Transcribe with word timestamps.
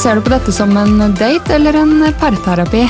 Ser 0.00 0.16
du 0.16 0.22
på 0.24 0.30
dette 0.32 0.52
som 0.52 0.70
en 0.80 1.12
date 1.12 1.54
eller 1.54 1.76
en 1.76 1.90
parterapi? 2.16 2.86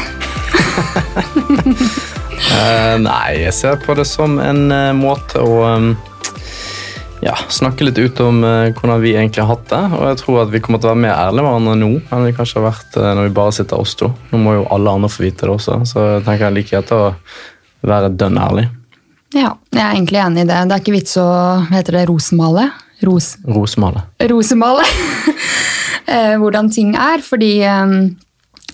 uh, 2.54 2.98
nei, 3.08 3.30
jeg 3.40 3.54
ser 3.56 3.80
på 3.82 3.96
det 3.98 4.04
som 4.06 4.36
en 4.38 4.70
uh, 4.70 4.92
måte 4.94 5.42
å 5.42 5.56
um, 5.66 5.88
ja, 7.18 7.34
snakke 7.50 7.88
litt 7.88 7.98
ut 7.98 8.22
om 8.22 8.44
uh, 8.46 8.70
hvordan 8.76 9.02
vi 9.02 9.16
egentlig 9.16 9.42
har 9.42 9.50
hatt 9.56 9.66
det. 9.72 9.80
Og 9.98 10.04
jeg 10.06 10.20
tror 10.20 10.38
at 10.44 10.52
vi 10.52 10.60
kommer 10.62 10.78
til 10.78 10.86
å 10.86 10.92
være 10.92 11.02
mer 11.02 11.16
ærlige 11.16 11.42
med 11.42 11.48
hverandre 11.48 11.74
nå 11.80 11.88
enn 11.98 12.28
vi 12.28 12.36
kanskje 12.36 12.60
har 12.60 12.68
vært 12.68 13.00
når 13.00 13.26
vi 13.26 13.34
bare 13.40 13.56
sitter 13.58 13.82
oss 13.82 13.96
to. 13.98 14.12
Nå 14.30 14.42
må 14.44 14.54
jo 14.60 14.68
alle 14.70 14.94
andre 15.00 15.10
få 15.10 15.26
vite 15.26 15.48
det 15.48 15.56
også, 15.56 15.80
så 15.90 16.06
jeg 16.12 16.22
tenker 16.28 16.46
jeg 16.46 16.58
liker 16.60 16.94
å 16.94 17.00
være 17.90 18.12
dønn 18.22 18.38
ærlig. 18.38 18.68
Ja, 19.34 19.56
jeg 19.74 19.82
er 19.82 19.96
egentlig 19.96 20.22
enig 20.22 20.46
i 20.46 20.52
det. 20.52 20.62
Det 20.62 20.78
er 20.78 20.86
ikke 20.86 20.94
vits 20.94 21.18
å 21.18 21.26
hva 21.26 21.74
heter 21.74 21.98
det, 21.98 22.06
rosemale. 22.12 22.70
Ros, 23.02 23.38
Rosemale. 23.48 24.02
rosemale 24.28 24.84
hvordan 26.40 26.70
ting 26.74 26.94
er, 26.98 27.22
fordi 27.24 27.52
eh, 27.66 27.94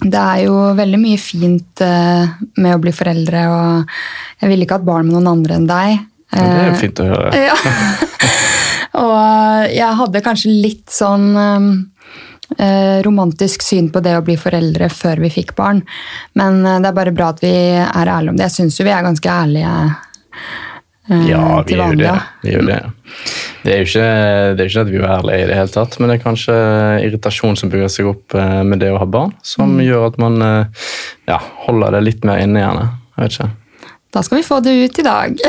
det 0.02 0.20
er 0.20 0.42
jo 0.44 0.56
veldig 0.76 0.98
mye 1.00 1.18
fint 1.20 1.80
eh, 1.84 2.28
med 2.60 2.74
å 2.76 2.80
bli 2.82 2.92
foreldre, 2.92 3.46
og 3.48 3.96
jeg 4.42 4.50
ville 4.50 4.66
ikke 4.66 4.76
hatt 4.80 4.88
barn 4.88 5.08
med 5.08 5.16
noen 5.16 5.30
andre 5.38 5.56
enn 5.60 5.68
deg. 5.70 5.96
Ja, 6.34 6.42
det 6.42 6.46
er 6.46 6.62
Eh, 6.62 6.70
jo 6.72 6.80
fint 6.82 7.00
å 7.04 7.10
høre. 7.12 7.30
Ja. 7.46 7.56
og 8.96 9.68
jeg 9.72 9.98
hadde 10.00 10.22
kanskje 10.24 10.52
litt 10.52 10.92
sånn 10.92 11.26
eh, 11.36 13.02
romantisk 13.04 13.64
syn 13.64 13.90
på 13.92 14.00
det 14.04 14.14
å 14.16 14.22
bli 14.24 14.36
foreldre 14.40 14.88
før 14.92 15.20
vi 15.24 15.30
fikk 15.32 15.54
barn. 15.58 15.82
Men 16.38 16.62
eh, 16.64 16.78
det 16.80 16.90
er 16.90 16.96
bare 17.00 17.14
bra 17.16 17.30
at 17.34 17.42
vi 17.44 17.52
er 17.76 18.08
ærlige 18.12 18.32
om 18.32 18.38
det. 18.38 18.48
Jeg 18.48 18.56
syns 18.60 18.80
jo 18.80 18.86
vi 18.88 18.94
er 18.96 19.04
ganske 19.06 19.32
ærlige 19.32 19.72
eh, 19.84 19.92
Ja, 21.08 21.62
vi 21.66 21.76
gjør 21.76 21.96
det. 22.00 22.14
Vi 22.42 22.50
gjør 22.54 22.66
det. 22.66 22.78
Det 23.62 23.72
er 23.72 23.78
jo 23.82 23.86
ikke, 23.86 24.06
det 24.56 24.62
er 24.64 24.70
ikke 24.70 24.80
at 24.86 24.90
vi 24.90 24.98
er 24.98 25.12
ærlige 25.16 25.42
i 25.44 25.46
det 25.50 25.56
hele 25.58 25.72
tatt, 25.74 25.98
men 26.00 26.10
det 26.10 26.16
er 26.18 26.24
kanskje 26.24 26.56
irritasjon 27.06 27.56
som 27.58 27.70
bygger 27.70 27.92
seg 27.92 28.08
opp 28.10 28.34
eh, 28.38 28.62
med 28.66 28.80
det 28.82 28.90
å 28.94 28.98
ha 29.02 29.06
barn, 29.06 29.32
som 29.46 29.76
Mm. 29.76 29.84
gjør 29.86 30.06
at 30.08 30.18
man 30.22 30.42
eh, 30.42 30.66
ja, 31.30 31.38
holder 31.66 31.96
det 31.98 32.02
litt 32.08 32.24
mer 32.26 32.42
inne 32.42 32.60
gjerne. 32.64 32.88
Jeg 33.16 33.22
vet 33.24 33.36
ikke. 33.38 33.50
Da 34.16 34.22
skal 34.22 34.38
vi 34.38 34.46
få 34.46 34.60
det 34.64 34.74
ut 34.84 34.98
i 34.98 35.06
dag. 35.06 35.40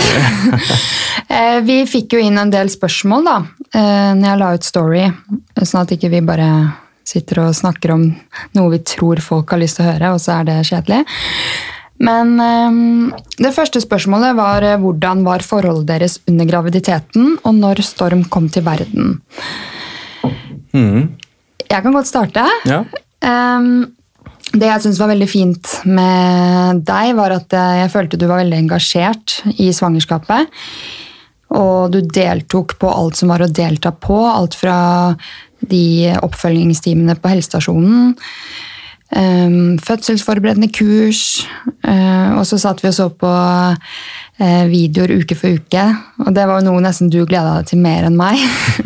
Eh, 1.28 1.58
vi 1.62 1.82
fikk 1.84 2.14
jo 2.16 2.20
inn 2.24 2.38
en 2.40 2.52
del 2.54 2.70
spørsmål 2.72 3.26
da, 3.28 3.34
eh, 3.76 4.14
når 4.16 4.28
jeg 4.30 4.40
la 4.40 4.52
ut 4.56 4.64
story, 4.64 5.02
sånn 5.60 5.82
at 5.82 5.92
ikke 5.92 6.08
vi 6.14 6.22
bare 6.24 6.46
sitter 7.04 7.42
og 7.44 7.56
snakker 7.58 7.92
om 7.98 8.06
noe 8.56 8.72
vi 8.72 8.80
tror 8.88 9.20
folk 9.24 9.52
har 9.52 9.60
lyst 9.60 9.76
til 9.82 9.84
å 9.84 9.90
høre, 9.92 10.14
og 10.16 10.22
så 10.24 10.38
er 10.40 10.48
det 10.48 10.56
kjedelig. 10.70 11.02
Men 12.04 12.36
um, 12.38 13.14
det 13.42 13.54
første 13.56 13.82
spørsmålet 13.82 14.36
var 14.38 14.66
eh, 14.66 14.78
hvordan 14.82 15.24
var 15.26 15.46
forholdet 15.46 15.90
deres 15.90 16.20
under 16.30 16.46
graviditeten, 16.50 17.38
og 17.42 17.58
når 17.58 17.82
Storm 17.86 18.24
kom 18.30 18.50
til 18.54 18.66
verden. 18.68 19.18
Mm. 20.76 21.18
Jeg 21.68 21.84
kan 21.84 21.96
godt 21.96 22.10
starte. 22.10 22.46
Ja. 22.70 22.84
Um, 23.26 23.88
det 24.54 24.70
jeg 24.70 24.84
syns 24.86 25.00
var 25.02 25.12
veldig 25.12 25.28
fint 25.28 25.74
med 25.90 26.86
deg, 26.88 27.12
var 27.18 27.36
at 27.36 27.58
eh, 27.58 27.82
jeg 27.82 27.92
følte 27.94 28.20
du 28.20 28.28
var 28.30 28.44
veldig 28.44 28.62
engasjert 28.62 29.42
i 29.58 29.72
svangerskapet. 29.76 30.54
Og 31.58 31.92
du 31.94 32.02
deltok 32.04 32.78
på 32.80 32.92
alt 32.92 33.20
som 33.20 33.32
var 33.32 33.44
å 33.44 33.52
delta 33.52 33.94
på. 33.96 34.20
Alt 34.28 34.58
fra 34.60 34.78
de 35.68 36.14
oppfølgingstimene 36.22 37.16
på 37.18 37.32
helsestasjonen, 37.32 38.12
fødselsforberedende 39.16 40.68
kurs, 40.76 41.48
eh, 41.88 42.32
og 42.36 42.44
så 42.48 42.60
satt 42.60 42.82
vi 42.84 42.90
og 42.90 42.96
så 42.98 43.08
på 43.10 43.30
eh, 43.32 44.66
videoer 44.68 45.14
uke 45.22 45.38
for 45.38 45.56
uke. 45.56 45.86
Og 46.26 46.34
det 46.36 46.48
var 46.48 46.60
jo 46.60 46.68
noe 46.68 46.84
nesten 46.84 47.12
du 47.14 47.22
gleda 47.24 47.58
deg 47.60 47.70
til 47.72 47.80
mer 47.84 48.08
enn 48.10 48.18
meg. 48.20 48.42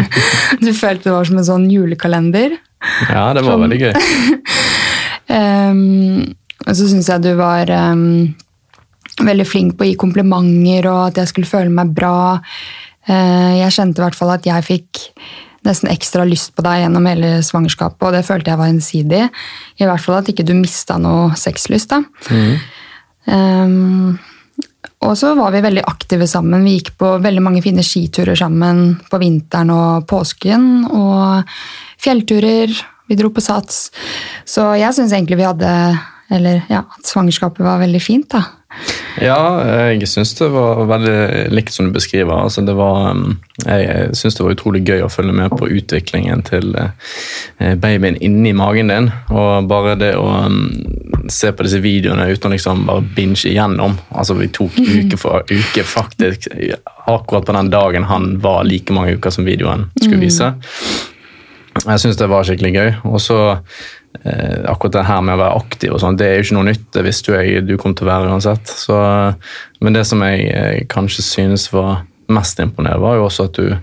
du 0.65 0.69
følte 0.77 1.09
det 1.09 1.15
var 1.15 1.25
som 1.29 1.41
en 1.41 1.49
sånn 1.49 1.65
julekalender. 1.71 2.53
ja, 3.09 3.25
det 3.33 3.43
var 3.45 3.57
som, 3.57 3.65
veldig 3.65 3.81
gøy. 3.81 3.93
um, 5.41 6.21
og 6.67 6.73
så 6.77 6.87
syns 6.93 7.09
jeg 7.09 7.25
du 7.25 7.33
var 7.39 7.73
um, 7.91 8.29
veldig 9.25 9.47
flink 9.49 9.77
på 9.77 9.87
å 9.87 9.89
gi 9.89 9.99
komplimenter, 9.99 10.89
og 10.91 11.07
at 11.09 11.23
jeg 11.23 11.33
skulle 11.33 11.49
føle 11.49 11.73
meg 11.73 11.95
bra. 11.97 12.37
Uh, 13.09 13.57
jeg 13.57 13.73
kjente 13.73 14.01
i 14.01 14.05
hvert 14.05 14.17
fall 14.17 14.35
at 14.37 14.45
jeg 14.45 14.69
fikk 14.69 15.07
nesten 15.67 15.91
ekstra 15.91 16.25
lyst 16.27 16.53
på 16.57 16.65
deg 16.65 16.83
gjennom 16.83 17.05
hele 17.09 17.31
svangerskapet, 17.45 18.01
og 18.07 18.15
det 18.15 18.25
følte 18.27 18.53
jeg 18.53 18.61
var 18.61 18.71
ensidig. 18.71 19.23
I 19.77 19.87
hvert 19.87 20.03
fall 20.03 20.19
at 20.21 20.31
ikke 20.31 20.45
du 20.47 20.55
mista 20.57 20.97
noe 21.01 21.31
sexlyst. 21.39 21.93
da. 21.93 22.01
Ehm, 23.29 24.17
og 25.01 25.17
så 25.17 25.33
var 25.37 25.53
vi 25.53 25.63
veldig 25.65 25.83
aktive 25.89 26.27
sammen. 26.29 26.65
Vi 26.65 26.77
gikk 26.77 26.93
på 27.01 27.15
veldig 27.21 27.41
mange 27.41 27.61
fine 27.65 27.85
skiturer 27.85 28.37
sammen 28.37 28.99
på 29.09 29.19
vinteren 29.21 29.73
og 29.73 30.07
påsken. 30.09 30.85
Og 30.89 31.53
fjellturer. 32.01 32.73
Vi 33.09 33.17
dro 33.19 33.31
på 33.33 33.43
Sats. 33.43 33.89
Så 34.47 34.63
jeg 34.79 34.93
syns 34.95 35.13
egentlig 35.13 35.41
vi 35.41 35.47
hadde 35.49 35.71
Eller 36.31 36.63
ja, 36.71 36.85
at 36.87 37.05
svangerskapet 37.07 37.65
var 37.65 37.81
veldig 37.81 38.01
fint, 38.03 38.29
da. 38.31 38.45
Ja, 39.19 39.39
jeg 39.91 40.07
syns 40.07 40.31
det 40.39 40.47
var 40.53 40.85
veldig 40.87 41.51
likt 41.51 41.73
som 41.75 41.89
du 41.89 41.93
beskriver. 41.93 42.31
Altså, 42.45 42.63
det 42.65 42.73
var, 42.77 43.11
um, 43.11 43.35
jeg 43.65 44.15
syns 44.17 44.37
det 44.37 44.45
var 44.45 44.55
utrolig 44.55 44.81
gøy 44.87 45.03
å 45.03 45.11
følge 45.11 45.35
med 45.35 45.51
på 45.59 45.67
utviklingen 45.67 46.45
til 46.47 46.71
eh, 46.79 47.75
babyen 47.75 48.17
inni 48.23 48.53
magen 48.55 48.89
din. 48.93 49.11
Og 49.35 49.67
bare 49.69 49.97
det 49.99 50.13
å 50.17 50.25
um, 50.47 50.63
se 51.27 51.51
på 51.51 51.67
disse 51.67 51.83
videoene 51.83 52.29
uten 52.31 52.49
å 52.49 52.55
liksom 52.55 52.87
bare 52.87 53.05
binge 53.17 53.43
igjennom. 53.51 53.99
Altså, 54.15 54.39
vi 54.39 54.49
tok 54.55 54.79
uke 55.01 55.19
for 55.19 55.43
uke, 55.51 55.83
faktisk. 55.83 56.47
Akkurat 57.11 57.45
på 57.45 57.57
den 57.59 57.73
dagen 57.73 58.07
han 58.09 58.37
var 58.41 58.63
like 58.67 58.95
mange 58.95 59.19
uker 59.19 59.35
som 59.35 59.47
videoen 59.47 59.89
skulle 59.99 60.23
vise. 60.23 60.53
Jeg 61.81 62.01
syns 62.03 62.19
det 62.19 62.31
var 62.31 62.47
skikkelig 62.47 62.71
gøy. 62.75 62.93
Og 63.11 63.19
så 63.23 63.41
eh, 64.23 64.61
akkurat 64.69 64.99
det 64.99 65.07
her 65.07 65.23
med 65.25 65.37
å 65.37 65.41
være 65.41 65.63
aktiv 65.63 65.95
og 65.95 66.01
sånn, 66.03 66.19
det 66.19 66.27
er 66.27 66.39
jo 66.39 66.45
ikke 66.47 66.57
noe 66.59 66.69
nytt. 66.69 66.85
Det 66.95 67.05
visste 67.07 67.31
jo 67.31 67.39
jeg 67.39 67.65
du 67.67 67.75
kom 67.81 67.95
til 67.97 68.07
å 68.07 68.11
være 68.11 68.31
uansett. 68.31 68.71
Så, 68.83 68.99
men 69.81 69.97
det 69.97 70.05
som 70.09 70.23
jeg 70.25 70.47
eh, 70.51 70.79
kanskje 70.91 71.25
synes 71.25 71.67
var 71.73 72.05
mest 72.31 72.61
imponerende, 72.63 73.03
var 73.03 73.19
jo 73.19 73.27
også 73.27 73.49
at 73.49 73.59
du 73.59 73.75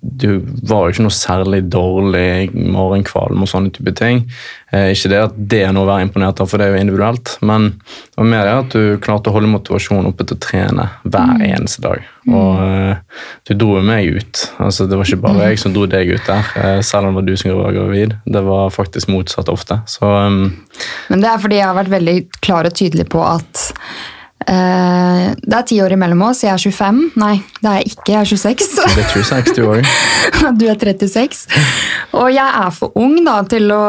du 0.00 0.40
var 0.68 0.86
jo 0.86 0.94
ikke 0.94 1.04
noe 1.04 1.14
særlig 1.14 1.62
dårlig 1.70 2.50
morgenkvalm 2.54 3.44
og 3.44 3.50
sånne 3.50 3.72
type 3.74 3.92
ting. 3.98 4.24
Eh, 4.72 4.90
ikke 4.92 5.10
det 5.12 5.20
at 5.22 5.36
det 5.52 5.60
er 5.64 5.72
noe 5.72 5.86
å 5.86 5.88
være 5.88 6.04
imponert 6.06 6.42
av, 6.42 6.48
for 6.50 6.60
det 6.60 6.68
er 6.68 6.74
jo 6.74 6.82
individuelt, 6.82 7.34
men 7.46 7.70
det 7.78 8.18
var 8.18 8.28
mer 8.28 8.44
det 8.44 8.56
at 8.58 8.74
du 8.76 8.98
klarte 9.04 9.30
å 9.30 9.36
holde 9.36 9.50
motivasjonen 9.52 10.10
oppe 10.10 10.26
til 10.28 10.36
å 10.36 10.42
trene 10.44 10.88
hver 11.08 11.44
eneste 11.46 11.84
dag. 11.84 12.04
Og 12.28 12.60
eh, 12.64 13.22
du 13.48 13.54
dro 13.56 13.78
jo 13.78 13.86
meg 13.86 14.18
ut. 14.18 14.44
Altså, 14.60 14.88
det 14.88 14.98
var 14.98 15.08
ikke 15.08 15.24
bare 15.24 15.48
jeg 15.48 15.62
som 15.62 15.76
dro 15.76 15.86
deg 15.88 16.12
ut 16.12 16.28
der, 16.28 16.52
eh, 16.60 16.82
selv 16.84 17.08
om 17.08 17.16
det 17.16 17.22
var 17.22 17.28
du 17.30 17.40
som 17.40 17.56
var 17.62 17.78
gravid. 17.78 18.18
Det 18.28 18.44
var 18.50 18.74
faktisk 18.74 19.12
motsatt 19.12 19.48
ofte. 19.52 19.80
Så 19.88 20.04
um, 20.04 20.44
Men 21.08 21.24
det 21.24 21.32
er 21.32 21.42
fordi 21.42 21.60
jeg 21.60 21.68
har 21.70 21.78
vært 21.78 21.96
veldig 21.96 22.18
klar 22.44 22.68
og 22.68 22.76
tydelig 22.76 23.08
på 23.12 23.24
at 23.24 23.68
eh, 24.48 25.24
det 25.38 25.56
er 25.58 25.66
ti 25.68 25.78
år 25.84 25.94
imellom 25.96 26.22
oss. 26.28 26.42
Jeg 26.44 26.54
er 26.54 26.62
25. 26.62 27.00
Nei, 27.20 27.34
det 27.60 27.70
er 27.70 27.78
jeg 27.80 27.92
ikke. 27.92 28.06
Jeg 28.14 28.20
er 28.20 28.30
26. 28.32 28.76
det 28.96 29.04
er 29.04 29.10
26 29.14 29.56
du 29.58 29.62
òg. 29.68 29.88
Du 30.58 30.64
er 30.70 30.78
36. 30.80 31.46
Og 32.18 32.28
jeg 32.32 32.46
er 32.46 32.70
for 32.74 32.94
ung 32.98 33.18
da, 33.26 33.40
til 33.50 33.70
å 33.74 33.82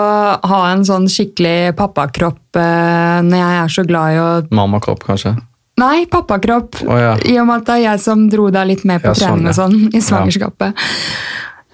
ha 0.52 0.62
en 0.72 0.84
sånn 0.88 1.08
skikkelig 1.12 1.76
pappakropp 1.80 2.60
eh, 2.60 3.20
når 3.26 3.38
jeg 3.40 3.60
er 3.62 3.76
så 3.78 3.86
glad 3.88 4.16
i 4.16 4.20
å 4.24 4.30
Mammakropp, 4.56 5.06
kanskje. 5.08 5.36
Nei, 5.80 6.04
pappakropp. 6.12 6.82
Oh, 6.88 6.98
ja. 7.00 7.14
I 7.24 7.38
og 7.40 7.48
med 7.48 7.62
at 7.62 7.70
det 7.70 7.76
er 7.78 7.84
jeg 7.86 8.04
som 8.04 8.26
dro 8.32 8.50
deg 8.52 8.68
litt 8.74 8.84
med 8.90 9.00
på 9.04 9.14
Ja, 9.14 9.16
sånn, 9.16 9.46
trening 9.46 9.48
og 9.48 9.54
ja. 9.54 9.58
sånn 9.62 9.96
i 9.96 10.02
svangerskapet. 10.04 10.86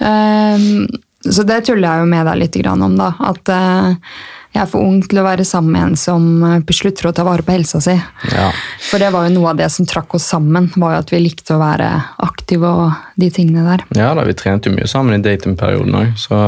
Ehm, 0.06 0.85
så 1.25 1.46
det 1.47 1.63
tuller 1.66 1.88
jeg 1.90 2.03
jo 2.03 2.09
med 2.12 2.28
deg 2.29 2.41
litt 2.44 2.57
grann 2.62 2.84
om, 2.85 2.97
da. 3.00 3.13
At 3.31 3.50
eh, 3.50 3.96
jeg 4.55 4.63
er 4.63 4.69
for 4.71 4.81
ung 4.88 5.01
til 5.03 5.19
å 5.19 5.25
være 5.25 5.43
sammen 5.47 5.73
med 5.75 5.83
en 5.89 5.95
som 5.99 6.25
eh, 6.47 6.59
beslutter 6.67 7.09
å 7.09 7.13
ta 7.16 7.25
vare 7.27 7.43
på 7.45 7.53
helsa 7.55 7.81
si. 7.83 7.95
Ja. 8.31 8.49
For 8.89 9.03
det 9.03 9.11
var 9.13 9.27
jo 9.27 9.33
noe 9.35 9.51
av 9.51 9.59
det 9.59 9.69
som 9.73 9.88
trakk 9.89 10.16
oss 10.17 10.27
sammen, 10.31 10.69
var 10.79 10.95
jo 10.95 11.01
at 11.03 11.11
vi 11.13 11.19
likte 11.23 11.57
å 11.57 11.61
være 11.61 11.90
aktive 12.25 12.72
og 12.72 13.19
de 13.19 13.29
tingene 13.35 13.66
der. 13.67 13.84
Ja 13.99 14.13
da, 14.17 14.23
vi 14.28 14.35
trente 14.37 14.72
jo 14.72 14.78
mye 14.78 14.87
sammen 14.90 15.17
i 15.19 15.23
datingperioden 15.25 15.97
òg, 16.02 16.13
så 16.19 16.40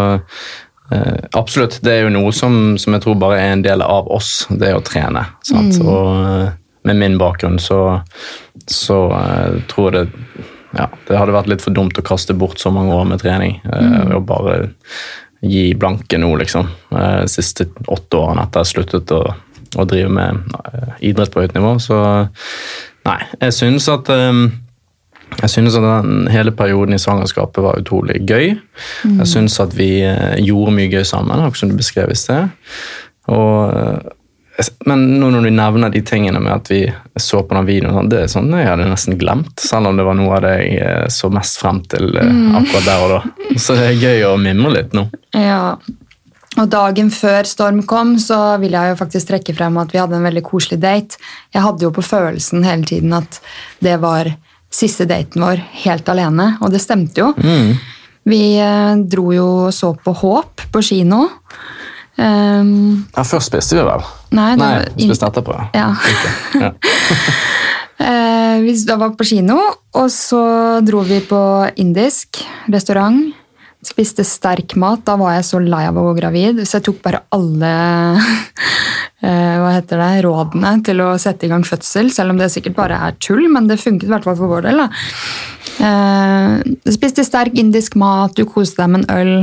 eh, 0.91 1.17
absolutt. 1.37 1.79
Det 1.83 1.97
er 1.97 2.05
jo 2.07 2.13
noe 2.15 2.31
som, 2.35 2.77
som 2.79 2.95
jeg 2.95 3.03
tror 3.05 3.19
bare 3.19 3.41
er 3.43 3.55
en 3.57 3.65
del 3.65 3.83
av 3.85 4.07
oss, 4.13 4.45
det 4.49 4.71
å 4.75 4.83
trene. 4.85 5.25
Sant? 5.47 5.79
Og 5.83 6.13
eh, 6.23 6.53
med 6.87 7.01
min 7.01 7.17
bakgrunn 7.19 7.59
så, 7.59 7.81
så 8.71 9.01
eh, 9.17 9.57
tror 9.67 9.91
jeg 9.91 10.07
det 10.07 10.45
ja, 10.77 10.85
det 11.07 11.15
hadde 11.17 11.33
vært 11.33 11.47
litt 11.49 11.63
for 11.63 11.73
dumt 11.73 11.97
å 11.97 12.03
kaste 12.05 12.35
bort 12.37 12.59
så 12.61 12.69
mange 12.75 12.93
år 12.93 13.05
med 13.09 13.21
trening. 13.23 13.55
eh, 13.65 14.11
Og 14.17 14.25
bare 14.27 14.67
gi 15.41 15.73
blanke 15.77 16.17
nå, 16.17 16.31
liksom. 16.41 16.69
Eh, 16.91 17.19
De 17.25 17.31
siste 17.31 17.67
åtte 17.87 18.17
årene 18.21 18.47
etter 18.47 18.63
jeg 18.65 18.73
sluttet 18.73 19.11
å, 19.15 19.23
å 19.77 19.85
drive 19.89 20.09
med 20.09 20.55
eh, 20.73 20.93
idrett 21.11 21.33
på 21.33 21.43
høyt 21.43 21.53
nivå. 21.57 21.75
Så 21.83 21.99
nei, 23.07 23.19
jeg 23.41 23.53
synes 23.53 23.87
at 23.93 24.09
eh, 24.13 24.45
jeg 25.37 25.51
synes 25.51 25.75
at 25.75 25.83
den 25.83 26.27
hele 26.31 26.53
perioden 26.55 26.95
i 26.95 27.01
svangerskapet 27.01 27.59
var 27.61 27.79
utrolig 27.81 28.21
gøy. 28.25 28.53
Jeg 29.03 29.27
synes 29.27 29.59
at 29.59 29.75
vi 29.77 29.99
eh, 30.07 30.37
gjorde 30.41 30.73
mye 30.77 30.89
gøy 30.91 31.03
sammen, 31.05 31.35
akkurat 31.43 31.61
som 31.65 31.73
du 31.73 31.77
beskrev 31.77 32.13
i 32.13 32.17
sted. 32.17 32.47
Og, 33.27 33.73
eh, 33.75 34.13
men 34.89 35.03
nå 35.19 35.29
når 35.33 35.45
du 35.45 35.51
nevner 35.53 35.91
de 35.93 36.01
tingene 36.05 36.39
med 36.41 36.53
at 36.55 36.71
vi 36.71 36.79
så 37.21 37.43
på 37.45 37.53
den 37.53 37.67
videoen, 37.67 37.93
sånn, 37.93 38.09
det 38.09 38.23
er 38.23 38.31
sånn 38.31 38.49
jeg 38.57 38.65
hadde 38.65 38.89
nesten 38.89 39.19
glemt. 39.19 39.53
Selv 39.61 39.91
om 39.91 39.99
det 39.99 40.05
var 40.07 40.17
noe 40.17 40.33
av 40.39 40.43
det 40.47 40.55
jeg 40.63 40.79
eh, 40.81 41.05
så 41.13 41.29
mest 41.33 41.59
frem 41.61 41.83
til 41.91 42.09
eh, 42.17 42.33
akkurat 42.57 42.87
der 42.87 43.05
og 43.05 43.13
da. 43.13 43.53
Så 43.61 43.77
det 43.77 43.91
er 43.91 44.01
gøy 44.01 44.25
å 44.31 44.33
mimre 44.41 44.73
litt 44.73 44.97
nå. 44.97 45.05
Ja. 45.37 45.77
Og 46.57 46.71
dagen 46.73 47.11
før 47.13 47.45
Storm 47.45 47.83
kom, 47.85 48.15
så 48.17 48.57
vil 48.61 48.73
jeg 48.73 48.93
jo 48.93 48.97
faktisk 48.97 49.29
trekke 49.29 49.53
frem 49.53 49.77
at 49.77 49.93
vi 49.93 50.01
hadde 50.01 50.17
en 50.17 50.25
veldig 50.25 50.45
koselig 50.47 50.79
date. 50.81 51.21
Jeg 51.53 51.61
hadde 51.61 51.85
jo 51.85 51.93
på 51.93 52.05
følelsen 52.05 52.65
hele 52.65 52.87
tiden 52.89 53.13
at 53.13 53.37
det 53.85 53.99
var 54.01 54.31
siste 54.73 55.05
daten 55.07 55.45
vår 55.45 55.61
helt 55.85 56.09
alene, 56.09 56.55
og 56.65 56.73
det 56.73 56.81
stemte 56.81 57.21
jo. 57.21 57.29
Vi 58.27 58.41
eh, 58.59 58.93
dro 59.05 59.29
jo 59.35 59.49
og 59.67 59.75
så 59.75 59.93
på 60.01 60.17
Håp 60.17 60.65
på 60.73 60.81
kino. 60.83 61.27
Um, 62.17 63.05
Ja, 63.13 63.23
først 63.23 63.51
spiste 63.51 63.77
vi 63.77 63.83
vel? 63.85 64.05
nei, 64.33 64.51
det 64.55 64.63
Nei, 64.63 64.85
vi 64.95 65.05
spiste 65.05 65.27
etterpå. 65.29 65.57
ja. 65.77 65.91
ja. 66.59 66.71
Eh, 67.97 68.59
vi 68.61 68.75
da 68.85 68.93
var 69.01 69.15
på 69.17 69.25
kino, 69.25 69.55
og 69.97 70.11
så 70.13 70.39
dro 70.85 70.99
vi 71.01 71.17
på 71.25 71.39
indisk 71.81 72.43
restaurant. 72.69 73.31
Spiste 73.83 74.21
sterk 74.25 74.75
mat. 74.77 75.01
Da 75.07 75.15
var 75.17 75.33
jeg 75.33 75.47
så 75.47 75.57
lei 75.63 75.81
av 75.87 75.97
å 75.97 76.03
gå 76.05 76.13
gravid, 76.19 76.61
så 76.69 76.77
jeg 76.77 76.85
tok 76.85 76.99
bare 77.01 77.23
alle 77.33 77.71
eh, 79.25 79.55
hva 79.57 79.71
heter 79.79 79.97
det, 80.03 80.11
rådene 80.27 80.75
til 80.85 81.01
å 81.07 81.09
sette 81.21 81.49
i 81.49 81.51
gang 81.51 81.65
fødsel, 81.65 82.11
selv 82.13 82.35
om 82.35 82.41
det 82.41 82.51
sikkert 82.53 82.77
bare 82.77 83.01
er 83.07 83.17
tull, 83.17 83.47
men 83.49 83.65
det 83.69 83.79
funket 83.81 84.05
i 84.05 84.13
hvert 84.13 84.29
fall 84.29 84.37
for 84.39 84.53
vår 84.53 84.69
del. 84.69 84.83
da. 84.85 84.89
Eh, 85.89 86.93
spiste 86.93 87.25
sterk 87.25 87.57
indisk 87.57 87.97
mat, 87.97 88.37
du 88.37 88.45
koste 88.45 88.83
deg 88.85 88.93
med 88.93 89.07
en 89.07 89.17
øl. 89.17 89.33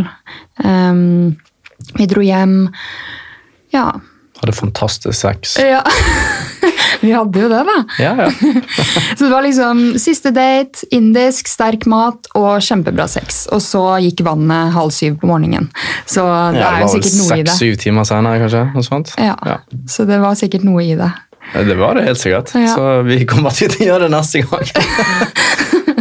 Eh, 0.62 0.94
vi 1.98 2.06
dro 2.10 2.22
hjem. 2.25 2.69
Ja. 3.75 3.88
Hadde 4.40 4.52
fantastisk 4.56 5.14
sex. 5.20 5.56
ja. 5.62 5.82
vi 7.00 7.10
hadde 7.12 7.40
jo 7.40 7.48
det, 7.48 7.60
da. 7.69 7.76
Ja, 8.02 8.12
ja. 8.25 8.31
Så 9.16 9.25
det 9.25 9.31
var 9.31 9.44
liksom 9.44 9.82
siste 10.00 10.31
date, 10.34 10.86
indisk, 10.94 11.48
sterk 11.50 11.86
mat 11.90 12.28
og 12.34 12.58
kjempebra 12.64 13.06
sex. 13.10 13.44
Og 13.54 13.62
så 13.62 13.82
gikk 14.04 14.25
vannet 14.26 14.72
halv 14.75 14.90
syv 14.94 15.19
på 15.22 15.28
morgenen. 15.31 15.69
Så 16.06 16.25
det 16.54 16.62
ja 16.62 16.70
er 16.78 16.84
jo 16.86 16.90
sikkert 16.96 17.19
noe 17.20 17.38
i 17.38 17.44
det. 17.44 17.52
seks-syv 17.54 17.78
timer 17.84 18.08
senere, 18.08 18.40
kanskje? 18.44 18.64
Noe 18.75 18.87
sånt? 18.88 19.14
Ja, 19.20 19.37
Ja. 19.46 19.58
Så 19.90 20.06
det 20.08 20.19
var 20.22 20.34
sikkert 20.40 20.64
noe 20.66 20.82
i 20.84 20.94
det. 20.98 21.10
Det 21.54 21.76
var 21.76 21.94
det 21.98 22.06
helt 22.08 22.19
sikkert. 22.19 22.48
Så 22.54 23.02
vi 23.04 23.20
kommer 23.28 23.52
til 23.54 23.69
å 23.70 23.84
gjøre 23.84 24.06
det 24.08 24.14
neste 24.16 24.40
gang. 24.48 24.64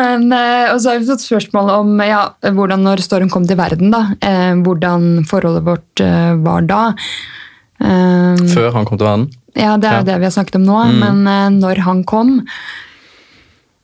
Men, 0.00 0.26
eh, 0.32 0.72
og 0.72 0.80
så 0.80 0.94
har 0.94 1.00
vi 1.02 1.08
fått 1.10 1.24
spørsmål 1.26 1.70
om 1.78 1.94
ja, 2.06 2.22
hvordan 2.56 2.84
når 2.86 3.02
Storm 3.04 3.28
kom 3.32 3.44
til 3.48 3.58
verden, 3.60 3.90
da. 3.92 4.06
Eh, 4.24 4.54
hvordan 4.64 5.26
forholdet 5.28 5.66
vårt 5.66 6.00
eh, 6.04 6.34
var 6.40 6.64
da. 6.70 6.82
Eh, 7.80 8.44
Før 8.54 8.72
han 8.76 8.86
kom 8.88 8.98
til 9.00 9.06
verden. 9.08 9.28
ja, 9.56 9.76
det 9.76 9.88
er 9.90 9.98
jo 10.00 10.04
Ja. 10.04 10.08
det 10.12 10.18
vi 10.20 10.28
har 10.28 10.36
snakket 10.36 10.56
om 10.60 10.64
nå. 10.68 10.78
Men 11.00 11.26
eh, 11.26 11.48
når 11.60 11.82
han 11.86 12.04
kom 12.04 12.40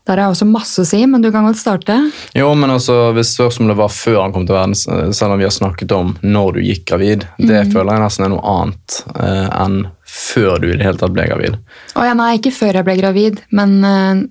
Der 0.06 0.20
er 0.22 0.28
også 0.30 0.46
masse 0.46 0.78
å 0.78 0.86
si, 0.86 1.00
men 1.10 1.20
du 1.20 1.32
kan 1.34 1.42
godt 1.48 1.58
starte. 1.58 1.96
Jo, 2.32 2.52
men 2.54 2.70
altså, 2.70 3.10
Hvis 3.16 3.32
spørsmålet 3.34 3.74
var 3.76 3.88
før 3.90 4.20
han 4.22 4.32
kom 4.36 4.44
til 4.46 4.54
verden, 4.54 4.76
selv 5.12 5.32
om 5.34 5.38
vi 5.40 5.48
har 5.48 5.50
snakket 5.50 5.90
om 5.96 6.12
når 6.22 6.52
du 6.54 6.60
gikk 6.62 6.84
gravid, 6.92 7.24
det 7.40 7.64
Mhm. 7.66 7.72
føler 7.72 7.90
jeg 7.96 8.04
nesten 8.04 8.24
er 8.24 8.28
noe 8.28 8.44
annet 8.52 9.02
eh, 9.18 9.48
enn 9.64 9.86
før 10.06 10.60
du 10.62 10.68
i 10.70 10.76
det 10.76 10.84
hele 10.86 10.96
tatt 11.00 11.12
ble 11.12 11.26
gravid. 11.26 11.56
Å 11.96 12.04
ja, 12.06 12.14
nei, 12.14 12.38
ikke 12.38 12.52
før 12.54 12.72
jeg 12.78 12.84
ble 12.86 12.96
gravid, 13.00 13.40
men 13.50 13.74
eh, 13.84 14.22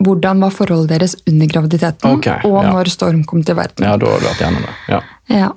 hvordan 0.00 0.40
var 0.40 0.54
forholdet 0.54 0.94
deres 0.94 1.16
under 1.28 1.50
graviditeten, 1.50 2.16
okay, 2.16 2.40
og 2.48 2.62
ja. 2.64 2.70
når 2.72 2.92
Storm 2.92 3.24
kom 3.28 3.42
til 3.44 3.58
verden. 3.58 3.84
Ja, 3.84 3.96
da 4.00 4.14
har 4.14 4.22
du 4.22 4.28
vært 4.30 4.44
gjennom 4.44 4.64
det. 4.64 4.76
Ja. 4.88 5.00
Ja. 5.30 5.50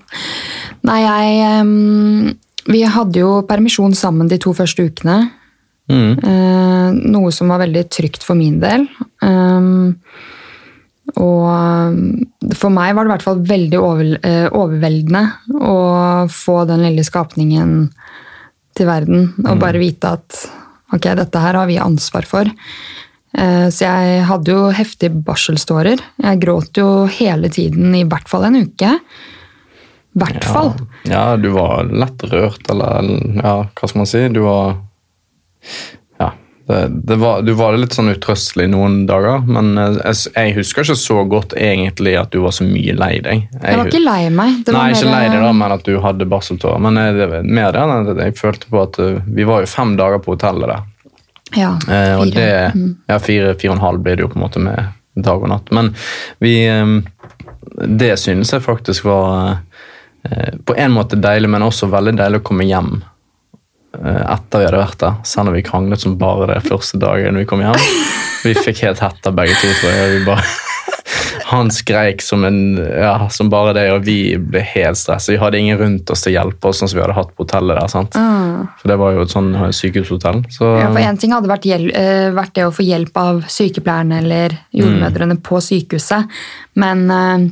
Nei, 0.86 1.00
jeg 1.02 1.62
um, 1.64 2.28
Vi 2.70 2.84
hadde 2.88 3.24
jo 3.24 3.32
permisjon 3.48 3.96
sammen 3.98 4.30
de 4.32 4.38
to 4.44 4.54
første 4.56 4.86
ukene. 4.88 5.24
Mm. 5.92 6.14
eh, 6.16 6.94
noe 7.12 7.32
som 7.36 7.50
var 7.52 7.60
veldig 7.60 7.82
trygt 7.92 8.24
for 8.24 8.40
min 8.40 8.62
del. 8.62 8.86
Og 11.20 11.48
eh, 11.52 12.56
for 12.56 12.74
meg 12.74 12.94
var 12.96 13.04
det 13.04 13.10
i 13.10 13.14
hvert 13.14 13.26
fall 13.26 13.44
veldig 13.50 13.80
over, 13.82 14.14
eh, 14.24 14.48
overveldende 14.48 15.24
å 15.60 15.78
få 16.32 16.64
den 16.70 16.86
lille 16.86 17.04
skapningen 17.04 17.76
til 18.78 18.90
verden. 18.90 19.34
Og 19.44 19.60
bare 19.62 19.82
vite 19.82 20.16
at 20.16 20.46
ok, 20.94 21.12
dette 21.20 21.44
her 21.44 21.60
har 21.60 21.70
vi 21.70 21.82
ansvar 21.82 22.28
for. 22.30 22.50
Eh, 23.38 23.68
Så 23.74 23.86
jeg 23.88 24.26
hadde 24.30 24.54
jo 24.54 24.68
heftige 24.76 25.14
barselstårer. 25.26 26.02
Jeg 26.22 26.42
gråt 26.44 26.78
jo 26.78 27.06
hele 27.10 27.50
tiden, 27.50 27.94
i 27.98 28.04
hvert 28.06 28.30
fall 28.30 28.46
en 28.50 28.60
uke. 28.66 28.98
I 30.14 30.20
hvert 30.22 30.46
fall. 30.46 30.74
Ja, 31.10 31.36
du 31.42 31.50
var 31.56 31.88
lett 31.90 32.22
rørt, 32.30 32.68
eller 32.70 33.08
ja, 33.42 33.56
hva 33.74 33.90
skal 33.90 34.04
man 34.04 34.10
si? 34.10 34.28
Du 34.30 34.44
var 34.46 34.76
Ja. 36.20 36.30
Det, 36.68 36.78
det 37.10 37.18
var, 37.20 37.42
du 37.44 37.52
var 37.60 37.76
litt 37.76 37.92
sånn 37.98 38.14
utrøstelig 38.14 38.70
noen 38.72 39.02
dager, 39.10 39.42
men 39.44 39.74
eh, 39.82 39.98
jeg, 40.14 40.30
jeg 40.38 40.54
husker 40.60 40.86
ikke 40.86 40.96
så 41.02 41.18
godt 41.28 41.58
egentlig 41.60 42.14
at 42.22 42.32
du 42.32 42.40
var 42.46 42.54
så 42.56 42.64
mye 42.64 42.94
lei 42.96 43.18
deg. 43.26 43.50
Jeg 43.58 43.82
var 43.82 43.90
ikke 43.90 44.04
lei 44.06 44.22
meg. 44.32 44.62
Det 44.64 44.72
var 44.72 44.86
Nei, 44.86 44.94
ikke 44.96 45.10
lei 45.12 45.26
deg, 45.34 45.42
da, 45.44 45.52
men 45.60 45.76
at 45.76 45.84
du 45.90 45.98
hadde 46.06 46.30
barseltårer. 46.32 46.80
Men 46.86 47.02
jeg, 47.02 47.18
det 47.20 47.42
mer 47.50 47.76
det 47.76 48.16
jeg 48.30 48.38
følte 48.40 48.70
på 48.72 48.86
at 48.86 49.02
eh, 49.04 49.18
vi 49.26 49.50
var 49.50 49.66
jo 49.66 49.74
fem 49.74 49.98
dager 50.00 50.22
på 50.24 50.38
hotellet 50.38 50.72
der. 50.72 50.86
Ja, 51.56 51.74
Eh, 51.88 52.16
og 52.18 52.28
fire. 52.32 52.72
Mm. 52.74 52.88
det, 52.90 53.14
ja, 53.14 53.20
fire, 53.20 53.56
fire 53.60 53.72
og 53.72 53.78
en 53.78 53.86
halv 53.88 54.04
blir 54.06 54.18
det 54.18 54.26
jo 54.26 54.32
på 54.34 54.40
en 54.40 54.46
måte 54.46 54.62
med 54.64 54.92
dag 55.16 55.44
og 55.44 55.50
natt. 55.52 55.72
Men 55.72 55.94
vi 56.44 56.56
eh, 56.68 56.86
Det 57.88 58.14
synes 58.20 58.52
jeg 58.54 58.62
faktisk 58.66 59.06
var 59.06 59.58
eh, 60.30 60.54
på 60.66 60.76
en 60.78 60.92
måte 60.92 61.20
deilig, 61.20 61.50
men 61.50 61.66
også 61.66 61.90
veldig 61.92 62.16
deilig 62.20 62.42
å 62.42 62.48
komme 62.52 62.68
hjem 62.70 63.02
etter 63.94 64.58
vi 64.58 64.66
hadde 64.66 64.80
vært 64.80 64.98
der. 65.04 65.18
Selv 65.24 65.52
om 65.52 65.54
vi 65.54 65.62
kranglet 65.62 66.02
som 66.02 66.16
bare 66.18 66.48
det 66.50 66.64
første 66.66 66.98
dagen 66.98 67.38
vi 67.38 67.46
kom 67.46 67.62
hjem. 67.62 67.78
Vi 68.44 68.52
fikk 68.58 68.82
helt 68.84 69.00
hetta 69.00 69.32
begge 69.32 69.54
to, 69.56 69.70
tror 69.80 69.94
jeg. 69.94 70.08
Vi 70.18 70.24
bare, 70.26 70.44
han 71.54 71.70
skreik 71.74 72.22
som, 72.22 72.44
en, 72.48 72.78
ja, 72.78 73.30
som 73.34 73.50
bare 73.52 73.74
det, 73.78 73.86
og 73.94 74.04
vi 74.08 74.36
ble 74.38 74.62
helt 74.74 75.00
stressa. 75.00 75.32
Vi 75.32 75.40
hadde 75.42 75.60
ingen 75.60 75.80
rundt 75.80 76.10
oss 76.14 76.26
til 76.26 76.34
å 76.34 76.36
hjelpe 76.38 76.70
oss, 76.70 76.82
sånn 76.82 76.92
som 76.92 77.00
vi 77.00 77.04
hadde 77.06 77.18
hatt 77.18 77.34
på 77.34 77.46
hotellet 77.46 77.80
der. 77.80 77.92
sant? 77.92 78.18
Mm. 78.18 78.70
For 78.80 78.92
det 78.92 78.98
var 79.02 79.16
jo 79.16 79.26
et 79.26 79.34
sånn 79.34 79.52
sykehushotell. 79.80 80.44
Så, 80.54 80.70
Ja, 80.82 80.90
for 80.92 81.00
En 81.04 81.18
ting 81.18 81.36
hadde 81.36 81.52
vært, 81.52 81.68
eh, 81.68 82.32
vært 82.34 82.54
det 82.54 82.66
å 82.66 82.74
få 82.74 82.86
hjelp 82.86 83.18
av 83.18 83.44
sykepleierne 83.48 84.20
eller 84.24 84.58
jordmødrene 84.74 85.38
på 85.42 85.62
sykehuset, 85.62 86.28
men 86.76 87.06
eh, 87.12 87.50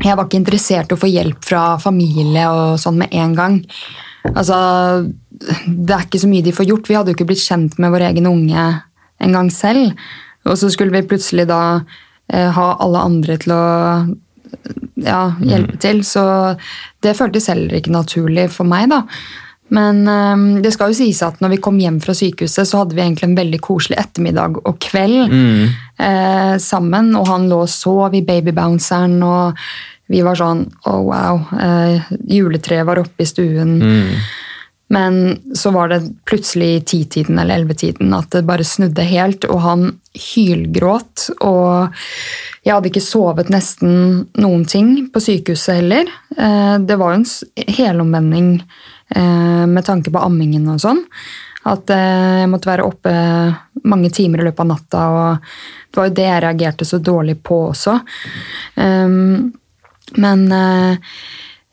jeg 0.00 0.16
var 0.16 0.24
ikke 0.24 0.40
interessert 0.40 0.92
i 0.92 0.96
å 0.96 1.00
få 1.00 1.10
hjelp 1.10 1.44
fra 1.44 1.76
familie 1.82 2.48
og 2.48 2.78
sånn 2.80 2.98
med 3.02 3.12
en 3.12 3.34
gang. 3.34 3.60
Altså, 4.32 5.12
Det 5.66 5.90
er 5.90 6.04
ikke 6.06 6.20
så 6.22 6.28
mye 6.30 6.44
de 6.44 6.52
får 6.52 6.68
gjort. 6.68 6.88
Vi 6.88 6.94
hadde 6.94 7.12
jo 7.12 7.16
ikke 7.18 7.26
blitt 7.26 7.42
kjent 7.42 7.78
med 7.78 7.90
vår 7.92 8.08
egen 8.12 8.26
unge 8.26 8.82
en 9.20 9.32
gang 9.32 9.50
selv. 9.50 9.92
Og 10.46 10.56
så 10.56 10.70
skulle 10.72 10.94
vi 10.94 11.06
plutselig 11.08 11.46
da 11.48 11.82
ha 12.32 12.68
alle 12.80 13.00
andre 13.04 13.36
til 13.42 13.52
å 13.52 13.64
ja, 15.04 15.22
hjelpe 15.44 15.78
til. 15.82 16.02
Så 16.06 16.24
det 17.04 17.16
føltes 17.18 17.50
heller 17.52 17.76
ikke 17.76 17.94
naturlig 17.94 18.48
for 18.54 18.68
meg, 18.68 18.88
da. 18.92 19.02
Men 19.74 20.04
eh, 20.10 20.44
det 20.64 20.74
skal 20.74 20.92
jo 20.92 20.98
sies 20.98 21.22
at 21.24 21.40
når 21.42 21.56
vi 21.56 21.62
kom 21.64 21.80
hjem 21.80 21.98
fra 22.04 22.14
sykehuset, 22.16 22.68
så 22.68 22.82
hadde 22.82 22.96
vi 22.96 23.04
egentlig 23.04 23.30
en 23.30 23.38
veldig 23.38 23.60
koselig 23.64 23.98
ettermiddag 24.02 24.60
og 24.62 24.78
kveld 24.84 25.24
eh, 25.32 26.54
sammen. 26.62 27.14
Og 27.18 27.28
han 27.30 27.48
lå 27.50 27.64
og 27.64 27.72
sov 27.72 28.14
i 28.16 28.24
babybounceren, 28.26 29.18
og 29.24 29.60
vi 30.12 30.20
var 30.24 30.36
sånn 30.36 30.66
Å, 30.84 30.96
wow. 31.00 31.44
Eh, 31.56 32.10
juletreet 32.28 32.86
var 32.86 33.00
oppe 33.00 33.24
i 33.24 33.28
stuen. 33.28 33.78
Men 34.94 35.42
så 35.54 35.70
var 35.74 35.88
det 35.90 36.00
plutselig 36.28 36.68
i 36.76 36.80
titiden 36.80 37.38
eller 37.38 37.58
ellevetiden 37.58 38.12
at 38.14 38.30
det 38.30 38.44
bare 38.46 38.66
snudde 38.66 39.06
helt, 39.08 39.46
og 39.50 39.62
han 39.64 39.86
hylgråt. 40.14 41.30
Og 41.42 41.96
jeg 42.62 42.74
hadde 42.74 42.90
ikke 42.92 43.02
sovet 43.02 43.50
nesten 43.52 43.94
noen 44.38 44.66
ting 44.70 44.92
på 45.14 45.22
sykehuset 45.24 45.80
heller. 45.80 46.12
Eh, 46.36 46.76
Det 46.78 46.98
var 47.00 47.14
jo 47.14 47.22
en 47.22 47.72
helomvending 47.78 48.52
eh, 49.16 49.66
med 49.66 49.84
tanke 49.84 50.14
på 50.14 50.22
ammingen 50.22 50.68
og 50.70 50.78
sånn. 50.84 51.02
At 51.64 51.90
eh, 51.90 52.44
jeg 52.44 52.52
måtte 52.52 52.70
være 52.70 52.86
oppe 52.86 53.14
mange 53.88 54.12
timer 54.14 54.42
i 54.44 54.48
løpet 54.50 54.62
av 54.62 54.70
natta, 54.70 55.04
og 55.10 55.50
det 55.90 56.00
var 56.00 56.10
jo 56.10 56.18
det 56.20 56.28
jeg 56.28 56.44
reagerte 56.44 56.86
så 56.86 57.02
dårlig 57.02 57.38
på 57.42 57.60
også. 57.72 57.98
Um, 58.76 59.52
men 60.20 60.42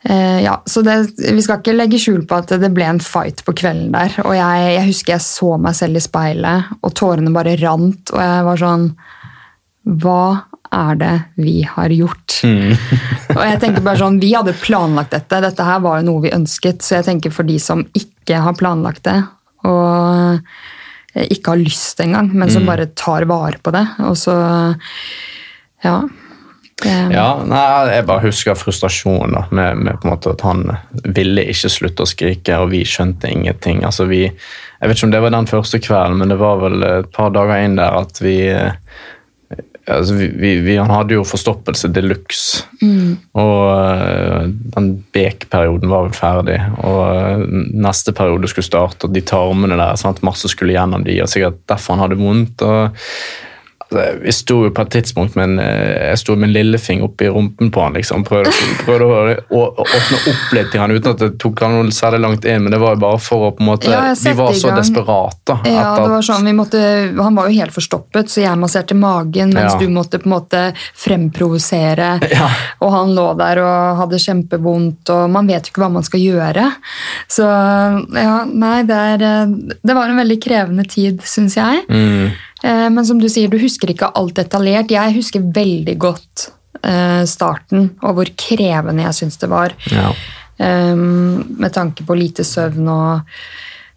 ja, 0.10 0.56
så 0.66 0.82
det, 0.82 0.96
vi 1.22 1.42
skal 1.46 1.60
ikke 1.60 1.76
legge 1.76 2.00
skjul 2.02 2.24
på 2.26 2.40
at 2.42 2.54
det 2.62 2.72
ble 2.74 2.88
en 2.90 3.02
fight 3.04 3.44
på 3.46 3.54
kvelden 3.54 3.92
der. 3.94 4.16
Og 4.26 4.34
jeg, 4.34 4.70
jeg 4.76 4.88
husker 4.88 5.14
jeg 5.14 5.26
så 5.26 5.52
meg 5.62 5.78
selv 5.78 6.00
i 6.00 6.02
speilet, 6.02 6.72
og 6.82 6.96
tårene 6.98 7.34
bare 7.36 7.58
rant. 7.62 8.14
Og 8.16 8.24
jeg 8.24 8.48
var 8.48 8.62
sånn 8.64 8.88
Hva 10.02 10.24
er 10.72 10.98
det 10.98 11.14
vi 11.38 11.60
har 11.68 11.94
gjort? 11.94 12.40
og 13.38 13.44
jeg 13.46 13.60
tenker 13.62 13.86
bare 13.86 14.02
sånn, 14.02 14.20
Vi 14.24 14.34
hadde 14.34 14.58
planlagt 14.64 15.14
dette. 15.14 15.44
Dette 15.46 15.68
her 15.68 15.84
var 15.86 16.02
jo 16.02 16.08
noe 16.10 16.26
vi 16.26 16.34
ønsket. 16.34 16.82
Så 16.82 16.98
jeg 16.98 17.10
tenker 17.12 17.36
for 17.36 17.48
de 17.48 17.60
som 17.62 17.86
ikke 17.98 18.42
har 18.42 18.58
planlagt 18.58 19.04
det, 19.06 19.20
og 19.70 20.42
eh, 21.14 21.28
ikke 21.36 21.54
har 21.54 21.62
lyst 21.62 22.02
engang, 22.02 22.32
men 22.34 22.50
som 22.50 22.66
bare 22.66 22.90
tar 22.98 23.28
vare 23.30 23.62
på 23.62 23.74
det, 23.76 23.86
og 24.08 24.18
så 24.18 24.36
Ja. 25.86 26.00
Det, 26.82 26.96
Ja, 27.14 27.28
nei, 27.46 27.62
Jeg 27.94 28.08
bare 28.10 28.26
husker 28.26 28.58
frustrasjonen 28.58 29.36
da, 29.38 29.46
med, 29.52 29.84
med 29.86 30.02
på 30.02 30.08
en 30.08 30.14
måte 30.16 30.34
at 30.36 30.44
han 30.46 30.66
ville 31.04 31.46
ikke 31.52 31.72
slutte 31.72 32.06
å 32.06 32.10
skrike, 32.10 32.58
og 32.62 32.72
vi 32.74 32.84
skjønte 32.88 33.32
ingenting. 33.32 33.86
Altså 33.88 34.08
vi, 34.10 34.24
Jeg 34.26 34.90
vet 34.90 34.98
ikke 34.98 35.10
om 35.10 35.16
det 35.16 35.24
var 35.24 35.36
den 35.36 35.50
første 35.50 35.82
kvelden, 35.84 36.20
men 36.22 36.34
det 36.34 36.40
var 36.42 36.62
vel 36.64 36.86
et 36.88 37.12
par 37.16 37.34
dager 37.36 37.66
inn 37.66 37.78
der 37.80 38.00
at 38.02 38.22
vi 38.24 38.38
eh, 38.50 38.74
altså, 39.86 40.14
vi, 40.14 40.56
vi, 40.60 40.78
Han 40.78 40.92
hadde 40.94 41.16
jo 41.18 41.28
forstoppelse 41.28 41.92
de 41.94 42.04
luxe. 42.06 42.66
Mm. 42.82 43.18
Og 43.38 43.62
uh, 43.70 44.50
den 44.76 44.92
Bek-perioden 45.14 45.92
var 45.92 46.08
vel 46.08 46.18
ferdig. 46.18 46.58
Og 46.82 47.02
uh, 47.06 47.46
neste 47.86 48.14
periode 48.18 48.50
skulle 48.52 48.68
starte, 48.68 49.08
og 49.08 49.16
de 49.16 49.24
tarmene 49.26 49.78
der. 49.80 50.00
Sant? 50.00 50.24
Masse 50.26 50.52
skulle 50.52 50.76
gjennom 50.76 51.06
de, 51.08 51.22
og 51.24 51.32
sikkert 51.32 51.62
derfor 51.70 51.98
han 51.98 52.06
hadde 52.06 52.22
vondt. 52.22 52.66
og 52.66 53.08
vi 53.92 54.32
sto 54.32 54.62
jo 54.66 54.72
på 54.72 54.84
et 54.86 54.92
tidspunkt 54.96 55.36
med 55.36 55.50
en, 55.50 55.60
eh, 55.60 56.12
jeg 56.12 56.20
sto 56.22 56.36
med 56.36 56.50
en 56.50 56.54
lillefinger 56.56 57.08
oppi 57.10 57.28
rumpen 57.28 57.72
på 57.72 57.84
han. 57.84 57.94
liksom, 57.98 58.24
Prøvde, 58.24 58.52
prøvde 58.86 59.08
å, 59.08 59.18
å, 59.52 59.64
å, 59.68 59.86
åpne 59.86 60.20
opp 60.32 60.54
litt 60.56 60.72
til 60.72 60.82
han 60.82 60.94
uten 60.96 61.12
at 61.12 61.24
det 61.24 61.32
tok 61.42 61.64
han 61.66 61.76
noe 61.76 61.96
særlig 61.96 62.22
langt 62.24 62.48
inn. 62.48 62.64
Men 62.64 62.76
det 62.76 62.80
var 62.82 62.96
jo 62.96 63.02
bare 63.04 63.22
for 63.22 63.50
å 63.50 63.52
på 63.56 63.64
en 63.64 63.72
måte, 63.72 63.92
Ja, 63.92 64.14
Vi 64.16 64.34
var 64.38 64.56
så 64.56 64.72
desperate. 64.76 65.58
Ja, 65.68 65.90
det 66.00 66.10
var 66.14 66.26
sånn, 66.26 66.48
vi 66.48 66.56
måtte, 66.56 66.82
Han 67.18 67.36
var 67.36 67.50
jo 67.50 67.60
helt 67.60 67.76
forstoppet, 67.76 68.32
så 68.32 68.44
jeg 68.46 68.60
masserte 68.60 68.96
magen 68.96 69.52
mens 69.52 69.76
Ja. 69.76 69.80
du 69.80 69.92
måtte 69.92 70.22
på 70.22 70.30
en 70.30 70.36
måte 70.38 70.64
fremprovosere. 70.96 72.14
Ja. 72.32 72.48
Og 72.80 72.94
han 72.94 73.12
lå 73.14 73.26
der 73.38 73.60
og 73.60 73.98
hadde 74.00 74.20
kjempevondt, 74.22 75.10
og 75.12 75.30
man 75.30 75.50
vet 75.50 75.68
jo 75.68 75.74
ikke 75.74 75.82
hva 75.84 75.90
man 75.92 76.06
skal 76.08 76.22
gjøre. 76.24 76.70
Så 77.30 77.44
ja, 77.44 78.38
nei, 78.48 78.84
det, 78.88 78.96
er, 79.16 79.26
eh, 79.28 79.76
det 79.84 79.98
var 79.98 80.10
en 80.10 80.22
veldig 80.22 80.38
krevende 80.42 80.86
tid, 80.88 81.20
syns 81.28 81.58
jeg. 81.60 81.84
Mm. 81.92 82.32
Eh, 82.64 82.90
Men 82.90 83.06
som 83.06 83.20
du 83.22 83.30
sier, 83.30 83.50
du 83.50 83.60
husker 83.62 83.92
ikke 83.92 84.12
alt 84.16 84.36
detaljert. 84.40 84.92
Jeg 84.94 85.16
husker 85.18 85.52
veldig 85.54 85.98
godt 86.02 86.50
eh, 86.84 87.24
starten, 87.30 87.92
og 88.02 88.20
hvor 88.20 88.32
krevende 88.38 89.06
jeg 89.08 89.18
syns 89.22 89.42
det 89.42 89.50
var. 89.52 89.76
Ja. 89.92 90.12
Um, 90.62 91.56
med 91.58 91.74
tanke 91.74 92.06
på 92.06 92.14
lite 92.14 92.44
søvn 92.46 92.86
og 92.92 93.22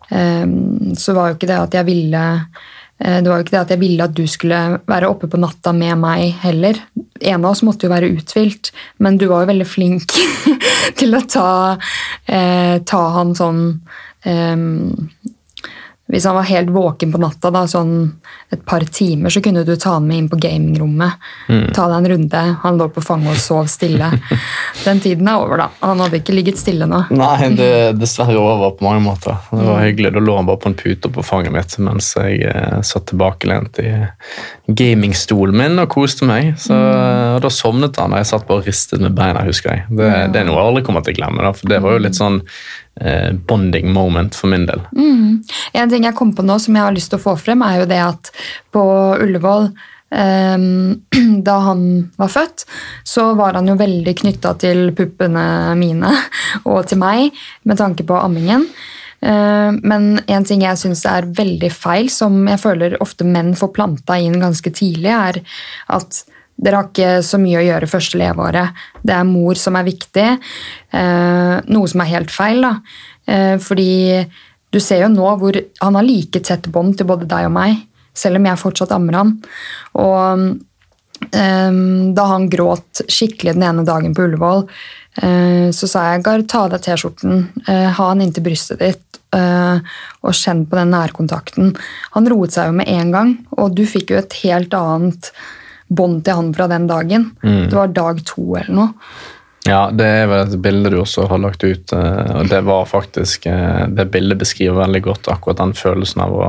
um, 0.09 0.95
Så 0.97 1.13
var 1.13 1.29
jo 1.29 1.35
ikke 1.37 1.49
det 1.51 1.59
at 1.59 1.75
jeg 1.77 1.85
ville 1.85 2.23
eh, 2.33 3.19
det 3.21 3.29
var 3.29 3.37
jo 3.37 3.45
ikke 3.45 3.53
det 3.53 3.61
at 3.61 3.75
jeg 3.75 3.81
ville 3.83 4.07
at 4.07 4.15
du 4.17 4.23
skulle 4.31 4.61
være 4.89 5.11
oppe 5.11 5.29
på 5.29 5.41
natta 5.43 5.75
med 5.77 5.99
meg 6.01 6.39
heller. 6.41 6.81
En 7.21 7.45
av 7.45 7.51
oss 7.51 7.61
måtte 7.67 7.85
jo 7.85 7.93
være 7.93 8.09
uthvilt, 8.17 8.73
men 8.97 9.19
du 9.21 9.27
var 9.29 9.45
jo 9.45 9.51
veldig 9.53 9.69
flink 9.69 10.17
til 11.03 11.19
å 11.19 11.21
ta, 11.29 11.51
eh, 12.25 12.81
ta 12.89 13.03
han 13.19 13.37
sånn 13.37 13.63
um, 14.25 14.89
Hvis 16.15 16.29
han 16.29 16.37
var 16.37 16.47
helt 16.47 16.71
våken 16.71 17.11
på 17.11 17.19
natta, 17.19 17.51
da, 17.51 17.65
sånn 17.67 17.95
et 18.55 18.61
par 18.63 18.85
timer, 18.87 19.33
så 19.35 19.41
kunne 19.43 19.65
du 19.67 19.73
ta 19.75 19.97
han 19.97 20.05
med 20.07 20.21
inn 20.21 20.29
på 20.31 20.39
gamingrommet. 20.39 21.25
Ta 21.75 21.89
deg 21.91 21.97
en 21.97 22.09
runde. 22.13 22.43
Han 22.63 22.79
lå 22.79 22.87
på 22.95 23.03
fanget 23.03 23.33
og 23.35 23.41
sov 23.43 23.71
stille. 23.73 24.13
Den 24.85 25.03
tiden 25.03 25.27
er 25.27 25.43
over, 25.43 25.65
da. 25.65 25.67
Han 25.83 26.03
hadde 26.05 26.21
ikke 26.21 26.37
ligget 26.37 26.61
stille 26.61 26.87
nå. 26.87 27.01
Nei, 27.11 27.49
det 27.59 27.67
er 27.67 27.99
dessverre 27.99 28.39
over 28.39 28.77
på 28.79 28.87
mange 28.87 29.03
måter. 29.03 29.41
Det 29.51 29.67
var 29.67 29.83
hyggelig. 29.83 30.15
Da 30.15 30.23
lå 30.23 30.37
han 30.39 30.47
bare 30.47 30.63
på 30.63 30.71
en 30.71 30.79
pute 30.79 31.11
på 31.11 31.27
fanget 31.27 31.55
mitt 31.55 31.75
mens 31.83 32.13
jeg 32.15 32.45
eh, 32.47 32.79
satt 32.87 33.09
tilbakelent 33.11 33.83
i 33.83 33.91
gamingstolen 34.71 35.59
min 35.59 35.83
og 35.83 35.91
koste 35.93 36.29
meg. 36.29 36.55
Så, 36.61 36.79
og 36.79 37.43
Da 37.43 37.51
sovnet 37.53 37.99
han, 37.99 38.15
og 38.15 38.23
jeg 38.23 38.31
satt 38.31 38.47
bare 38.47 38.63
og 38.63 38.71
ristet 38.71 39.03
med 39.03 39.19
beina, 39.19 39.43
husker 39.47 39.75
jeg. 39.75 39.87
Det, 39.91 40.11
det 40.31 40.41
er 40.45 40.49
noe 40.49 40.61
jeg 40.61 40.71
aldri 40.71 40.87
kommer 40.87 41.05
til 41.05 41.17
å 41.17 41.21
glemme, 41.21 41.43
da, 41.43 41.53
for 41.57 41.75
det 41.75 41.83
var 41.83 41.97
jo 41.97 42.05
litt 42.07 42.19
sånn 42.19 42.39
eh, 42.39 42.84
bonding 43.49 43.93
moment 43.93 44.37
for 44.39 44.53
min 44.53 44.67
del. 44.69 44.85
En 45.75 45.91
ting 45.91 46.05
jeg 46.07 46.15
kom 46.15 46.31
på 46.37 46.45
nå 46.47 46.59
som 46.63 46.77
jeg 46.77 46.87
har 46.87 46.95
lyst 46.95 47.11
til 47.13 47.19
å 47.19 47.25
få 47.25 47.35
frem, 47.41 47.65
er 47.67 47.81
jo 47.83 47.91
det 47.91 48.01
at 48.05 48.31
på 48.75 48.85
Ullevål 49.25 49.69
ehm, 50.15 51.03
da 51.49 51.57
han 51.67 51.85
var 52.21 52.31
født, 52.31 52.67
så 53.03 53.33
var 53.39 53.59
han 53.59 53.71
jo 53.71 53.79
veldig 53.81 54.15
knytta 54.23 54.55
til 54.63 54.93
puppene 54.97 55.75
mine 55.81 56.13
og 56.71 56.85
til 56.91 57.03
meg 57.03 57.35
med 57.67 57.81
tanke 57.83 58.07
på 58.07 58.19
ammingen. 58.21 58.69
Eh, 59.25 59.71
Men 59.83 60.21
en 60.27 60.45
ting 60.47 60.63
jeg 60.67 60.81
syns 60.81 61.05
er 61.09 61.31
veldig 61.35 61.73
feil, 61.73 62.11
som 62.13 62.45
jeg 62.51 62.63
føler 62.63 62.99
ofte 63.03 63.27
menn 63.27 63.55
får 63.59 63.73
planta 63.75 64.21
inn 64.21 64.39
ganske 64.43 64.71
tidlig, 64.75 65.11
er 65.11 65.41
at 65.99 66.25
dere 66.57 66.81
har 66.81 66.89
ikke 66.91 67.23
så 67.27 67.41
mye 67.43 67.61
å 67.61 67.65
gjøre 67.67 67.91
første 67.91 68.21
leveåret. 68.21 68.83
Det 69.03 69.15
er 69.17 69.29
mor 69.29 69.59
som 69.61 69.77
er 69.77 69.89
viktig. 69.89 70.29
eh, 70.93 71.57
Noe 71.67 71.89
som 71.91 72.01
er 72.01 72.13
helt 72.13 72.31
feil. 72.31 72.63
da. 72.63 72.77
Eh, 73.27 73.57
Fordi 73.59 74.29
du 74.71 74.81
ser 74.81 75.03
jo 75.03 75.09
nå 75.09 75.39
hvor 75.39 75.55
han 75.81 75.95
har 75.95 76.03
like 76.03 76.41
tett 76.43 76.67
bånd 76.67 76.97
til 76.97 77.07
både 77.07 77.27
deg 77.27 77.47
og 77.47 77.53
meg, 77.53 77.77
selv 78.15 78.37
om 78.37 78.47
jeg 78.47 78.59
fortsatt 78.59 78.93
ammer 78.93 79.15
han. 79.15 79.43
Og 79.95 80.61
Ehm, 81.33 82.15
da 82.15 82.27
han 82.35 82.49
gråt 82.51 83.05
skikkelig 83.09 83.55
den 83.57 83.67
ene 83.67 83.85
dagen 83.87 84.15
på 84.15 84.27
Ullevål, 84.27 84.67
eh, 85.23 85.69
så 85.73 85.89
sa 85.89 86.05
jeg 86.13 86.25
Gar, 86.27 86.45
ta 86.51 86.65
av 86.65 86.75
deg 86.75 86.85
T-skjorten, 86.85 87.49
eh, 87.67 87.91
ha 87.97 88.09
han 88.11 88.23
inntil 88.25 88.45
brystet 88.45 88.83
ditt 88.83 89.21
eh, 89.35 89.79
og 90.23 90.37
kjenn 90.37 90.65
på 90.69 90.79
den 90.79 90.93
nærkontakten. 90.95 91.75
Han 92.17 92.31
roet 92.31 92.55
seg 92.55 92.71
jo 92.71 92.79
med 92.81 92.91
en 92.91 93.13
gang, 93.15 93.37
og 93.57 93.75
du 93.79 93.85
fikk 93.89 94.15
jo 94.15 94.21
et 94.21 94.41
helt 94.45 94.75
annet 94.79 95.31
bånd 95.97 96.25
til 96.27 96.41
han 96.41 96.53
fra 96.57 96.69
den 96.71 96.89
dagen. 96.91 97.31
Det 97.43 97.75
var 97.75 97.95
dag 97.95 98.21
to 98.29 98.55
eller 98.59 98.75
noe. 98.75 98.93
Ja, 99.65 99.87
det 99.89 100.05
er 100.05 100.27
vel 100.29 100.43
et 100.45 100.59
bilde 100.61 100.91
du 100.93 100.99
også 101.01 101.25
har 101.31 101.41
lagt 101.41 101.65
ut, 101.65 101.93
eh, 101.97 102.33
og 102.37 102.51
det 102.53 102.61
var 102.67 102.85
faktisk 102.89 103.47
eh, 103.49 103.87
Det 103.89 104.11
bildet 104.13 104.43
beskriver 104.43 104.83
veldig 104.83 105.01
godt 105.07 105.31
akkurat 105.33 105.63
den 105.63 105.73
følelsen 105.79 106.21
av 106.21 106.35
å, 106.37 106.49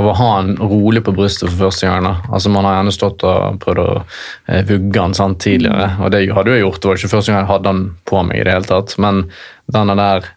av 0.00 0.08
å 0.08 0.14
ha 0.16 0.28
han 0.38 0.54
rolig 0.56 1.02
på 1.04 1.12
brystet 1.12 1.50
for 1.50 1.66
første 1.66 1.90
gang. 1.90 2.08
da. 2.08 2.14
Altså 2.32 2.48
Man 2.54 2.64
har 2.64 2.78
gjerne 2.78 2.94
stått 2.96 3.26
og 3.28 3.60
prøvd 3.60 3.82
å 3.84 3.90
eh, 3.98 4.64
vugge 4.70 5.04
han 5.04 5.16
sant, 5.18 5.42
tidligere, 5.44 5.90
og 6.00 6.14
det 6.14 6.24
hadde 6.32 6.56
jeg 6.56 6.64
gjort. 6.64 6.80
Det 6.80 6.90
var 6.90 7.02
ikke 7.02 7.14
første 7.18 7.34
gang 7.34 7.42
jeg 7.42 7.52
hadde 7.52 7.74
han 7.74 7.84
på 8.08 8.24
meg, 8.24 8.40
i 8.40 8.48
det 8.48 8.56
hele 8.56 8.70
tatt, 8.72 8.96
men 9.04 9.22
denne 9.68 9.98
der 10.00 10.32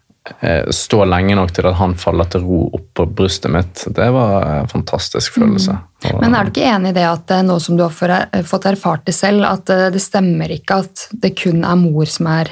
stå 0.70 1.06
lenge 1.10 1.34
nok 1.34 1.50
til 1.56 1.66
at 1.66 1.80
han 1.80 1.96
faller 1.98 2.28
til 2.30 2.44
ro 2.46 2.60
opp 2.78 2.84
på 2.94 3.06
brystet 3.18 3.50
mitt, 3.54 3.82
det 3.90 4.10
var 4.14 4.44
en 4.60 4.70
fantastisk 4.70 5.40
følelse. 5.40 5.74
Mm. 5.74 6.20
Men 6.22 6.36
er 6.36 6.46
du 6.46 6.52
ikke 6.52 6.70
enig 6.70 6.92
i 6.92 6.98
det 6.98 7.06
at 7.06 7.32
eh, 7.34 7.44
nå 7.46 7.58
som 7.62 7.78
du 7.78 7.86
har 7.86 8.14
eh, 8.18 8.44
fått 8.48 8.68
erfart 8.72 9.06
det 9.06 9.16
selv, 9.18 9.46
at 9.50 9.70
eh, 9.70 9.88
det 9.94 10.02
stemmer 10.02 10.52
ikke 10.54 10.82
at 10.84 11.08
det 11.24 11.34
kun 11.38 11.66
er 11.68 11.78
mor 11.80 12.10
som 12.10 12.30
er 12.32 12.52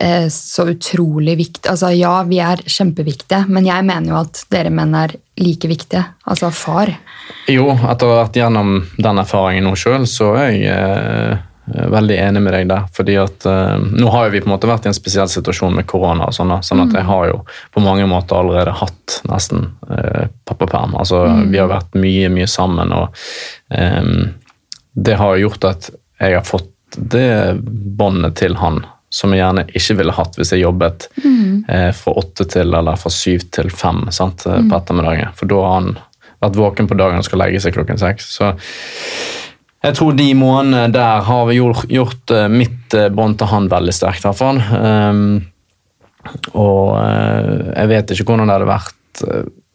eh, 0.00 0.26
så 0.32 0.68
utrolig 0.72 1.36
viktig? 1.38 1.66
Altså 1.70 1.92
ja, 1.94 2.14
vi 2.26 2.40
er 2.42 2.62
kjempeviktige, 2.66 3.44
men 3.50 3.68
jeg 3.68 3.86
mener 3.86 4.14
jo 4.14 4.20
at 4.24 4.42
dere 4.52 4.74
menn 4.74 4.94
er 4.98 5.14
like 5.42 5.70
viktige. 5.70 6.02
Altså 6.26 6.50
far. 6.54 6.90
Jo, 7.50 7.70
etter 7.76 8.06
å 8.08 8.16
ha 8.16 8.22
vært 8.24 8.40
gjennom 8.40 8.78
den 8.96 9.22
erfaringen 9.22 9.68
nå 9.68 9.76
sjøl, 9.78 10.08
så 10.10 10.32
er 10.40 10.50
jeg 10.54 10.72
eh, 10.72 11.44
veldig 11.66 12.16
enig 12.22 12.42
med 12.42 12.54
deg 12.54 12.68
der. 12.70 12.86
fordi 12.94 13.16
at 13.18 13.46
uh, 13.48 13.76
Nå 13.78 14.10
har 14.14 14.26
jo 14.26 14.34
vi 14.36 14.40
på 14.42 14.48
en 14.50 14.54
måte 14.54 14.70
vært 14.70 14.86
i 14.86 14.90
en 14.92 14.96
spesiell 14.96 15.28
situasjon 15.30 15.74
med 15.74 15.86
korona, 15.90 16.28
og 16.28 16.36
sånn 16.36 16.54
sånn 16.62 16.84
at 16.84 16.94
jeg 16.94 17.08
har 17.08 17.28
jo 17.32 17.40
på 17.74 17.82
mange 17.82 18.06
måter 18.10 18.38
allerede 18.38 18.76
hatt 18.78 19.20
nesten 19.30 19.70
uh, 19.90 20.26
pappaperm. 20.46 20.94
Altså, 20.98 21.24
Vi 21.50 21.58
har 21.58 21.70
vært 21.72 21.98
mye, 21.98 22.30
mye 22.32 22.48
sammen, 22.50 22.94
og 22.94 23.18
um, 23.74 24.34
det 24.96 25.18
har 25.20 25.42
gjort 25.42 25.64
at 25.68 25.90
jeg 26.22 26.38
har 26.38 26.46
fått 26.46 26.72
det 26.96 27.58
båndet 27.98 28.38
til 28.38 28.54
han 28.56 28.84
som 29.12 29.32
jeg 29.32 29.42
gjerne 29.42 29.64
ikke 29.76 29.96
ville 30.00 30.14
hatt 30.16 30.36
hvis 30.38 30.52
jeg 30.54 30.64
jobbet 30.64 31.08
eh, 31.68 31.90
fra 31.94 32.14
åtte 32.20 32.46
til 32.50 32.74
eller 32.74 32.98
fra 33.00 33.12
syv 33.12 33.46
til 33.54 33.70
fem 33.72 34.06
sant, 34.14 34.44
mm. 34.46 34.70
på 34.70 34.78
ettermiddagen. 34.78 35.34
For 35.38 35.50
da 35.50 35.60
har 35.62 35.74
han 35.78 35.90
vært 36.42 36.58
våken 36.60 36.90
på 36.90 36.98
dagen 36.98 37.20
og 37.20 37.26
skal 37.26 37.42
legge 37.44 37.62
seg 37.62 37.76
klokken 37.76 38.00
seks. 38.00 38.28
Så 38.36 38.52
jeg 39.86 39.96
tror 39.98 40.16
de 40.18 40.28
månedene 40.38 40.94
der 40.94 41.26
har 41.26 41.44
vi 41.48 41.58
gjort, 41.60 41.86
gjort 41.92 42.34
eh, 42.34 42.48
mitt 42.50 42.96
eh, 42.96 43.10
bånd 43.14 43.38
til 43.38 43.50
han 43.52 43.70
veldig 43.70 43.94
sterkt, 43.94 44.24
i 44.24 44.28
hvert 44.28 44.40
fall. 44.40 44.60
Ehm, 44.80 45.26
og 46.54 46.96
eh, 46.98 47.70
jeg 47.70 47.92
vet 47.92 48.14
ikke 48.14 48.28
hvordan 48.32 48.50
det 48.50 48.58
hadde 48.58 48.72
vært 48.72 48.94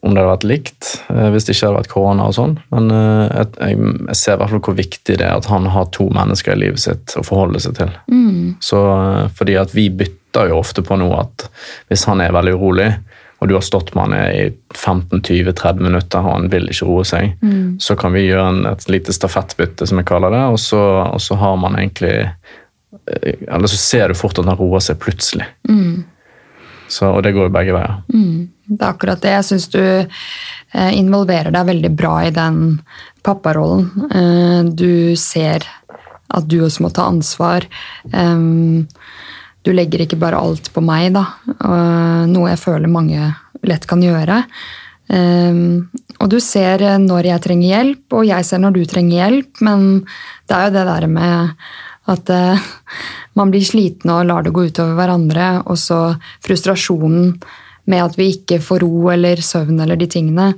om 0.02 0.12
det 0.14 0.20
hadde 0.20 0.28
vært 0.28 0.44
likt 0.46 0.88
hvis 1.10 1.46
det 1.46 1.54
ikke 1.54 1.66
hadde 1.66 1.78
vært 1.80 1.90
korona 1.90 2.26
og 2.30 2.34
sånn. 2.36 2.52
Men 2.70 2.90
jeg, 2.92 3.48
jeg, 3.58 4.16
ser 4.18 4.36
i 4.36 4.38
hvert 4.38 4.52
fall 4.52 4.62
hvor 4.68 4.76
viktig 4.78 5.16
det 5.18 5.26
er 5.26 5.34
at 5.34 5.48
han 5.50 5.66
har 5.74 5.88
to 5.94 6.06
mennesker 6.14 6.54
i 6.54 6.60
livet 6.60 6.82
sitt 6.82 7.14
å 7.18 7.24
forholde 7.26 7.62
seg 7.62 7.74
til. 7.80 7.90
Så, 8.62 8.78
eh, 8.78 9.26
fordi 9.36 9.56
at 9.58 9.74
vi 9.74 9.88
bytter 9.90 10.50
jo 10.50 10.60
ofte 10.60 10.84
på 10.86 10.96
noe 11.00 11.24
at 11.24 11.48
hvis 11.90 12.06
han 12.08 12.22
er 12.24 12.34
veldig 12.34 12.54
urolig, 12.56 12.90
og 13.42 13.48
du 13.50 13.56
har 13.56 13.64
stått 13.66 13.88
med 13.98 14.12
han 14.12 14.14
i 14.30 14.44
15-20-30 14.78 15.82
minutter 15.82 16.22
og 16.22 16.36
han 16.36 16.44
vil 16.52 16.68
ikke 16.70 16.86
roe 16.86 17.02
seg, 17.08 17.32
så 17.82 17.96
kan 17.98 18.14
vi 18.14 18.22
gjøre 18.28 18.44
en, 18.52 18.60
et 18.70 18.86
lite 18.92 19.14
stafettbytte, 19.16 19.88
som 19.90 19.98
jeg 19.98 20.06
kaller 20.06 20.30
det, 20.30 20.44
og 20.54 20.60
så, 20.62 20.78
og 21.10 21.18
så 21.24 21.34
har 21.40 21.56
man 21.58 21.74
egentlig 21.80 22.14
eh, 22.22 23.34
Eller 23.48 23.66
så 23.72 23.80
ser 23.82 24.08
du 24.08 24.14
fort 24.14 24.38
at 24.38 24.46
han 24.46 24.58
roer 24.60 24.80
seg 24.84 25.00
plutselig. 25.02 25.48
Så, 26.92 27.08
og 27.08 27.22
det 27.24 27.32
går 27.34 27.48
jo 27.48 27.54
begge 27.54 27.74
veier. 27.74 27.98
Det 28.12 28.78
er 28.78 28.90
akkurat 28.92 29.22
det. 29.24 29.30
Jeg 29.32 29.46
syns 29.48 29.68
du 29.72 29.80
eh, 29.82 30.92
involverer 30.98 31.50
deg 31.54 31.66
veldig 31.70 31.90
bra 31.98 32.14
i 32.28 32.32
den 32.36 32.58
papparollen. 33.24 33.88
Eh, 34.12 34.62
Du 34.76 35.16
ser 35.16 35.64
at 36.32 36.46
du 36.48 36.62
også 36.64 36.84
må 36.86 36.90
ta 36.94 37.08
ansvar. 37.10 37.66
Em, 38.12 38.86
Du 39.62 39.70
legger 39.74 40.02
ikke 40.04 40.18
bare 40.20 40.40
alt 40.42 40.72
på 40.74 40.82
meg, 40.84 41.12
da. 41.14 41.26
Noe 42.26 42.50
jeg 42.50 42.60
føler 42.60 42.90
mange 42.90 43.28
lett 43.62 43.86
kan 43.86 44.02
gjøre. 44.02 44.40
Og 45.12 46.26
du 46.30 46.38
ser 46.42 46.82
når 46.98 47.28
jeg 47.28 47.44
trenger 47.44 47.68
hjelp, 47.68 48.02
og 48.18 48.26
jeg 48.26 48.48
ser 48.48 48.62
når 48.62 48.74
du 48.74 48.82
trenger 48.90 49.18
hjelp, 49.20 49.62
men 49.62 49.86
det 50.50 50.58
er 50.58 50.66
jo 50.66 50.74
det 50.74 50.84
der 50.88 51.06
med 51.10 51.54
at 52.10 52.30
eh, 52.34 52.68
man 53.38 53.52
blir 53.52 53.64
sliten 53.66 54.12
og 54.12 54.26
lar 54.28 54.46
det 54.46 54.54
gå 54.54 54.66
utover 54.68 54.96
hverandre, 54.98 55.50
og 55.66 55.78
så 55.80 56.00
frustrasjonen 56.44 57.36
med 57.90 58.04
at 58.04 58.18
vi 58.18 58.30
ikke 58.36 58.60
får 58.62 58.84
ro 58.84 59.10
eller 59.14 59.42
søvn 59.42 59.80
eller 59.82 59.98
de 59.98 60.08
tingene, 60.10 60.52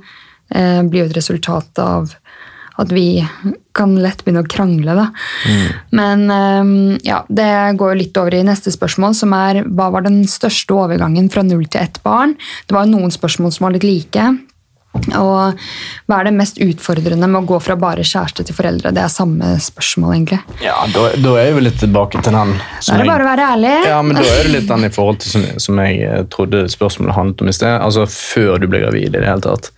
eh, 0.53 0.81
blir 0.83 1.03
jo 1.03 1.09
et 1.09 1.17
resultat 1.17 1.81
av 1.81 2.13
at 2.81 2.91
vi 2.91 3.23
kan 3.75 3.95
lett 3.99 4.23
begynne 4.23 4.43
å 4.43 4.49
krangle, 4.49 4.95
da. 4.97 5.05
Men 5.95 6.25
eh, 6.31 6.73
ja, 7.07 7.21
det 7.27 7.51
går 7.79 7.99
litt 7.99 8.17
over 8.19 8.35
i 8.35 8.43
neste 8.47 8.73
spørsmål, 8.73 9.15
som 9.17 9.35
er 9.37 9.63
hva 9.65 9.91
var 9.93 10.07
den 10.07 10.23
største 10.29 10.75
overgangen 10.75 11.29
fra 11.33 11.45
null 11.45 11.65
til 11.67 11.83
ett 11.83 12.01
barn? 12.05 12.35
Det 12.67 12.75
var 12.75 12.87
jo 12.87 12.97
noen 12.97 13.13
spørsmål 13.13 13.55
som 13.55 13.67
var 13.67 13.77
litt 13.77 13.87
like. 13.87 14.27
Og 15.15 15.59
hva 16.07 16.19
er 16.19 16.27
det 16.27 16.33
mest 16.35 16.59
utfordrende 16.63 17.27
med 17.29 17.43
å 17.43 17.49
gå 17.49 17.59
fra 17.63 17.75
bare 17.79 18.05
kjæreste 18.05 18.45
til 18.47 18.57
foreldre? 18.57 18.93
Det 18.95 19.03
er 19.03 19.11
samme 19.11 19.55
spørsmål, 19.61 20.13
egentlig. 20.15 20.39
Ja, 20.63 20.77
da, 20.93 21.07
da 21.21 21.35
er 21.41 21.51
vi 21.57 21.65
litt 21.65 21.79
tilbake 21.81 22.21
til 22.25 22.35
den. 22.35 22.55
Da 22.55 22.95
er 22.95 23.03
det 23.03 23.09
bare 23.09 23.25
å 23.25 23.29
være 23.29 23.49
ærlig. 23.55 23.73
Ja, 23.89 23.99
men 24.05 24.19
da 24.19 24.25
er 24.25 24.47
det 24.47 24.53
litt 24.55 24.69
den 24.71 24.87
i 24.87 24.91
forhold 24.93 25.21
til 25.23 25.35
som, 25.35 25.45
som 25.67 25.83
jeg 25.83 25.99
eh, 26.07 26.23
trodde 26.33 26.65
spørsmålet 26.71 27.17
handlet 27.17 27.43
om 27.43 27.51
i 27.51 27.57
sted. 27.57 27.75
Altså 27.75 28.07
før 28.11 28.61
du 28.61 28.69
ble 28.71 28.81
gravid 28.85 29.09
i 29.09 29.13
det 29.17 29.25
hele 29.27 29.43
tatt. 29.45 29.71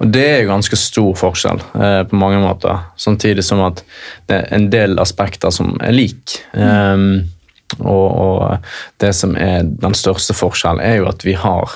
Og 0.00 0.10
det 0.12 0.26
er 0.32 0.42
jo 0.42 0.52
ganske 0.52 0.80
stor 0.80 1.14
forskjell 1.22 1.62
eh, 1.78 2.02
på 2.10 2.20
mange 2.20 2.42
måter. 2.42 2.84
Samtidig 3.00 3.46
som 3.46 3.64
at 3.66 3.82
det 4.30 4.42
er 4.42 4.52
en 4.56 4.68
del 4.72 4.98
aspekter 5.02 5.54
som 5.54 5.76
er 5.84 5.94
lik. 5.94 6.38
Um, 6.52 7.26
og, 7.80 8.06
og 8.06 8.68
det 9.02 9.12
som 9.16 9.34
er 9.38 9.66
den 9.66 9.96
største 9.98 10.36
forskjellen, 10.36 10.82
er 10.82 11.00
jo 11.00 11.10
at 11.10 11.24
vi 11.26 11.34
har 11.38 11.74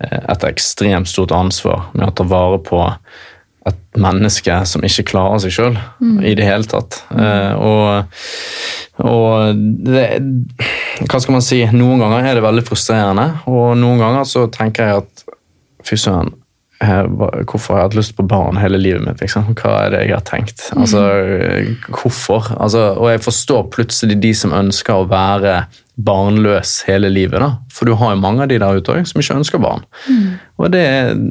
et 0.00 0.46
ekstremt 0.48 1.10
stort 1.10 1.34
ansvar 1.36 1.90
med 1.92 2.08
å 2.08 2.14
ta 2.16 2.24
vare 2.28 2.60
på 2.64 2.80
et 3.68 4.00
menneske 4.00 4.54
som 4.68 4.84
ikke 4.86 5.10
klarer 5.12 5.42
seg 5.42 5.52
sjøl 5.52 5.74
i 6.24 6.32
det 6.38 6.46
hele 6.48 6.68
tatt. 6.68 7.02
Eh, 7.12 7.52
og, 7.60 8.14
og 9.04 9.60
det, 9.84 10.06
Hva 11.04 11.20
skal 11.20 11.36
man 11.36 11.44
si? 11.44 11.60
Noen 11.74 12.00
ganger 12.00 12.30
er 12.30 12.38
det 12.38 12.46
veldig 12.46 12.64
frustrerende, 12.66 13.26
og 13.50 13.74
noen 13.80 14.00
ganger 14.00 14.28
så 14.28 14.46
tenker 14.52 14.88
jeg 14.88 15.04
at 15.04 15.26
fy 15.86 15.98
søren, 16.00 16.32
eh, 16.84 17.04
hvorfor 17.44 17.74
har 17.74 17.82
jeg 17.82 17.88
hatt 17.88 17.98
lyst 17.98 18.16
på 18.18 18.26
barn 18.28 18.58
hele 18.60 18.80
livet 18.80 19.04
mitt? 19.04 19.20
Liksom? 19.22 19.52
Hva 19.58 19.76
er 19.84 19.94
det 19.94 20.00
jeg 20.06 20.16
har 20.16 20.26
tenkt? 20.28 20.66
Altså, 20.76 21.04
eh, 21.20 21.70
hvorfor? 21.88 22.52
Altså, 22.56 22.90
og 22.96 23.12
jeg 23.12 23.22
forstår 23.26 23.70
plutselig 23.74 24.18
de 24.22 24.34
som 24.36 24.56
ønsker 24.56 24.96
å 24.96 25.08
være 25.10 25.62
barnløs 26.00 26.78
hele 26.88 27.10
livet. 27.12 27.40
da. 27.40 27.50
For 27.72 27.88
du 27.88 27.94
har 28.00 28.14
jo 28.14 28.20
mange 28.22 28.42
av 28.42 28.48
de 28.48 28.58
der 28.60 28.80
ute 28.80 28.96
som 29.04 29.20
ikke 29.20 29.36
ønsker 29.42 29.60
barn. 29.60 29.84
Og 30.56 30.70
det, 30.72 30.84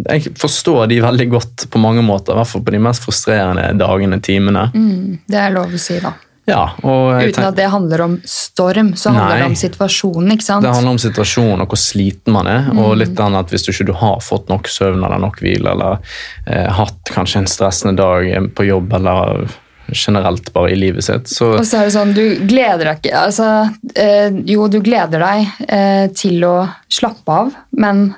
Jeg 0.09 0.35
forstår 0.37 0.87
de 0.87 1.01
veldig 1.01 1.29
godt 1.29 1.67
på 1.71 1.81
mange 1.81 2.03
måter, 2.05 2.33
i 2.33 2.37
hvert 2.37 2.51
fall 2.51 2.63
på 2.65 2.75
de 2.75 2.81
mest 2.85 3.05
frustrerende 3.05 3.65
dagene, 3.79 4.21
timene. 4.21 4.69
Mm, 4.73 5.19
det 5.27 5.39
er 5.41 5.55
lov 5.55 5.73
å 5.73 5.81
si, 5.81 5.99
da. 5.99 6.13
Ja, 6.49 6.63
og 6.83 7.13
jeg 7.15 7.33
Uten 7.33 7.47
at 7.47 7.57
det 7.59 7.69
handler 7.71 8.03
om 8.05 8.17
storm, 8.27 8.91
så 8.99 9.13
handler 9.15 9.43
det 9.43 9.47
om 9.51 9.57
situasjonen. 9.59 10.33
ikke 10.35 10.47
sant? 10.47 10.65
Det 10.65 10.73
handler 10.73 10.97
om 10.97 11.01
situasjonen 11.01 11.63
og 11.63 11.71
hvor 11.73 11.81
sliten 11.81 12.35
man 12.35 12.49
er. 12.51 12.69
og 12.75 12.97
litt 12.99 13.19
annet 13.19 13.47
at 13.47 13.53
Hvis 13.53 13.67
du 13.67 13.71
ikke 13.73 13.97
har 14.01 14.19
fått 14.25 14.51
nok 14.51 14.69
søvn 14.71 15.03
eller 15.03 15.21
nok 15.21 15.41
hvile, 15.43 15.73
eller 15.73 15.99
eh, 16.45 16.69
hatt 16.79 17.13
kanskje 17.13 17.43
en 17.43 17.49
stressende 17.49 17.97
dag 17.99 18.29
eh, 18.29 18.47
på 18.53 18.67
jobb 18.67 18.93
eller 18.99 19.49
generelt 19.93 20.53
bare 20.53 20.71
i 20.71 20.75
livet 20.75 21.03
sitt, 21.03 21.29
så 21.29 21.53
Og 21.57 21.65
så 21.65 21.79
er 21.79 21.87
det 21.87 21.95
sånn, 21.95 22.13
du 22.13 22.45
gleder 22.49 22.91
deg 22.91 22.99
ikke 22.99 23.23
altså, 23.23 23.47
eh, 23.95 24.29
Jo, 24.45 24.67
du 24.69 24.79
gleder 24.85 25.25
deg 25.25 25.65
eh, 25.67 26.05
til 26.13 26.43
å 26.45 26.55
slappe 26.89 27.39
av, 27.41 27.55
men 27.71 28.11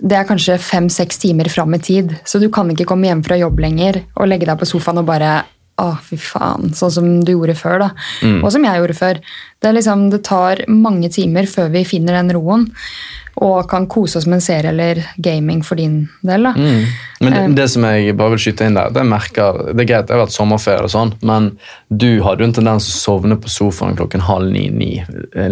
det 0.00 0.16
er 0.16 0.28
kanskje 0.28 0.56
fem-seks 0.62 1.20
timer 1.20 1.50
fram 1.52 1.74
i 1.76 1.80
tid, 1.82 2.14
så 2.24 2.40
du 2.40 2.48
kan 2.52 2.70
ikke 2.72 2.86
komme 2.88 3.10
hjem 3.10 3.22
fra 3.26 3.36
jobb 3.36 3.58
lenger 3.60 4.00
og 4.16 4.30
legge 4.30 4.48
deg 4.48 4.60
på 4.60 4.68
sofaen 4.68 5.02
og 5.02 5.08
bare 5.10 5.42
å, 5.80 5.94
fy 6.04 6.18
faen, 6.20 6.74
sånn 6.76 6.92
som 6.98 7.12
du 7.24 7.32
gjorde 7.34 7.56
før, 7.58 7.78
da. 7.86 7.90
Og 8.42 8.50
som 8.54 8.64
jeg 8.66 8.82
gjorde 8.82 8.98
før. 8.98 9.22
Det, 9.60 9.72
liksom, 9.76 10.08
det 10.12 10.22
tar 10.28 10.64
mange 10.68 11.10
timer 11.12 11.48
før 11.50 11.72
vi 11.72 11.84
finner 11.88 12.20
den 12.20 12.32
roen, 12.36 12.68
og 13.40 13.68
kan 13.70 13.86
kose 13.88 14.18
oss 14.18 14.26
med 14.28 14.40
en 14.40 14.42
serie 14.44 14.68
eller 14.72 14.98
gaming 15.22 15.62
for 15.64 15.78
din 15.78 16.02
del. 16.26 16.44
da. 16.44 16.50
Men 17.20 17.32
det, 17.36 17.42
det 17.56 17.66
som 17.72 17.84
jeg 17.86 18.16
bare 18.18 18.34
vil 18.34 18.42
skyte 18.42 18.66
inn 18.68 18.76
der, 18.76 18.90
det, 18.92 19.04
merker, 19.08 19.60
det 19.70 19.84
er 19.84 19.88
greit, 19.88 20.08
det 20.08 20.16
har 20.16 20.22
vært 20.24 20.34
sommerferie, 20.34 20.84
og 20.88 20.92
sånn, 20.92 21.12
men 21.24 21.50
du 21.88 22.20
hadde 22.26 22.42
jo 22.44 22.48
en 22.50 22.56
tendens 22.58 22.88
til 22.88 22.96
å 22.96 23.00
sovne 23.04 23.38
på 23.40 23.52
sofaen 23.52 23.96
klokken 23.96 24.24
halv 24.26 24.50
ni-ni, 24.52 24.90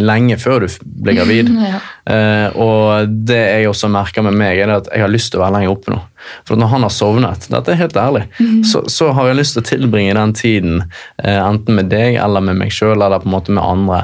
lenge 0.01 0.37
før 0.43 0.67
du 0.67 0.69
ble 1.05 1.17
gravid. 1.21 1.55
Ja. 1.69 1.81
Eh, 2.09 2.57
og 2.59 3.11
det 3.29 3.39
jeg 3.39 3.69
også 3.71 3.91
merker 3.93 4.25
med 4.27 4.37
meg, 4.39 4.61
er 4.63 4.79
at 4.79 4.89
jeg 4.93 5.05
har 5.05 5.13
lyst 5.13 5.33
til 5.33 5.41
å 5.41 5.45
være 5.45 5.59
lenger 5.59 5.75
oppe 5.75 5.93
nå. 5.95 6.01
For 6.49 6.59
når 6.59 6.73
han 6.73 6.85
har 6.85 6.93
sovnet, 6.93 7.47
dette 7.53 7.73
er 7.73 7.79
helt 7.79 7.97
ærlig, 8.01 8.25
så, 8.67 8.83
så 8.91 9.13
har 9.15 9.29
jeg 9.29 9.39
lyst 9.39 9.55
til 9.55 9.63
å 9.63 9.69
tilbringe 9.69 10.17
den 10.19 10.33
tiden 10.37 10.81
uh, 10.83 11.39
enten 11.45 11.79
med 11.79 11.93
deg 11.93 12.19
eller 12.19 12.43
med 12.45 12.59
meg 12.59 12.75
sjøl 12.75 12.97
eller 12.97 13.23
på 13.23 13.31
en 13.31 13.35
måte 13.37 13.55
med 13.55 13.63
andre, 13.63 14.01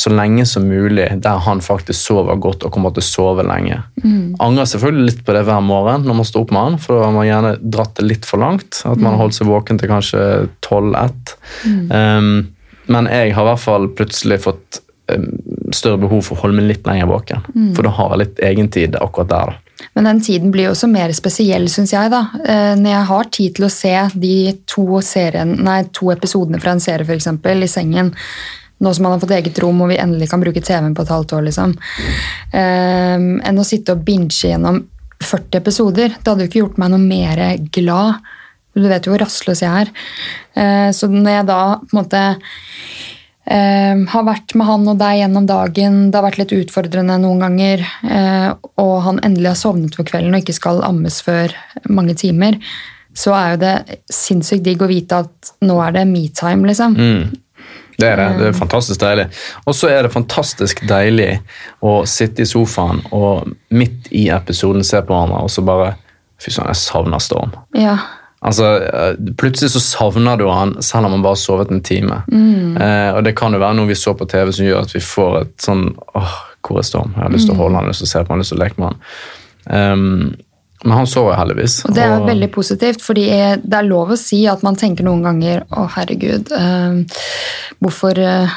så 0.00 0.10
lenge 0.14 0.46
som 0.48 0.64
mulig 0.66 1.10
der 1.22 1.42
han 1.44 1.60
faktisk 1.62 1.98
sover 2.00 2.40
godt 2.40 2.64
og 2.64 2.72
kommer 2.74 2.94
til 2.96 3.04
å 3.04 3.08
sove 3.10 3.44
lenge. 3.46 3.82
Angrer 4.42 4.70
selvfølgelig 4.72 5.10
litt 5.10 5.22
på 5.26 5.36
det 5.36 5.44
hver 5.46 5.60
morgen 5.64 6.08
når 6.08 6.18
man 6.22 6.28
står 6.28 6.46
opp 6.46 6.56
med 6.56 6.66
han, 6.66 6.80
for 6.82 6.98
da 6.98 7.10
har 7.10 7.14
man 7.18 7.28
gjerne 7.28 7.52
dratt 7.76 7.94
det 8.00 8.08
litt 8.08 8.28
for 8.28 8.42
langt. 8.42 8.80
At 8.88 8.96
man 8.98 9.12
har 9.12 9.24
holdt 9.26 9.36
seg 9.38 9.50
våken 9.50 9.80
til 9.80 9.92
kanskje 9.92 10.24
12-1. 10.64 11.36
Um, 11.92 12.32
men 12.90 13.08
jeg 13.10 13.34
har 13.36 13.44
i 13.44 13.50
hvert 13.50 13.62
fall 13.62 13.90
plutselig 13.96 14.40
fått 14.46 14.82
større 15.72 16.00
behov 16.02 16.22
for 16.26 16.36
å 16.36 16.44
holde 16.44 16.58
meg 16.60 16.70
litt 16.70 16.86
lenger 16.88 17.10
våken. 17.10 17.44
For 17.76 17.86
da 17.86 17.92
har 17.98 18.14
jeg 18.14 18.22
litt 18.22 18.42
egentid 18.52 18.96
akkurat 19.00 19.30
der. 19.32 19.52
da. 19.52 19.72
Men 19.94 20.04
den 20.04 20.20
tiden 20.22 20.52
blir 20.54 20.68
jo 20.68 20.74
også 20.76 20.88
mer 20.90 21.12
spesiell, 21.16 21.68
syns 21.72 21.92
jeg. 21.94 22.10
da. 22.12 22.22
Eh, 22.44 22.74
Når 22.78 22.90
jeg 22.92 23.06
har 23.10 23.30
tid 23.38 23.54
til 23.56 23.66
å 23.66 23.70
se 23.72 23.94
de 24.14 24.34
to, 24.66 24.86
serien, 25.02 25.56
nei, 25.64 25.82
to 25.92 26.12
episodene 26.14 26.60
fra 26.62 26.74
en 26.76 26.80
serie 26.80 27.06
for 27.08 27.16
eksempel, 27.16 27.62
i 27.64 27.70
sengen, 27.70 28.12
nå 28.82 28.92
som 28.94 29.06
man 29.06 29.14
har 29.14 29.22
fått 29.22 29.34
eget 29.36 29.58
rom 29.62 29.80
og 29.82 29.92
vi 29.92 29.98
endelig 30.02 30.28
kan 30.30 30.42
bruke 30.42 30.62
TV-en 30.62 30.94
på 30.94 31.04
et 31.04 31.12
halvt 31.14 31.34
år, 31.36 31.44
liksom, 31.48 31.74
um, 32.52 33.28
enn 33.46 33.60
å 33.60 33.66
sitte 33.66 33.94
og 33.94 34.04
binge 34.06 34.34
gjennom 34.34 34.82
40 35.22 35.60
episoder. 35.60 36.16
Det 36.18 36.26
hadde 36.32 36.46
jo 36.46 36.50
ikke 36.50 36.62
gjort 36.64 36.80
meg 36.82 36.90
noe 36.90 37.02
mer 37.02 37.42
glad. 37.74 38.22
Du 38.74 38.88
vet 38.88 39.04
jo 39.06 39.12
hvor 39.12 39.22
rastløs 39.22 39.62
jeg 39.62 39.84
er. 39.84 39.92
Uh, 40.56 40.90
Så 40.90 41.06
når 41.10 41.30
jeg 41.36 41.46
da 41.46 41.60
på 41.78 41.92
en 41.92 42.00
måte 42.00 42.22
eh, 43.46 43.98
har 44.12 44.24
vært 44.26 44.54
med 44.58 44.68
han 44.68 44.88
og 44.92 44.98
deg 45.00 45.20
gjennom 45.22 45.46
dagen. 45.48 46.00
Det 46.10 46.18
har 46.18 46.26
vært 46.28 46.40
litt 46.42 46.56
utfordrende 46.56 47.18
noen 47.22 47.42
ganger. 47.42 47.84
Eh, 48.06 48.48
og 48.82 48.94
han 49.06 49.20
endelig 49.24 49.52
har 49.52 49.60
sovnet 49.60 49.98
for 49.98 50.08
kvelden 50.08 50.34
og 50.34 50.44
ikke 50.44 50.58
skal 50.58 50.82
ammes 50.86 51.20
før 51.24 51.54
mange 51.88 52.16
timer. 52.18 52.58
Så 53.14 53.34
er 53.36 53.54
jo 53.54 53.62
det 53.62 54.00
sinnssykt 54.12 54.64
digg 54.64 54.82
å 54.82 54.90
vite 54.90 55.22
at 55.24 55.54
nå 55.64 55.76
er 55.84 55.98
det 55.98 56.06
me-time, 56.08 56.64
Mm. 56.96 57.38
Det 57.98 58.08
er 58.08 58.16
det. 58.16 58.28
Det 58.38 58.46
er 58.48 58.56
fantastisk 58.56 59.00
deilig. 59.02 59.26
Og 59.68 59.76
så 59.76 59.90
er 59.92 60.02
det 60.02 60.14
fantastisk 60.14 60.80
deilig 60.88 61.36
å 61.84 62.00
sitte 62.08 62.42
i 62.42 62.48
sofaen 62.48 63.02
og 63.12 63.52
midt 63.70 64.08
i 64.10 64.24
episoden 64.32 64.82
se 64.86 64.98
på 65.04 65.12
hverandre 65.12 65.44
og 65.44 65.52
så 65.52 65.64
bare 65.66 65.92
Fy 66.42 66.50
søren, 66.50 66.72
jeg 66.72 66.80
savner 66.80 67.20
Storm. 67.22 67.52
Ja. 67.78 67.92
Altså, 68.42 68.68
eh, 68.82 69.16
Plutselig 69.38 69.70
så 69.70 69.80
savner 69.80 70.36
du 70.40 70.48
han 70.50 70.74
selv 70.82 71.06
om 71.06 71.12
han 71.16 71.22
bare 71.22 71.36
har 71.36 71.42
sovet 71.42 71.70
en 71.70 71.82
time. 71.86 72.22
Eh, 72.32 73.10
og 73.16 73.22
Det 73.24 73.36
kan 73.38 73.52
jo 73.54 73.60
være 73.62 73.76
noe 73.78 73.86
vi 73.90 73.94
så 73.98 74.14
på 74.18 74.26
TV 74.28 74.50
som 74.52 74.66
gjør 74.66 74.82
at 74.82 74.94
vi 74.96 75.00
får 75.00 75.36
et 75.42 75.52
sånn 75.62 75.84
åh, 76.18 76.32
Hvor 76.62 76.78
er 76.78 76.86
Storm? 76.86 77.12
Jeg 77.16 77.22
har 77.22 77.30
lyst 77.34 77.46
til 77.50 77.54
å 77.54 77.60
holde 77.62 77.74
han, 77.78 77.84
jeg 77.84 77.90
har 77.90 77.92
lyst 77.94 78.02
til 78.04 78.10
å 78.10 78.14
se 78.14 78.24
på 78.24 78.32
han, 78.34 78.38
jeg 78.38 78.38
har 78.38 78.42
lyst 78.42 78.52
til 78.54 78.58
å 78.60 78.64
leke 78.64 78.82
med 78.82 78.88
han. 78.88 78.98
Um, 79.92 80.34
men 80.84 80.96
han 80.98 81.06
sover 81.06 81.36
heldigvis. 81.38 81.76
Og 81.86 81.94
det 81.94 82.02
er 82.02 82.16
og- 82.18 82.26
veldig 82.26 82.50
positivt, 82.54 83.00
fordi 83.02 83.26
det 83.62 83.74
er 83.78 83.82
lov 83.86 84.10
å 84.10 84.18
si 84.18 84.46
at 84.50 84.62
man 84.66 84.74
tenker 84.76 85.04
noen 85.06 85.22
ganger 85.22 85.62
Å, 85.70 85.88
herregud, 85.94 86.50
eh, 86.50 87.04
hvorfor, 87.82 88.18
eh, 88.18 88.48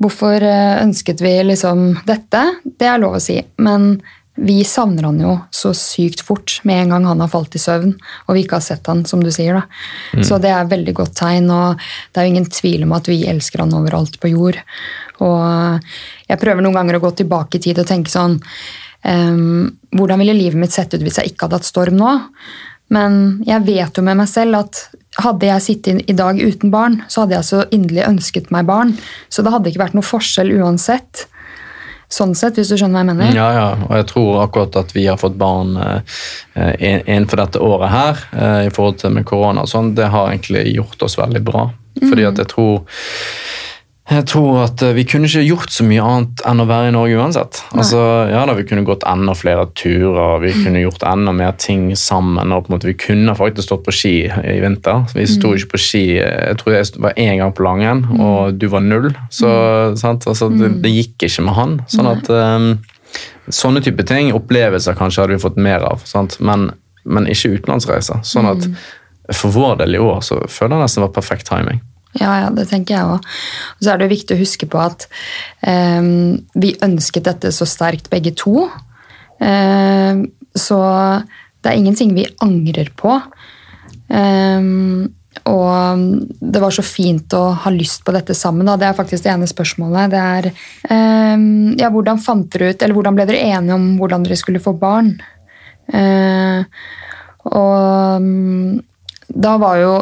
hvorfor 0.00 0.42
eh, 0.42 0.82
ønsket 0.84 1.20
vi 1.24 1.32
liksom 1.48 2.04
dette? 2.06 2.42
Det 2.78 2.86
er 2.88 2.98
lov 2.98 3.16
å 3.16 3.20
si. 3.20 3.40
Men 3.58 4.02
vi 4.36 4.60
savner 4.68 5.06
han 5.08 5.20
jo 5.20 5.32
så 5.54 5.72
sykt 5.76 6.20
fort 6.24 6.58
med 6.68 6.82
en 6.82 6.94
gang 6.94 7.06
han 7.08 7.22
har 7.24 7.30
falt 7.32 7.56
i 7.56 7.60
søvn 7.60 7.94
og 7.96 8.36
vi 8.36 8.44
ikke 8.44 8.58
har 8.58 8.66
sett 8.66 8.86
han, 8.90 9.04
som 9.08 9.22
du 9.24 9.30
sier. 9.32 9.56
da. 9.56 10.24
Så 10.26 10.38
det 10.42 10.52
er 10.52 10.68
veldig 10.68 10.94
godt 10.96 11.16
tegn, 11.16 11.48
og 11.50 11.80
det 12.12 12.20
er 12.20 12.26
jo 12.26 12.34
ingen 12.34 12.50
tvil 12.52 12.84
om 12.84 12.92
at 12.96 13.08
vi 13.08 13.22
elsker 13.28 13.64
han 13.64 13.74
overalt 13.76 14.20
på 14.20 14.32
jord. 14.34 14.60
Og 15.24 15.88
jeg 16.28 16.40
prøver 16.42 16.64
noen 16.64 16.76
ganger 16.76 16.98
å 16.98 17.04
gå 17.06 17.14
tilbake 17.22 17.56
i 17.56 17.64
tid 17.64 17.80
og 17.80 17.88
tenke 17.88 18.12
sånn 18.12 18.36
um, 18.36 19.70
Hvordan 19.96 20.20
ville 20.20 20.36
livet 20.36 20.60
mitt 20.60 20.74
sett 20.74 20.92
ut 20.92 21.00
hvis 21.00 21.16
jeg 21.22 21.32
ikke 21.32 21.46
hadde 21.46 21.60
hatt 21.62 21.68
storm 21.68 21.96
nå? 21.96 22.12
Men 22.92 23.40
jeg 23.46 23.64
vet 23.66 23.96
jo 23.96 24.04
med 24.04 24.20
meg 24.20 24.28
selv 24.30 24.60
at 24.60 24.82
hadde 25.24 25.48
jeg 25.48 25.64
sittet 25.64 26.10
i 26.10 26.16
dag 26.16 26.36
uten 26.36 26.70
barn, 26.70 27.00
så 27.08 27.24
hadde 27.24 27.38
jeg 27.38 27.48
så 27.48 27.62
inderlig 27.72 28.04
ønsket 28.04 28.52
meg 28.52 28.68
barn. 28.68 28.92
Så 29.32 29.42
det 29.42 29.54
hadde 29.54 29.72
ikke 29.72 29.86
vært 29.86 29.96
noe 29.96 30.06
forskjell 30.06 30.52
uansett. 30.60 31.24
Sånn 32.12 32.36
sett, 32.38 32.54
hvis 32.54 32.70
du 32.70 32.76
skjønner 32.78 33.00
hva 33.00 33.02
jeg 33.02 33.08
mener. 33.08 33.32
Ja, 33.34 33.46
ja, 33.56 33.68
og 33.88 33.96
jeg 33.98 34.06
tror 34.12 34.42
akkurat 34.44 34.76
at 34.78 34.92
vi 34.94 35.08
har 35.08 35.18
fått 35.18 35.38
barn 35.40 35.74
eh, 35.80 36.76
innenfor 36.78 37.42
dette 37.42 37.62
året 37.62 37.90
her, 37.90 38.22
eh, 38.36 38.60
i 38.68 38.70
forhold 38.74 39.00
til 39.02 39.16
med 39.16 39.26
korona 39.26 39.64
og 39.66 39.72
sånn, 39.72 39.94
det 39.98 40.12
har 40.14 40.30
egentlig 40.30 40.68
gjort 40.76 41.02
oss 41.02 41.18
veldig 41.18 41.42
bra. 41.46 41.66
Fordi 41.96 42.26
at 42.28 42.38
jeg 42.38 42.50
tror 42.52 42.84
jeg 44.06 44.22
tror 44.30 44.60
at 44.62 44.82
eh, 44.86 44.94
Vi 44.94 45.02
kunne 45.08 45.26
ikke 45.26 45.42
gjort 45.42 45.72
så 45.74 45.84
mye 45.86 46.02
annet 46.04 46.42
enn 46.46 46.62
å 46.62 46.66
være 46.68 46.90
i 46.90 46.94
Norge 46.94 47.18
uansett. 47.18 47.60
Altså, 47.74 47.98
ja 48.30 48.44
da, 48.46 48.54
Vi 48.54 48.66
kunne 48.68 48.86
gått 48.86 49.06
enda 49.08 49.34
flere 49.34 49.66
turer, 49.78 50.38
vi 50.44 50.52
kunne 50.54 50.84
gjort 50.84 51.02
enda 51.06 51.34
mer 51.34 51.56
ting 51.58 51.88
sammen. 51.98 52.52
og 52.54 52.66
på 52.66 52.70
en 52.70 52.76
måte 52.76 52.90
Vi 52.90 52.96
kunne 53.02 53.34
faktisk 53.38 53.66
stått 53.66 53.86
på 53.86 53.94
ski 53.94 54.14
i 54.30 54.58
vinter. 54.62 55.08
Vi 55.16 55.26
sto 55.30 55.54
ikke 55.56 55.74
på 55.74 55.82
ski 55.82 56.04
Jeg 56.20 56.58
tror 56.60 56.76
jeg 56.76 57.02
var 57.02 57.18
én 57.18 57.40
gang 57.40 57.54
på 57.56 57.66
Langen, 57.66 58.04
og 58.22 58.60
du 58.60 58.68
var 58.70 58.84
null. 58.84 59.10
Så 59.30 59.50
sant? 59.98 60.26
Altså, 60.30 60.50
det, 60.54 60.76
det 60.84 60.92
gikk 60.92 61.26
ikke 61.26 61.46
med 61.48 61.58
han. 61.58 61.74
Sånn 61.90 62.10
at 62.12 62.30
um, 62.30 62.76
Sånne 63.46 63.78
type 63.82 64.02
ting, 64.06 64.32
opplevelser 64.34 64.96
kanskje 64.98 65.22
hadde 65.22 65.36
vi 65.36 65.42
fått 65.42 65.58
mer 65.62 65.84
av, 65.86 66.00
sant? 66.04 66.34
Men, 66.42 66.72
men 67.06 67.28
ikke 67.30 67.52
utenlandsreiser. 67.54 68.24
Sånn 68.26 68.48
at 68.50 68.66
for 69.34 69.54
vår 69.54 69.78
del 69.82 69.94
i 69.98 70.02
år 70.02 70.18
så 70.26 70.40
føler 70.50 70.76
jeg 70.76 70.82
nesten 70.82 71.02
det 71.02 71.06
var 71.06 71.14
perfekt 71.14 71.46
timing. 71.50 71.78
Ja, 72.20 72.32
ja, 72.44 72.50
det 72.54 72.68
tenker 72.70 72.96
jeg 72.96 73.08
òg. 73.16 73.26
Og 73.76 73.84
så 73.84 73.92
er 73.92 74.00
det 74.00 74.12
viktig 74.12 74.36
å 74.36 74.40
huske 74.40 74.68
på 74.70 74.80
at 74.80 75.06
um, 75.66 76.38
vi 76.56 76.76
ønsket 76.84 77.28
dette 77.28 77.52
så 77.54 77.68
sterkt 77.68 78.10
begge 78.12 78.32
to. 78.38 78.68
Eh, 79.36 80.22
så 80.56 80.80
det 81.60 81.68
er 81.68 81.76
ingenting 81.76 82.14
vi 82.16 82.24
angrer 82.44 82.88
på. 82.96 83.18
Um, 84.08 85.12
og 85.46 86.30
det 86.40 86.62
var 86.62 86.72
så 86.72 86.82
fint 86.86 87.34
å 87.36 87.42
ha 87.60 87.70
lyst 87.74 88.06
på 88.06 88.14
dette 88.16 88.34
sammen. 88.38 88.66
Da. 88.70 88.78
Det 88.80 88.88
er 88.88 88.96
faktisk 88.96 89.26
det 89.26 89.34
ene 89.34 89.48
spørsmålet. 89.50 90.14
Det 90.14 90.22
er 90.22 90.48
ja, 91.76 91.90
hvordan 91.92 92.22
fant 92.22 92.48
dere 92.54 92.72
ut, 92.72 92.80
eller 92.80 92.96
hvordan 92.96 93.18
ble 93.18 93.26
dere 93.28 93.42
enige 93.52 93.76
om 93.76 93.84
hvordan 94.00 94.24
dere 94.24 94.38
skulle 94.40 94.62
få 94.64 94.72
barn? 94.80 95.12
Uh, 95.92 96.64
og 97.52 98.80
da 99.28 99.56
var 99.60 99.82
jo 99.82 99.92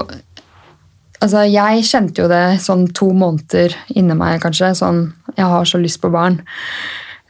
Altså, 1.25 1.47
jeg 1.49 1.87
kjente 1.89 2.21
jo 2.21 2.29
det 2.29 2.61
sånn 2.61 2.85
to 2.93 3.09
måneder 3.17 3.73
inni 3.97 4.17
meg, 4.19 4.43
kanskje. 4.45 4.75
Sånn 4.77 5.07
Jeg 5.39 5.49
har 5.51 5.65
så 5.67 5.81
lyst 5.81 6.03
på 6.03 6.13
barn. 6.13 6.43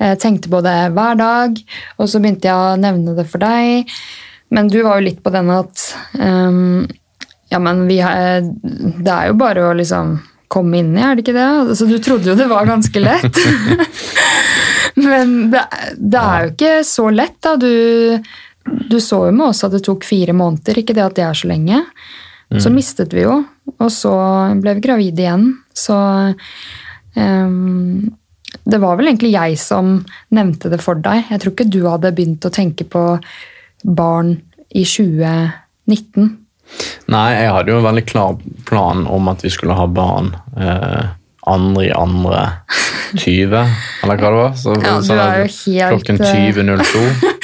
Jeg 0.03 0.19
tenkte 0.23 0.51
på 0.51 0.59
det 0.65 0.91
hver 0.97 1.15
dag, 1.21 1.59
og 2.03 2.11
så 2.11 2.19
begynte 2.19 2.51
jeg 2.51 2.59
å 2.59 2.79
nevne 2.81 3.15
det 3.15 3.29
for 3.31 3.43
deg. 3.45 3.93
Men 4.55 4.69
du 4.71 4.81
var 4.83 4.99
jo 4.99 5.07
litt 5.07 5.23
på 5.23 5.33
denne 5.35 5.61
at 5.63 5.85
um, 6.19 6.85
Ja, 7.53 7.61
men 7.63 7.85
vi 7.87 8.01
har, 8.03 8.43
det 8.43 9.13
er 9.13 9.31
jo 9.31 9.37
bare 9.39 9.69
å 9.69 9.77
liksom 9.79 10.17
komme 10.51 10.81
inn 10.81 10.93
i, 10.97 11.03
er 11.03 11.15
det 11.15 11.25
ikke 11.25 11.37
det? 11.37 11.47
Altså, 11.71 11.87
du 11.87 11.97
trodde 12.03 12.31
jo 12.31 12.37
det 12.39 12.51
var 12.51 12.67
ganske 12.67 13.01
lett. 13.03 13.39
men 15.07 15.53
det, 15.55 15.63
det, 15.99 16.21
er 16.21 16.45
jo 16.45 16.53
ikke 16.53 16.75
så 16.89 17.09
lett, 17.15 17.39
da. 17.47 17.55
Du, 17.59 18.19
du 18.91 18.99
så 19.03 19.25
jo 19.29 19.35
med 19.35 19.49
oss 19.53 19.65
at 19.67 19.75
det 19.75 19.85
tok 19.87 20.07
fire 20.07 20.35
måneder, 20.37 20.83
ikke 20.83 20.97
det 20.97 21.07
at 21.07 21.19
det 21.19 21.27
er 21.29 21.39
så 21.39 21.51
lenge. 21.51 21.81
Mm. 22.55 22.61
Så 22.63 22.71
mistet 22.71 23.15
vi 23.15 23.25
jo, 23.25 23.41
og 23.75 23.89
så 23.91 24.15
ble 24.63 24.77
vi 24.77 24.85
gravide 24.85 25.25
igjen. 25.25 25.49
Så 25.75 25.97
um, 27.17 28.13
det 28.63 28.79
var 28.81 28.99
vel 28.99 29.11
egentlig 29.11 29.35
jeg 29.35 29.59
som 29.59 29.97
nevnte 30.35 30.71
det 30.71 30.79
for 30.85 31.01
deg. 31.03 31.27
Jeg 31.33 31.43
tror 31.43 31.55
ikke 31.55 31.69
du 31.73 31.83
hadde 31.89 32.15
begynt 32.15 32.47
å 32.47 32.53
tenke 32.55 32.87
på 32.87 33.05
barn 33.85 34.37
i 34.71 34.85
2019. 34.87 36.31
Nei, 37.13 37.27
jeg 37.35 37.51
hadde 37.53 37.75
jo 37.75 37.81
en 37.81 37.89
veldig 37.91 38.07
klar 38.09 38.39
plan 38.69 39.05
om 39.11 39.29
at 39.29 39.45
vi 39.45 39.53
skulle 39.53 39.77
ha 39.77 39.85
barn 39.91 40.33
eh, 40.57 41.13
andre 41.51 41.85
i 41.85 41.93
andre 41.93 42.45
20, 43.21 43.59
eller 44.03 44.23
hva 44.23 44.31
det 44.31 44.39
var. 44.41 44.55
Så, 44.59 44.79
ja, 44.81 44.97
det 45.03 45.19
jo 45.43 45.51
helt... 45.75 45.91
Klokken 45.93 46.23
20.02. 46.23 47.33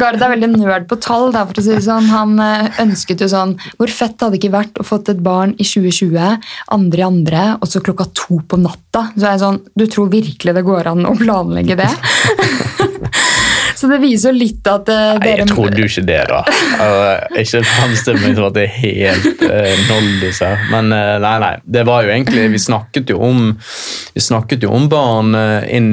Gard 0.00 0.22
er 0.22 0.32
veldig 0.34 0.50
nerd 0.54 0.88
på 0.90 0.98
tall. 1.02 1.30
Da, 1.34 1.44
for 1.48 1.60
å 1.60 1.64
si 1.64 1.74
det 1.74 1.84
sånn. 1.86 2.10
Han 2.12 2.36
eh, 2.42 2.68
ønsket 2.84 3.24
jo 3.24 3.30
sånn 3.30 3.56
Hvor 3.78 3.92
fett 3.92 4.18
hadde 4.20 4.36
det 4.36 4.42
ikke 4.42 4.54
vært 4.54 4.80
å 4.80 4.86
fått 4.86 5.12
et 5.12 5.22
barn 5.24 5.54
i 5.58 5.66
2020, 5.66 6.50
andre 6.74 7.02
i 7.02 7.06
andre, 7.06 7.44
og 7.58 7.70
så 7.70 7.82
klokka 7.84 8.08
to 8.16 8.40
på 8.48 8.60
natta? 8.60 9.08
Så 9.14 9.24
er 9.24 9.34
jeg 9.34 9.44
sånn, 9.44 9.62
Du 9.78 9.86
tror 9.90 10.12
virkelig 10.12 10.56
det 10.56 10.66
går 10.66 10.92
an 10.92 11.08
å 11.08 11.16
planlegge 11.18 11.78
det? 11.78 11.90
Så 13.78 13.86
det 13.86 14.00
viser 14.02 14.32
jo 14.32 14.40
litt 14.40 14.66
at 14.66 14.88
uh, 14.90 15.20
dere 15.22 15.44
Jeg 15.44 15.50
trodde 15.52 15.78
jo 15.78 15.86
ikke 15.86 16.02
det, 16.08 16.18
da. 16.26 16.40
Uh, 16.80 17.38
ikke 17.38 17.60
framstill 17.62 18.18
meg 18.18 18.34
som 18.34 18.48
at 18.48 18.56
det 18.56 18.64
er 18.64 18.72
helt 18.74 19.44
uh, 19.44 19.82
noldis 19.86 20.40
her. 20.42 20.64
Men 20.72 20.90
uh, 20.90 21.14
nei, 21.22 21.34
nei. 21.44 21.52
Det 21.62 21.84
var 21.86 22.02
jo 22.02 22.10
egentlig 22.10 22.48
Vi 22.56 22.62
snakket 22.62 23.12
jo 23.14 23.20
om, 23.22 23.52
vi 24.16 24.24
snakket 24.24 24.66
jo 24.66 24.72
om 24.74 24.88
barn 24.90 25.36
inn 25.70 25.92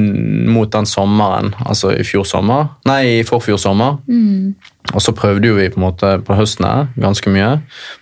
mot 0.50 0.70
den 0.72 0.88
sommeren, 0.88 1.52
altså 1.62 1.92
i 1.94 2.02
fjor 2.06 2.26
sommer. 2.26 2.72
Nei, 2.88 3.20
i 3.20 3.22
forfjor 3.26 3.60
sommer. 3.60 4.00
Mm. 4.10 4.56
Og 4.94 5.02
så 5.02 5.14
prøvde 5.14 5.50
jo 5.50 5.56
vi 5.58 5.68
på 5.70 5.80
en 5.80 5.86
måte 5.86 6.10
på 6.26 6.34
høsten 6.38 6.66
her, 6.66 6.90
ganske 6.98 7.30
mye. 7.34 7.52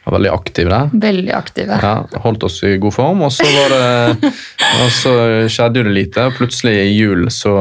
Var 0.04 0.16
veldig 0.16 0.32
aktive 0.32 0.72
der. 0.72 0.96
Veldig 1.04 1.36
aktive. 1.36 1.78
Ja, 1.80 1.94
Holdt 2.24 2.44
oss 2.48 2.60
i 2.64 2.76
god 2.80 2.96
form, 2.96 3.24
og 3.24 3.32
så, 3.32 3.46
var 3.48 3.72
det, 3.74 4.32
og 4.82 4.90
så 4.96 5.14
skjedde 5.52 5.80
jo 5.80 5.88
det 5.88 5.94
lite. 5.96 6.28
Plutselig 6.36 6.76
i 6.86 6.92
jul 6.92 7.28
så 7.32 7.54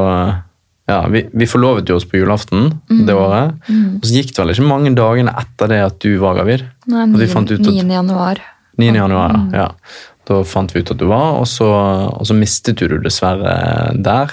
ja, 0.86 1.06
vi, 1.08 1.24
vi, 1.32 1.46
forlovet 1.48 1.88
jo 1.88 1.96
oss 1.96 2.04
på 2.08 2.18
julaften 2.20 2.74
mm. 2.90 3.06
det 3.06 3.14
året. 3.16 3.54
Mm. 3.68 3.98
Og 3.98 4.04
så 4.04 4.18
gikk 4.18 4.34
det 4.34 4.42
vel 4.42 4.52
ikke 4.52 4.68
mange 4.68 4.92
dagene 4.96 5.32
etter 5.40 5.72
det 5.72 5.80
at 5.86 5.96
du 6.04 6.10
var 6.20 6.36
gravid. 6.36 6.66
Nei, 6.92 7.06
9. 7.08 7.84
januar. 7.88 8.42
9. 8.76 8.90
januar, 8.92 9.38
mm. 9.38 9.50
ja. 9.56 9.70
Da 10.28 10.40
fant 10.48 10.72
vi 10.74 10.80
ut 10.80 10.92
at 10.92 11.00
du 11.00 11.06
var, 11.08 11.38
og 11.40 11.48
så, 11.48 11.68
og 12.08 12.24
så 12.28 12.36
mistet 12.36 12.80
du 12.80 12.98
dessverre 13.00 13.92
der. 13.96 14.32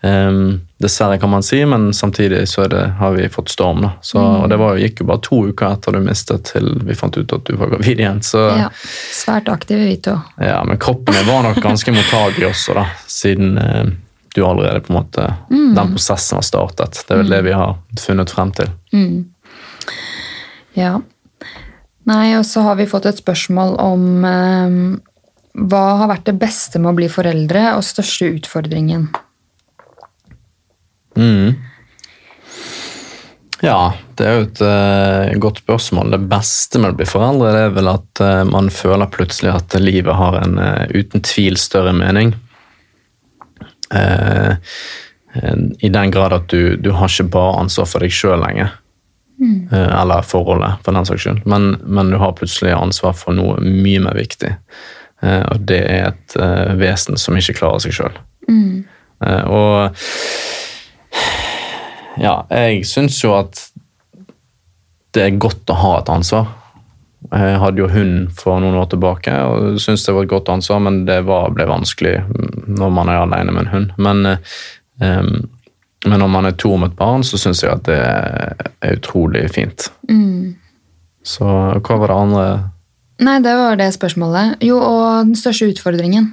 Um, 0.00 0.60
dessverre, 0.78 1.18
kan 1.18 1.30
man 1.32 1.42
si, 1.42 1.58
men 1.66 1.88
samtidig 1.96 2.44
så 2.48 2.68
det, 2.70 2.84
har 3.00 3.16
vi 3.16 3.28
fått 3.32 3.48
storm. 3.52 3.80
da. 3.82 3.90
Så, 4.04 4.18
mm. 4.18 4.42
Og 4.42 4.48
Det 4.48 4.58
var, 4.60 4.80
gikk 4.80 5.00
jo 5.02 5.08
bare 5.08 5.22
to 5.24 5.40
uker 5.48 5.72
etter 5.72 5.96
du 5.96 6.00
mistet 6.04 6.52
til 6.52 6.68
vi 6.84 6.96
fant 6.96 7.16
ut 7.16 7.32
at 7.32 7.48
du 7.48 7.56
var 7.56 7.72
gravid 7.72 8.00
igjen. 8.00 8.20
Så, 8.24 8.44
ja, 8.60 8.68
Svært 9.16 9.48
aktive, 9.52 9.88
vi 9.88 9.96
to. 10.04 10.18
Ja, 10.36 10.60
Men 10.68 10.80
kroppen 10.80 11.16
var 11.28 11.48
nok 11.48 11.62
ganske 11.64 11.96
mottagelig 11.96 12.52
også, 12.52 12.76
da, 12.78 12.86
siden 13.08 13.56
uh, 13.56 13.88
du 14.34 14.42
allerede 14.44 14.80
på 14.84 14.92
en 14.92 14.98
måte 15.00 15.26
mm. 15.50 15.74
Den 15.76 15.92
prosessen 15.94 16.38
har 16.38 16.46
startet. 16.46 17.02
Det 17.06 17.14
er 17.14 17.22
vel 17.22 17.32
det 17.32 17.42
vi 17.46 17.54
har 17.56 17.76
funnet 18.00 18.32
frem 18.32 18.52
til. 18.56 18.72
Mm. 18.92 19.28
Ja. 20.78 20.98
Nei, 22.08 22.24
og 22.38 22.46
så 22.48 22.64
har 22.64 22.78
vi 22.78 22.88
fått 22.88 23.08
et 23.08 23.20
spørsmål 23.20 23.76
om 23.82 24.04
eh, 24.24 24.76
hva 25.68 25.84
har 26.02 26.12
vært 26.12 26.28
det 26.28 26.38
beste 26.40 26.80
med 26.80 26.92
å 26.92 26.98
bli 26.98 27.08
foreldre, 27.12 27.64
og 27.76 27.86
største 27.86 28.30
utfordringen? 28.36 29.08
Mm. 31.18 31.56
Ja, 33.64 33.92
det 34.14 34.26
er 34.26 34.36
jo 34.36 34.44
et 34.46 34.60
uh, 34.62 35.38
godt 35.42 35.64
spørsmål. 35.64 36.12
Det 36.14 36.20
beste 36.30 36.78
med 36.78 36.94
å 36.94 36.98
bli 37.00 37.08
foreldre 37.08 37.50
det 37.54 37.62
er 37.66 37.72
vel 37.74 37.90
at 37.90 38.22
uh, 38.22 38.42
man 38.46 38.70
føler 38.70 39.10
plutselig 39.10 39.50
at 39.56 39.74
livet 39.82 40.14
har 40.14 40.38
en 40.38 40.60
uh, 40.62 40.84
uten 40.94 41.24
tvil 41.26 41.58
større 41.58 41.94
mening. 41.96 42.36
Eh, 43.94 44.56
I 45.78 45.88
den 45.88 46.10
grad 46.10 46.32
at 46.32 46.48
du, 46.48 46.76
du 46.76 46.90
har 46.96 47.08
ikke 47.08 47.30
bare 47.32 47.58
ansvar 47.62 47.88
for 47.88 48.04
deg 48.04 48.14
sjøl 48.14 48.40
lenger. 48.42 48.74
Mm. 49.38 49.68
Eh, 49.72 50.00
eller 50.00 50.26
forholdet, 50.26 50.80
for 50.84 50.96
den 50.96 51.08
saks 51.08 51.26
skyld. 51.26 51.42
Men, 51.46 51.76
men, 51.84 52.10
du 52.10 52.18
har 52.20 52.36
plutselig 52.38 52.74
ansvar 52.76 53.14
for 53.18 53.36
noe 53.36 53.58
mye 53.62 54.02
mer 54.04 54.18
viktig. 54.18 54.54
Eh, 55.22 55.44
og 55.44 55.66
det 55.68 55.82
er 55.86 56.12
et 56.12 56.38
vesen 56.78 57.18
som 57.20 57.38
ikke 57.38 57.58
klarer 57.60 57.84
seg 57.84 57.96
sjøl. 58.00 58.22
Mm. 58.48 58.86
og 59.52 59.92
ja, 62.16 62.46
jeg 62.48 62.86
syns 62.88 63.18
jo 63.20 63.34
at 63.36 63.58
det 65.12 65.24
er 65.26 65.40
godt 65.42 65.68
å 65.68 65.76
ha 65.76 65.90
et 65.98 66.08
ansvar. 66.12 66.48
Jeg 67.28 67.58
hadde 67.60 67.82
jo 67.82 67.90
hund 67.90 68.30
for 68.38 68.62
noen 68.62 68.78
år 68.78 68.88
tilbake 68.92 69.32
og 69.50 69.80
syntes 69.82 70.06
det 70.06 70.14
var 70.14 70.24
et 70.24 70.30
godt 70.30 70.50
ansvar, 70.52 70.80
men 70.86 71.02
det 71.08 71.18
var, 71.28 71.50
ble 71.52 71.66
vanskelig 71.68 72.14
når 72.78 72.92
man 72.94 73.10
er 73.10 73.24
alene 73.24 73.54
med 73.54 73.66
en 73.66 73.72
hund. 73.72 73.90
Men, 73.98 74.38
um, 75.02 75.34
men 76.06 76.22
når 76.22 76.30
man 76.32 76.48
er 76.48 76.56
to 76.56 76.76
med 76.78 76.92
et 76.92 76.98
barn, 77.00 77.26
så 77.26 77.40
syns 77.40 77.64
jeg 77.64 77.74
at 77.74 77.84
det 77.90 77.98
er 77.98 78.96
utrolig 79.00 79.44
fint. 79.52 79.90
Mm. 80.08 80.56
Så 81.26 81.44
hva 81.44 82.00
var 82.00 82.12
det 82.12 82.18
andre? 82.22 82.48
Nei, 83.26 83.38
det 83.44 83.54
var 83.58 83.78
det 83.80 83.90
spørsmålet. 83.98 84.62
Jo, 84.64 84.78
og 84.78 85.26
den 85.26 85.36
største 85.36 85.68
utfordringen. 85.74 86.32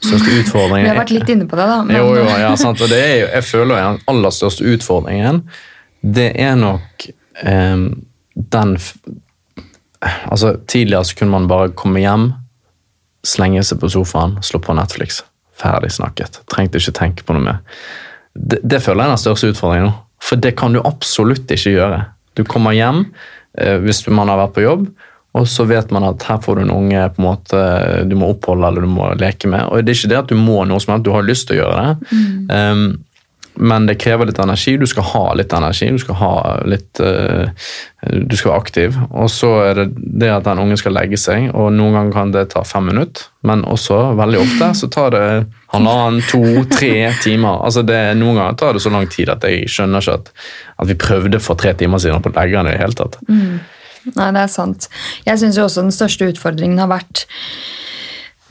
Største 0.00 0.40
utfordringen 0.40 0.84
Vi 0.88 0.90
har 0.90 1.02
vært 1.04 1.14
litt 1.14 1.30
inne 1.30 1.46
på 1.46 1.60
det, 1.60 1.66
da. 1.70 1.80
Men... 1.84 2.00
Jo, 2.00 2.14
jo, 2.18 2.28
ja, 2.40 2.54
sant. 2.58 2.80
Og 2.80 2.90
det 2.90 3.00
er 3.04 3.16
jo, 3.20 3.32
jeg 3.36 3.46
føler 3.52 3.76
jo 3.76 3.90
den 3.92 4.04
aller 4.10 4.34
største 4.34 4.64
utfordringen, 4.74 5.44
det 6.00 6.30
er 6.40 6.56
nok 6.56 7.10
um, 7.44 7.90
den 8.56 8.78
altså, 10.00 10.54
Tidligere 10.66 11.04
så 11.04 11.16
kunne 11.18 11.34
man 11.34 11.48
bare 11.50 11.72
komme 11.76 12.02
hjem, 12.02 12.30
slenge 13.26 13.64
seg 13.66 13.82
på 13.82 13.90
sofaen, 13.92 14.38
slå 14.44 14.62
på 14.64 14.76
Netflix. 14.76 15.22
Ferdig 15.60 15.92
snakket. 15.92 16.40
Trengte 16.50 16.80
ikke 16.80 16.96
tenke 16.96 17.26
på 17.26 17.36
noe 17.36 17.44
mer. 17.44 17.60
Det, 18.34 18.62
det 18.62 18.80
føler 18.84 19.04
jeg 19.04 19.10
er 19.10 19.16
den 19.16 19.24
største 19.24 19.52
utfordringen 19.52 19.90
nå. 19.90 19.98
For 20.20 20.40
det 20.40 20.52
kan 20.60 20.74
du 20.76 20.82
absolutt 20.84 21.50
ikke 21.52 21.74
gjøre. 21.74 22.00
Du 22.36 22.44
kommer 22.48 22.76
hjem 22.76 23.06
eh, 23.58 23.78
hvis 23.80 24.02
man 24.12 24.28
har 24.28 24.40
vært 24.40 24.56
på 24.56 24.64
jobb, 24.64 24.84
og 25.38 25.46
så 25.46 25.64
vet 25.70 25.92
man 25.94 26.04
at 26.08 26.24
her 26.26 26.40
får 26.42 26.58
du 26.58 26.64
en 26.64 26.72
unge 26.74 27.04
på 27.14 27.22
en 27.22 27.26
måte, 27.28 27.60
du 28.10 28.16
må 28.18 28.32
oppholde 28.32 28.66
eller 28.66 28.84
du 28.84 28.90
må 28.90 29.12
leke 29.20 29.50
med. 29.50 29.62
Og 29.68 29.84
det 29.84 29.92
er 29.92 30.00
ikke 30.00 30.10
det 30.10 30.18
at 30.18 30.32
du 30.32 30.38
må 30.38 30.58
noe 30.66 30.82
som 30.82 30.96
helst, 30.96 31.06
du 31.06 31.12
har 31.14 31.26
lyst 31.26 31.46
til 31.48 31.58
å 31.58 31.60
gjøre 31.60 31.84
det. 31.84 32.10
Mm. 32.10 32.48
Um, 32.50 32.86
men 33.60 33.86
det 33.86 33.98
krever 34.00 34.28
litt 34.28 34.38
energi. 34.40 34.76
Du 34.80 34.86
skal 34.88 35.04
ha 35.12 35.22
litt 35.36 35.52
energi. 35.52 35.90
Du 35.92 35.98
skal, 36.00 36.16
ha 36.20 36.34
litt, 36.68 37.00
uh, 37.04 37.50
du 38.02 38.36
skal 38.36 38.52
være 38.52 38.60
aktiv. 38.60 38.98
Og 39.10 39.28
så 39.32 39.50
er 39.66 39.80
det 39.82 39.86
det 40.22 40.30
at 40.32 40.46
den 40.48 40.62
ungen 40.62 40.80
skal 40.80 40.96
legge 40.96 41.18
seg, 41.20 41.50
og 41.52 41.68
noen 41.76 41.98
ganger 41.98 42.14
kan 42.16 42.32
det 42.34 42.46
ta 42.54 42.64
fem 42.66 42.88
minutter. 42.90 43.28
Men 43.46 43.64
også 43.68 43.98
veldig 44.18 44.40
ofte 44.40 44.70
så 44.80 44.90
tar 44.92 45.12
det 45.16 45.24
halvannen, 45.74 46.22
to, 46.30 46.42
tre 46.72 47.10
timer. 47.22 47.60
Altså 47.68 47.84
det, 47.86 48.00
noen 48.20 48.40
ganger 48.40 48.56
tar 48.60 48.76
det 48.76 48.84
så 48.84 48.92
lang 48.94 49.08
tid 49.12 49.32
at 49.32 49.44
jeg 49.48 49.68
skjønner 49.72 50.04
ikke 50.04 50.16
at, 50.20 50.32
at 50.80 50.90
vi 50.90 50.98
prøvde 51.00 51.42
for 51.44 51.60
tre 51.60 51.74
timer 51.76 52.02
siden 52.02 52.24
på 52.24 52.32
å 52.32 52.38
legge 52.40 52.56
den 52.58 52.72
i 52.72 52.74
det 52.76 52.82
hele 52.82 52.98
tatt. 52.98 53.20
Mm. 53.28 53.60
Nei, 54.16 54.30
det 54.32 54.46
er 54.46 54.48
sant. 54.48 54.88
Jeg 55.26 55.40
syns 55.42 55.60
også 55.60 55.84
den 55.84 55.94
største 55.94 56.30
utfordringen 56.32 56.80
har 56.80 56.88
vært 56.90 57.26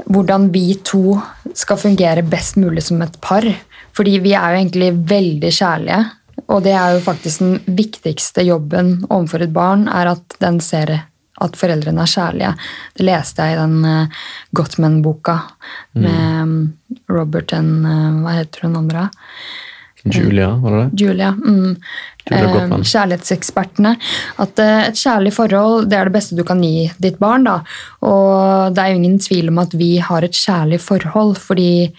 hvordan 0.06 0.50
vi 0.54 0.74
to 0.86 1.18
skal 1.58 1.80
fungere 1.82 2.24
best 2.24 2.58
mulig 2.60 2.84
som 2.88 3.02
et 3.02 3.20
par. 3.22 3.46
Fordi 3.96 4.20
vi 4.24 4.34
er 4.38 4.54
jo 4.54 4.62
egentlig 4.62 4.90
veldig 5.10 5.52
kjærlige. 5.52 6.00
Og 6.48 6.64
det 6.66 6.74
er 6.78 6.96
jo 6.96 7.04
faktisk 7.04 7.44
den 7.44 7.78
viktigste 7.78 8.46
jobben 8.48 9.00
overfor 9.10 9.44
et 9.44 9.54
barn, 9.54 9.88
er 9.92 10.14
at 10.14 10.38
den 10.42 10.60
ser 10.64 10.96
at 11.40 11.56
foreldrene 11.56 12.04
er 12.04 12.12
kjærlige. 12.12 12.52
Det 12.98 13.06
leste 13.08 13.46
jeg 13.46 13.56
i 13.56 13.60
den 13.60 13.86
uh, 13.86 14.22
Gottman-boka 14.56 15.38
med 15.96 16.50
mm. 16.50 16.58
Robert 17.12 17.54
and 17.56 17.88
uh, 17.88 18.22
Hva 18.24 18.36
heter 18.40 18.68
hun 18.68 18.80
andre? 18.82 19.10
Julia, 20.04 20.54
var 20.56 20.72
det 20.72 20.84
det? 20.84 21.04
Julia. 21.04 21.32
Mm. 21.32 21.76
Julia 21.76 22.10
Eh, 22.30 22.84
kjærlighetsekspertene. 22.86 23.96
At 24.44 24.62
eh, 24.62 24.88
et 24.90 25.00
kjærlig 25.00 25.34
forhold 25.36 25.90
det 25.90 25.98
er 25.98 26.10
det 26.10 26.16
beste 26.16 26.38
du 26.38 26.44
kan 26.48 26.62
gi 26.64 26.90
ditt 27.02 27.20
barn. 27.22 27.48
Da. 27.48 27.60
Og 28.06 28.76
det 28.76 28.84
er 28.84 28.94
jo 28.94 29.02
ingen 29.02 29.20
tvil 29.24 29.52
om 29.52 29.62
at 29.64 29.76
vi 29.78 29.96
har 30.04 30.26
et 30.26 30.36
kjærlig 30.36 30.82
forhold, 30.84 31.38
fordi 31.42 31.90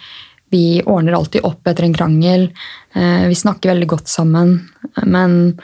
vi 0.51 0.65
ordner 0.83 1.19
alltid 1.19 1.47
opp 1.47 1.67
etter 1.71 1.87
en 1.87 1.97
krangel. 1.97 2.49
Eh, 2.95 3.27
vi 3.31 3.39
snakker 3.39 3.75
veldig 3.75 3.91
godt 3.97 4.11
sammen. 4.11 4.59
Men 5.05 5.57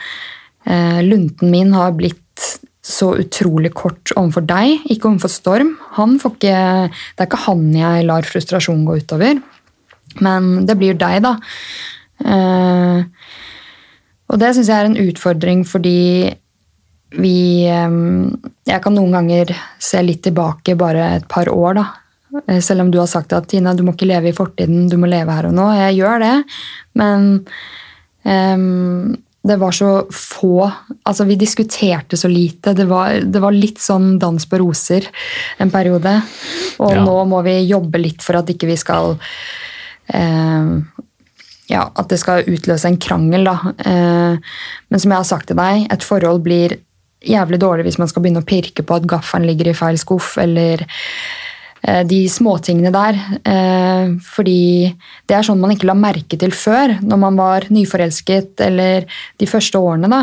lunten 0.66 1.52
min 1.52 1.68
har 1.78 1.92
blitt 1.94 2.24
så 2.82 3.12
utrolig 3.20 3.70
kort 3.78 4.10
overfor 4.18 4.42
deg, 4.46 4.80
ikke 4.90 5.06
overfor 5.12 5.30
Storm. 5.30 5.68
Han 5.94 6.16
får 6.18 6.32
ikke, 6.34 6.56
det 6.90 7.22
er 7.22 7.28
ikke 7.28 7.42
han 7.44 7.68
jeg 7.70 8.06
lar 8.08 8.26
frustrasjonen 8.26 8.82
gå 8.88 8.96
utover, 8.98 9.38
men 10.26 10.48
det 10.66 10.74
blir 10.80 10.98
deg, 10.98 11.20
da. 11.22 11.36
Eh, 12.24 13.04
og 14.26 14.38
det 14.40 14.54
syns 14.56 14.70
jeg 14.72 14.76
er 14.80 14.88
en 14.88 14.96
utfordring 15.10 15.60
fordi 15.68 16.32
vi 17.16 17.64
eh, 17.70 17.92
Jeg 18.66 18.82
kan 18.82 18.96
noen 18.96 19.12
ganger 19.14 19.52
se 19.78 20.00
litt 20.02 20.24
tilbake 20.26 20.74
bare 20.80 21.10
et 21.20 21.28
par 21.30 21.48
år, 21.52 21.78
da. 21.78 21.84
Eh, 22.48 22.60
Selv 22.64 22.80
om 22.86 22.90
du 22.90 22.98
har 22.98 23.06
sagt 23.10 23.32
at 23.36 23.46
Tina, 23.52 23.74
du 23.74 23.84
må 23.86 23.94
ikke 23.94 24.08
leve 24.10 24.32
i 24.32 24.36
fortiden, 24.36 24.88
du 24.90 24.96
må 24.98 25.06
leve 25.10 25.32
her 25.36 25.46
og 25.50 25.54
nå. 25.56 25.68
Jeg 25.76 26.00
gjør 26.00 26.24
det, 26.24 26.34
men 26.98 27.28
um, 28.26 29.14
det 29.46 29.56
var 29.62 29.70
så 29.76 29.90
få 30.10 30.66
Altså, 31.06 31.22
vi 31.28 31.36
diskuterte 31.38 32.16
så 32.18 32.26
lite. 32.28 32.72
Det 32.74 32.88
var, 32.90 33.20
det 33.22 33.38
var 33.40 33.54
litt 33.54 33.78
sånn 33.78 34.16
dans 34.18 34.42
på 34.50 34.58
roser 34.58 35.06
en 35.62 35.70
periode. 35.70 36.16
Og 36.82 36.90
Ja. 36.96 37.04
nå 37.06 37.20
må 37.30 37.44
vi 37.46 37.60
jobbe 37.70 38.00
litt 38.02 38.22
for 38.26 38.40
at 38.40 38.50
ikke 38.50 38.66
vi 38.66 38.76
skal 38.76 39.14
eh, 40.10 40.66
ja, 41.70 41.88
At 41.98 42.10
det 42.12 42.20
skal 42.22 42.46
utløse 42.46 42.88
en 42.88 42.98
krangel, 43.02 43.48
da. 43.48 43.56
Eh, 43.82 44.52
men 44.88 45.02
som 45.02 45.12
jeg 45.12 45.18
har 45.18 45.26
sagt 45.26 45.50
til 45.50 45.58
deg, 45.58 45.88
et 45.90 46.06
forhold 46.06 46.44
blir 46.44 46.76
jævlig 47.26 47.58
dårlig 47.62 47.88
hvis 47.88 47.98
man 47.98 48.10
skal 48.10 48.22
begynne 48.22 48.42
å 48.44 48.46
pirke 48.46 48.84
på 48.86 48.98
at 48.98 49.08
gaffelen 49.10 49.48
ligger 49.48 49.72
i 49.72 49.76
feil 49.76 49.98
skuff, 49.98 50.36
eller 50.38 50.84
eh, 50.86 52.04
de 52.06 52.20
småtingene 52.30 52.92
der. 52.94 53.18
Eh, 53.42 54.14
fordi 54.28 54.92
det 55.26 55.38
er 55.38 55.48
sånn 55.48 55.60
man 55.62 55.74
ikke 55.74 55.90
la 55.90 55.98
merke 55.98 56.38
til 56.38 56.54
før, 56.54 56.98
når 57.02 57.22
man 57.24 57.42
var 57.42 57.66
nyforelsket, 57.74 58.54
eller 58.68 59.10
de 59.40 59.50
første 59.50 59.82
årene. 59.82 60.22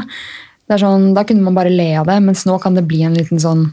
Da 0.71 0.79
sånn, 0.79 1.11
da 1.17 1.25
kunne 1.27 1.43
man 1.43 1.59
bare 1.59 1.73
le 1.73 1.91
av 1.99 2.07
det, 2.07 2.21
mens 2.23 2.47
nå 2.47 2.55
kan 2.63 2.77
det 2.77 2.87
bli 2.87 3.03
en 3.03 3.19
liten 3.19 3.41
sånn 3.41 3.71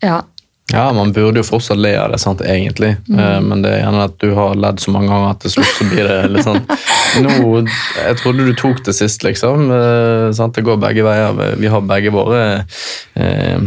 Ja, 0.00 0.22
Ja, 0.72 0.92
man 0.94 1.10
burde 1.12 1.40
jo 1.40 1.46
fortsatt 1.46 1.80
le 1.82 1.90
av 1.98 2.12
det, 2.12 2.18
sant, 2.22 2.40
egentlig. 2.46 2.92
Eh, 3.10 3.40
Men 3.42 3.62
det 3.64 3.72
er 3.74 3.80
gjerne 3.82 4.04
at 4.06 4.16
du 4.22 4.28
har 4.36 4.54
ledd 4.54 4.78
så 4.82 4.92
mange 4.94 5.10
ganger 5.10 5.32
at 5.32 5.40
til 5.42 5.54
slutt 5.56 5.72
så 5.78 5.86
blir 5.90 6.06
det 6.06 6.18
litt 6.30 6.46
sånn 6.46 6.60
Nå, 7.24 7.64
Jeg 7.98 8.16
trodde 8.20 8.46
du 8.46 8.52
tok 8.54 8.84
det 8.86 8.94
sist, 8.94 9.24
liksom. 9.26 9.66
Eh, 9.74 10.28
sant? 10.36 10.54
Det 10.54 10.62
går 10.66 10.78
begge 10.82 11.02
veier. 11.06 11.56
Vi 11.58 11.72
har 11.72 11.82
begge 11.90 12.12
våre 12.14 12.42
eh, 13.18 13.58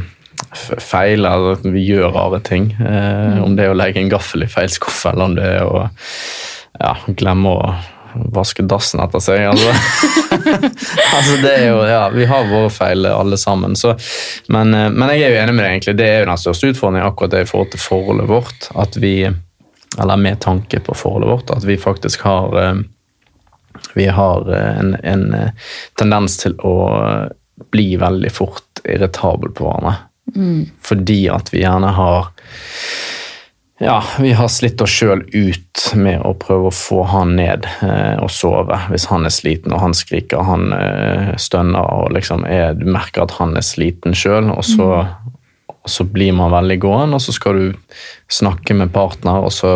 feil, 0.79 1.25
eller 1.27 1.59
vi 1.65 1.83
gjør 1.89 2.13
rare 2.15 2.39
ting. 2.45 2.71
Eh, 2.79 3.41
Om 3.43 3.57
det 3.57 3.65
er 3.67 3.73
å 3.73 3.77
legge 3.77 3.99
en 3.99 4.11
gaffel 4.13 4.45
i 4.45 4.51
feil 4.51 4.71
skuff, 4.71 5.03
eller 5.11 5.27
om 5.27 5.35
det 5.35 5.49
er 5.57 5.67
å 5.67 5.83
ja, 6.79 6.95
glemme 7.19 7.51
å 7.57 7.73
vaske 8.13 8.65
dassen 8.69 9.01
etter 9.03 9.21
seg. 9.23 9.45
Altså. 9.51 9.73
altså 11.17 11.37
det 11.43 11.53
er 11.53 11.67
jo, 11.69 11.79
ja, 11.87 12.03
Vi 12.13 12.27
har 12.29 12.49
våre 12.49 12.71
feil 12.73 13.05
alle 13.09 13.37
sammen. 13.39 13.75
Så, 13.79 13.95
men, 14.53 14.73
eh, 14.73 14.89
men 14.93 15.13
jeg 15.13 15.27
er 15.27 15.35
jo 15.35 15.41
enig 15.43 15.55
med 15.57 15.65
deg. 15.65 15.71
egentlig. 15.71 15.95
Det 15.99 16.09
er 16.09 16.19
jo 16.21 16.29
den 16.31 16.43
største 16.45 16.73
utfordringen 16.73 17.07
akkurat 17.07 17.35
det 17.35 17.45
i 17.45 17.49
forhold 17.49 17.73
til 17.73 17.83
forholdet 17.83 18.29
vårt. 18.31 18.69
At 18.85 18.97
vi, 19.01 19.15
eller 19.97 20.21
med 20.21 20.41
tanke 20.43 20.81
på 20.83 20.97
forholdet 20.97 21.31
vårt, 21.31 21.55
at 21.57 21.67
vi 21.67 21.79
faktisk 21.81 22.25
har 22.27 22.59
eh, 22.61 22.73
vi 23.97 24.07
har 24.07 24.49
eh, 24.53 24.79
en, 24.79 24.95
en 25.03 25.27
tendens 25.99 26.37
til 26.41 26.57
å 26.61 26.75
bli 27.73 27.93
veldig 28.01 28.31
fort 28.33 28.83
irritabel 28.83 29.53
på 29.53 29.67
hverandre. 29.67 29.97
Fordi 30.81 31.19
at 31.29 31.51
vi 31.53 31.61
gjerne 31.61 31.91
har 31.93 32.31
ja, 33.83 34.03
vi 34.19 34.31
har 34.33 34.47
slitt 34.47 34.81
oss 34.81 34.93
sjøl 34.95 35.25
ut 35.33 35.81
med 35.99 36.21
å 36.23 36.33
prøve 36.39 36.69
å 36.69 36.75
få 36.75 37.01
han 37.11 37.35
ned 37.35 37.67
eh, 37.83 38.15
og 38.23 38.31
sove. 38.31 38.77
Hvis 38.93 39.09
han 39.11 39.27
er 39.27 39.33
sliten 39.33 39.75
og 39.75 39.81
han 39.83 39.95
skriker, 39.97 40.45
han 40.47 40.71
eh, 40.77 41.33
stønner 41.41 41.83
og 41.83 42.13
liksom 42.15 42.45
er, 42.47 42.77
du 42.79 42.85
merker 42.87 43.25
at 43.25 43.35
han 43.39 43.57
er 43.59 43.65
sliten 43.65 44.15
sjøl, 44.15 44.51
og 44.53 44.63
så, 44.67 44.87
og 45.73 45.91
så 45.91 46.07
blir 46.07 46.31
man 46.37 46.53
veldig 46.53 46.79
gående, 46.83 47.19
og 47.19 47.25
så 47.25 47.35
skal 47.35 47.59
du 47.59 47.97
snakke 48.31 48.77
med 48.77 48.93
partner, 48.95 49.43
og 49.43 49.51
så 49.53 49.75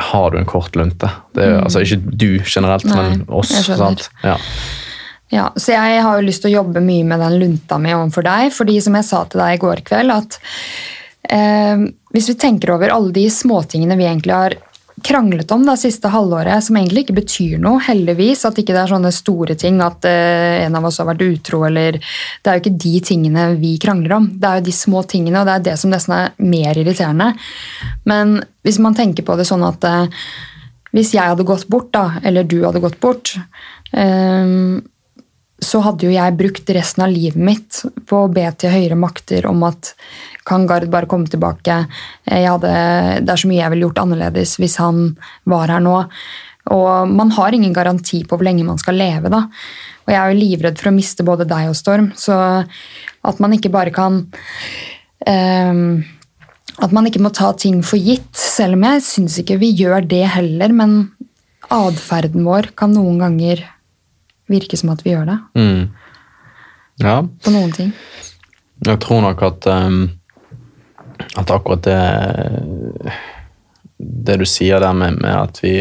har 0.00 0.30
du 0.32 0.38
en 0.40 0.48
kort 0.48 0.74
lunte. 0.76 1.10
Det 1.36 1.44
er, 1.44 1.60
altså 1.62 1.84
Ikke 1.84 2.00
du 2.00 2.30
generelt, 2.40 2.86
Nei, 2.88 3.02
men 3.02 3.26
oss. 3.28 3.52
jeg 3.54 3.78
sant? 3.78 4.08
Ja. 4.24 4.38
Ja, 5.32 5.48
så 5.56 5.72
jeg 5.72 6.02
har 6.04 6.18
jo 6.18 6.26
lyst 6.26 6.44
til 6.44 6.52
å 6.52 6.60
jobbe 6.60 6.82
mye 6.84 7.04
med 7.08 7.22
den 7.22 7.38
lunta 7.40 7.78
mi 7.80 7.94
overfor 7.94 8.26
deg, 8.26 8.52
fordi 8.54 8.78
som 8.84 8.96
jeg 8.98 9.06
sa 9.08 9.22
til 9.26 9.40
deg 9.42 9.56
i 9.56 9.62
går 9.62 9.82
kveld, 9.86 10.12
at 10.14 10.36
eh, 11.32 11.86
hvis 12.14 12.30
vi 12.30 12.38
tenker 12.38 12.70
over 12.76 12.94
alle 12.94 13.10
de 13.14 13.26
småtingene 13.32 13.98
vi 13.98 14.06
egentlig 14.06 14.36
har 14.36 14.54
kranglet 15.02 15.50
om 15.50 15.64
det 15.66 15.74
siste 15.80 16.08
halvåret, 16.08 16.62
som 16.64 16.76
egentlig 16.78 17.04
ikke 17.04 17.16
betyr 17.16 17.58
noe, 17.62 17.80
heldigvis, 17.82 18.44
at 18.46 18.58
ikke 18.60 18.76
det 18.76 18.84
er 18.84 18.92
sånne 18.92 19.10
store 19.14 19.56
ting 19.58 19.80
at 19.82 20.06
eh, 20.06 20.62
en 20.62 20.78
av 20.78 20.86
oss 20.86 21.00
har 21.02 21.08
vært 21.08 21.24
utro, 21.26 21.64
eller 21.66 21.98
Det 21.98 22.50
er 22.50 22.56
jo 22.56 22.62
ikke 22.62 22.82
de 22.86 22.94
tingene 23.08 23.48
vi 23.58 23.74
krangler 23.82 24.14
om, 24.20 24.30
det 24.38 24.48
er 24.48 24.60
jo 24.60 24.66
de 24.68 24.76
små 24.76 25.02
tingene, 25.10 25.40
og 25.40 25.50
det 25.50 25.56
er 25.56 25.66
det 25.70 25.76
som 25.82 25.90
nesten 25.90 26.14
er 26.14 26.32
mer 26.38 26.78
irriterende. 26.78 27.32
Men 28.06 28.38
hvis 28.62 28.78
man 28.78 28.94
tenker 28.94 29.26
på 29.26 29.36
det 29.40 29.48
sånn 29.50 29.66
at 29.66 29.84
eh, 29.90 30.24
hvis 30.94 31.14
jeg 31.16 31.26
hadde 31.26 31.46
gått 31.48 31.66
bort, 31.66 31.90
da, 31.90 32.20
eller 32.22 32.46
du 32.46 32.60
hadde 32.62 32.84
gått 32.84 33.00
bort 33.02 33.34
eh, 33.90 34.80
så 35.64 35.80
hadde 35.80 36.06
jo 36.06 36.12
jeg 36.12 36.36
brukt 36.38 36.70
resten 36.76 37.04
av 37.06 37.12
livet 37.12 37.40
mitt 37.40 37.80
på 38.08 38.24
å 38.24 38.30
be 38.32 38.44
til 38.58 38.72
høyere 38.74 38.98
makter 38.98 39.46
om 39.48 39.62
at 39.66 39.94
kan 40.44 40.66
Gard 40.68 40.90
bare 40.92 41.08
komme 41.10 41.30
tilbake? 41.30 41.84
Jeg 42.28 42.48
hadde, 42.48 42.72
det 43.24 43.32
er 43.32 43.40
så 43.40 43.48
mye 43.50 43.62
jeg 43.62 43.72
ville 43.72 43.88
gjort 43.88 44.02
annerledes 44.04 44.58
hvis 44.60 44.76
han 44.82 45.14
var 45.48 45.72
her 45.72 45.84
nå. 45.84 46.02
Og 46.74 47.10
man 47.12 47.32
har 47.36 47.52
ingen 47.52 47.74
garanti 47.76 48.22
på 48.24 48.38
hvor 48.38 48.46
lenge 48.46 48.64
man 48.64 48.80
skal 48.80 48.96
leve. 48.96 49.32
da. 49.32 49.44
Og 50.04 50.12
jeg 50.12 50.20
er 50.20 50.32
jo 50.32 50.40
livredd 50.40 50.80
for 50.80 50.90
å 50.90 50.96
miste 50.96 51.26
både 51.26 51.48
deg 51.48 51.70
og 51.70 51.76
Storm, 51.78 52.10
så 52.16 52.36
at 53.24 53.40
man 53.40 53.56
ikke 53.56 53.72
bare 53.72 53.92
kan 53.94 54.26
um, 55.28 56.04
At 56.74 56.90
man 56.90 57.06
ikke 57.06 57.22
må 57.22 57.30
ta 57.30 57.52
ting 57.54 57.84
for 57.86 58.00
gitt, 58.02 58.32
selv 58.34 58.74
om 58.74 58.82
jeg 58.82 59.02
syns 59.06 59.36
ikke 59.38 59.60
vi 59.60 59.68
gjør 59.78 60.02
det 60.10 60.24
heller. 60.32 60.72
Men 60.74 60.96
atferden 61.70 62.42
vår 62.42 62.72
kan 62.74 62.90
noen 62.90 63.20
ganger 63.22 63.62
virke 64.50 64.76
som 64.76 64.90
at 64.90 65.04
vi 65.04 65.12
gjør 65.12 65.28
det. 65.28 65.36
Mm. 65.54 65.84
ja. 67.04 67.20
På 67.22 67.52
noen 67.54 67.70
ting. 67.76 67.92
Jeg 68.84 68.98
tror 69.04 69.22
nok 69.22 69.44
at 69.46 69.68
ehm, 69.70 70.00
at 71.36 71.50
akkurat 71.50 71.86
det 71.86 73.14
det 74.04 74.36
du 74.40 74.44
sier 74.48 74.82
der 74.82 74.92
med, 74.92 75.20
med 75.22 75.32
at 75.32 75.60
vi 75.62 75.74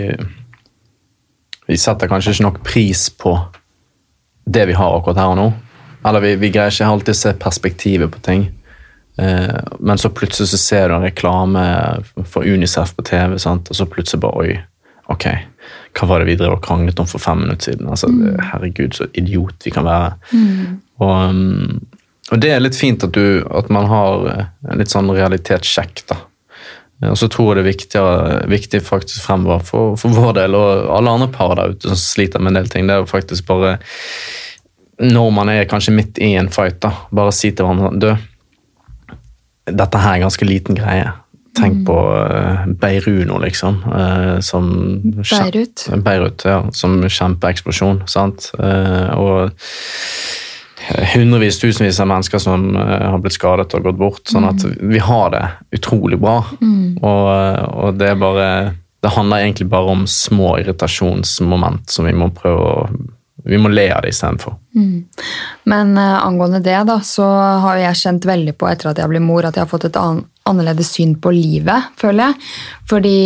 vi 1.68 1.78
setter 1.80 2.10
kanskje 2.12 2.34
ikke 2.36 2.46
nok 2.46 2.60
pris 2.66 3.08
på 3.10 3.38
det 4.44 4.66
vi 4.68 4.76
har 4.76 4.98
akkurat 4.98 5.22
her 5.22 5.32
og 5.32 5.40
nå. 5.40 5.48
Eller 6.04 6.24
vi, 6.24 6.34
vi 6.42 6.52
greier 6.52 6.74
ikke 6.74 6.90
alltid 6.92 7.16
å 7.16 7.20
se 7.22 7.32
perspektivet 7.40 8.12
på 8.12 8.20
ting. 8.26 8.44
Eh, 9.18 9.60
men 9.80 10.02
så 10.02 10.12
plutselig 10.12 10.52
så 10.52 10.60
ser 10.60 10.90
du 10.90 10.98
en 10.98 11.06
reklame 11.06 11.64
for 12.28 12.44
Unicef 12.44 12.92
på 12.98 13.06
TV, 13.08 13.38
sant? 13.40 13.70
og 13.70 13.80
så 13.80 13.88
plutselig 13.88 14.24
bare 14.26 14.44
Oi, 14.44 14.58
ok, 15.14 15.28
hva 15.96 16.10
var 16.10 16.22
det 16.22 16.32
vi 16.32 16.38
drev 16.40 16.58
og 16.58 16.64
kranglet 16.66 17.00
om 17.00 17.08
for 17.10 17.24
fem 17.24 17.46
minutter 17.46 17.72
siden? 17.72 17.88
Altså, 17.88 18.10
Herregud, 18.52 18.98
så 18.98 19.08
idiot 19.14 19.64
vi 19.64 19.74
kan 19.74 19.88
være. 19.88 20.18
Og, 21.00 21.14
um, 21.30 21.80
og 22.32 22.40
det 22.40 22.54
er 22.54 22.62
litt 22.64 22.78
fint 22.78 23.04
at, 23.04 23.14
du, 23.14 23.44
at 23.52 23.72
man 23.74 23.90
har 23.92 24.30
eh, 24.32 24.46
en 24.72 24.80
litt 24.80 24.94
sånn 24.94 25.12
realitetssjekk. 25.12 26.06
da. 26.10 26.20
Og 27.10 27.18
så 27.20 27.28
tror 27.32 27.52
jeg 27.52 27.58
det 27.58 27.64
er 27.64 27.72
viktig, 27.72 28.04
viktig 28.52 28.82
faktisk 28.86 29.26
fremover 29.26 29.66
for, 29.68 29.98
for 30.00 30.16
vår 30.16 30.38
del 30.40 30.56
og 30.56 30.92
alle 30.96 31.16
andre 31.18 31.30
par 31.34 31.58
der 31.60 31.74
ute 31.76 31.92
som 31.92 32.00
sliter 32.00 32.40
med 32.40 32.54
en 32.54 32.62
del 32.62 32.72
ting, 32.72 32.88
det 32.88 32.96
er 32.96 33.04
jo 33.04 33.10
faktisk 33.10 33.48
bare 33.50 33.78
Når 35.04 35.32
man 35.36 35.50
er 35.50 35.68
kanskje 35.68 35.96
midt 35.98 36.22
i 36.22 36.36
en 36.40 36.52
fight, 36.54 36.80
da, 36.86 36.94
bare 37.12 37.34
si 37.36 37.52
til 37.52 37.68
hverandre 37.68 38.00
Du, 38.00 38.24
dette 39.74 40.00
her 40.00 40.14
er 40.14 40.22
en 40.22 40.26
ganske 40.28 40.48
liten 40.48 40.76
greie. 40.76 41.12
Tenk 41.56 41.84
på 41.88 41.96
uh, 41.96 42.64
Beiruno, 42.82 43.38
liksom. 43.40 43.78
Uh, 43.86 44.40
som 44.44 44.66
Beirut. 45.04 45.86
Beirut, 46.04 46.44
ja. 46.44 46.58
Som 46.76 46.98
kjempeeksplosjon. 47.06 48.02
sant? 48.10 48.50
Uh, 48.58 49.14
og 49.16 49.52
hundrevis, 51.14 51.60
tusenvis 51.62 52.00
av 52.00 52.10
mennesker 52.12 52.42
som 52.42 52.76
eh, 52.76 53.08
har 53.14 53.20
blitt 53.24 53.38
skadet 53.38 53.74
og 53.74 53.90
gått 53.90 54.00
bort. 54.00 54.24
Sånn 54.30 54.48
at 54.50 54.64
vi 54.80 55.02
har 55.04 55.34
det 55.34 55.44
utrolig 55.80 56.20
bra. 56.22 56.40
Og, 57.02 57.28
og 57.84 58.00
det 58.00 58.14
er 58.14 58.22
bare 58.22 58.48
Det 59.04 59.12
handler 59.12 59.44
egentlig 59.44 59.68
bare 59.68 59.92
om 59.92 60.06
små 60.08 60.54
irritasjonsmoment 60.62 61.92
som 61.92 62.06
vi 62.08 62.14
må 62.16 62.30
prøve 62.32 62.70
å 62.70 62.88
vi 63.44 63.58
må 63.60 63.68
le 63.68 63.90
av 63.92 64.06
det 64.06 64.14
istedenfor. 64.14 64.54
Men 65.68 65.98
uh, 65.98 66.24
angående 66.24 66.62
det, 66.64 66.78
da, 66.88 67.02
så 67.04 67.26
har 67.66 67.82
jeg 67.82 68.00
kjent 68.00 68.28
veldig 68.30 68.54
på 68.56 68.70
etter 68.70 68.94
at 68.94 69.02
jeg 69.02 69.12
ble 69.12 69.20
mor, 69.20 69.44
at 69.44 69.58
jeg 69.58 69.66
har 69.66 69.72
fått 69.72 69.90
et 69.90 70.00
an 70.00 70.24
annerledes 70.48 70.94
syn 70.96 71.16
på 71.24 71.32
livet, 71.32 71.92
føler 72.00 72.32
jeg. 72.32 72.50
Fordi 72.92 73.18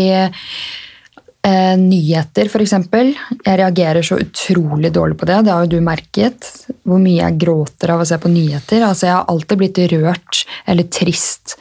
eh, 1.47 1.73
nyheter, 1.79 2.49
eksempel. 2.61 3.13
Jeg 3.43 3.59
reagerer 3.61 4.05
så 4.05 4.19
utrolig 4.21 4.91
dårlig 4.93 5.17
på 5.19 5.27
det. 5.29 5.41
Det 5.45 5.53
har 5.53 5.65
jo 5.65 5.77
du 5.77 5.83
merket. 5.85 6.49
Hvor 6.87 7.01
mye 7.01 7.21
jeg 7.21 7.39
gråter 7.41 7.93
av 7.93 8.03
å 8.03 8.07
se 8.07 8.17
på 8.21 8.31
nyheter. 8.31 8.83
Altså, 8.85 9.07
jeg 9.07 9.15
har 9.15 9.29
alltid 9.31 9.61
blitt 9.63 9.83
rørt 9.93 10.43
eller 10.67 10.89
trist 10.91 11.57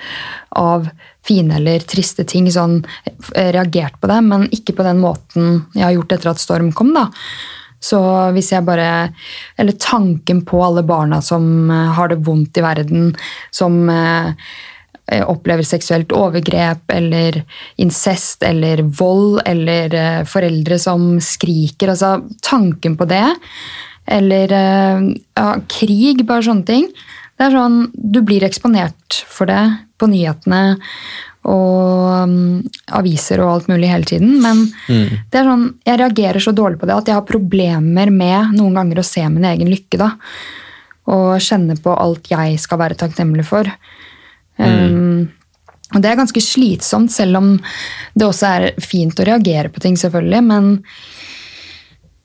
av 0.57 0.89
fine 1.27 1.59
eller 1.59 1.85
triste 1.87 2.27
ting. 2.29 2.49
Sånn, 2.53 2.81
eh, 3.35 3.53
reagert 3.53 4.01
på 4.01 4.11
det, 4.11 4.21
men 4.23 4.49
ikke 4.51 4.77
på 4.77 4.87
den 4.87 5.03
måten 5.03 5.67
jeg 5.75 5.85
har 5.85 5.95
gjort 5.97 6.13
etter 6.13 6.31
at 6.31 6.43
Storm 6.43 6.73
kom. 6.73 6.95
da. 6.95 7.11
Så 7.81 7.99
hvis 8.33 8.53
jeg 8.53 8.65
bare 8.65 9.13
Eller 9.59 9.73
tanken 9.73 10.45
på 10.45 10.63
alle 10.65 10.83
barna 10.83 11.21
som 11.23 11.71
eh, 11.71 11.93
har 11.93 12.09
det 12.09 12.25
vondt 12.25 12.57
i 12.57 12.65
verden, 12.65 13.17
som 13.51 13.89
eh, 13.91 14.33
opplever 15.07 15.63
seksuelt 15.67 16.11
overgrep 16.15 16.91
eller 16.91 17.43
incest 17.83 18.43
eller 18.43 18.83
vold 18.99 19.41
eller 19.47 19.95
eh, 19.95 20.23
foreldre 20.27 20.79
som 20.83 21.17
skriker. 21.23 21.93
Altså 21.93 22.17
tanken 22.43 22.97
på 22.99 23.07
det. 23.11 23.27
Eller 24.07 24.53
eh, 24.53 25.07
ja, 25.39 25.53
krig, 25.71 26.25
bare 26.27 26.47
sånne 26.49 26.67
ting. 26.67 26.91
Det 27.37 27.47
er 27.47 27.55
sånn, 27.55 27.81
Du 27.93 28.23
blir 28.25 28.47
eksponert 28.47 29.23
for 29.29 29.49
det 29.51 29.63
på 30.01 30.09
nyhetene 30.11 30.79
og 31.47 32.27
um, 32.27 32.63
aviser 32.99 33.39
og 33.39 33.51
alt 33.53 33.69
mulig 33.71 33.91
hele 33.93 34.09
tiden. 34.09 34.33
Men 34.43 34.65
det 35.31 35.39
er 35.39 35.47
sånn, 35.47 35.69
jeg 35.87 36.01
reagerer 36.01 36.43
så 36.43 36.51
dårlig 36.57 36.81
på 36.81 36.89
det 36.89 36.97
at 36.97 37.11
jeg 37.11 37.19
har 37.19 37.29
problemer 37.29 38.11
med 38.11 38.57
noen 38.57 38.75
ganger 38.81 38.99
å 38.99 39.07
se 39.07 39.23
min 39.31 39.47
egen 39.47 39.71
lykke. 39.71 40.01
da. 40.01 40.11
Og 41.15 41.37
kjenne 41.39 41.79
på 41.79 41.95
alt 41.95 42.33
jeg 42.33 42.59
skal 42.59 42.83
være 42.83 42.99
takknemlig 42.99 43.47
for. 43.47 43.71
Um, 44.57 45.29
og 45.95 46.03
det 46.03 46.11
er 46.11 46.19
ganske 46.19 46.43
slitsomt, 46.43 47.13
selv 47.15 47.39
om 47.39 47.53
det 48.17 48.27
også 48.27 48.49
er 48.49 48.81
fint 48.83 49.19
å 49.21 49.27
reagere 49.29 49.71
på 49.73 49.83
ting, 49.85 49.99
selvfølgelig. 50.01 50.43
Men 50.49 50.73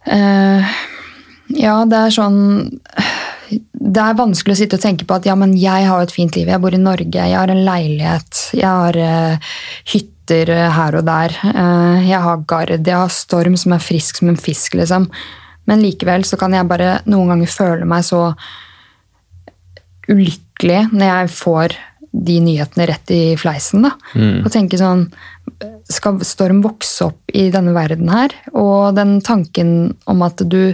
uh, 0.10 0.72
ja, 1.58 1.76
det 1.90 1.98
er 1.98 2.14
sånn 2.16 2.40
Det 3.72 4.02
er 4.02 4.18
vanskelig 4.18 4.56
å 4.56 4.60
sitte 4.62 4.78
og 4.80 4.84
tenke 4.84 5.06
på 5.08 5.18
at 5.18 5.28
ja, 5.28 5.36
men 5.38 5.54
jeg 5.60 5.88
har 5.90 6.04
et 6.04 6.14
fint 6.14 6.36
liv. 6.38 6.50
Jeg 6.50 6.64
bor 6.64 6.74
i 6.74 6.82
Norge, 6.82 7.12
jeg 7.12 7.38
har 7.38 7.52
en 7.52 7.66
leilighet, 7.68 8.42
jeg 8.56 8.68
har 8.68 8.98
uh, 8.98 9.54
hytter 9.92 10.52
eh, 10.54 10.70
her 10.72 10.96
og 10.96 11.06
der. 11.10 11.36
Uh, 11.44 12.00
jeg 12.08 12.22
har 12.24 12.44
gard, 12.48 12.72
jeg 12.80 12.96
har 12.96 13.12
storm 13.12 13.58
som 13.60 13.76
er 13.76 13.84
frisk 13.84 14.22
som 14.22 14.32
en 14.32 14.40
fisk, 14.40 14.78
liksom. 14.80 15.10
Men 15.68 15.84
likevel 15.84 16.24
så 16.26 16.40
kan 16.40 16.56
jeg 16.56 16.70
bare 16.70 17.02
noen 17.12 17.34
ganger 17.34 17.52
føle 17.52 17.88
meg 17.90 18.08
så 18.08 18.30
ulykkelig 20.10 20.86
når 20.94 21.06
jeg 21.06 21.34
får 21.36 21.76
de 22.12 22.40
nyhetene 22.44 22.88
rett 22.90 23.12
i 23.16 23.22
fleisen. 23.40 23.86
da. 23.88 23.94
Og 24.44 24.50
tenke 24.52 24.80
sånn 24.80 25.08
Skal 25.92 26.20
Storm 26.28 26.60
vokse 26.64 27.08
opp 27.08 27.32
i 27.34 27.48
denne 27.54 27.74
verden 27.76 28.12
her? 28.12 28.36
Og 28.52 28.96
den 28.98 29.20
tanken 29.26 29.94
om 30.10 30.26
at 30.28 30.44
du 30.44 30.74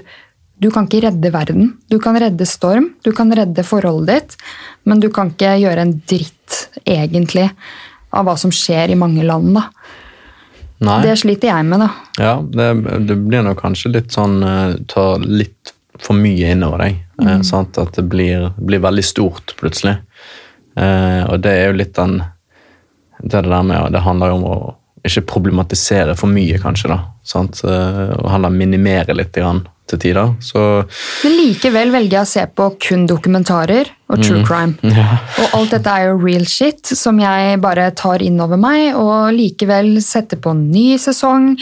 du 0.58 0.72
kan 0.74 0.88
ikke 0.88 1.04
redde 1.06 1.30
verden. 1.30 1.68
Du 1.86 2.00
kan 2.02 2.18
redde 2.18 2.46
Storm, 2.50 2.90
du 3.06 3.12
kan 3.14 3.30
redde 3.30 3.62
forholdet 3.62 4.08
ditt, 4.10 4.48
men 4.90 5.02
du 5.04 5.12
kan 5.14 5.30
ikke 5.30 5.52
gjøre 5.62 5.84
en 5.86 5.92
dritt, 6.10 6.56
egentlig, 6.82 7.46
av 8.10 8.26
hva 8.26 8.34
som 8.42 8.50
skjer 8.50 8.90
i 8.90 8.98
mange 8.98 9.22
land. 9.22 9.54
da. 9.54 9.68
Nei. 10.88 10.98
Det 11.06 11.14
sliter 11.22 11.52
jeg 11.52 11.68
med, 11.70 11.84
da. 11.86 11.90
Ja, 12.18 12.34
det, 12.42 12.68
det 13.06 13.20
blir 13.28 13.46
nok 13.46 13.62
kanskje 13.62 13.94
litt 13.96 14.14
sånn 14.14 14.42
eh, 14.46 14.76
Ta 14.90 15.06
litt 15.22 15.74
for 15.98 16.18
mye 16.18 16.54
innover 16.54 16.84
deg. 16.86 17.00
Mm. 17.22 17.46
sant? 17.46 17.78
At 17.82 17.98
det 17.98 18.06
blir, 18.10 18.52
blir 18.58 18.82
veldig 18.84 19.06
stort 19.06 19.56
plutselig. 19.62 19.98
Eh, 20.78 21.22
og 21.28 21.42
det 21.42 21.54
er 21.54 21.72
jo 21.72 21.80
litt 21.80 21.96
den 21.98 22.20
Det 23.18 23.42
det 23.42 23.50
der 23.50 23.64
med 23.66 23.92
Det 23.92 24.04
handler 24.06 24.30
jo 24.30 24.36
om 24.38 24.46
å 24.46 24.58
ikke 25.08 25.24
problematisere 25.30 26.16
for 26.20 26.30
mye, 26.30 26.60
kanskje. 26.62 26.92
da, 26.92 27.00
sant? 27.24 27.64
Eh, 27.64 28.14
og 28.18 28.30
heller 28.32 28.54
minimere 28.54 29.16
litt 29.16 29.34
grann 29.36 29.64
til 29.88 30.02
tider. 30.04 30.34
Så 30.44 30.62
Men 31.24 31.36
likevel 31.38 31.94
velger 31.94 32.18
jeg 32.18 32.26
å 32.26 32.30
se 32.30 32.44
på 32.60 32.68
kun 32.84 33.06
dokumentarer 33.08 33.88
og 34.12 34.24
true 34.24 34.44
crime. 34.48 34.76
ja. 35.00 35.20
Og 35.44 35.56
alt 35.60 35.76
dette 35.78 35.94
er 35.94 36.10
jo 36.10 36.18
real 36.20 36.48
shit 36.50 36.92
som 36.92 37.20
jeg 37.22 37.62
bare 37.64 37.90
tar 37.98 38.24
inn 38.26 38.42
over 38.44 38.60
meg, 38.60 38.98
og 39.00 39.32
likevel 39.36 39.96
setter 40.04 40.42
på 40.44 40.52
en 40.56 40.66
ny 40.74 40.90
sesong, 41.02 41.54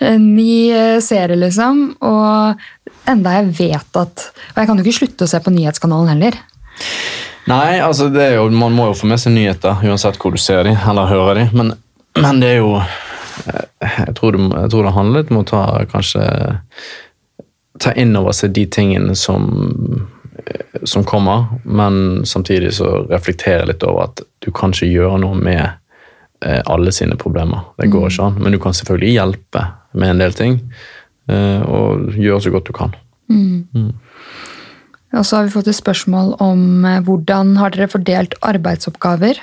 en 0.00 0.30
ny 0.36 0.54
eh, 0.72 0.96
serie, 1.04 1.38
liksom. 1.40 1.84
Og 2.04 2.64
enda 3.10 3.36
jeg 3.36 3.52
vet 3.58 4.00
at 4.00 4.22
Og 4.54 4.60
jeg 4.62 4.68
kan 4.68 4.78
jo 4.78 4.84
ikke 4.86 5.00
slutte 5.02 5.26
å 5.26 5.30
se 5.30 5.40
på 5.44 5.52
nyhetskanalen 5.52 6.14
heller. 6.14 6.40
Nei, 7.46 7.80
altså 7.80 8.08
det 8.08 8.30
jo, 8.34 8.46
man 8.56 8.72
må 8.72 8.88
jo 8.90 8.96
få 8.96 9.08
med 9.10 9.20
seg 9.20 9.34
nyheter 9.34 9.82
uansett 9.84 10.16
hvor 10.20 10.32
du 10.32 10.40
ser 10.40 10.64
dem 10.64 10.78
eller 10.90 11.10
hører 11.10 11.42
dem. 11.42 11.50
Men, 11.52 11.72
men 12.16 12.40
det 12.40 12.54
er 12.54 12.62
jo 12.62 12.78
eh, 12.80 13.98
jeg 14.06 14.14
tror, 14.16 14.36
det, 14.36 14.46
jeg 14.48 14.72
tror 14.72 14.88
det 14.88 14.94
handler 14.96 15.22
litt 15.24 15.32
om 15.34 15.42
å 15.42 15.48
ta 15.48 15.64
kanskje 15.92 16.24
ta 17.82 17.92
inn 17.98 18.14
over 18.16 18.32
seg 18.36 18.54
de 18.56 18.64
tingene 18.70 19.16
som, 19.18 19.48
eh, 20.40 20.80
som 20.88 21.04
kommer, 21.04 21.50
men 21.64 22.24
samtidig 22.24 22.72
så 22.78 23.02
reflektere 23.10 23.66
litt 23.68 23.84
over 23.84 24.08
at 24.08 24.24
du 24.44 24.52
kan 24.54 24.72
ikke 24.72 24.88
gjøre 24.88 25.20
noe 25.26 25.36
med 25.36 25.64
eh, 25.66 26.62
alle 26.64 26.94
sine 26.96 27.18
problemer. 27.20 27.66
Det 27.76 27.90
går 27.92 28.08
ikke 28.08 28.30
an. 28.30 28.40
Men 28.40 28.56
du 28.56 28.60
kan 28.62 28.76
selvfølgelig 28.76 29.18
hjelpe 29.18 29.66
med 29.92 30.14
en 30.14 30.24
del 30.24 30.32
ting, 30.34 30.60
og 31.24 32.18
gjøre 32.20 32.42
så 32.44 32.50
godt 32.52 32.66
du 32.68 32.74
kan. 32.76 32.90
Og 35.14 35.26
så 35.26 35.38
har 35.38 35.46
vi 35.46 35.54
fått 35.54 35.70
et 35.70 35.78
spørsmål 35.78 36.34
om 36.42 36.84
eh, 36.88 37.02
hvordan 37.06 37.54
har 37.60 37.74
dere 37.74 37.90
fordelt 37.92 38.34
arbeidsoppgaver? 38.42 39.40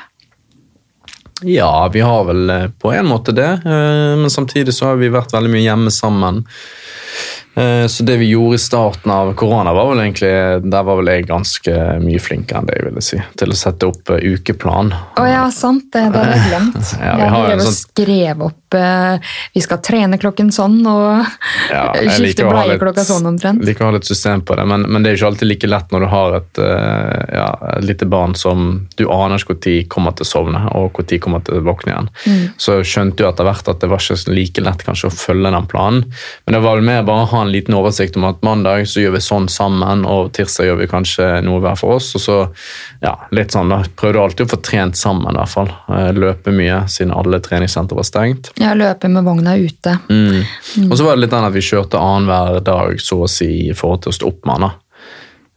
Ja, 1.47 1.87
vi 1.93 2.03
har 2.05 2.25
vel 2.27 2.49
eh, 2.53 2.67
på 2.81 2.91
en 2.93 3.07
måte 3.09 3.33
det, 3.35 3.49
eh, 3.65 4.13
men 4.19 4.29
samtidig 4.33 4.75
så 4.77 4.91
har 4.91 5.01
vi 5.01 5.11
vært 5.13 5.33
veldig 5.33 5.53
mye 5.53 5.65
hjemme 5.65 5.93
sammen. 5.93 6.43
Eh, 7.55 7.87
Så 7.87 8.03
det 8.07 8.15
vi 8.17 8.29
gjorde 8.31 8.55
i 8.55 8.61
starten 8.63 9.11
av 9.11 9.33
korona, 9.35 9.73
var 9.75 9.89
vel 9.91 9.99
egentlig, 10.05 10.31
der 10.71 10.83
var 10.87 10.95
vel 11.01 11.09
jeg 11.11 11.25
ganske 11.27 11.73
mye 11.99 12.19
flinkere 12.23 12.61
enn 12.61 12.69
det 12.69 12.77
jeg 12.77 12.85
ville 12.87 13.01
si, 13.03 13.19
til 13.37 13.51
å 13.51 13.57
sette 13.59 13.89
opp 13.89 14.09
eh, 14.15 14.23
ukeplan. 14.37 14.93
Å 15.19 15.25
ja, 15.27 15.41
sant 15.51 15.89
det. 15.91 16.05
Det 16.13 16.21
hadde 16.21 16.37
jeg 16.37 16.47
glemt. 16.47 16.77
Ja, 17.01 17.15
vi 17.17 17.25
jeg 17.25 17.31
har 17.33 17.41
jo 17.41 17.47
drev 17.49 17.59
og 17.59 17.65
sånn- 17.67 17.79
skrev 17.81 18.41
opp 18.45 18.77
eh, 18.77 19.33
Vi 19.55 19.61
skal 19.65 19.81
trene 19.83 20.17
klokken 20.21 20.51
sånn, 20.55 20.77
og 20.87 21.25
Ja, 21.71 21.83
skifte 21.97 22.21
liker 22.23 22.47
å 22.47 22.53
ha 22.53 22.61
bleie 22.61 22.71
litt- 22.77 22.83
klokka 22.85 23.03
sånn 23.09 23.27
omtrent. 23.33 23.65
liker 23.67 23.83
å 23.83 23.89
ha 23.91 23.95
litt 23.97 24.07
system 24.07 24.45
på 24.47 24.55
det, 24.55 24.65
men, 24.71 24.85
men 24.87 25.03
det 25.03 25.11
er 25.11 25.19
ikke 25.19 25.31
alltid 25.33 25.49
like 25.51 25.67
lett 25.71 25.91
når 25.91 26.05
du 26.05 26.09
har 26.13 26.37
et, 26.39 26.61
ja, 27.35 27.49
et 27.75 27.83
lite 27.89 28.07
barn 28.07 28.33
som 28.39 28.87
du 28.95 29.03
aner 29.11 29.41
ikke 29.41 29.57
når 29.57 29.75
kommer 29.91 30.15
til 30.15 30.23
å 30.23 30.29
sovne, 30.31 30.61
og 30.77 30.95
når 31.01 31.19
kommer 31.23 31.43
til 31.43 31.59
å 31.59 31.65
våkne 31.67 31.91
igjen. 31.91 32.09
Mm. 32.27 32.41
Så 32.61 32.79
skjønte 32.87 33.25
jo 33.25 33.29
etter 33.31 33.47
hvert 33.49 33.67
at 33.75 33.81
det 33.83 33.89
var 33.91 33.99
ikke 33.99 34.35
like 34.39 34.63
lett 34.63 34.85
kanskje 34.87 35.09
å 35.11 35.15
følge 35.15 35.51
den 35.51 35.67
planen. 35.71 36.05
Men 36.45 36.55
det 36.57 36.63
var 36.63 36.79
vel 36.79 36.87
mer 36.87 37.03
bare 37.07 37.25
å 37.25 37.31
ha 37.33 37.40
en 37.41 37.51
liten 37.51 37.75
oversikt 37.77 38.17
om 38.19 38.25
at 38.29 38.41
mandag 38.45 38.87
så 38.89 39.03
gjør 39.03 39.15
vi 39.15 39.23
sånn 39.25 39.47
sammen, 39.51 40.05
og 40.07 40.31
tirsdag 40.37 40.69
gjør 40.69 40.79
vi 40.81 40.89
kanskje 40.91 41.27
noe 41.45 41.61
hver 41.63 41.79
for 41.79 41.97
oss. 41.97 42.11
Og 42.17 42.23
så 42.23 42.37
ja, 43.03 43.15
litt 43.35 43.55
sånn 43.55 43.71
da, 43.73 43.81
prøvde 43.99 44.21
alltid 44.23 44.47
å 44.47 44.51
få 44.53 44.61
trent 44.65 44.99
sammen 44.99 45.33
i 45.33 45.39
hvert 45.39 45.53
fall. 45.53 45.71
Eh, 45.91 46.11
Løpe 46.17 46.53
mye, 46.55 46.83
siden 46.91 47.13
alle 47.15 47.41
treningssenter 47.43 47.97
var 47.97 48.07
stengt. 48.07 48.53
Ja, 48.61 48.75
løpe 48.77 49.09
med 49.11 49.25
vogna 49.27 49.57
ute. 49.57 49.97
Mm. 50.09 50.43
Og 50.89 50.95
så 50.97 51.07
var 51.07 51.17
det 51.17 51.25
litt 51.25 51.35
den 51.35 51.49
at 51.49 51.57
vi 51.57 51.65
kjørte 51.65 52.01
annenhver 52.01 52.61
dag, 52.65 53.01
så 53.01 53.23
å 53.25 53.31
si, 53.31 53.51
i 53.71 53.75
forhold 53.77 54.05
til 54.05 54.13
å 54.13 54.19
stå 54.19 54.31
opp 54.31 54.47
med 54.47 54.61
han. 54.61 54.79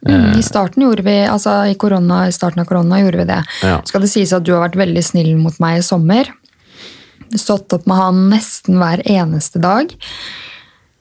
Mm, 0.04 0.38
I 0.38 0.42
starten 0.44 0.82
gjorde 0.84 1.02
vi, 1.02 1.16
altså 1.24 1.62
i, 1.70 1.74
korona, 1.80 2.26
i 2.28 2.32
starten 2.32 2.60
av 2.60 2.68
korona 2.68 3.00
gjorde 3.00 3.22
vi 3.22 3.28
det. 3.30 3.40
Ja. 3.64 3.78
Skal 3.88 4.04
det 4.04 4.10
sies 4.12 4.34
at 4.36 4.44
du 4.44 4.52
har 4.52 4.66
vært 4.66 4.76
veldig 4.76 5.04
snill 5.04 5.32
mot 5.40 5.56
meg 5.64 5.80
i 5.80 5.84
sommer. 5.86 6.28
Stått 7.34 7.72
opp 7.72 7.86
med 7.88 7.98
han 7.98 8.26
nesten 8.30 8.76
hver 8.78 9.00
eneste 9.08 9.62
dag. 9.64 9.94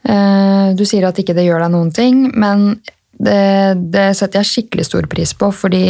Eh, 0.10 0.74
Du 0.76 0.86
sier 0.90 1.06
at 1.08 1.20
ikke 1.20 1.36
det 1.38 1.46
gjør 1.46 1.64
deg 1.66 1.72
noen 1.76 1.92
ting, 1.94 2.26
men 2.34 2.82
det, 3.14 3.78
det 3.94 4.10
setter 4.18 4.42
jeg 4.42 4.50
skikkelig 4.50 4.88
stor 4.90 5.08
pris 5.12 5.36
på, 5.38 5.52
fordi 5.54 5.86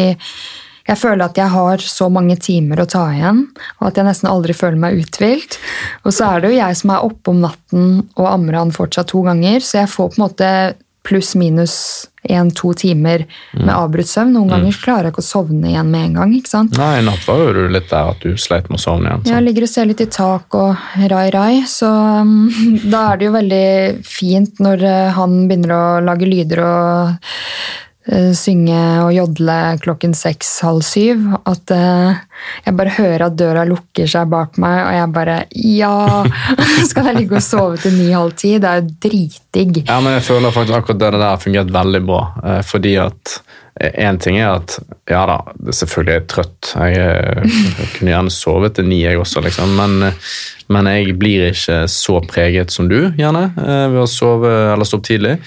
jeg 0.83 0.99
føler 0.99 1.23
at 1.23 1.37
jeg 1.39 1.47
har 1.47 1.79
så 1.79 2.09
mange 2.11 2.35
timer 2.43 2.81
å 2.83 2.87
ta 2.91 3.05
igjen, 3.13 3.45
og 3.79 3.85
at 3.87 3.97
jeg 3.97 4.03
nesten 4.09 4.27
aldri 4.27 4.51
føler 4.57 4.81
meg 4.81 4.99
uthvilt. 4.99 5.55
Og 6.03 6.11
så 6.11 6.27
er 6.27 6.43
det 6.43 6.51
jo 6.51 6.57
jeg 6.57 6.75
som 6.81 6.91
er 6.91 7.05
oppe 7.07 7.31
om 7.31 7.39
natten 7.45 7.85
og 8.17 8.25
ammer 8.27 8.59
han 8.59 8.75
fortsatt 8.75 9.07
to 9.13 9.23
ganger, 9.23 9.63
så 9.63 9.85
jeg 9.85 9.93
får 9.93 10.11
på 10.11 10.19
en 10.19 10.25
måte 10.25 10.49
pluss-minus 11.03 11.75
én-to 12.23 12.71
timer 12.79 13.25
med 13.51 13.71
avbrutt 13.75 14.07
søvn. 14.07 14.31
Noen 14.37 14.53
ganger 14.53 14.77
klarer 14.79 15.09
jeg 15.09 15.13
ikke 15.13 15.23
å 15.23 15.27
sovne 15.27 15.73
igjen 15.73 15.89
med 15.91 16.07
en 16.07 16.17
gang. 16.21 16.35
ikke 16.37 16.51
sant? 16.53 16.77
Nei, 16.79 17.01
i 17.01 17.05
natt 17.05 17.25
var 17.27 17.41
jo 17.41 17.49
du 17.57 17.61
litt 17.73 17.89
der 17.91 18.11
at 18.13 18.23
du 18.23 18.37
sleit 18.39 18.69
med 18.71 18.79
å 18.79 18.83
sovne 18.83 19.11
igjen. 19.11 19.25
Jeg 19.27 19.45
ligger 19.47 19.67
og 19.67 19.71
ser 19.73 19.89
litt 19.89 20.03
i 20.03 20.07
tak 20.07 20.55
og 20.55 20.85
rai-rai, 21.11 21.65
så 21.67 21.91
um, 22.23 22.47
da 22.93 23.09
er 23.11 23.19
det 23.19 23.27
jo 23.27 23.35
veldig 23.35 23.67
fint 24.07 24.63
når 24.63 24.87
eh, 24.87 25.11
han 25.17 25.41
begynner 25.49 25.75
å 25.75 25.85
lage 26.07 26.29
lyder 26.29 26.63
og 26.63 27.33
synge 28.35 28.79
og 29.05 29.13
jodle 29.15 29.57
klokken 29.83 30.11
seks, 30.17 30.49
halv 30.65 30.83
syv. 30.83 31.21
At 31.47 31.71
uh, 31.71 32.19
jeg 32.65 32.75
bare 32.75 32.95
hører 32.97 33.25
at 33.29 33.37
døra 33.39 33.63
lukker 33.69 34.09
seg 34.09 34.27
bak 34.33 34.59
meg, 34.61 34.81
og 34.83 34.97
jeg 34.97 35.13
bare 35.15 35.37
Ja! 35.55 35.95
Skal 36.89 37.09
jeg 37.11 37.21
ligge 37.21 37.39
og 37.39 37.45
sove 37.45 37.79
til 37.79 37.95
ni-halv 37.95 38.35
ti? 38.39 38.57
Det 38.59 38.69
er 38.69 38.83
jo 38.83 38.93
dritdigg. 39.07 39.83
Ja, 39.87 40.01
men 40.03 40.17
jeg 40.17 40.27
føler 40.27 40.55
faktisk 40.55 40.81
akkurat 40.81 41.01
det 41.01 41.11
der 41.15 41.27
har 41.29 41.41
fungert 41.41 41.73
veldig 41.73 42.03
bra. 42.07 42.21
eh, 42.43 42.61
Fordi 42.67 42.97
at 43.01 43.37
Én 43.81 44.19
ting 44.21 44.37
er 44.37 44.51
at 44.59 44.75
ja 45.09 45.23
da, 45.25 45.39
selvfølgelig 45.73 46.13
er 46.13 46.19
jeg 46.19 46.27
trøtt. 46.29 46.73
Jeg, 46.77 46.97
eh, 47.01 47.55
jeg 47.79 47.87
kunne 47.95 48.11
gjerne 48.11 48.33
sovet 48.33 48.75
til 48.77 48.85
ni, 48.85 48.99
jeg 49.01 49.17
også, 49.17 49.41
liksom. 49.41 49.73
Men, 49.79 49.95
eh, 50.11 50.27
men 50.69 50.89
jeg 50.91 51.15
blir 51.17 51.47
ikke 51.49 51.79
så 51.89 52.19
preget 52.29 52.71
som 52.71 52.87
du, 52.91 52.99
gjerne, 53.17 53.47
eh, 53.57 53.87
ved 53.89 54.03
å 54.03 54.09
sove 54.09 54.51
eller 54.75 54.85
stå 54.85 54.99
opp 55.01 55.07
tidlig. 55.09 55.39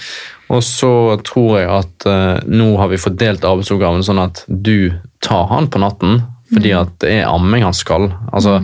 Og 0.53 0.61
så 0.63 0.89
tror 1.27 1.57
jeg 1.59 1.67
at 1.69 2.05
eh, 2.07 2.39
nå 2.47 2.69
har 2.79 2.87
vi 2.93 2.99
fordelt 3.01 3.43
arbeidsoppgaven 3.43 4.03
sånn 4.07 4.21
at 4.23 4.45
du 4.47 4.93
tar 5.25 5.47
han 5.51 5.67
på 5.73 5.81
natten, 5.83 6.21
fordi 6.53 6.71
at 6.77 6.93
det 7.03 7.17
er 7.19 7.27
amming 7.27 7.65
han 7.67 7.75
skal. 7.75 8.09
Altså, 8.31 8.61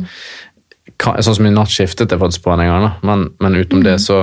ka- 1.02 1.18
Sånn 1.20 1.36
som 1.36 1.50
i 1.50 1.52
natt 1.52 1.68
skiftet 1.74 2.14
jeg 2.14 2.22
faktisk 2.22 2.46
på 2.46 2.54
en 2.56 2.64
gang, 2.64 2.86
da. 2.88 2.94
Men, 3.04 3.26
men 3.44 3.58
utenom 3.60 3.84
det 3.84 3.98
så, 4.00 4.22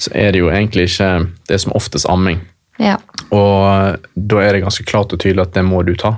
så 0.00 0.12
er 0.16 0.32
det 0.32 0.40
jo 0.40 0.48
egentlig 0.48 0.86
ikke 0.88 1.10
Det 1.48 1.58
er 1.58 1.60
som 1.66 1.74
oftest 1.76 2.08
amming. 2.08 2.40
Ja. 2.80 2.96
Og 3.30 3.98
da 4.16 4.38
er 4.40 4.56
det 4.56 4.62
ganske 4.64 4.84
klart 4.88 5.12
og 5.12 5.20
tydelig 5.20 5.44
at 5.44 5.52
det 5.54 5.62
må 5.68 5.82
du 5.86 5.92
ta. 6.00 6.14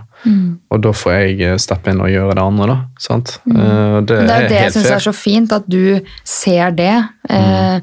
Og 0.72 0.78
da 0.80 0.92
får 0.96 1.12
jeg 1.18 1.40
eh, 1.44 1.56
steppe 1.60 1.90
inn 1.92 1.98
og 2.00 2.08
gjøre 2.08 2.36
det 2.38 2.44
andre, 2.44 2.68
da. 2.70 2.76
Sant? 3.02 3.34
Eh, 3.50 3.98
Det, 4.06 4.20
Det 4.22 4.36
er 4.36 4.46
jo 4.46 4.52
det 4.54 4.60
jeg 4.62 4.72
syns 4.78 4.92
er 4.94 5.02
så 5.08 5.12
fint, 5.12 5.52
at 5.52 5.66
du 5.68 5.98
ser 6.24 6.70
det. 6.78 6.94
Eh, 7.28 7.80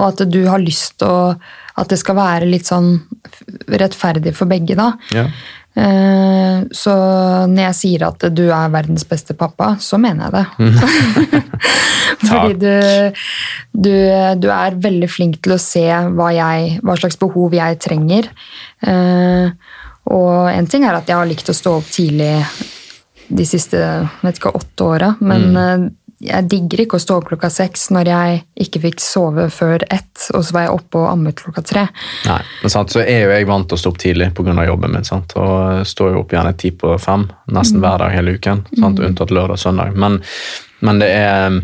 og 0.00 0.06
at 0.08 0.24
du 0.32 0.40
har 0.48 0.58
lyst 0.64 0.96
til 0.98 1.12
å 1.12 1.36
At 1.80 1.90
det 1.90 1.98
skal 1.98 2.18
være 2.18 2.48
litt 2.48 2.68
sånn 2.68 2.96
rettferdig 3.68 4.34
for 4.36 4.50
begge, 4.50 4.76
da. 4.78 4.92
Ja. 5.14 5.28
Eh, 5.74 6.58
så 6.70 6.92
når 7.50 7.62
jeg 7.64 7.76
sier 7.80 8.04
at 8.06 8.26
du 8.30 8.44
er 8.46 8.70
verdens 8.70 9.06
beste 9.10 9.34
pappa, 9.38 9.72
så 9.82 9.98
mener 9.98 10.28
jeg 10.28 10.36
det. 10.36 11.42
Fordi 12.28 12.54
du, 12.60 13.16
du, 13.72 13.94
du 14.38 14.48
er 14.54 14.78
veldig 14.86 15.10
flink 15.10 15.40
til 15.42 15.56
å 15.56 15.62
se 15.62 15.86
hva, 15.88 16.30
jeg, 16.34 16.78
hva 16.84 16.98
slags 17.00 17.18
behov 17.20 17.56
jeg 17.58 17.80
trenger. 17.82 18.30
Eh, 18.86 19.50
og 20.14 20.38
en 20.52 20.70
ting 20.70 20.86
er 20.86 20.98
at 20.98 21.10
jeg 21.10 21.18
har 21.18 21.28
likt 21.28 21.50
å 21.50 21.56
stå 21.56 21.78
opp 21.80 21.90
tidlig 21.90 22.36
de 23.34 23.44
siste 23.48 23.78
vet 24.20 24.38
ikke, 24.38 24.52
åtte 24.52 24.86
åra, 24.86 25.14
men 25.24 25.56
eh, 25.56 25.86
jeg 26.24 26.48
digger 26.48 26.84
ikke 26.84 26.98
å 26.98 27.02
stå 27.02 27.18
opp 27.20 27.28
klokka 27.28 27.50
seks 27.52 27.88
når 27.94 28.10
jeg 28.10 28.38
ikke 28.64 28.80
fikk 28.86 29.02
sove 29.02 29.46
før 29.52 29.84
ett, 29.92 30.28
og 30.32 30.44
så 30.46 30.56
var 30.56 30.66
jeg 30.66 30.74
oppe 30.78 31.02
og 31.02 31.10
ammet 31.10 31.38
klokka 31.40 31.64
tre. 31.66 31.84
Nei, 32.28 32.40
men 32.62 32.72
sant, 32.72 32.94
så 32.94 33.02
er 33.02 33.26
jo 33.26 33.34
jeg 33.34 33.48
vant 33.50 33.68
til 33.68 33.76
å 33.78 33.82
stå 33.82 33.92
opp 33.92 34.00
tidlig 34.00 34.30
pga. 34.36 34.56
jobben 34.64 34.96
min. 34.96 35.04
Sant? 35.04 35.36
Og 35.36 35.84
står 35.86 36.14
jo 36.14 36.24
opp 36.24 36.32
gjerne 36.32 36.54
ti 36.56 36.72
på 36.72 36.96
fem 36.98 37.28
nesten 37.52 37.84
hver 37.84 38.00
dag 38.02 38.16
hele 38.16 38.38
uken. 38.38 38.64
Sant? 38.78 39.04
Unntatt 39.04 39.34
lørdag 39.34 39.58
og 39.58 39.64
søndag. 39.66 39.94
Men, 39.94 40.20
men 40.80 41.02
det 41.02 41.12
er 41.12 41.60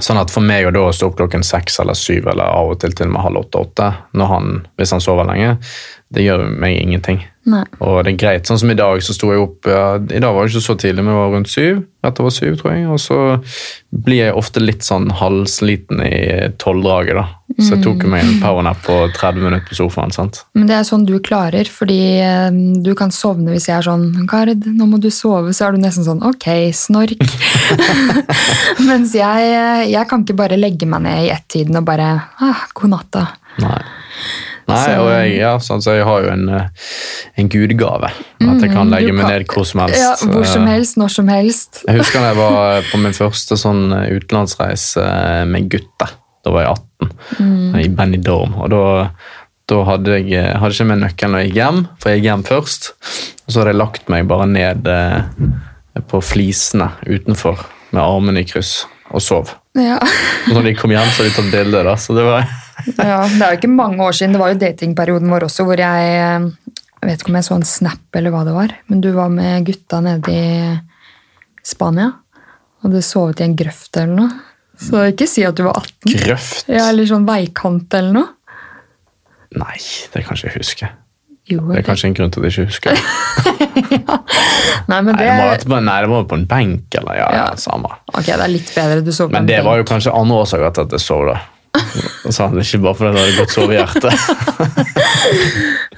sånn 0.00 0.20
at 0.20 0.32
for 0.32 0.44
meg 0.44 0.70
å 0.72 0.92
stå 0.92 1.10
opp 1.10 1.18
klokken 1.20 1.44
seks 1.44 1.78
eller 1.82 1.96
syv, 1.98 2.30
eller 2.32 2.48
av 2.48 2.72
og 2.72 2.80
til 2.80 2.94
til 2.96 3.10
og 3.10 3.16
med 3.16 3.26
halv 3.26 3.42
åtte-åtte, 3.42 3.88
hvis 4.80 4.94
han 4.94 5.04
sover 5.04 5.28
lenge, 5.28 5.58
det 6.12 6.26
gjør 6.26 6.44
meg 6.60 6.76
ingenting. 6.76 7.22
Nei. 7.48 7.64
Og 7.82 8.04
det 8.06 8.12
er 8.12 8.18
greit. 8.20 8.46
Sånn 8.46 8.60
som 8.60 8.70
i 8.70 8.76
dag, 8.78 9.00
så 9.02 9.14
sto 9.16 9.32
jeg 9.32 9.40
opp 9.42 9.66
ja, 9.66 9.96
I 9.98 10.20
dag 10.22 10.30
var 10.30 10.46
det 10.46 10.52
ikke 10.52 10.62
så 10.62 10.76
tidlig, 10.78 11.02
men 11.02 11.10
det 11.10 11.18
var 11.18 11.32
rundt 11.32 11.50
syv. 11.50 11.80
Rett 12.04 12.20
over 12.22 12.34
syv, 12.34 12.58
tror 12.60 12.70
jeg. 12.70 12.84
Og 12.86 13.00
så 13.02 13.16
blir 14.06 14.20
jeg 14.20 14.36
ofte 14.38 14.62
litt 14.62 14.86
sånn 14.86 15.08
halvsliten 15.18 16.02
i 16.06 16.20
tolvdraget, 16.62 17.18
da. 17.18 17.24
Så 17.58 17.74
jeg 17.74 17.82
tok 17.84 18.04
meg 18.08 18.22
en 18.22 18.38
powernap 18.40 18.78
på 18.86 18.94
30 19.16 19.42
minutter 19.42 19.66
på 19.68 19.78
sofaen. 19.80 20.14
sant? 20.14 20.42
Men 20.56 20.68
det 20.70 20.76
er 20.76 20.86
sånn 20.88 21.06
du 21.08 21.16
klarer, 21.24 21.68
fordi 21.68 21.98
eh, 22.22 22.60
du 22.84 22.92
kan 22.98 23.12
sovne 23.12 23.52
hvis 23.52 23.66
jeg 23.68 23.76
er 23.80 23.88
sånn 23.88 24.06
Gard, 24.30 24.68
nå 24.68 24.86
må 24.88 25.00
du 25.02 25.10
sove, 25.12 25.52
så 25.56 25.66
er 25.66 25.74
du 25.74 25.82
nesten 25.82 26.06
sånn 26.06 26.22
ok, 26.28 26.46
snork. 26.76 27.26
Mens 28.88 29.16
jeg, 29.18 29.50
eh, 29.50 29.88
jeg 29.90 30.08
kan 30.08 30.22
ikke 30.22 30.38
bare 30.44 30.60
legge 30.60 30.88
meg 30.88 31.04
ned 31.08 31.26
i 31.26 31.34
ett-tiden 31.34 31.82
og 31.82 31.90
bare 31.90 32.14
ah, 32.44 32.64
god 32.78 32.94
natta. 32.94 33.26
Nei. 33.62 33.82
Nei, 34.68 34.76
Så- 34.84 35.00
og 35.02 35.08
jeg, 35.10 35.36
ja, 35.40 35.56
sånn, 35.58 35.82
så 35.82 35.96
jeg 35.96 36.04
har 36.06 36.22
jo 36.22 36.28
en, 36.30 36.48
eh, 36.48 36.68
en 37.42 37.48
gudgave. 37.50 38.10
At 38.40 38.60
jeg 38.62 38.70
kan 38.72 38.90
legge 38.90 39.12
meg 39.12 39.26
ned 39.26 39.46
hvor 39.50 39.66
som 39.66 39.80
helst. 39.82 39.98
Ja, 39.98 40.14
hvor 40.30 40.44
som 40.46 40.66
Eh, 40.68 40.72
helst, 40.76 40.96
når 40.96 41.10
som 41.10 41.28
helst. 41.28 41.82
Jeg 41.88 41.98
husker 41.98 42.20
da 42.20 42.28
jeg 42.32 42.36
var 42.36 42.82
på 42.92 42.98
min 43.02 43.12
første 43.16 43.58
sånn 43.58 43.92
eh, 43.92 44.12
utenlandsreise 44.18 45.02
eh, 45.02 45.44
med 45.50 45.68
gutter. 45.68 46.14
Da 46.44 46.50
var 46.50 46.64
jeg 46.66 46.76
18, 47.40 47.80
i 47.84 47.88
Benidorm. 47.88 48.54
Og 48.62 48.70
da, 48.70 49.10
da 49.70 49.82
hadde 49.84 50.16
jeg 50.20 50.32
eh, 50.38 50.56
hadde 50.58 50.74
ikke 50.74 50.86
med 50.90 51.02
nøkkelen 51.04 51.30
når 51.36 51.42
jeg 51.44 51.50
gikk 51.52 51.60
hjem, 51.62 51.82
for 51.98 52.10
jeg 52.10 52.20
gikk 52.22 52.30
hjem 52.30 52.46
først. 52.48 52.88
Og 53.46 53.52
så 53.52 53.58
hadde 53.60 53.72
jeg 53.74 53.80
lagt 53.82 54.08
meg 54.14 54.26
bare 54.30 54.46
ned 54.50 54.86
eh, 54.90 55.22
på 56.08 56.22
flisene 56.22 56.90
utenfor 57.06 57.62
med 57.92 58.02
armene 58.02 58.42
i 58.42 58.48
kryss 58.48 58.84
og 59.12 59.20
sov. 59.22 59.50
Ja. 59.76 59.98
Og 60.48 60.54
når 60.56 60.62
de 60.70 60.74
kom 60.78 60.90
hjem, 60.94 61.10
så 61.12 61.22
hadde 61.22 61.30
de 61.30 61.36
tatt 61.42 61.52
bilde. 61.52 61.96
så 61.98 62.14
det 62.16 62.24
var... 62.26 62.46
ja, 62.98 63.18
Det 63.28 63.42
er 63.42 63.50
jo 63.54 63.58
ikke 63.60 63.70
mange 63.72 64.02
år 64.04 64.16
siden. 64.16 64.32
Det 64.36 64.40
var 64.42 64.52
jo 64.54 64.60
datingperioden 64.62 65.30
vår 65.32 65.46
også, 65.48 65.66
hvor 65.68 65.80
jeg 65.80 66.12
eh, 66.16 66.46
Jeg 67.02 67.10
vet 67.10 67.20
ikke 67.24 67.32
om 67.32 67.38
jeg 67.40 67.48
så 67.48 67.56
en 67.58 67.66
snap 67.66 68.18
eller 68.18 68.30
hva 68.34 68.44
det 68.46 68.54
var, 68.54 68.74
men 68.88 69.00
du 69.02 69.10
var 69.16 69.28
med 69.32 69.64
gutta 69.66 70.00
nede 70.04 70.32
i 70.32 70.78
Spania. 71.66 72.12
Hadde 72.82 73.02
sovet 73.06 73.40
i 73.42 73.46
en 73.48 73.56
grøft 73.58 73.96
eller 73.98 74.14
noe. 74.16 74.40
Så 74.82 75.02
ikke 75.12 75.26
si 75.30 75.44
at 75.46 75.54
du 75.58 75.64
var 75.66 75.78
18. 75.78 76.16
Grøft? 76.24 76.64
Ja, 76.70 76.88
Eller 76.90 77.06
sånn 77.06 77.26
veikant 77.28 77.94
eller 77.94 78.16
noe. 78.16 78.30
Nei, 79.58 79.76
det 80.14 80.24
kan 80.24 80.38
ikke 80.38 80.48
jeg 80.48 80.56
huske. 80.62 80.88
Jo, 81.50 81.60
Det 81.72 81.80
er 81.82 81.86
kanskje 81.86 82.08
en 82.08 82.14
grunn 82.16 82.30
til 82.32 82.42
at 82.42 82.54
jeg 82.54 82.64
ikke 82.64 82.70
husker. 82.70 82.92
Nei, 84.90 84.98
men 85.02 85.12
Nei, 85.14 85.18
det, 85.18 85.26
det 85.26 85.32
ha 85.34 85.48
vært 85.50 85.66
på, 85.68 85.78
nei, 85.84 85.96
det 86.04 86.20
på 86.30 86.36
en 86.38 86.46
benk, 86.50 86.98
eller 87.00 87.18
ja, 87.18 87.26
Ja. 87.34 87.46
samme. 87.60 87.90
Ok, 88.12 88.26
det 88.30 88.38
er 88.38 88.52
litt 88.52 88.70
bedre. 88.74 89.02
Du 89.02 89.10
sov 89.12 89.28
på 89.28 89.34
Men 89.36 89.42
en 89.44 89.50
det 89.50 89.60
var 89.66 89.80
jo 89.80 89.86
kanskje 89.88 90.14
andre 90.14 90.40
årsaker 90.44 90.74
til 90.76 90.86
at 90.86 90.96
jeg 90.96 91.04
sov, 91.04 91.26
da. 91.30 91.36
Så 91.72 92.48
det 92.52 92.60
er 92.60 92.66
ikke 92.66 92.82
bare 92.84 92.98
fordi 92.98 93.10
han 93.10 93.20
hadde 93.20 93.38
gått 93.40 93.54
sovehjerte. 93.56 94.10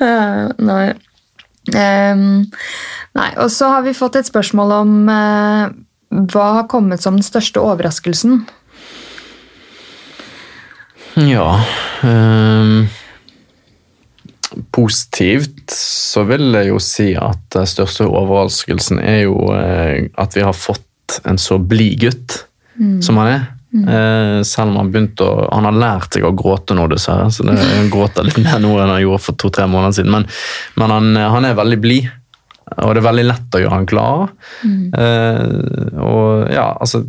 Eh, 0.02 0.46
Nei. 0.70 0.86
Um, 1.64 2.44
nei. 3.16 3.30
Og 3.40 3.48
så 3.52 3.70
har 3.72 3.84
vi 3.86 3.94
fått 3.96 4.18
et 4.20 4.28
spørsmål 4.28 4.74
om 4.82 4.90
uh, 5.08 5.70
hva 6.32 6.48
har 6.58 6.66
kommet 6.68 7.00
som 7.02 7.16
den 7.16 7.24
største 7.24 7.62
overraskelsen? 7.62 8.42
Ja 11.14 11.62
um, 12.02 12.84
Positivt 14.74 15.72
så 15.72 16.24
vil 16.28 16.50
jeg 16.58 16.68
jo 16.68 16.80
si 16.82 17.08
at 17.16 17.40
den 17.54 17.70
største 17.70 18.06
overraskelsen 18.10 19.00
er 19.00 19.24
jo 19.24 19.38
uh, 19.48 20.04
at 20.20 20.36
vi 20.36 20.44
har 20.44 20.54
fått 20.58 21.20
en 21.24 21.40
så 21.40 21.56
blid 21.58 22.02
gutt 22.04 22.42
som 23.04 23.20
han 23.22 23.28
er. 23.30 23.42
Eh, 23.74 24.40
selv 24.46 24.70
om 24.70 24.76
han 24.78 24.90
begynte 24.94 25.26
å 25.26 25.48
Han 25.50 25.66
har 25.66 25.74
lært 25.74 26.14
seg 26.14 26.26
å 26.26 26.34
gråte 26.36 26.76
nå, 26.78 26.86
dessverre. 26.92 27.30
Så 27.34 27.46
det, 27.46 27.56
han 27.58 27.90
gråter 27.90 28.26
litt 28.26 28.38
mer 28.42 28.60
nå 28.62 28.76
enn 28.78 28.92
han 28.92 29.02
gjorde 29.02 29.24
for 29.24 29.40
to-tre 29.40 29.66
måneder 29.70 29.98
siden. 29.98 30.12
Men, 30.14 30.28
men 30.78 30.94
han, 30.94 31.10
han 31.36 31.48
er 31.48 31.58
veldig 31.58 31.80
blid. 31.82 32.10
Og 32.74 32.94
det 32.94 33.02
er 33.02 33.06
veldig 33.06 33.26
lett 33.26 33.56
å 33.56 33.60
gjøre 33.60 33.76
han 33.76 33.88
glad. 33.90 34.34
Eh, 34.64 36.00
og 36.00 36.48
ja, 36.54 36.70
altså 36.80 37.02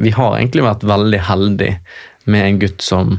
Vi 0.00 0.14
har 0.16 0.38
egentlig 0.38 0.64
vært 0.64 0.86
veldig 0.88 1.20
heldige 1.28 1.80
med 2.30 2.46
en 2.46 2.60
gutt 2.62 2.84
som 2.84 3.18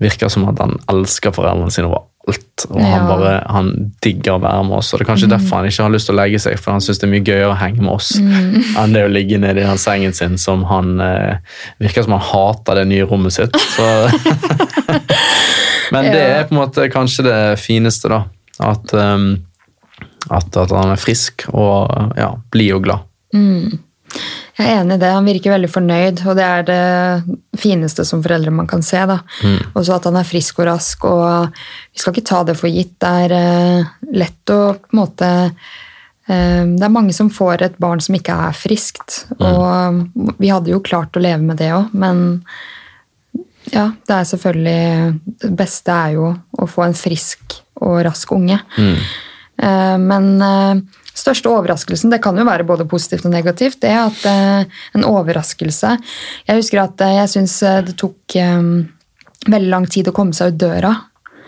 virker 0.00 0.32
som 0.32 0.48
at 0.48 0.58
han 0.62 0.78
elsker 0.90 1.34
foreldrene 1.36 1.72
sine 1.74 1.92
overalt. 2.30 2.66
Og 2.70 2.80
han 2.84 3.06
bare, 3.08 3.32
han 3.48 3.70
digger 4.02 4.36
å 4.36 4.42
være 4.42 4.64
med 4.68 4.78
oss. 4.78 4.92
Og 4.92 5.00
det 5.00 5.04
er 5.04 5.10
kanskje 5.10 5.30
derfor 5.30 5.60
han 5.60 5.68
ikke 5.68 5.86
har 5.86 5.94
lyst 5.94 6.08
til 6.08 6.14
å 6.14 6.20
legge 6.20 6.40
seg, 6.42 6.58
for 6.60 6.74
han 6.74 6.84
syns 6.84 7.00
det 7.00 7.06
er 7.06 7.12
mye 7.14 7.26
gøyere 7.26 7.50
å 7.50 7.58
henge 7.58 7.82
med 7.82 7.92
oss 7.94 8.12
enn 8.20 8.94
det 8.94 9.04
å 9.04 9.10
ligge 9.10 9.38
nede 9.40 9.62
i 9.62 9.66
den 9.66 9.80
sengen 9.80 10.14
sin 10.16 10.38
som 10.38 10.64
han 10.68 11.00
eh, 11.00 11.36
Virker 11.80 12.04
som 12.04 12.16
han 12.16 12.24
hater 12.24 12.80
det 12.80 12.86
nye 12.90 13.06
rommet 13.08 13.34
sitt. 13.34 13.56
Så. 13.74 13.86
Men 15.94 16.10
det 16.12 16.20
er 16.22 16.44
på 16.46 16.54
en 16.54 16.60
måte 16.60 16.88
kanskje 16.92 17.26
det 17.26 17.40
fineste, 17.60 18.10
da. 18.12 18.22
At, 18.60 18.92
um, 18.92 19.32
at, 20.28 20.50
at 20.52 20.74
han 20.76 20.92
er 20.92 21.00
frisk 21.00 21.46
og 21.50 21.88
ja, 22.18 22.34
blid 22.52 22.76
og 22.76 22.84
glad. 22.84 23.06
Jeg 24.60 24.68
er 24.68 24.82
enig 24.82 24.98
i 24.98 25.00
det. 25.00 25.10
Han 25.14 25.28
virker 25.28 25.54
veldig 25.54 25.68
fornøyd, 25.72 26.22
og 26.28 26.36
det 26.36 26.44
er 26.46 26.64
det 26.68 27.60
fineste 27.60 28.04
som 28.04 28.20
foreldre 28.24 28.52
man 28.52 28.68
kan 28.68 28.82
se. 28.84 29.00
Mm. 29.00 29.60
Og 29.72 29.86
så 29.86 29.94
at 29.96 30.08
han 30.08 30.18
er 30.20 30.28
frisk 30.28 30.60
og 30.60 30.68
rask, 30.68 31.06
og 31.08 31.62
vi 31.94 32.02
skal 32.02 32.12
ikke 32.12 32.28
ta 32.28 32.42
det 32.44 32.56
for 32.60 32.68
gitt. 32.72 32.92
Det 33.00 33.12
er 33.24 33.36
eh, 33.38 33.94
lett 34.20 34.52
å 34.52 34.58
på 34.76 34.92
en 34.92 35.00
måte 35.00 35.30
eh, 35.46 36.66
Det 36.66 36.84
er 36.84 36.92
mange 36.92 37.16
som 37.16 37.32
får 37.32 37.64
et 37.64 37.80
barn 37.80 38.04
som 38.04 38.18
ikke 38.18 38.36
er 38.50 38.58
friskt, 38.58 39.22
og 39.38 40.36
vi 40.36 40.52
hadde 40.52 40.74
jo 40.74 40.82
klart 40.84 41.16
å 41.16 41.24
leve 41.24 41.40
med 41.40 41.60
det 41.60 41.72
òg, 41.76 41.96
men 41.96 42.42
ja, 43.70 43.90
det 44.08 44.14
er 44.16 44.24
selvfølgelig 44.26 45.34
Det 45.44 45.50
beste 45.54 45.94
er 45.94 46.14
jo 46.16 46.30
å 46.58 46.66
få 46.68 46.88
en 46.88 46.96
frisk 46.96 47.60
og 47.80 48.00
rask 48.04 48.32
unge. 48.36 48.60
Eh, 48.76 49.96
Men 50.00 50.32
største 51.20 51.50
overraskelsen, 51.52 52.12
det 52.12 52.22
kan 52.24 52.38
jo 52.38 52.46
være 52.48 52.66
både 52.68 52.86
positivt 52.90 53.26
og 53.28 53.34
negativt, 53.34 53.80
det 53.84 53.92
er 53.92 54.02
at 54.06 54.24
eh, 54.30 54.80
en 54.96 55.06
overraskelse 55.08 55.92
Jeg 56.48 56.56
husker 56.56 56.82
at 56.82 57.04
eh, 57.06 57.18
jeg 57.20 57.32
syns 57.36 57.58
det 57.88 57.96
tok 58.00 58.36
eh, 58.40 58.62
veldig 59.48 59.70
lang 59.72 59.86
tid 59.90 60.10
å 60.10 60.14
komme 60.16 60.36
seg 60.36 60.54
ut 60.54 60.60
døra. 60.60 60.94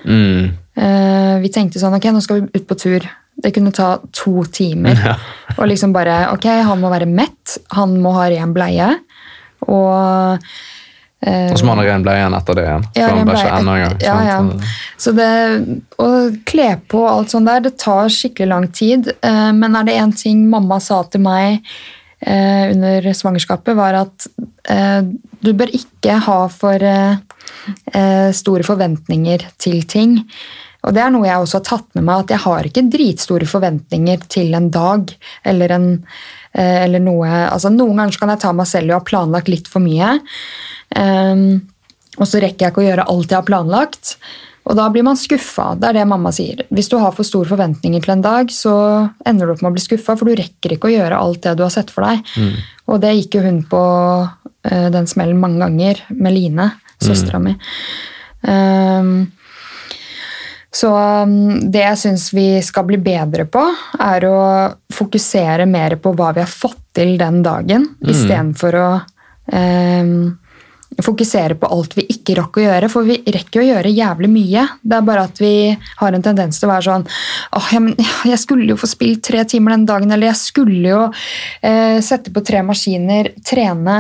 Mm. 0.09 0.53
Eh, 0.77 1.35
Vi 1.43 1.51
tenkte 1.53 1.83
sånn, 1.83 1.97
ok, 1.99 2.09
nå 2.13 2.23
skal 2.25 2.41
vi 2.41 2.61
ut 2.61 2.69
på 2.69 2.79
tur. 2.81 3.05
Det 3.43 3.53
kunne 3.55 3.73
ta 3.75 3.97
to 4.13 4.45
timer. 4.53 4.99
Ja. 5.13 5.17
Og 5.59 5.67
liksom 5.69 5.93
bare 5.93 6.31
Ok, 6.33 6.47
han 6.49 6.81
må 6.81 6.89
være 6.89 7.05
mett, 7.05 7.59
han 7.77 7.99
må 8.01 8.15
ha 8.17 8.29
ren 8.33 8.55
bleie. 8.57 8.87
Og 9.69 9.91
eh, 9.93 10.55
Og 11.23 11.59
så 11.61 11.67
ren 11.87 12.03
bleie 12.03 12.19
igjen 12.19 12.35
etter 12.35 12.57
det 12.59 12.63
igjen. 12.67 12.85
Ja, 12.99 13.09
for 13.09 13.17
han 13.21 13.29
bleie 13.29 13.51
enda 13.59 13.75
en 13.77 13.83
gang. 13.85 13.97
ja, 14.03 14.17
ja. 14.27 14.39
Så 14.99 15.13
det, 15.15 15.31
å 16.03 16.09
kle 16.49 16.69
på 16.91 17.03
og 17.05 17.11
alt 17.13 17.35
sånt 17.35 17.47
der, 17.51 17.63
det 17.63 17.77
tar 17.79 18.11
skikkelig 18.11 18.49
lang 18.51 18.67
tid. 18.75 19.13
Eh, 19.23 19.51
Men 19.55 19.77
er 19.79 19.87
det 19.87 19.99
én 20.03 20.15
ting 20.19 20.49
mamma 20.51 20.81
sa 20.83 21.03
til 21.05 21.23
meg 21.23 21.61
eh, 22.27 22.73
under 22.73 23.07
svangerskapet, 23.15 23.77
var 23.79 24.01
at 24.03 24.27
eh, 24.71 25.03
du 25.43 25.53
bør 25.59 25.71
ikke 25.79 26.19
ha 26.27 26.41
for 26.51 26.83
eh, 26.83 27.15
eh, 27.95 28.29
store 28.35 28.67
forventninger 28.67 29.47
til 29.63 29.83
ting. 29.87 30.19
Og 30.83 30.95
det 30.97 31.03
er 31.05 31.13
noe 31.15 31.29
jeg 31.29 31.39
også 31.39 31.61
har 31.61 31.67
tatt 31.69 31.89
med 31.95 32.07
meg, 32.09 32.25
at 32.25 32.33
jeg 32.35 32.43
har 32.43 32.67
ikke 32.67 32.89
dritstore 32.91 33.47
forventninger 33.47 34.25
til 34.33 34.55
en 34.59 34.67
dag 34.75 35.13
eller 35.47 35.75
en 35.77 35.89
eh, 36.59 36.83
eller 36.83 37.03
noe, 37.03 37.29
altså 37.47 37.71
Noen 37.71 38.03
ganger 38.03 38.19
kan 38.19 38.33
jeg 38.35 38.43
ta 38.43 38.51
meg 38.53 38.67
selv 38.71 38.91
i 38.91 38.95
å 38.97 38.99
ha 38.99 39.07
planlagt 39.07 39.51
litt 39.53 39.71
for 39.71 39.85
mye. 39.85 40.17
Um, 40.97 41.63
og 42.21 42.27
så 42.29 42.41
rekker 42.43 42.67
jeg 42.67 42.75
ikke 42.75 42.83
å 42.83 42.89
gjøre 42.91 43.09
alt 43.09 43.31
jeg 43.33 43.39
har 43.39 43.47
planlagt. 43.49 44.17
Og 44.69 44.77
da 44.79 44.85
blir 44.95 45.03
man 45.03 45.19
skuffa. 45.19 45.73
Det 45.81 45.89
er 45.89 45.97
det 45.99 46.07
mamma 46.07 46.31
sier. 46.35 46.61
Hvis 46.71 46.91
du 46.93 46.95
har 47.01 47.15
for 47.17 47.27
store 47.27 47.49
forventninger 47.51 48.05
til 48.05 48.13
en 48.15 48.23
dag, 48.23 48.53
så 48.55 48.75
ender 49.27 49.49
du 49.49 49.55
opp 49.57 49.63
med 49.65 49.73
å 49.73 49.75
bli 49.75 49.83
skuffa, 49.83 50.15
for 50.15 50.29
du 50.29 50.37
rekker 50.39 50.77
ikke 50.77 50.91
å 50.91 50.93
gjøre 50.93 51.19
alt 51.19 51.43
det 51.43 51.57
du 51.59 51.65
har 51.65 51.73
sett 51.75 51.91
for 51.91 52.07
deg. 52.07 52.23
Og 52.87 53.01
det 53.03 53.15
gikk 53.17 53.39
jo 53.41 53.45
hun 53.49 53.63
på 53.67 53.83
uh, 54.23 54.89
den 54.95 55.09
smellen 55.11 55.41
mange 55.43 55.59
ganger 55.65 56.05
med 56.15 56.37
Line, 56.37 56.69
søstera 57.03 57.41
mi. 57.43 57.57
Um, 58.47 59.33
så 60.73 60.93
det 61.69 61.83
jeg 61.83 61.99
syns 62.01 62.29
vi 62.33 62.47
skal 62.65 62.87
bli 62.89 62.97
bedre 63.03 63.45
på, 63.51 63.65
er 64.01 64.25
å 64.25 64.39
fokusere 64.95 65.67
mer 65.69 65.99
på 66.01 66.15
hva 66.17 66.31
vi 66.37 66.41
har 66.45 66.49
fått 66.49 66.79
til 66.97 67.17
den 67.21 67.43
dagen, 67.45 67.89
Mm. 67.99 68.09
istedenfor 68.15 68.79
å 68.79 68.87
um, 69.53 70.39
fokusere 71.03 71.57
på 71.61 71.69
alt 71.73 71.95
vi 71.97 72.05
ikke 72.13 72.37
rakk 72.39 72.59
å 72.59 72.65
gjøre. 72.65 72.91
For 72.93 73.07
vi 73.09 73.19
rekker 73.35 73.63
å 73.63 73.67
gjøre 73.67 73.93
jævlig 73.95 74.31
mye. 74.33 74.67
Det 74.83 74.99
er 74.99 75.07
bare 75.07 75.27
at 75.29 75.41
vi 75.43 75.55
har 76.01 76.17
en 76.17 76.25
tendens 76.25 76.61
til 76.61 76.69
å 76.69 76.73
være 76.73 76.87
sånn 76.89 77.07
åh, 77.07 77.71
ja, 77.75 77.81
men 77.83 77.97
Jeg 78.29 78.41
skulle 78.43 78.69
jo 78.71 78.79
få 78.81 78.91
spilt 78.91 79.23
tre 79.27 79.45
timer 79.49 79.77
den 79.77 79.87
dagen, 79.89 80.13
eller 80.13 80.31
jeg 80.31 80.41
skulle 80.41 80.93
jo 80.93 81.01
eh, 81.65 81.99
sette 82.05 82.33
på 82.35 82.43
tre 82.45 82.63
maskiner, 82.67 83.33
trene, 83.47 83.99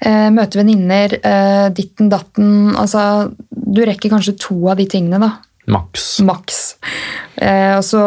eh, 0.00 0.28
møte 0.34 0.60
venninner, 0.60 1.18
eh, 1.18 1.66
ditten 1.74 2.10
datten. 2.12 2.72
Altså, 2.78 3.32
du 3.50 3.84
rekker 3.84 4.12
kanskje 4.12 4.38
to 4.40 4.58
av 4.70 4.80
de 4.80 4.88
tingene, 4.90 5.20
da. 5.22 5.34
Maks. 5.68 6.06
Maks. 6.24 6.60
Eh, 7.36 7.76
og 7.76 7.84
så 7.84 8.02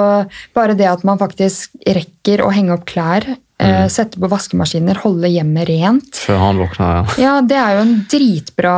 bare 0.56 0.76
det 0.78 0.90
at 0.90 1.06
man 1.08 1.22
faktisk 1.22 1.78
rekker 1.86 2.42
å 2.44 2.52
henge 2.54 2.74
opp 2.76 2.88
klær, 2.90 3.28
eh, 3.62 3.86
sette 3.92 4.20
på 4.22 4.30
vaskemaskiner, 4.32 5.00
holde 5.04 5.30
hjemmet 5.32 5.70
rent. 5.70 6.20
Før 6.26 6.42
han 6.42 6.60
våkner 6.62 6.98
ja. 6.98 7.06
Ja, 7.22 7.34
det 7.46 7.58
er 7.62 7.78
jo 7.78 7.86
en 7.86 7.96
dritbra 8.12 8.76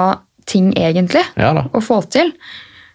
ting, 0.49 0.73
egentlig, 0.75 1.23
Ja 1.39 1.53
da. 1.55 1.67
å 1.71 1.81
få 1.83 2.01
til. 2.11 2.33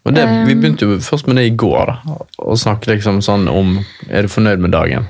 Og 0.09 0.15
det, 0.17 0.25
vi 0.47 0.55
begynte 0.57 0.87
jo 0.87 0.99
først 1.05 1.27
med 1.29 1.37
det 1.41 1.49
i 1.51 1.55
går, 1.59 1.91
da. 1.91 2.19
Å 2.45 2.57
snakke 2.57 2.95
liksom 2.95 3.19
sånn 3.25 3.49
om 3.51 3.75
Er 4.09 4.25
du 4.25 4.31
fornøyd 4.33 4.63
med 4.63 4.73
dagen? 4.73 5.09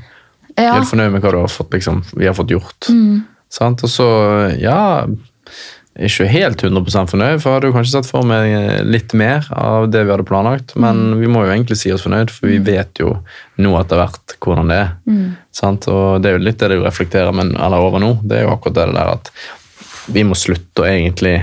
Ja, 0.56 0.72
Er 0.74 0.82
du 0.82 0.88
fornøyd 0.90 1.12
med 1.14 1.22
hva 1.22 1.34
du 1.34 1.38
har 1.38 1.52
fått, 1.52 1.70
liksom, 1.76 2.00
vi 2.18 2.26
har 2.26 2.34
fått 2.34 2.50
gjort? 2.50 2.88
Mm. 2.90 3.20
Sant? 3.52 3.84
Og 3.86 3.92
så, 3.92 4.06
ja 4.58 5.06
Ikke 5.98 6.28
helt 6.30 6.62
100 6.62 7.08
fornøyd, 7.10 7.40
for 7.42 7.50
jeg 7.50 7.56
hadde 7.56 7.68
jo 7.70 7.74
kanskje 7.74 7.94
sett 7.96 8.06
for 8.06 8.22
meg 8.22 8.84
litt 8.86 9.12
mer 9.18 9.48
av 9.50 9.88
det 9.90 10.04
vi 10.06 10.12
hadde 10.14 10.26
planlagt. 10.28 10.76
Men 10.76 10.96
Mm. 11.14 11.18
vi 11.20 11.26
må 11.26 11.42
jo 11.44 11.50
egentlig 11.50 11.76
si 11.76 11.90
oss 11.92 12.04
fornøyd, 12.06 12.30
for 12.30 12.46
vi 12.46 12.58
vet 12.58 13.00
jo 13.02 13.16
nå 13.58 13.72
etter 13.80 13.96
hvert 13.98 14.36
hvordan 14.38 14.68
det 14.70 14.76
er. 14.78 14.92
Mm. 15.10 15.36
Sant? 15.50 15.88
Og 15.88 16.22
det 16.22 16.30
er 16.30 16.38
jo 16.38 16.44
litt 16.44 16.58
det 16.62 16.68
du 16.70 16.84
reflekterer 16.84 17.34
men, 17.34 17.50
eller 17.56 17.78
over 17.82 17.98
nå. 17.98 18.12
Det 18.22 18.38
er 18.38 18.44
jo 18.46 18.54
akkurat 18.54 18.74
det 18.78 18.94
der 18.94 19.12
at 19.16 19.30
vi 20.08 20.22
må 20.22 20.34
slutte 20.38 20.84
å 20.84 20.86
egentlig 20.86 21.42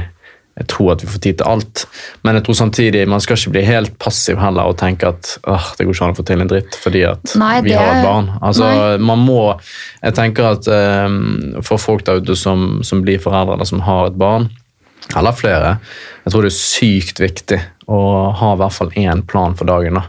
jeg 0.55 0.67
tror 0.71 0.93
at 0.93 1.01
vi 1.03 1.07
får 1.11 1.19
tid 1.25 1.37
til 1.41 1.47
alt, 1.51 1.81
men 2.23 2.37
jeg 2.37 2.45
tror 2.47 2.55
samtidig 2.61 3.01
man 3.11 3.19
skal 3.23 3.35
ikke 3.35 3.51
bli 3.57 3.63
helt 3.67 3.97
passiv 3.99 4.37
heller 4.39 4.69
og 4.71 4.77
tenke 4.79 5.09
at 5.11 5.33
åh, 5.51 5.65
det 5.75 5.83
går 5.83 5.93
ikke 5.97 6.05
an 6.07 6.13
å 6.13 6.17
få 6.21 6.25
til 6.29 6.43
en 6.45 6.51
dritt 6.51 6.77
fordi 6.79 7.01
at 7.09 7.33
Nei, 7.41 7.57
vi 7.65 7.73
det- 7.73 7.79
har 7.81 7.97
et 7.97 8.05
barn. 8.07 8.29
Altså, 8.41 8.63
Nei. 8.71 8.97
man 9.03 9.19
må, 9.27 9.41
jeg 10.03 10.15
tenker 10.15 10.47
at 10.53 10.67
um, 10.71 11.57
For 11.61 11.77
folk 11.77 12.05
der 12.07 12.21
ute 12.23 12.37
som, 12.39 12.79
som 12.87 13.03
blir 13.03 13.19
foreldre 13.19 13.57
eller 13.57 13.67
som 13.67 13.83
har 13.83 14.07
et 14.07 14.17
barn, 14.17 14.47
eller 15.15 15.35
flere, 15.37 15.75
jeg 16.23 16.31
tror 16.33 16.41
det 16.47 16.53
er 16.53 16.57
sykt 16.57 17.19
viktig 17.21 17.59
å 17.91 17.99
ha 18.33 18.53
i 18.55 18.57
hvert 18.63 18.73
fall 18.73 18.89
én 18.97 19.21
plan 19.27 19.53
for 19.59 19.67
dagen. 19.69 19.99
da. 19.99 20.07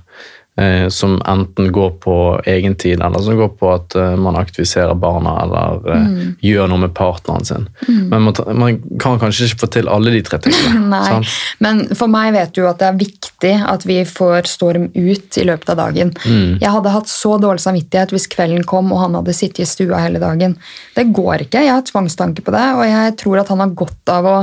Eh, 0.59 0.89
som 0.89 1.19
enten 1.29 1.73
går 1.73 1.91
på 2.01 2.41
egentid, 2.49 3.03
eller 3.05 3.21
som 3.21 3.37
går 3.37 3.51
på 3.61 3.75
at 3.75 3.95
eh, 3.95 4.15
man 4.17 4.39
aktiviserer 4.41 4.95
barna 4.97 5.35
eller 5.43 5.91
eh, 5.93 6.05
Mm. 6.07 6.37
gjør 6.41 6.69
noe 6.71 6.79
med 6.81 6.95
partneren 6.95 7.45
sin. 7.45 7.67
Men 7.89 8.23
man, 8.23 8.35
man 8.55 8.79
kan 9.03 9.19
kanskje 9.21 9.51
ikke 9.51 9.61
få 9.67 9.69
til 9.75 9.89
alle 9.93 10.15
de 10.15 10.23
tre 10.25 10.39
tingene. 10.41 10.81
Nei, 10.95 11.03
sant? 11.11 11.35
men 11.61 11.83
for 11.99 12.09
meg 12.09 12.33
vet 12.33 12.55
du 12.57 12.63
at 12.71 12.81
det 12.81 12.89
er 12.89 12.99
viktig 13.03 13.53
at 13.69 13.85
vi 13.85 13.99
får 14.09 14.49
storm 14.49 14.89
ut 14.95 15.37
i 15.37 15.45
løpet 15.45 15.75
av 15.75 15.81
dagen. 15.83 16.15
Mm. 16.25 16.57
Jeg 16.63 16.73
hadde 16.73 16.95
hatt 16.97 17.13
så 17.13 17.37
dårlig 17.43 17.61
samvittighet 17.67 18.17
hvis 18.17 18.29
kvelden 18.33 18.65
kom 18.65 18.93
og 18.97 19.03
han 19.05 19.21
hadde 19.21 19.37
sittet 19.37 19.67
i 19.67 19.69
stua 19.69 20.01
hele 20.07 20.23
dagen. 20.25 20.57
Det 20.97 21.11
går 21.13 21.49
ikke. 21.51 21.67
Jeg 21.69 21.75
har 21.77 21.85
tvangstanke 21.85 22.41
på 22.47 22.57
det, 22.57 22.65
og 22.81 22.87
jeg 22.89 23.17
tror 23.21 23.43
at 23.45 23.53
han 23.53 23.61
har 23.61 23.77
godt 23.77 24.15
av 24.17 24.33
å 24.33 24.37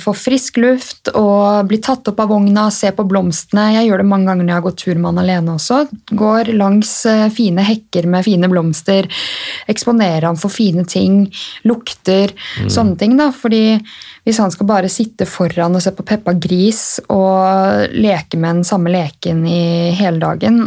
få 0.00 0.12
frisk 0.16 0.58
luft 0.60 1.10
og 1.16 1.68
bli 1.70 1.78
tatt 1.82 2.08
opp 2.10 2.20
av 2.22 2.30
vogna, 2.32 2.66
se 2.74 2.90
på 2.94 3.06
blomstene. 3.08 3.70
Jeg 3.76 3.88
gjør 3.88 4.02
det 4.02 4.08
mange 4.10 4.30
ganger 4.30 4.44
når 4.44 4.52
jeg 4.52 4.58
har 4.58 4.66
gått 4.66 4.80
tur 4.84 4.94
med 4.98 5.08
han 5.10 5.22
alene 5.22 5.56
også. 5.56 5.80
Går 6.20 6.52
langs 6.58 6.92
eh, 7.08 7.26
fine 7.34 7.64
hekker 7.66 8.08
med 8.10 8.26
fine 8.26 8.50
blomster, 8.52 9.08
eksponerer 9.70 10.28
han 10.28 10.40
for 10.40 10.52
fine 10.52 10.84
ting, 10.88 11.24
lukter, 11.68 12.34
sånne 12.68 12.98
ting. 13.00 13.16
da, 13.20 13.30
fordi 13.34 13.78
hvis 14.26 14.40
han 14.42 14.52
skal 14.52 14.68
bare 14.68 14.92
sitte 14.92 15.26
foran 15.28 15.76
og 15.76 15.84
se 15.84 15.92
på 15.96 16.06
Peppa 16.06 16.34
Gris 16.36 17.00
og 17.08 17.90
leke 17.96 18.38
med 18.38 18.60
den 18.60 18.66
samme 18.68 18.92
leken 18.92 19.44
i 19.48 19.92
hele 19.96 20.20
dagen 20.22 20.66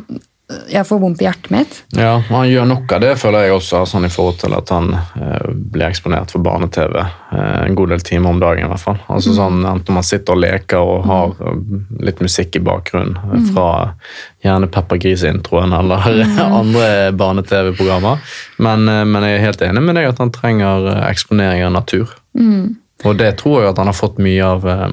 Jeg 0.71 0.87
får 0.87 0.99
vondt 1.01 1.21
i 1.21 1.27
hjertet 1.27 1.51
mitt. 1.53 1.77
Ja, 1.97 2.15
og 2.17 2.31
Han 2.31 2.49
gjør 2.49 2.67
nok 2.69 2.93
av 2.95 3.03
det, 3.03 3.13
føler 3.21 3.47
jeg 3.47 3.55
også, 3.57 3.83
sånn 3.89 4.07
i 4.07 4.11
forhold 4.13 4.39
til 4.43 4.55
at 4.57 4.73
han 4.73 4.93
eh, 4.95 5.49
blir 5.53 5.87
eksponert 5.87 6.33
for 6.33 6.43
barne-TV 6.45 6.99
eh, 7.01 7.59
en 7.63 7.77
god 7.79 7.93
del 7.95 8.05
timer 8.05 8.33
om 8.33 8.41
dagen. 8.43 8.65
i 8.65 8.71
hvert 8.71 8.83
fall. 8.83 9.01
Altså 9.07 9.35
sånn, 9.37 9.63
Enten 9.69 9.97
man 9.97 10.07
sitter 10.07 10.35
og 10.35 10.43
leker 10.43 10.83
og 10.83 11.07
har 11.09 11.33
mm. 11.39 11.81
litt 12.05 12.21
musikk 12.23 12.59
i 12.59 12.63
bakgrunnen 12.63 13.17
eh, 13.17 13.49
fra 13.53 13.67
gjerne 14.43 14.69
Peppa 14.73 14.99
Gris-introen 14.99 15.73
eller 15.73 16.07
andre 16.61 16.87
barne-TV-programmer. 17.17 18.23
Men, 18.57 18.87
eh, 18.89 19.03
men 19.09 19.27
jeg 19.27 19.39
er 19.39 19.45
helt 19.47 19.67
enig 19.69 19.83
med 19.83 19.99
deg 19.99 20.11
at 20.11 20.23
han 20.23 20.33
trenger 20.35 20.89
eh, 20.93 21.03
eksponering 21.11 21.67
av 21.67 21.77
natur. 21.81 22.17
Og 23.03 23.17
det 23.19 23.33
tror 23.41 23.61
jeg 23.61 23.73
at 23.73 23.79
han 23.81 23.89
har 23.91 23.97
fått 23.97 24.19
mye 24.23 24.47
av 24.47 24.67
eh, 24.69 24.89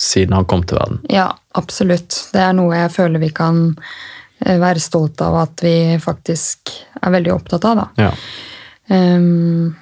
siden 0.00 0.36
han 0.36 0.48
kom 0.48 0.64
til 0.66 0.78
verden. 0.78 1.02
Ja, 1.12 1.30
absolutt. 1.58 2.28
Det 2.34 2.42
er 2.42 2.56
noe 2.56 2.76
jeg 2.78 2.92
føler 2.94 3.22
vi 3.22 3.32
kan 3.34 3.64
eh, 3.72 3.94
være 4.42 4.82
stolt 4.82 5.20
av 5.24 5.36
at 5.44 5.62
vi 5.64 5.76
faktisk 6.02 6.72
er 7.00 7.14
veldig 7.14 7.34
opptatt 7.34 7.66
av. 7.68 7.82
da. 7.82 8.08
Ja. 8.08 8.12
Um, 8.92 9.74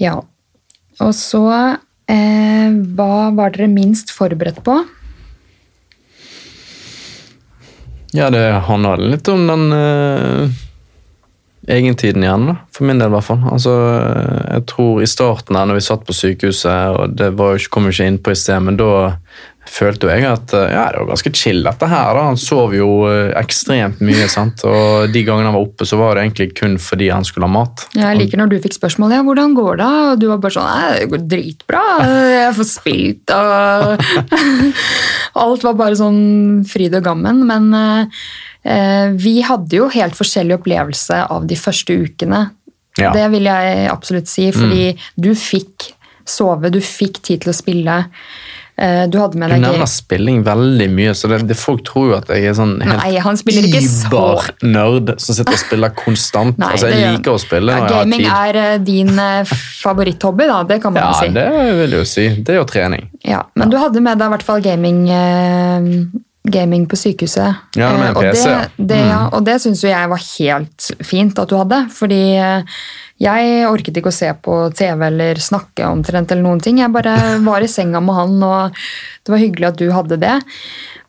ja. 0.00 0.18
Og 1.00 1.12
så 1.16 1.44
eh, 2.08 2.76
Hva 2.96 3.30
var 3.36 3.54
dere 3.54 3.68
minst 3.72 4.12
forberedt 4.14 4.62
på? 4.64 4.78
Ja, 8.16 8.30
det 8.32 8.44
handler 8.64 9.02
litt 9.02 9.28
om 9.28 9.42
den 9.48 9.66
eh, 9.76 10.54
egentiden 11.76 12.24
igjen, 12.24 12.46
da. 12.48 12.54
For 12.72 12.86
min 12.88 13.00
del, 13.02 13.10
i 13.10 13.16
hvert 13.16 13.26
fall. 13.26 13.42
Altså, 13.50 13.74
eh, 13.98 14.44
jeg 14.54 14.64
tror 14.72 15.02
i 15.02 15.10
starten, 15.10 15.58
her, 15.58 15.68
når 15.68 15.80
vi 15.80 15.84
satt 15.84 16.06
på 16.06 16.16
sykehuset, 16.16 16.96
og 16.96 17.16
det 17.18 17.32
var 17.36 17.52
jo 17.52 17.60
ikke, 17.60 17.72
kom 17.76 17.90
jo 17.90 17.92
ikke 17.96 18.08
inn 18.08 18.20
på 18.22 18.32
i 18.32 18.38
sted, 18.38 18.62
men 18.64 18.78
da 18.80 18.90
følte 19.70 20.06
jo 20.06 20.12
jeg 20.12 20.26
at 20.28 20.52
eh, 20.56 20.72
ja, 20.72 20.84
det 20.92 21.00
var 21.02 21.10
ganske 21.10 21.32
chill, 21.36 21.62
dette 21.66 21.88
her. 21.90 22.10
da. 22.16 22.24
Han 22.30 22.40
sov 22.40 22.74
jo 22.76 22.88
eh, 23.10 23.32
ekstremt 23.38 24.02
mye, 24.04 24.28
sant. 24.32 24.64
Og 24.68 25.12
de 25.12 25.22
gangene 25.26 25.50
han 25.50 25.56
var 25.56 25.66
oppe, 25.66 25.86
så 25.88 25.98
var 26.00 26.16
det 26.16 26.26
egentlig 26.26 26.50
kun 26.58 26.76
fordi 26.82 27.10
han 27.12 27.26
skulle 27.26 27.48
ha 27.48 27.54
mat. 27.56 27.86
Jeg 27.96 28.20
liker 28.20 28.40
når 28.40 28.52
du 28.52 28.58
fikk 28.64 28.76
spørsmål 28.78 29.16
ja, 29.16 29.22
hvordan 29.26 29.56
går 29.58 29.80
det, 29.82 29.90
og 30.10 30.22
du 30.22 30.28
var 30.30 30.42
bare 30.42 30.56
sånn 30.56 30.66
Nei, 30.66 30.86
det 30.98 31.10
går 31.12 31.24
dritbra. 31.30 31.82
Jeg 32.32 32.54
får 32.58 32.68
spilt, 32.68 33.34
og 33.36 34.06
Alt 35.46 35.66
var 35.66 35.78
bare 35.78 35.98
sånn 35.98 36.22
fryd 36.68 36.96
og 36.98 37.06
gammen. 37.06 37.42
Men 37.48 37.70
eh, 37.76 39.10
vi 39.16 39.38
hadde 39.46 39.80
jo 39.82 39.90
helt 39.92 40.16
forskjellig 40.18 40.58
opplevelse 40.60 41.24
av 41.32 41.46
de 41.48 41.58
første 41.60 41.96
ukene. 42.06 42.46
Ja. 42.96 43.12
Det 43.12 43.26
vil 43.34 43.46
jeg 43.48 43.88
absolutt 43.92 44.30
si, 44.30 44.48
fordi 44.56 44.94
du 45.20 45.34
fikk 45.36 45.90
sove, 46.26 46.72
du 46.72 46.80
fikk 46.82 47.20
tid 47.24 47.44
til 47.44 47.52
å 47.52 47.56
spille. 47.56 47.96
Eh, 48.78 49.06
Du 49.08 49.16
hadde 49.18 49.38
med 49.40 49.48
Du 49.50 49.56
nevner 49.62 49.88
spilling 49.88 50.42
veldig 50.44 50.90
mye, 50.92 51.14
så 51.16 51.28
det, 51.32 51.38
det 51.48 51.56
folk 51.56 51.80
tror 51.88 52.10
jo 52.10 52.16
at 52.18 52.28
jeg 52.28 52.44
er 52.50 52.52
sånn 52.58 52.74
helt 52.84 52.98
Nei, 53.00 53.16
han 53.24 53.36
spiller 53.40 53.64
ikke 53.64 53.80
så- 53.80 54.10
ibar-nerd 54.10 55.14
som 55.18 55.34
sitter 55.38 55.52
og 55.56 55.62
spiller 55.62 55.94
konstant. 55.96 56.58
Nei, 56.60 56.72
altså, 56.74 56.90
Jeg 56.92 57.16
liker 57.16 57.32
å 57.32 57.40
spille 57.40 57.72
Ja, 57.72 57.78
når 57.78 57.88
jeg 57.88 57.96
har 57.96 58.04
gaming 58.04 58.20
tid. 58.20 58.28
er 58.36 58.60
eh, 58.74 58.78
din 58.78 59.18
eh, 59.18 59.44
favoritthobby, 59.80 60.46
da. 60.46 60.62
Det 60.64 60.82
kan 60.82 60.92
man 60.92 61.02
Ja, 61.02 61.12
si. 61.20 61.28
det 61.32 61.46
vil 61.80 61.90
jeg 61.90 61.98
jo 62.00 62.04
si. 62.04 62.28
Det 62.42 62.48
er 62.54 62.60
jo 62.60 62.64
trening. 62.68 63.08
Ja, 63.24 63.42
men 63.56 63.70
du 63.70 63.78
hadde 63.80 64.00
med 64.02 64.18
deg 64.18 64.26
i 64.28 64.34
hvert 64.36 64.42
fall 64.44 64.60
gaming 64.60 65.08
eh, 65.08 65.80
gaming 66.52 66.86
på 66.88 66.98
sykehuset. 66.98 67.62
Ja, 67.78 67.90
med 67.96 68.10
en 68.10 68.16
og 68.16 68.26
PC, 68.28 68.44
ja. 68.48 68.60
det, 68.76 68.86
det, 68.92 69.00
ja, 69.08 69.20
og 69.30 69.44
det 69.46 69.58
syns 69.62 69.82
jo 69.84 69.90
jeg 69.90 70.12
var 70.12 70.22
helt 70.22 70.88
fint 71.06 71.38
at 71.42 71.50
du 71.50 71.56
hadde. 71.58 71.80
Fordi 71.94 72.20
eh, 72.40 72.82
jeg 73.22 73.68
orket 73.70 74.00
ikke 74.00 74.12
å 74.12 74.16
se 74.16 74.28
på 74.44 74.58
TV 74.76 75.06
eller 75.08 75.40
snakke 75.40 75.88
omtrent 75.88 76.32
eller 76.32 76.46
noen 76.46 76.62
ting. 76.64 76.82
Jeg 76.82 76.94
bare 76.94 77.16
var 77.48 77.64
i 77.64 77.70
senga 77.70 78.02
med 78.04 78.18
han, 78.18 78.36
og 78.44 78.84
det 79.24 79.34
var 79.34 79.42
hyggelig 79.42 79.70
at 79.70 79.80
du 79.80 79.88
hadde 79.94 80.20
det. 80.22 80.36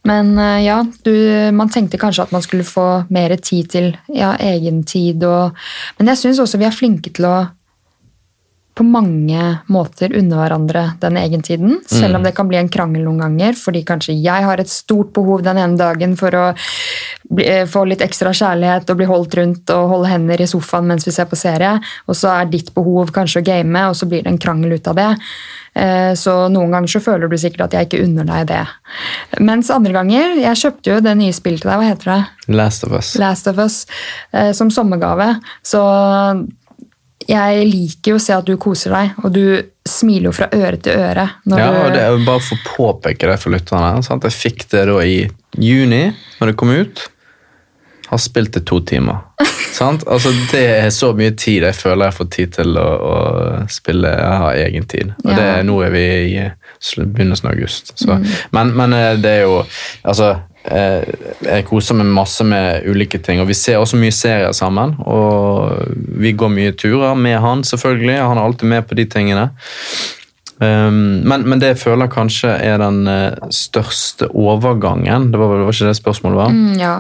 Men 0.08 0.34
eh, 0.40 0.64
ja, 0.68 0.80
du, 1.04 1.14
man 1.58 1.72
tenkte 1.74 2.00
kanskje 2.02 2.28
at 2.28 2.34
man 2.36 2.46
skulle 2.46 2.68
få 2.68 2.88
mer 3.14 3.36
tid 3.42 3.72
til 3.74 3.92
ja, 4.14 4.34
egen 4.54 4.84
tid. 4.88 5.24
Og, 5.28 5.58
men 6.00 6.14
jeg 6.14 6.24
syns 6.24 6.44
også 6.44 6.62
vi 6.62 6.70
er 6.70 6.76
flinke 6.76 7.14
til 7.16 7.30
å 7.30 7.38
på 8.78 8.86
mange 8.86 9.42
måter 9.74 10.14
unne 10.20 10.38
hverandre 10.38 10.84
den 11.02 11.18
egen 11.18 11.42
tiden. 11.46 11.80
Selv 11.90 12.20
om 12.20 12.26
det 12.26 12.36
kan 12.38 12.48
bli 12.50 12.60
en 12.60 12.70
krangel 12.70 13.08
noen 13.08 13.24
ganger, 13.24 13.58
fordi 13.58 13.82
kanskje 13.88 14.14
jeg 14.22 14.46
har 14.46 14.62
et 14.62 14.70
stort 14.70 15.10
behov 15.16 15.42
den 15.46 15.58
ene 15.58 15.80
dagen 15.80 16.14
for 16.20 16.36
å 16.38 16.46
bli, 17.30 17.48
eh, 17.48 17.66
få 17.66 17.88
litt 17.90 18.06
ekstra 18.06 18.34
kjærlighet 18.38 18.90
og 18.90 19.00
bli 19.02 19.10
holdt 19.10 19.38
rundt 19.40 19.74
og 19.74 19.90
holde 19.96 20.12
hender 20.14 20.42
i 20.42 20.50
sofaen 20.50 20.86
mens 20.86 21.08
vi 21.08 21.12
ser 21.16 21.26
på 21.26 21.40
serie, 21.40 21.80
og 22.08 22.16
så 22.16 22.30
er 22.42 22.52
ditt 22.54 22.74
behov 22.76 23.12
kanskje 23.16 23.42
å 23.42 23.48
game, 23.50 23.88
og 23.90 23.96
så 23.96 24.08
blir 24.08 24.24
det 24.24 24.32
en 24.36 24.38
krangel 24.38 24.78
ut 24.78 24.88
av 24.88 24.96
det. 24.96 25.12
Eh, 25.78 26.14
Så 26.14 26.50
noen 26.50 26.72
ganger 26.72 26.88
så 26.88 27.02
føler 27.02 27.30
du 27.30 27.38
sikkert 27.38 27.68
at 27.68 27.74
jeg 27.74 27.88
ikke 27.88 28.04
unner 28.06 28.26
deg 28.26 28.48
det. 28.48 28.64
Mens 29.40 29.70
andre 29.70 29.94
ganger 29.94 30.36
Jeg 30.38 30.56
kjøpte 30.56 30.94
jo 30.94 31.00
det 31.02 31.18
nye 31.18 31.34
spillet 31.34 31.62
til 31.62 31.70
deg, 31.70 31.78
hva 31.80 31.90
heter 31.92 32.14
det? 32.14 32.56
Last 32.56 32.84
of 32.84 32.92
Us. 32.92 33.16
Last 33.20 33.48
of 33.48 33.58
Us 33.58 33.86
eh, 34.34 34.52
som 34.54 34.70
sommergave. 34.70 35.40
Så 35.64 35.82
jeg 37.28 37.66
liker 37.68 38.14
jo 38.14 38.20
å 38.20 38.24
se 38.24 38.34
at 38.36 38.48
du 38.48 38.56
koser 38.62 38.94
deg, 38.96 39.18
og 39.24 39.34
du 39.36 39.44
smiler 39.88 40.30
jo 40.30 40.36
fra 40.36 40.48
øre 40.56 40.78
til 40.84 40.96
øre. 41.00 41.28
Ja, 41.52 41.68
og 41.86 41.94
det 41.96 42.02
er 42.06 42.16
jo 42.16 42.24
bare 42.28 42.44
for 42.44 42.56
å 42.58 42.72
påpeke 42.78 43.30
det 43.30 43.38
for 43.42 43.54
lytterne. 43.56 44.02
Sant? 44.06 44.24
Jeg 44.28 44.36
fikk 44.36 44.66
det 44.72 44.86
da 44.90 44.98
i 45.04 45.20
juni, 45.60 46.02
når 46.40 46.52
det 46.54 46.58
kom 46.60 46.74
ut. 46.76 47.06
Har 48.08 48.22
spilt 48.24 48.54
det 48.56 48.62
to 48.70 48.80
timer. 48.88 49.18
sant? 49.76 50.06
Altså, 50.08 50.32
det 50.54 50.62
er 50.78 50.90
så 50.96 51.10
mye 51.18 51.34
tid 51.36 51.66
jeg 51.68 51.76
føler 51.76 52.08
jeg 52.08 52.16
får 52.22 52.30
tid 52.38 52.54
til 52.56 52.78
å, 52.80 52.86
å 52.88 53.16
spille. 53.72 54.12
Jeg 54.16 54.38
har 54.44 54.62
egen 54.64 54.88
tid. 54.88 55.12
Og 55.26 55.32
det, 55.34 55.48
Ja. 55.58 55.64
nå 55.68 55.82
er 55.84 55.92
vi 55.92 56.06
i 56.38 56.46
begynnelsen 57.04 57.50
av 57.50 57.58
august. 57.58 57.92
Så. 58.00 58.16
Men, 58.56 58.72
men 58.80 58.96
eh, 58.96 59.16
det 59.20 59.34
er 59.42 59.44
jo 59.44 59.58
Altså, 60.08 60.38
jeg 60.68 61.66
koser 61.68 61.96
meg 61.96 62.10
masse 62.12 62.44
med 62.48 62.86
ulike 62.90 63.22
ting. 63.24 63.42
Og 63.42 63.48
vi 63.50 63.56
ser 63.58 63.80
også 63.80 64.00
mye 64.00 64.14
serier 64.16 64.54
sammen. 64.56 64.96
Og 65.08 65.94
vi 66.20 66.34
går 66.36 66.52
mye 66.54 66.76
turer 66.78 67.16
med 67.16 67.40
han, 67.44 67.64
selvfølgelig. 67.68 68.18
Han 68.20 68.38
er 68.38 68.44
alltid 68.44 68.72
med 68.74 68.88
på 68.88 68.98
de 69.00 69.08
tingene. 69.12 69.50
Um, 70.58 71.22
men, 71.28 71.44
men 71.46 71.62
det 71.62 71.76
jeg 71.76 71.84
føler 71.84 72.10
kanskje 72.10 72.50
er 72.50 72.80
den 72.82 73.04
eh, 73.06 73.50
største 73.54 74.26
overgangen 74.34 75.28
Det 75.30 75.38
var, 75.38 75.52
det 75.54 75.68
var 75.68 75.76
ikke 75.76 75.90
det 75.92 76.00
spørsmålet 76.00 76.40
var? 76.40 76.56
Mm, 76.56 76.80
ja. 76.82 76.96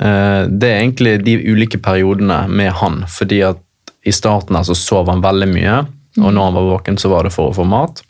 Eh, 0.00 0.46
det 0.48 0.70
er 0.70 0.80
egentlig 0.80 1.18
de 1.26 1.36
ulike 1.52 1.78
periodene 1.84 2.44
med 2.48 2.72
han. 2.80 3.02
Fordi 3.10 3.42
at 3.50 3.60
i 4.04 4.12
starten 4.12 4.56
her 4.56 4.66
så 4.66 4.76
sov 4.76 5.08
han 5.12 5.24
veldig 5.24 5.48
mye, 5.52 5.78
og 6.20 6.28
når 6.28 6.48
han 6.48 6.56
var 6.58 6.68
våken, 6.74 6.98
så 7.00 7.10
var 7.12 7.24
det 7.26 7.32
for 7.34 7.50
å 7.50 7.56
få 7.56 7.64
mat. 7.68 8.02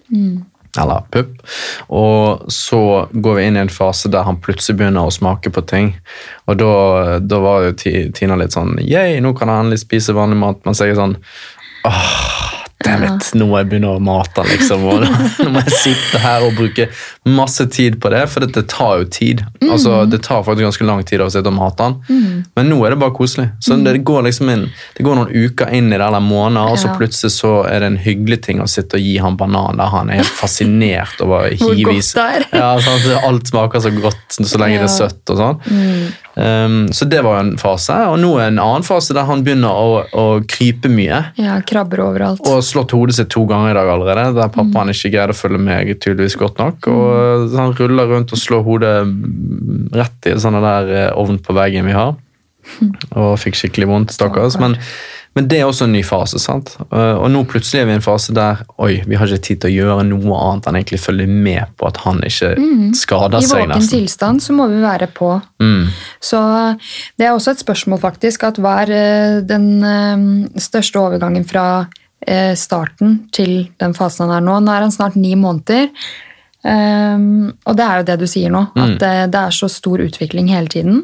Eller 0.80 1.04
pupp. 1.14 1.36
Og 1.94 2.48
så 2.52 2.82
går 3.12 3.38
vi 3.38 3.46
inn 3.48 3.58
i 3.58 3.64
en 3.64 3.72
fase 3.72 4.10
der 4.12 4.26
han 4.26 4.40
plutselig 4.42 4.78
begynner 4.80 5.08
å 5.08 5.14
smake 5.14 5.52
på 5.54 5.64
ting. 5.70 5.92
Og 6.48 6.58
da, 6.60 6.74
da 7.22 7.40
var 7.44 7.68
jo 7.68 7.76
Tina 7.78 8.38
litt 8.40 8.56
sånn 8.56 8.76
Yeah, 8.82 9.14
nå 9.22 9.34
kan 9.38 9.52
han 9.52 9.66
endelig 9.66 9.84
spise 9.84 10.16
vanlig 10.16 10.40
mat. 10.40 10.64
Mens 10.66 10.82
jeg 10.82 10.94
er 10.94 11.00
sånn 11.00 11.18
Damn 11.84 12.53
it, 12.84 13.30
nå 13.38 13.46
må 13.48 13.58
jeg 13.60 13.68
begynne 13.70 13.92
å 13.96 14.00
mate 14.02 14.42
han, 14.42 14.48
liksom. 14.50 14.82
Og 14.90 15.04
nå 15.06 15.50
må 15.54 15.62
jeg 15.62 15.72
sitte 15.78 16.18
her 16.20 16.42
og 16.44 16.56
bruke 16.58 16.88
masse 17.24 17.64
tid 17.72 17.96
på 18.02 18.10
det, 18.12 18.24
for 18.28 18.44
dette 18.44 18.64
tar 18.68 18.98
jo 19.00 19.06
tid. 19.08 19.44
Altså, 19.64 20.02
Det 20.10 20.20
tar 20.26 20.42
faktisk 20.44 20.66
ganske 20.66 20.84
lang 20.88 21.04
tid 21.08 21.22
å 21.24 21.30
sitte 21.32 21.48
og 21.48 21.56
mate 21.56 21.86
han, 21.86 21.94
men 22.56 22.68
nå 22.68 22.80
er 22.84 22.90
det 22.94 23.00
bare 23.00 23.14
koselig. 23.16 23.46
Så 23.64 23.78
det 23.84 23.94
går 24.04 24.26
liksom 24.28 24.50
inn, 24.52 24.66
det 24.98 25.06
går 25.06 25.16
noen 25.20 25.32
uker 25.32 25.72
inn 25.72 25.92
i 25.92 25.96
det, 25.96 26.02
eller 26.04 26.20
måneder, 26.20 26.74
og 26.74 26.78
så 26.82 26.92
plutselig 26.98 27.32
så 27.38 27.54
er 27.70 27.80
det 27.80 27.92
en 27.94 28.00
hyggelig 28.04 28.42
ting 28.48 28.60
å 28.60 28.68
sitte 28.68 28.98
og 28.98 29.06
gi 29.06 29.16
han 29.22 29.38
banan, 29.40 29.78
der 29.80 29.88
han 29.94 30.10
er 30.10 30.20
helt 30.20 30.34
fascinert 30.42 31.20
over 31.24 31.48
hivis. 31.60 32.12
Ja, 32.52 32.74
sant? 32.84 33.08
Alt 33.24 33.48
smaker 33.48 33.80
så 33.80 33.94
godt 33.96 34.34
så 34.34 34.58
lenge 34.60 34.82
det 34.82 34.90
er 34.90 34.94
søtt 34.98 35.30
og 35.32 35.38
sånn. 35.40 36.12
Um, 36.34 36.88
så 36.92 37.06
det 37.06 37.20
var 37.22 37.38
en 37.44 37.52
fase, 37.60 37.94
og 38.10 38.16
nå 38.18 38.32
er 38.42 38.48
en 38.50 38.58
annen 38.58 38.82
fase 38.82 39.14
der 39.14 39.26
han 39.28 39.44
begynner 39.46 39.70
å, 39.70 40.00
å 40.18 40.24
krype 40.50 40.90
mye. 40.90 41.20
ja, 41.38 41.60
krabber 41.62 42.02
overalt. 42.08 42.42
Og 42.50 42.63
slått 42.66 42.94
hodet 42.96 43.14
sitt 43.16 43.30
to 43.34 43.44
ganger 43.50 43.70
i 43.70 43.78
dag 43.78 43.88
allerede, 43.94 44.34
der 44.40 44.52
pappaen 44.54 44.90
ikke 44.92 45.12
greide 45.14 45.36
å 45.36 45.38
følge 45.38 45.62
meg 45.62 45.94
tydeligvis 46.00 46.36
godt 46.40 46.58
nok. 46.62 46.90
Og 46.90 47.56
han 47.56 47.74
ruller 47.78 48.10
rundt 48.14 48.32
og 48.34 48.40
slår 48.40 48.64
hodet 48.66 48.94
rett 49.94 50.28
i 50.30 50.34
en 50.34 50.42
sånn 50.42 50.60
der 50.64 50.94
eh, 50.94 51.10
ovn 51.20 51.38
på 51.44 51.56
veggen 51.56 51.86
vi 51.90 51.96
har. 51.96 52.14
Og 53.14 53.34
fikk 53.38 53.58
skikkelig 53.60 53.90
vondt, 53.90 54.14
stakkars. 54.16 54.54
Men, 54.56 54.72
men 55.36 55.48
det 55.50 55.58
er 55.60 55.66
også 55.68 55.84
en 55.84 55.92
ny 55.92 56.00
fase. 56.06 56.38
sant? 56.40 56.70
Eh, 56.88 57.16
Og 57.20 57.26
nå 57.30 57.42
plutselig 57.50 57.82
er 57.82 57.88
vi 57.90 57.92
i 57.92 57.98
en 57.98 58.04
fase 58.04 58.32
der 58.34 58.62
oi, 58.80 59.02
vi 59.04 59.18
har 59.20 59.28
ikke 59.28 59.44
tid 59.50 59.60
til 59.64 59.70
å 59.72 59.74
gjøre 59.74 60.06
noe 60.08 60.38
annet 60.46 60.68
enn 60.70 60.78
egentlig 60.80 61.00
følge 61.02 61.26
med 61.28 61.74
på 61.76 61.90
at 61.90 62.00
han 62.06 62.22
ikke 62.24 62.54
skader 62.96 63.42
I 63.42 63.48
seg. 63.50 63.66
våken 63.68 63.90
tilstand 63.90 64.44
så 64.46 64.56
må 64.56 64.70
vi 64.72 64.80
være 64.80 65.10
på. 65.12 65.34
Mm. 65.60 65.90
Så 66.24 66.40
det 67.20 67.26
er 67.28 67.34
også 67.34 67.52
et 67.52 67.64
spørsmål, 67.66 68.00
faktisk, 68.00 68.46
at 68.48 68.62
hva 68.62 68.78
er 68.86 68.94
eh, 68.96 69.42
den 69.44 69.68
eh, 69.84 70.24
største 70.64 71.02
overgangen 71.02 71.44
fra 71.44 71.66
eh, 71.84 72.00
starten 72.56 73.18
til 73.34 73.68
den 73.82 73.94
fasen 73.96 74.28
han 74.28 74.38
er 74.38 74.44
nå? 74.46 74.60
Nå 74.64 74.72
er 74.72 74.86
han 74.86 74.94
snart 74.94 75.18
ni 75.20 75.34
måneder. 75.36 75.90
Ehm, 76.64 77.52
og 77.68 77.76
det 77.76 77.86
er 77.86 78.00
jo 78.00 78.06
det 78.08 78.20
du 78.22 78.28
sier 78.30 78.52
nå, 78.52 78.66
at 78.72 79.02
eh, 79.04 79.24
det 79.30 79.40
er 79.40 79.56
så 79.56 79.68
stor 79.70 80.02
utvikling 80.04 80.48
hele 80.52 80.70
tiden. 80.72 81.02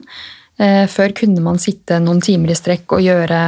Eh, 0.61 0.87
Før 0.93 1.13
kunne 1.17 1.43
man 1.45 1.61
sitte 1.61 1.99
noen 2.01 2.21
timer 2.25 2.53
i 2.53 2.57
strekk 2.57 2.97
og 2.97 3.05
gjøre 3.05 3.41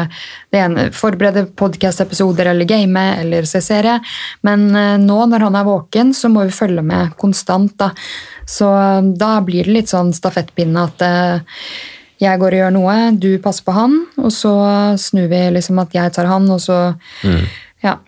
det 0.52 0.60
ene, 0.60 0.86
forberede 0.96 1.46
podkast-episoder 1.56 2.52
eller 2.52 2.68
game 2.68 3.06
eller 3.20 3.48
se 3.48 3.62
serie. 3.64 3.98
Men 4.44 4.68
eh, 4.76 4.98
nå 5.00 5.18
når 5.32 5.48
han 5.48 5.58
er 5.60 5.68
våken, 5.68 6.12
så 6.16 6.28
må 6.32 6.44
vi 6.48 6.56
følge 6.56 6.84
med 6.84 7.16
konstant. 7.20 7.74
Da. 7.80 7.92
Så 8.48 8.68
eh, 8.68 9.10
da 9.16 9.34
blir 9.44 9.68
det 9.68 9.78
litt 9.80 9.92
sånn 9.92 10.12
stafettpinne 10.16 10.86
at 10.88 11.08
eh, 11.08 11.58
jeg 12.22 12.38
går 12.38 12.54
og 12.54 12.60
gjør 12.60 12.72
noe, 12.76 12.96
du 13.18 13.30
passer 13.42 13.66
på 13.66 13.74
han, 13.76 13.98
og 14.20 14.30
så 14.34 14.54
snur 15.00 15.28
vi 15.32 15.42
liksom 15.56 15.80
at 15.82 15.94
jeg 15.96 16.14
tar 16.14 16.30
han, 16.30 16.48
og 16.54 16.62
så 16.62 16.78
Ja. 17.82 17.98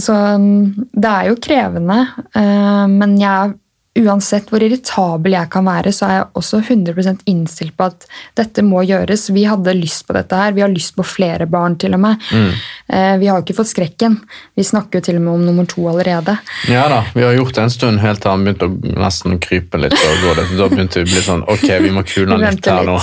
Så 0.00 0.14
mm, 0.16 0.88
det 0.96 1.10
er 1.10 1.26
jo 1.28 1.36
krevende, 1.44 1.98
eh, 2.36 2.84
men 2.88 3.18
jeg 3.20 3.52
uansett 3.94 4.48
hvor 4.50 4.62
irritabel 4.64 5.36
jeg 5.36 5.50
kan 5.52 5.66
være, 5.68 5.92
så 5.94 6.06
er 6.08 6.16
jeg 6.16 6.26
også 6.40 6.60
100% 6.64 7.22
innstilt 7.30 7.76
på 7.78 7.86
at 7.86 8.06
dette 8.38 8.64
må 8.66 8.82
gjøres. 8.86 9.28
Vi 9.34 9.44
hadde 9.46 9.76
lyst 9.78 10.06
på 10.08 10.16
dette 10.16 10.38
her. 10.38 10.54
Vi 10.56 10.64
har 10.64 10.72
lyst 10.72 10.96
på 10.96 11.06
flere 11.06 11.46
barn, 11.50 11.76
til 11.78 11.94
og 11.94 12.02
med. 12.02 12.26
Mm. 12.34 12.50
Vi 13.20 13.28
har 13.28 13.38
jo 13.38 13.44
ikke 13.44 13.56
fått 13.60 13.70
skrekken. 13.70 14.18
Vi 14.58 14.66
snakker 14.66 14.98
jo 14.98 15.06
til 15.06 15.20
og 15.20 15.24
med 15.26 15.34
om 15.34 15.46
nummer 15.46 15.68
to 15.70 15.86
allerede. 15.90 16.36
Ja 16.70 16.88
da, 16.90 17.04
vi 17.14 17.22
har 17.22 17.38
gjort 17.38 17.54
det 17.54 17.64
en 17.64 17.74
stund 17.74 18.02
helt 18.02 18.22
til 18.24 18.34
han 18.34 18.44
begynte 18.46 18.68
å 18.68 18.98
nesten 19.04 19.38
krype 19.42 19.80
litt. 19.80 19.94
og 19.94 20.26
gå 20.26 20.36
det. 20.40 20.46
Da 20.58 20.68
begynte 20.72 21.02
vi 21.02 21.06
å 21.06 21.12
bli 21.12 21.24
sånn 21.24 21.46
Ok, 21.54 21.66
vi 21.84 21.94
må 21.94 22.04
kule 22.08 22.34
han 22.34 22.44
litt 22.44 22.66
her 22.66 22.86
nå. 22.88 22.98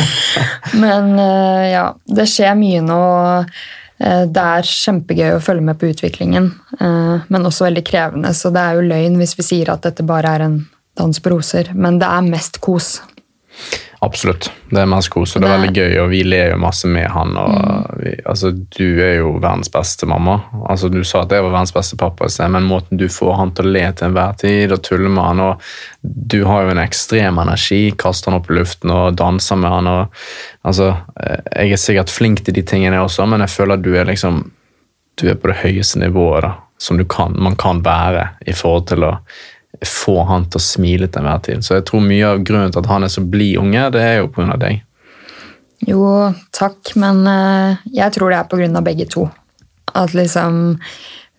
Men 0.84 1.12
eh, 1.16 1.68
ja, 1.72 1.86
det 2.06 2.28
skjer 2.30 2.58
mye 2.60 2.84
nå. 2.84 3.02
Eh, 4.00 4.24
Det 4.26 4.42
er 4.42 4.62
kjempegøy 4.66 5.36
å 5.36 5.42
følge 5.44 5.64
med 5.64 5.78
på 5.78 5.90
utviklingen, 5.92 6.50
eh, 6.80 7.26
men 7.28 7.46
også 7.46 7.68
veldig 7.68 7.84
krevende. 7.84 8.34
Så 8.34 8.52
det 8.52 8.60
er 8.60 8.74
jo 8.78 8.88
løgn 8.88 9.18
hvis 9.20 9.36
vi 9.36 9.46
sier 9.46 9.72
at 9.72 9.82
dette 9.82 10.06
bare 10.06 10.34
er 10.36 10.46
en 10.46 10.68
dans 10.96 11.20
på 11.20 11.30
roser. 11.30 11.72
Men 11.74 11.98
det 11.98 12.08
er 12.08 12.22
mest 12.26 12.60
kos. 12.60 13.00
Absolutt. 14.02 14.46
Det 14.70 14.80
er 14.80 14.88
mest 14.88 15.10
kos, 15.12 15.34
og 15.36 15.42
det 15.42 15.48
er 15.50 15.58
veldig 15.58 15.72
gøy, 15.76 15.94
og 16.00 16.06
vi 16.08 16.20
ler 16.24 16.54
jo 16.54 16.60
masse 16.62 16.88
med 16.88 17.04
han. 17.12 17.34
og 17.36 17.98
vi, 18.00 18.14
altså, 18.24 18.50
Du 18.50 19.00
er 19.04 19.18
jo 19.18 19.34
verdens 19.34 19.68
beste 19.68 20.06
mamma. 20.08 20.38
Altså, 20.68 20.88
Du 20.88 21.02
sa 21.04 21.20
at 21.20 21.32
jeg 21.32 21.44
var 21.44 21.52
verdens 21.52 21.74
beste 21.76 21.96
pappa, 22.00 22.28
men 22.48 22.64
måten 22.64 22.96
du 22.96 23.08
får 23.08 23.36
han 23.36 23.52
til 23.52 23.66
å 23.66 23.72
le 23.72 23.92
til 23.92 24.08
enhver 24.08 24.38
tid 24.40 24.72
og 24.72 24.82
tulle 24.82 25.08
med 25.08 25.22
han, 25.22 25.40
og 25.40 25.60
Du 26.02 26.44
har 26.46 26.62
jo 26.64 26.70
en 26.70 26.78
ekstrem 26.78 27.38
energi, 27.38 27.92
kaster 27.92 28.30
han 28.30 28.40
opp 28.40 28.50
i 28.50 28.54
luften 28.54 28.90
og 28.90 29.16
danser 29.16 29.56
med 29.56 29.70
han. 29.70 29.86
og 29.86 30.08
altså, 30.64 30.96
eh, 31.22 31.40
Jeg 31.56 31.72
er 31.72 31.76
sikkert 31.76 32.10
flink 32.10 32.44
til 32.44 32.54
de 32.54 32.62
tingene 32.62 32.96
jeg 32.96 33.04
også, 33.04 33.28
men 33.28 33.40
jeg 33.40 33.50
føler 33.50 33.74
at 33.74 33.82
du 33.82 33.94
er 33.94 34.04
liksom 34.04 34.50
du 35.20 35.28
er 35.28 35.34
på 35.34 35.48
det 35.48 35.60
høyeste 35.60 36.00
nivået 36.00 36.42
da, 36.42 36.54
som 36.78 36.96
du 36.96 37.04
kan, 37.04 37.34
man 37.36 37.56
kan 37.56 37.82
være 37.84 38.30
i 38.46 38.52
forhold 38.52 38.86
til 38.86 39.04
å 39.04 39.18
få 39.86 40.22
han 40.28 40.46
til 40.50 40.60
å 40.60 40.64
smile 40.64 41.08
til 41.08 41.22
enhver 41.22 41.42
tid. 41.46 41.64
Så 41.64 41.78
jeg 41.78 41.86
tror 41.88 42.04
mye 42.04 42.32
av 42.34 42.42
grunnen 42.46 42.72
til 42.72 42.82
at 42.82 42.90
han 42.90 43.06
er 43.06 43.12
så 43.12 43.24
blid 43.24 43.60
unge, 43.62 43.86
det 43.94 44.02
er 44.04 44.16
jo 44.20 44.30
pga. 44.34 44.56
deg. 44.60 44.82
Jo, 45.88 46.04
takk, 46.52 46.92
men 47.00 47.22
eh, 47.28 47.80
jeg 47.96 48.12
tror 48.16 48.32
det 48.32 48.42
er 48.42 48.50
av 48.76 48.84
begge 48.84 49.06
to. 49.08 49.24
At 49.96 50.12
liksom 50.14 50.76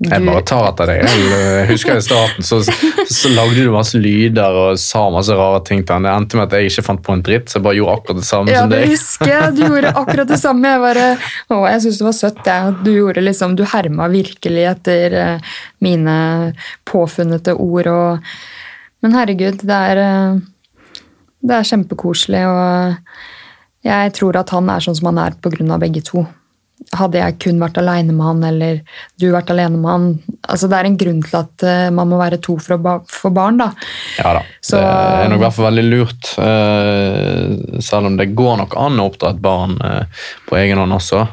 Jeg 0.02 0.24
bare 0.26 0.42
tar 0.50 0.64
etter 0.72 0.90
deg. 0.90 1.04
Jeg 1.06 1.66
husker 1.70 2.00
i 2.00 2.02
starten 2.02 2.46
så, 2.48 2.58
så 2.66 3.30
lagde 3.36 3.62
du 3.62 3.68
masse 3.74 4.00
lyder 4.02 4.56
og 4.58 4.80
sa 4.82 5.04
masse 5.14 5.36
rare 5.38 5.60
ting 5.68 5.84
til 5.86 5.94
han. 5.94 6.08
Det 6.08 6.14
endte 6.16 6.40
med 6.40 6.48
at 6.48 6.56
jeg 6.58 6.72
ikke 6.72 6.84
fant 6.88 7.04
på 7.06 7.14
en 7.14 7.22
dritt, 7.28 7.52
så 7.52 7.60
jeg 7.60 7.66
bare 7.68 7.78
gjorde 7.78 7.98
akkurat 8.00 8.18
det 8.22 8.26
samme 8.26 8.50
Ja, 8.56 8.64
som 8.64 8.72
det 8.74 8.80
deg. 8.82 8.94
husker 8.96 9.30
jeg. 9.30 9.52
Du 9.60 9.62
gjorde 9.68 9.92
akkurat 10.02 10.32
det 10.34 10.40
samme. 10.42 10.72
Jeg, 10.74 10.82
bare, 10.88 11.06
å, 11.54 11.60
jeg 11.70 11.84
syns 11.86 12.00
det 12.02 12.08
var 12.08 12.18
søtt. 12.18 12.42
Jeg. 12.50 12.74
Du 12.82 12.90
gjorde 12.96 13.26
liksom, 13.28 13.54
du 13.60 13.64
herma 13.76 14.10
virkelig 14.16 14.66
etter 14.72 15.18
eh, 15.22 15.54
mine 15.86 16.18
påfunnete 16.90 17.54
ord. 17.62 17.92
Og, 17.94 18.34
men 19.06 19.16
herregud, 19.20 19.62
det 19.70 19.80
er, 19.94 20.02
eh, 20.08 20.42
Det 21.42 21.56
er 21.58 21.66
kjempekoselig, 21.66 22.42
og 22.46 22.98
jeg 23.86 24.12
tror 24.14 24.38
at 24.38 24.52
han 24.54 24.68
er 24.70 24.84
sånn 24.86 24.98
som 24.98 25.08
han 25.10 25.18
er 25.28 25.38
pga. 25.42 25.78
begge 25.82 26.02
to. 26.06 26.26
Hadde 26.98 27.22
jeg 27.22 27.38
kun 27.44 27.62
vært 27.62 27.78
alene 27.78 28.16
med 28.16 28.26
han, 28.26 28.42
eller 28.48 28.80
du 29.22 29.28
vært 29.32 29.52
alene 29.54 29.78
med 29.78 29.92
han 29.92 30.08
altså 30.50 30.68
Det 30.68 30.80
er 30.80 30.90
en 30.90 30.98
grunn 31.00 31.22
til 31.24 31.38
at 31.40 31.66
uh, 31.68 31.90
man 31.94 32.10
må 32.10 32.18
være 32.20 32.42
to 32.44 32.58
for 32.60 32.76
å 32.76 32.96
få 33.08 33.32
barn, 33.36 33.62
da. 33.62 33.70
Ja 34.18 34.34
da. 34.40 34.42
Så, 34.60 34.82
det 34.82 35.22
er 35.22 35.32
nok 35.32 35.40
i 35.40 35.46
hvert 35.46 35.58
fall 35.58 35.70
veldig 35.70 35.86
lurt. 35.88 36.34
Uh, 36.42 37.80
selv 37.84 38.10
om 38.10 38.18
det 38.20 38.32
går 38.36 38.60
nok 38.64 38.76
an 38.82 39.00
å 39.00 39.08
oppdra 39.12 39.32
et 39.36 39.42
barn 39.46 39.78
uh, 39.86 40.28
på 40.50 40.60
egen 40.60 40.82
hånd 40.82 40.98
også, 40.98 41.24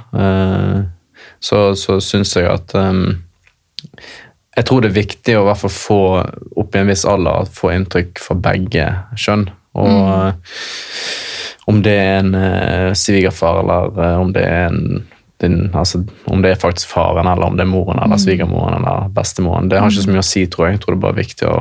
så, 1.38 1.58
så 1.78 1.98
syns 2.02 2.32
jeg 2.34 2.48
at 2.50 2.72
jeg 4.58 4.66
tror 4.66 4.82
det 4.82 4.90
er 4.90 4.96
viktig 4.96 5.36
å 5.38 5.44
i 5.44 5.46
hvert 5.46 5.60
fall 5.60 5.70
få 5.70 6.00
opp 6.58 6.74
i 6.74 6.80
en 6.80 6.90
viss 6.90 7.04
alder 7.06 7.46
få 7.54 7.70
inntrykk 7.76 8.18
fra 8.22 8.34
begge 8.48 8.86
kjønn. 9.14 9.44
Og 9.78 9.92
mm. 9.92 10.56
om 11.70 11.78
det 11.84 11.94
er 11.94 12.16
en 12.24 12.32
uh, 12.34 12.90
svigerfar 12.98 13.62
eller 13.62 13.92
uh, 13.94 14.16
om 14.18 14.32
det 14.34 14.42
er 14.42 14.72
en 14.72 14.82
din, 15.40 15.70
altså, 15.74 16.00
om 16.26 16.42
det 16.42 16.50
er 16.50 16.58
faktisk 16.58 16.90
faren, 16.90 17.28
eller 17.30 17.46
om 17.46 17.56
det 17.58 17.62
er 17.62 17.70
moren 17.70 18.00
eller 18.00 18.18
mm. 18.18 18.22
svigermoren 18.24 18.74
eller 18.80 19.06
bestemoren. 19.14 19.68
Det 19.70 19.78
har 19.78 19.92
ikke 19.92 20.06
så 20.08 20.10
mye 20.10 20.24
å 20.24 20.26
si, 20.26 20.44
tror 20.50 20.66
jeg. 20.66 20.76
Jeg 20.76 20.82
tror 20.82 20.94
det 20.94 20.98
er 20.98 21.04
bare 21.04 21.18
viktig 21.18 21.46
å 21.46 21.56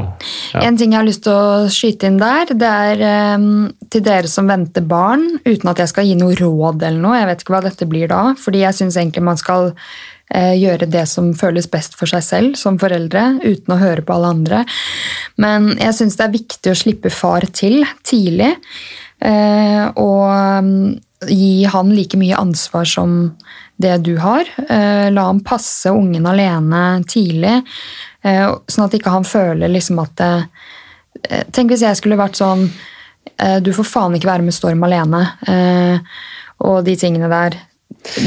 ja. 0.55 0.63
En 0.65 0.79
ting 0.79 0.95
jeg 0.95 0.99
har 0.99 1.07
lyst 1.07 1.23
til 1.27 1.37
å 1.37 1.69
skyte 1.71 2.09
inn 2.09 2.19
der, 2.21 2.53
det 2.57 2.73
er 2.89 3.05
um, 3.37 3.47
til 3.93 4.05
dere 4.05 4.31
som 4.31 4.49
venter 4.49 4.85
barn, 4.87 5.27
uten 5.45 5.71
at 5.71 5.83
jeg 5.83 5.93
skal 5.93 6.09
gi 6.09 6.17
noe 6.17 6.37
råd 6.39 6.81
eller 6.89 7.01
noe. 7.03 7.21
Jeg 7.21 7.29
vet 7.29 7.45
ikke 7.45 7.57
hva 7.57 7.63
dette 7.67 7.89
blir 7.89 8.11
da, 8.11 8.21
fordi 8.41 8.65
jeg 8.65 8.79
syns 8.81 8.97
egentlig 8.97 9.25
man 9.29 9.39
skal 9.39 9.69
uh, 9.71 10.55
gjøre 10.57 10.89
det 10.97 11.05
som 11.13 11.31
føles 11.37 11.69
best 11.69 11.97
for 11.99 12.09
seg 12.09 12.25
selv 12.25 12.57
som 12.59 12.81
foreldre, 12.81 13.29
uten 13.45 13.77
å 13.77 13.81
høre 13.81 14.05
på 14.05 14.17
alle 14.17 14.33
andre. 14.39 14.65
Men 15.37 15.75
jeg 15.77 15.99
syns 16.01 16.17
det 16.17 16.25
er 16.25 16.37
viktig 16.39 16.73
å 16.73 16.79
slippe 16.85 17.13
far 17.13 17.45
til 17.53 17.83
tidlig. 18.01 18.55
uh, 19.21 19.85
og 19.93 20.25
um, 20.33 20.95
gi 21.25 21.65
han 21.65 21.93
like 21.95 22.17
mye 22.19 22.37
ansvar 22.37 22.85
som 22.85 23.17
det 23.77 23.97
du 24.05 24.15
har. 24.21 24.47
Eh, 24.69 25.07
la 25.13 25.27
han 25.29 25.43
passe 25.45 25.91
ungen 25.93 26.25
alene 26.29 27.03
tidlig, 27.07 27.61
sånn 28.27 28.83
at 28.83 28.95
ikke 28.97 29.11
han 29.13 29.23
føler 29.23 29.71
liksom 29.71 30.01
at 30.03 30.21
Tenk 31.55 31.71
hvis 31.71 31.83
jeg 31.85 31.97
skulle 31.97 32.17
vært 32.19 32.35
sånn 32.37 32.65
Du 33.63 33.69
får 33.73 33.85
faen 33.87 34.17
ikke 34.17 34.27
være 34.27 34.43
med 34.43 34.53
Storm 34.53 34.83
alene. 34.83 35.21
Og 36.59 36.81
de 36.83 36.95
tingene 36.99 37.29
der. 37.31 37.55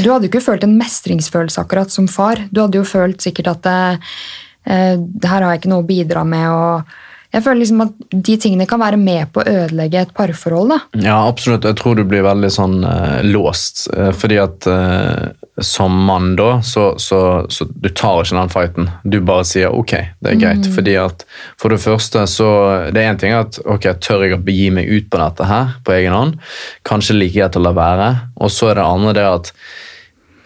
Du 0.01 0.09
hadde 0.09 0.25
jo 0.25 0.31
ikke 0.31 0.41
følt 0.41 0.65
en 0.65 0.73
mestringsfølelse 0.79 1.61
akkurat 1.61 1.93
som 1.93 2.09
far. 2.09 2.41
Du 2.49 2.63
hadde 2.63 2.81
jo 2.81 2.87
følt 2.87 3.21
sikkert 3.21 3.51
at 3.53 3.63
det 3.67 3.77
eh 4.73 4.97
her 4.97 5.37
har 5.37 5.51
jeg 5.51 5.61
ikke 5.61 5.73
noe 5.75 5.85
å 5.85 5.89
bidra 5.91 6.25
med. 6.25 6.49
og 6.49 6.97
jeg 7.31 7.45
føler 7.45 7.61
liksom 7.61 7.83
at 7.85 7.93
De 8.11 8.37
tingene 8.43 8.67
kan 8.69 8.81
være 8.81 8.99
med 8.99 9.31
på 9.33 9.41
å 9.41 9.47
ødelegge 9.63 10.05
et 10.05 10.15
parforhold. 10.15 10.73
da. 10.73 10.79
Ja, 10.99 11.19
absolutt. 11.27 11.67
Jeg 11.67 11.79
tror 11.79 11.95
du 11.95 12.03
blir 12.07 12.25
veldig 12.27 12.51
sånn 12.51 12.81
eh, 12.83 13.21
låst. 13.27 13.87
Eh, 13.95 14.11
fordi 14.11 14.39
at 14.41 14.67
uh, 14.67 15.31
som 15.57 16.05
mann 16.05 16.35
da, 16.35 16.61
så, 16.61 16.93
så, 16.99 17.45
så, 17.49 17.65
du 17.65 17.89
tar 17.89 18.23
ikke 18.23 18.37
den 18.37 18.51
fighten. 18.53 18.89
Du 19.03 19.19
bare 19.25 19.45
sier 19.47 19.75
ok, 19.75 19.93
det 20.23 20.31
er 20.31 20.39
greit. 20.39 20.65
Mm. 20.65 20.73
Fordi 20.77 20.95
at 21.01 21.25
for 21.59 21.73
det 21.73 21.81
første 21.83 22.23
så 22.29 22.49
Det 22.93 23.01
er 23.01 23.11
én 23.11 23.19
ting 23.19 23.35
at 23.35 23.59
ok, 23.65 23.89
tør 23.99 24.25
jeg 24.25 24.37
å 24.37 24.41
begi 24.41 24.69
meg 24.73 24.89
ut 24.89 25.09
på 25.11 25.19
dette 25.21 25.47
her 25.49 25.75
på 25.85 25.95
egen 25.97 26.15
hånd? 26.15 26.39
Kanskje 26.87 27.17
like 27.17 27.35
greit 27.37 27.59
å 27.59 27.63
la 27.63 27.75
være. 27.75 28.09
Og 28.41 28.53
så 28.53 28.71
er 28.71 28.79
det 28.79 28.87
andre 28.87 29.15
det 29.19 29.27
at 29.27 29.53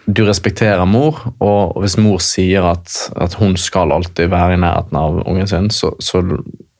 du 0.06 0.22
respekterer 0.22 0.86
mor, 0.86 1.18
og 1.42 1.80
hvis 1.82 1.96
mor 1.98 2.20
sier 2.22 2.62
at, 2.68 2.92
at 3.18 3.34
hun 3.40 3.56
skal 3.58 3.90
alltid 3.90 4.30
være 4.30 4.54
i 4.54 4.60
nærheten 4.62 4.98
av 5.00 5.18
ungen 5.26 5.50
sin, 5.50 5.66
så, 5.74 5.90
så 5.98 6.22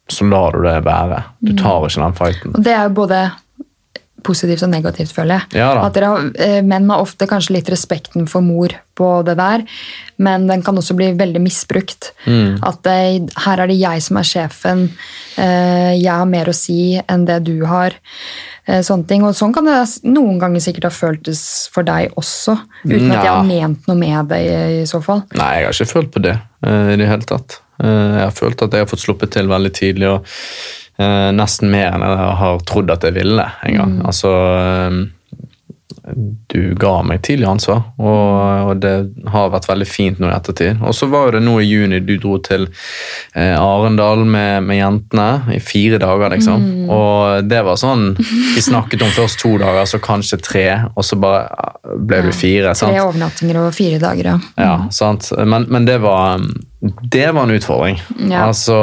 så 0.07 0.25
lar 0.25 0.51
du 0.51 0.63
det 0.63 0.79
være. 0.85 1.23
Du 1.39 1.51
mm. 1.51 1.57
tar 1.59 1.85
ikke 1.87 2.01
den 2.01 2.15
fighten. 2.15 2.55
Og 2.55 2.63
det 2.63 2.73
er 2.73 2.87
jo 2.87 2.93
både 3.01 3.23
positivt 4.25 4.63
og 4.65 4.71
negativt, 4.71 5.13
føler 5.13 5.37
jeg. 5.37 5.61
Ja, 5.61 5.69
at 5.85 5.95
dere, 5.95 6.31
eh, 6.41 6.59
Menn 6.65 6.89
har 6.89 7.03
ofte 7.03 7.27
kanskje 7.29 7.57
litt 7.57 7.69
respekten 7.69 8.27
for 8.29 8.45
mor 8.45 8.73
på 8.97 9.09
det 9.27 9.37
der, 9.37 9.63
men 10.17 10.47
den 10.49 10.63
kan 10.65 10.77
også 10.77 10.95
bli 10.97 11.11
veldig 11.17 11.41
misbrukt. 11.43 12.11
Mm. 12.25 12.57
At 12.65 12.81
det, 12.87 12.97
eh, 12.97 13.41
her 13.45 13.61
er 13.61 13.67
det 13.67 13.79
jeg 13.79 14.01
som 14.01 14.17
er 14.17 14.27
sjefen, 14.27 14.89
eh, 15.37 15.93
jeg 15.99 16.11
har 16.11 16.25
mer 16.25 16.45
å 16.45 16.55
si 16.55 16.99
enn 17.07 17.25
det 17.25 17.43
du 17.43 17.65
har. 17.65 17.93
Sånne 18.67 19.07
ting. 19.07 19.23
Og 19.23 19.31
sånn 19.31 19.53
kan 19.55 19.63
det 19.63 19.77
noen 20.03 20.41
ganger 20.41 20.59
sikkert 20.59 20.83
ha 20.83 20.91
føltes 20.91 21.69
for 21.71 21.87
deg 21.87 22.11
også, 22.19 22.57
uten 22.83 23.13
ja. 23.13 23.19
at 23.21 23.23
jeg 23.23 23.31
har 23.31 23.45
ment 23.47 23.87
noe 23.87 23.95
med 23.95 24.27
det 24.27 24.41
i, 24.43 24.81
i 24.81 24.85
så 24.85 24.99
fall. 24.99 25.23
Nei, 25.39 25.61
jeg 25.61 25.69
har 25.69 25.77
ikke 25.77 25.93
følt 25.93 26.11
på 26.11 26.19
det 26.25 26.35
i 26.67 26.97
det 26.99 27.07
hele 27.07 27.23
tatt. 27.23 27.61
Eh, 27.83 28.17
jeg 28.17 28.25
har 28.25 28.35
følt 28.35 28.61
at 28.65 28.73
jeg 28.73 28.85
har 28.85 28.89
fått 28.89 29.03
sluppet 29.03 29.33
til 29.35 29.49
veldig 29.51 29.73
tidlig, 29.75 30.09
og 30.09 30.25
eh, 30.99 31.29
nesten 31.35 31.71
mer 31.73 31.93
enn 31.95 32.07
jeg 32.07 32.39
har 32.41 32.65
trodd 32.69 32.91
at 32.93 33.05
jeg 33.07 33.17
ville 33.19 33.45
en 33.45 33.79
gang. 33.81 33.95
Mm. 33.99 34.03
Altså, 34.09 34.33
eh, 34.61 35.05
du 36.47 36.75
ga 36.79 37.01
meg 37.03 37.19
tidlig 37.25 37.47
ansvar, 37.49 37.81
og, 37.99 38.69
og, 38.69 38.77
det 38.79 38.93
har 39.31 39.49
vært 39.51 39.67
veldig 39.67 39.87
fint 39.89 40.21
nå 40.21 40.29
i 40.29 40.35
ettertid. 40.35 40.79
Og 40.79 40.95
så 40.95 41.09
var 41.11 41.35
det 41.35 41.41
nå 41.43 41.57
i 41.59 41.67
juni 41.67 41.99
du 42.03 42.13
dro 42.21 42.37
til 42.43 42.67
eh, 43.35 43.55
Arendal 43.55 44.23
med, 44.23 44.63
med, 44.67 44.79
jentene 44.79 45.57
i 45.57 45.59
fire 45.63 45.99
dager, 46.01 46.31
liksom. 46.35 46.63
Mm. 46.63 46.93
Og 46.93 47.49
det 47.49 47.59
var 47.67 47.79
sånn 47.79 48.13
Vi 48.17 48.63
snakket 48.63 49.03
om 49.03 49.11
først 49.15 49.41
to 49.43 49.57
dager, 49.59 49.83
så 49.89 49.99
kanskje 50.03 50.39
tre, 50.43 50.67
og 50.93 51.03
så 51.07 51.19
bare 51.19 51.73
ble 52.07 52.23
du 52.29 52.31
fire. 52.31 52.75
sant? 52.75 52.93
Tre 52.93 53.03
overnattinger 53.03 53.61
og 53.65 53.75
fire 53.75 53.99
dager, 54.03 54.31
ja. 54.31 54.39
Mm. 54.39 54.63
ja 54.63 54.77
sant? 54.95 55.31
Men, 55.43 55.67
men 55.73 55.89
det 55.89 55.99
var 56.05 56.39
det 56.79 57.31
var 57.31 57.43
en 57.43 57.55
utfordring. 57.55 58.01
Ja. 58.29 58.43
Altså, 58.45 58.75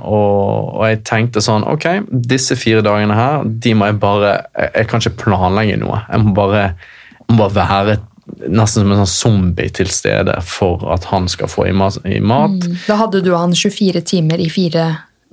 og, 0.00 0.76
og, 0.78 0.84
jeg 0.88 1.02
tenkte 1.04 1.42
sånn 1.44 1.66
Ok, 1.68 1.84
disse 2.08 2.56
fire 2.56 2.80
dagene 2.84 3.16
her, 3.18 3.42
de 3.44 3.74
må 3.76 3.90
jeg 3.90 3.98
bare 4.00 4.30
Jeg, 4.56 4.70
jeg 4.72 4.88
kan 4.88 5.02
ikke 5.04 5.26
planlegge 5.26 5.76
noe. 5.82 6.00
Jeg 6.08 6.24
må 6.24 6.32
bare, 6.38 6.62
jeg 7.20 7.34
må 7.34 7.42
bare 7.42 7.56
være 7.58 7.98
nesten 8.48 8.84
som 8.84 8.92
en 8.92 9.02
sånn 9.02 9.12
zombie 9.12 9.72
til 9.72 9.90
stede 9.92 10.34
for 10.44 10.84
at 10.92 11.08
han 11.12 11.28
skal 11.32 11.50
få 11.52 11.68
i 11.68 11.76
mat. 11.76 12.00
I 12.08 12.20
mat. 12.20 12.56
Mm. 12.64 12.80
Da 12.86 12.98
hadde 13.02 13.22
du 13.24 13.34
han 13.36 13.54
24 13.56 14.04
timer 14.08 14.40
i 14.40 14.48
fire 14.52 14.88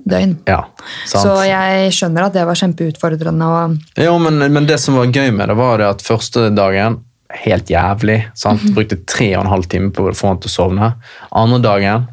døgn. 0.06 0.36
Ja. 0.48 0.62
Så 1.08 1.32
jeg 1.46 1.92
skjønner 1.96 2.28
at 2.28 2.36
det 2.36 2.46
var 2.48 2.58
kjempeutfordrende. 2.58 3.48
Og... 3.48 3.76
Jo, 4.00 4.16
men, 4.22 4.40
men, 4.52 4.68
det 4.68 4.78
som 4.82 4.98
var 4.98 5.10
gøy 5.10 5.32
med 5.34 5.50
det, 5.50 5.58
var 5.58 5.82
det 5.82 5.90
at 5.96 6.04
første 6.06 6.48
dagen 6.56 7.00
helt 7.44 7.70
jævlig. 7.70 8.24
sant? 8.34 8.62
Mhm. 8.62 8.74
Brukte 8.74 9.00
tre 9.06 9.36
og 9.36 9.44
en 9.44 9.54
halv 9.54 9.68
time 9.68 9.90
på 9.90 10.06
å 10.06 10.14
få 10.14 10.28
han 10.28 10.38
til 10.42 10.50
å 10.50 10.56
sovne. 10.56 10.94
Andre 11.32 11.62
dagen 11.62 12.06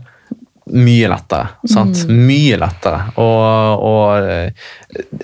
mye 0.71 1.07
lettere. 1.11 1.47
sant? 1.67 2.05
Mm. 2.07 2.21
Mye 2.27 2.57
lettere. 2.59 3.01
Og, 3.19 3.83
og, 3.83 4.29
eh, 4.29 4.53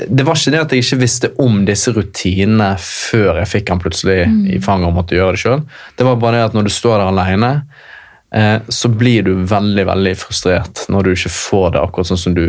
det 0.10 0.26
var 0.28 0.36
ikke 0.36 0.54
det 0.54 0.64
at 0.66 0.74
jeg 0.76 0.84
ikke 0.84 1.04
visste 1.04 1.30
om 1.40 1.62
disse 1.68 1.94
rutinene 1.96 2.74
før 2.84 3.40
jeg 3.42 3.52
fikk 3.54 3.72
han 3.72 3.84
plutselig 3.84 4.26
mm. 4.28 4.42
i 4.58 4.60
fanget 4.64 4.92
og 4.92 4.98
måtte 5.00 5.16
gjøre 5.16 5.38
det 5.38 5.44
sjøl. 5.44 5.64
Det 5.96 6.08
var 6.08 6.20
bare 6.20 6.42
det 6.42 6.50
at 6.50 6.58
når 6.58 6.68
du 6.68 6.74
står 6.76 6.98
der 6.98 7.12
aleine, 7.14 7.54
eh, 8.36 8.58
så 8.68 8.92
blir 8.92 9.30
du 9.30 9.32
veldig 9.50 9.88
veldig 9.88 10.16
frustrert 10.20 10.84
når 10.92 11.08
du 11.08 11.14
ikke 11.16 11.34
får 11.38 11.72
det 11.76 11.84
akkurat 11.86 12.12
sånn 12.12 12.24
som 12.26 12.36
du 12.36 12.46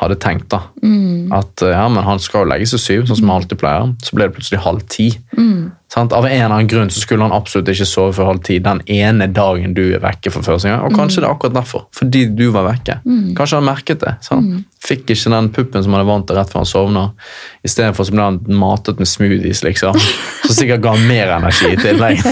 hadde 0.00 0.18
tenkt. 0.26 0.50
da. 0.56 0.64
Mm. 0.82 1.30
At 1.38 1.62
eh, 1.62 1.76
ja, 1.76 1.86
men 1.86 2.06
han 2.06 2.22
skal 2.22 2.42
jo 2.42 2.50
legge 2.50 2.66
seg 2.74 2.82
syv, 2.82 3.06
sånn 3.06 3.22
som 3.22 3.30
han 3.30 3.44
alltid 3.44 3.62
pleier. 3.62 3.94
Så 4.02 4.18
ble 4.18 4.26
det 4.26 4.36
plutselig 4.40 4.64
halv 4.66 4.82
ti. 4.90 5.12
Mm. 5.38 5.70
Sant? 5.94 6.12
Av 6.12 6.26
en 6.26 6.32
eller 6.32 6.54
annen 6.54 6.66
grunn 6.66 6.90
så 6.90 7.00
skulle 7.00 7.22
han 7.22 7.32
absolutt 7.32 7.68
ikke 7.70 7.86
sove 7.86 8.16
før 8.16 8.32
halv 8.32 8.40
ti 8.42 8.56
den 8.62 8.80
ene 8.90 9.28
dagen 9.30 9.76
du 9.76 9.84
er 9.94 10.02
vekke 10.02 10.32
for 10.34 10.42
første 10.42 10.66
gang. 10.66 10.82
Og 10.82 10.96
kanskje 10.96 11.20
mm. 11.20 11.22
det 11.22 11.28
er 11.28 11.34
akkurat 11.36 11.54
derfor. 11.54 11.84
Fordi 11.94 12.22
du 12.34 12.48
var 12.54 12.66
vekke. 12.66 12.96
Mm. 13.06 13.28
Kanskje 13.38 13.60
han 13.60 13.68
merket 13.68 14.02
det. 14.02 14.16
Mm. 14.34 14.64
Fikk 14.82 15.12
ikke 15.14 15.32
den 15.36 15.52
puppen 15.54 15.86
som 15.86 15.94
han 15.94 16.02
er 16.02 16.08
vant 16.08 16.26
til 16.26 16.38
rett 16.40 16.50
før 16.50 16.64
han 16.64 16.70
sovna. 16.72 17.04
Istedenfor 17.62 18.10
ble 18.10 18.26
han 18.26 18.40
matet 18.58 18.98
med 18.98 19.10
smoothies, 19.12 19.62
liksom. 19.62 20.00
Så 20.48 20.58
sikkert 20.58 20.82
ga 20.82 20.96
han 20.96 21.06
mer 21.06 21.36
energi 21.36 21.70
i 21.76 21.78
tillegg. 21.78 22.26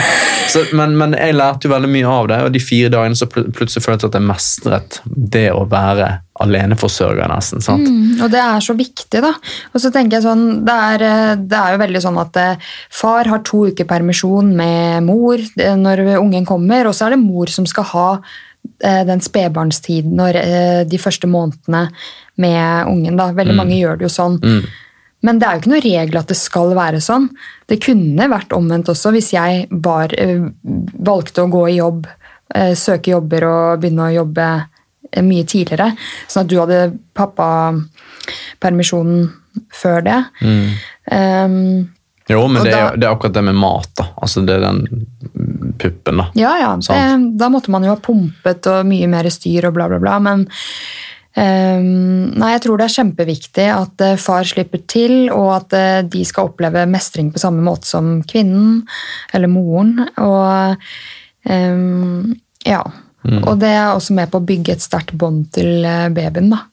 men, 0.80 0.96
men, 0.96 1.18
jeg 1.20 1.36
lærte 1.36 1.68
jo 1.68 1.76
veldig 1.76 1.92
mye 1.98 2.14
av 2.16 2.30
det, 2.32 2.44
og 2.48 2.56
de 2.56 2.64
fire 2.64 2.94
dagene 2.96 3.18
så 3.18 3.28
plutselig 3.28 3.84
følte 3.84 4.06
jeg 4.06 4.14
at 4.14 4.20
jeg 4.22 4.30
mestret 4.32 5.02
det 5.36 5.50
å 5.52 5.66
være 5.68 6.14
aleneforsørger, 6.42 7.28
nesten. 7.30 7.62
sant? 7.64 7.86
Mm, 7.88 8.22
og 8.24 8.32
det 8.32 8.40
er 8.42 8.64
så 8.64 8.76
viktig, 8.76 9.22
da. 9.24 9.32
Og 9.72 9.82
så 9.82 9.90
tenker 9.94 10.18
jeg 10.18 10.26
sånn, 10.26 10.44
det 10.66 10.76
er, 10.90 11.04
eh, 11.06 11.34
det 11.40 11.60
er, 11.60 11.74
jo 11.74 11.82
veldig 11.84 12.02
sånn 12.04 12.20
at 12.22 12.40
eh, 12.40 12.66
far 12.92 13.30
har 13.30 13.44
to 13.46 13.66
uker 13.70 13.88
permisjon 13.88 14.52
med 14.56 15.06
mor 15.06 15.40
eh, 15.40 15.76
når 15.78 16.18
ungen 16.20 16.48
kommer, 16.48 16.88
og 16.88 16.96
så 16.96 17.06
er 17.06 17.16
det 17.16 17.24
mor 17.24 17.52
som 17.52 17.68
skal 17.68 17.90
ha 17.94 18.10
den 18.82 19.20
spedbarnstiden 19.22 20.18
og 20.18 20.36
de 20.90 20.98
første 20.98 21.28
månedene 21.30 21.84
med 22.42 22.88
ungen. 22.90 23.14
da. 23.16 23.28
Veldig 23.30 23.54
mm. 23.54 23.60
mange 23.62 23.76
gjør 23.78 24.00
det 24.00 24.04
jo 24.08 24.10
sånn. 24.10 24.40
Mm. 24.42 24.64
Men 25.22 25.38
det 25.38 25.46
er 25.46 25.54
jo 25.54 25.62
ikke 25.62 25.70
noe 25.70 25.84
regel 25.84 26.18
at 26.18 26.32
det 26.32 26.36
skal 26.36 26.74
være 26.74 26.98
sånn. 27.00 27.28
Det 27.70 27.78
kunne 27.86 28.26
vært 28.28 28.56
omvendt 28.58 28.90
også, 28.90 29.12
hvis 29.14 29.30
jeg 29.36 29.68
var, 29.86 30.12
valgte 30.66 31.46
å 31.46 31.52
gå 31.54 31.62
i 31.70 31.78
jobb, 31.78 32.10
søke 32.74 33.14
jobber 33.14 33.46
og 33.46 33.84
begynne 33.84 34.10
å 34.10 34.16
jobbe 34.18 34.50
mye 35.24 35.44
tidligere. 35.48 35.96
Sånn 36.28 36.44
at 36.44 36.52
du 36.52 36.60
hadde 36.60 36.92
pappapermisjonen 37.16 39.32
før 39.72 40.04
det. 40.04 40.20
Mm. 40.44 40.76
Um, 41.12 41.88
jo, 42.26 42.40
men 42.50 42.64
det, 42.64 42.72
da, 42.74 42.78
er, 42.78 42.96
det, 42.98 43.06
er, 43.06 43.12
akkurat 43.12 43.34
det 43.36 43.44
med 43.46 43.58
mat. 43.58 43.90
da. 43.98 44.08
Altså 44.18 44.42
Det 44.42 44.56
er 44.56 44.64
den 44.64 45.76
puppen, 45.78 46.22
da. 46.22 46.30
Ja, 46.34 46.56
ja. 46.58 46.72
Det, 46.82 47.36
da 47.38 47.50
måtte 47.52 47.70
man 47.70 47.86
jo 47.86 47.92
ha 47.94 48.00
pumpet 48.02 48.66
og 48.70 48.88
mye 48.88 49.06
mer 49.10 49.28
styr 49.30 49.68
og 49.68 49.76
bla, 49.76 49.86
bla, 49.92 50.00
bla. 50.02 50.16
Men 50.24 50.42
um, 51.38 52.34
nei, 52.34 52.50
jeg 52.56 52.64
tror 52.66 52.80
det 52.80 52.88
er 52.88 52.96
kjempeviktig 52.96 53.68
at 53.70 54.02
eh, 54.02 54.18
far 54.18 54.48
slipper 54.48 54.82
til, 54.90 55.28
og 55.30 55.52
at 55.60 55.78
eh, 55.78 56.00
de 56.10 56.24
skal 56.26 56.50
oppleve 56.50 56.82
mestring 56.90 57.30
på 57.30 57.42
samme 57.42 57.62
måte 57.62 57.86
som 57.86 58.16
kvinnen 58.26 58.82
eller 59.36 59.52
moren. 59.52 60.08
Og 60.18 60.82
um, 61.46 62.34
ja. 62.66 62.82
Og 63.42 63.58
det 63.60 63.72
er 63.74 63.90
også 63.90 64.16
med 64.16 64.30
på 64.32 64.40
å 64.40 64.46
bygge 64.46 64.76
et 64.76 64.84
sterkt 64.84 65.14
bånd 65.18 65.46
til 65.56 65.84
eh, 65.86 66.08
babyen, 66.14 66.50
da. 66.52 66.64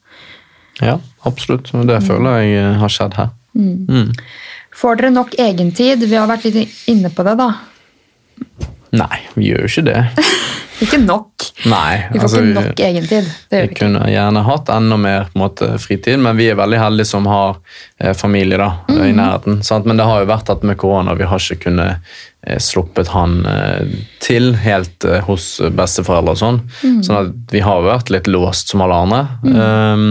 Ja, 0.82 0.98
absolutt. 1.28 1.70
Det 1.86 2.00
føler 2.06 2.42
jeg 2.42 2.58
eh, 2.60 2.72
har 2.80 2.92
skjedd 2.92 3.18
her. 3.18 3.30
Mm. 3.54 4.10
Får 4.74 4.98
dere 4.98 5.14
nok 5.14 5.36
egentid? 5.38 6.02
Vi 6.02 6.18
har 6.18 6.30
vært 6.30 6.48
litt 6.48 6.90
inne 6.90 7.12
på 7.14 7.26
det, 7.26 7.36
da. 7.38 7.52
Nei, 8.94 9.22
vi 9.34 9.50
gjør 9.50 9.64
jo 9.66 9.72
ikke 9.72 9.88
det. 9.90 10.02
Ikke 10.82 10.98
nok. 10.98 11.44
Nei, 11.70 12.02
Vi 12.12 12.18
får 12.18 12.24
altså, 12.26 12.40
ikke 12.42 12.54
nok 12.54 12.80
egentid. 12.82 13.28
Det 13.50 13.60
Vi 13.60 13.68
vi 13.68 13.76
kunne 13.78 14.08
gjerne 14.10 14.40
hatt 14.42 14.70
enda 14.74 14.96
mer 14.98 15.28
måte, 15.38 15.68
fritid, 15.78 16.18
men 16.18 16.36
vi 16.36 16.48
er 16.50 16.58
veldig 16.58 16.80
heldige 16.80 17.06
som 17.08 17.28
har 17.30 17.60
eh, 18.02 18.10
familie 18.18 18.58
da, 18.58 18.70
mm. 18.90 18.98
i 19.06 19.12
nærheten. 19.14 19.62
Sant? 19.62 19.86
Men 19.86 20.00
det 20.00 20.08
har 20.08 20.24
jo 20.24 20.28
vært 20.32 20.50
at 20.50 20.66
med 20.66 20.76
korona 20.82 21.14
vi 21.14 21.28
har 21.30 21.38
ikke 21.38 21.68
kunnet 21.68 22.16
sluppet 22.60 23.08
han 23.14 23.40
eh, 23.48 23.94
til 24.24 24.52
helt 24.60 25.04
eh, 25.08 25.22
hos 25.24 25.56
besteforeldre 25.72 26.34
og 26.34 26.40
sånn. 26.40 26.60
Mm. 26.82 27.00
Sånn 27.06 27.20
at 27.20 27.54
vi 27.54 27.64
har 27.64 27.84
vært 27.86 28.12
litt 28.12 28.28
låst 28.30 28.72
som 28.72 28.84
alle 28.84 29.00
andre. 29.06 29.22
Um, 29.44 30.06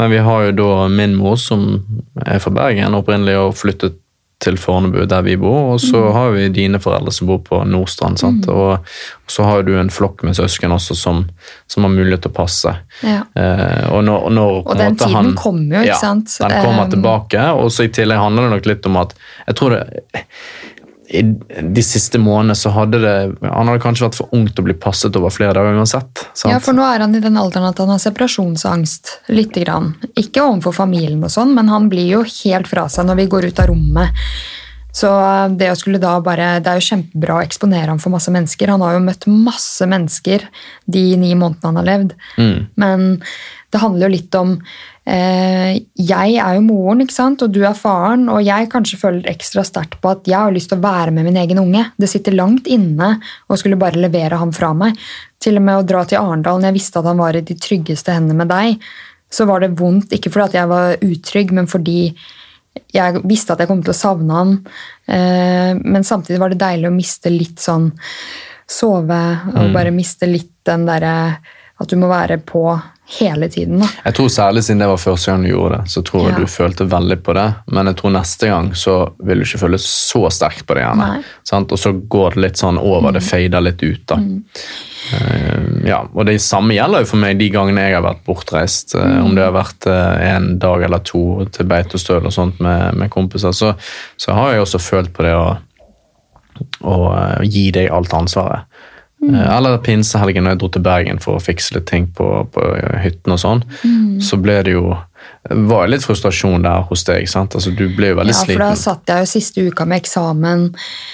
men 0.00 0.12
vi 0.12 0.20
har 0.24 0.48
jo 0.48 0.56
da 0.58 0.70
min 0.90 1.16
mor 1.18 1.38
som 1.38 1.82
er 2.26 2.42
fra 2.42 2.52
Bergen 2.54 2.96
opprinnelig 2.98 3.38
og 3.38 3.58
flyttet 3.60 3.98
til 4.40 4.56
Fornebu 4.56 5.02
der 5.08 5.24
vi 5.26 5.34
bor, 5.36 5.74
og 5.74 5.80
så 5.82 6.00
mm. 6.00 6.12
har 6.16 6.30
vi 6.32 6.44
dine 6.54 6.80
foreldre 6.80 7.12
som 7.12 7.28
bor 7.28 7.42
på 7.44 7.58
Nordstrand. 7.68 8.16
Sant? 8.22 8.48
Og, 8.48 8.78
og 8.80 9.34
så 9.34 9.44
har 9.44 9.66
du 9.66 9.74
en 9.76 9.92
flokk 9.92 10.24
med 10.24 10.38
søsken 10.38 10.72
også 10.72 10.96
som, 10.96 11.26
som 11.68 11.84
har 11.84 11.92
mulighet 11.92 12.24
til 12.24 12.32
å 12.32 12.38
passe. 12.38 12.72
Ja. 13.04 13.20
Eh, 13.36 13.84
og 13.92 14.06
når, 14.08 14.30
når, 14.38 14.54
Og 14.62 14.72
en 14.72 14.80
den 14.80 14.96
måte 14.96 15.10
tiden 15.12 15.34
kommer 15.36 15.76
jo, 15.76 15.84
ikke 15.84 16.00
sant? 16.00 16.38
Ja, 16.40 16.48
den 16.54 16.64
kommer 16.64 16.88
Um, 16.88 16.94
tilbake. 16.94 17.44
Og 17.60 17.68
så 17.74 17.84
i 17.84 17.92
tillegg 17.92 18.22
handler 18.22 18.48
det 18.48 18.54
nok 18.56 18.70
litt 18.72 18.88
om 18.88 18.96
at 19.02 19.12
jeg 19.44 19.60
tror 19.60 19.76
det 19.76 20.24
i 21.10 21.22
de 21.60 21.82
siste 21.82 22.20
månedene 22.22 22.54
så 22.54 22.70
hadde 22.70 23.00
det 23.02 23.14
Han 23.42 23.66
hadde 23.66 23.82
kanskje 23.82 24.06
vært 24.06 24.18
for 24.20 24.36
ung 24.36 24.44
til 24.46 24.62
å 24.62 24.66
bli 24.68 24.76
passet 24.78 25.16
over 25.18 25.34
flere 25.34 25.56
dager 25.56 25.78
uansett. 25.80 26.22
Sant? 26.32 26.52
Ja, 26.52 26.60
for 26.62 26.76
nå 26.76 26.84
er 26.86 27.02
han 27.02 27.16
i 27.18 27.22
den 27.22 27.38
alderen 27.40 27.66
at 27.72 27.82
han 27.82 27.90
har 27.90 27.98
separasjonsangst. 28.02 29.16
Lite 29.34 29.64
grann. 29.64 29.92
Ikke 30.14 30.44
overfor 30.46 30.76
familien 30.84 31.24
og 31.26 31.34
sånn, 31.34 31.56
men 31.56 31.72
han 31.72 31.90
blir 31.90 32.06
jo 32.14 32.24
helt 32.44 32.70
fra 32.70 32.86
seg 32.92 33.10
når 33.10 33.24
vi 33.24 33.30
går 33.34 33.50
ut 33.50 33.62
av 33.62 33.70
rommet. 33.72 34.24
Så 34.94 35.10
det 35.54 35.68
å 35.70 35.76
skulle 35.78 36.00
da 36.02 36.16
bare 36.18 36.56
Det 36.58 36.70
er 36.70 36.80
jo 36.80 36.88
kjempebra 36.88 37.36
å 37.38 37.44
eksponere 37.44 37.92
ham 37.92 38.00
for 38.02 38.14
masse 38.14 38.32
mennesker. 38.34 38.72
Han 38.74 38.82
har 38.82 38.96
jo 38.96 39.04
møtt 39.04 39.26
masse 39.30 39.86
mennesker 39.86 40.46
de 40.90 41.04
ni 41.20 41.34
månedene 41.34 41.70
han 41.70 41.80
har 41.80 41.88
levd. 41.90 42.14
Mm. 42.38 42.56
Men 42.80 43.08
det 43.70 43.78
handler 43.78 44.08
jo 44.08 44.14
litt 44.14 44.36
om 44.38 44.54
eh, 45.06 45.78
Jeg 45.94 46.36
er 46.42 46.56
jo 46.56 46.64
moren, 46.66 47.04
ikke 47.04 47.14
sant? 47.14 47.42
og 47.44 47.52
du 47.54 47.60
er 47.66 47.78
faren, 47.78 48.26
og 48.32 48.42
jeg 48.42 48.70
kanskje 48.72 48.98
føler 49.00 49.30
ekstra 49.30 49.64
sterkt 49.66 50.00
på 50.02 50.10
at 50.10 50.26
jeg 50.28 50.38
har 50.38 50.54
lyst 50.54 50.72
til 50.72 50.80
å 50.80 50.86
være 50.86 51.14
med 51.14 51.28
min 51.28 51.38
egen 51.42 51.62
unge. 51.62 51.84
Det 52.00 52.10
sitter 52.10 52.36
langt 52.36 52.66
inne 52.70 53.12
å 53.46 53.58
skulle 53.60 53.78
bare 53.80 54.00
levere 54.02 54.40
ham 54.40 54.52
fra 54.56 54.72
meg. 54.76 54.98
Til 55.40 55.60
og 55.60 55.66
med 55.68 55.78
å 55.78 55.86
dra 55.86 56.02
til 56.04 56.20
Arendal 56.20 56.58
når 56.58 56.72
jeg 56.72 56.78
visste 56.80 57.00
at 57.00 57.08
han 57.12 57.22
var 57.22 57.38
i 57.38 57.46
de 57.46 57.56
tryggeste 57.56 58.16
hendene 58.16 58.42
med 58.42 58.50
deg, 58.50 58.90
så 59.30 59.46
var 59.46 59.62
det 59.62 59.76
vondt. 59.78 60.12
Ikke 60.16 60.32
fordi 60.34 60.50
at 60.50 60.58
jeg 60.58 60.72
var 60.74 61.06
utrygg, 61.06 61.54
men 61.54 61.70
fordi 61.70 62.00
jeg 62.94 63.22
visste 63.26 63.54
at 63.54 63.62
jeg 63.62 63.70
kom 63.70 63.82
til 63.86 63.94
å 63.94 64.00
savne 64.00 64.36
han. 64.36 64.54
Eh, 65.06 65.72
men 65.78 66.06
samtidig 66.06 66.42
var 66.42 66.52
det 66.52 66.62
deilig 66.62 66.90
å 66.90 66.96
miste 66.96 67.32
litt 67.32 67.62
sånn 67.62 67.92
Sove 68.70 69.22
og 69.50 69.72
bare 69.74 69.90
miste 69.90 70.28
litt 70.30 70.60
den 70.68 70.84
derre 70.86 71.14
at 71.80 71.90
du 71.90 71.96
må 71.98 72.06
være 72.10 72.36
på 72.46 72.62
hele 73.18 73.48
tiden. 73.50 73.80
da. 73.82 73.88
Jeg 74.04 74.14
tror 74.14 74.28
Særlig 74.30 74.62
siden 74.64 74.78
det 74.84 74.88
var 74.88 74.96
første 75.02 75.30
gang 75.32 75.42
du 75.44 75.48
gjorde 75.50 75.78
det, 75.80 75.90
så 75.90 76.02
tror 76.06 76.28
jeg 76.28 76.32
Ja. 76.32 76.38
du 76.38 76.46
følte 76.46 76.84
veldig 76.90 77.22
på 77.26 77.34
det. 77.34 77.54
Men 77.72 77.86
jeg 77.86 77.96
tror 77.96 78.10
neste 78.14 78.46
gang 78.48 78.70
så 78.74 79.12
vil 79.24 79.38
du 79.38 79.44
ikke 79.44 79.58
føle 79.64 79.78
så 79.82 80.30
sterkt 80.30 80.66
på 80.66 80.74
det. 80.74 80.84
gjerne. 80.84 81.08
Mm. 81.18 81.24
Sant? 81.44 81.72
Og 81.72 81.78
så 81.78 81.92
går 82.08 82.34
det 82.34 82.42
litt 82.44 82.56
sånn 82.60 82.78
over, 82.78 83.12
det 83.12 83.22
fader 83.22 83.60
litt 83.60 83.82
ut. 83.82 84.06
da. 84.06 84.16
Eh, 85.12 85.88
ja, 85.88 86.00
og 86.14 86.26
Det 86.26 86.36
samme 86.40 86.74
gjelder 86.76 87.00
jo 87.02 87.10
for 87.10 87.16
meg 87.22 87.38
de 87.40 87.48
gangene 87.50 87.80
jeg 87.88 87.96
har 87.96 88.04
vært 88.04 88.22
bortreist. 88.26 88.94
Mm. 88.94 89.24
Om 89.24 89.34
det 89.34 89.44
har 89.44 89.56
vært 89.56 89.86
uh, 89.90 90.34
en 90.36 90.58
dag 90.58 90.82
eller 90.86 90.98
to 90.98 91.24
til 91.50 91.66
Beitostøl 91.66 92.24
og 92.26 92.32
sånt 92.32 92.60
med, 92.60 92.94
med 93.00 93.10
kompiser, 93.10 93.52
så, 93.56 93.74
så 94.16 94.36
har 94.36 94.52
jeg 94.52 94.60
også 94.66 94.78
følt 94.78 95.12
på 95.16 95.26
det 95.26 95.34
å, 95.34 95.56
å 96.86 96.96
gi 97.42 97.70
deg 97.74 97.90
alt 97.90 98.14
ansvaret. 98.14 98.69
Eh, 99.22 99.56
Eller 99.56 99.76
pinsehelgen 99.84 100.44
når 100.46 100.54
jeg 100.56 100.60
dro 100.62 100.68
til 100.72 100.82
Bergen 100.86 101.18
for 101.20 101.36
å 101.36 101.42
fikse 101.44 101.74
litt 101.76 101.86
ting 101.90 102.06
på, 102.16 102.26
på 102.54 102.66
hytten 103.04 103.32
og 103.36 103.40
sånn. 103.42 103.64
Så 104.24 104.38
ble 104.40 104.62
det 104.64 104.72
jo 104.78 104.96
var 105.50 105.88
litt 105.88 106.04
frustrasjon 106.04 106.62
der 106.64 106.82
hos 106.88 107.02
deg. 107.04 107.26
sant? 107.28 107.54
Altså, 107.56 107.70
Du 107.76 107.86
ble 107.96 108.10
jo 108.10 108.16
veldig 108.18 108.32
Ja, 108.34 108.44
for 108.44 108.60
da 108.60 108.70
sliten. 108.72 108.82
satt 108.82 109.06
jeg 109.12 109.24
jo 109.24 109.28
siste 109.30 109.64
uka 109.68 109.84
med 109.88 110.00
eksamen. 110.02 110.64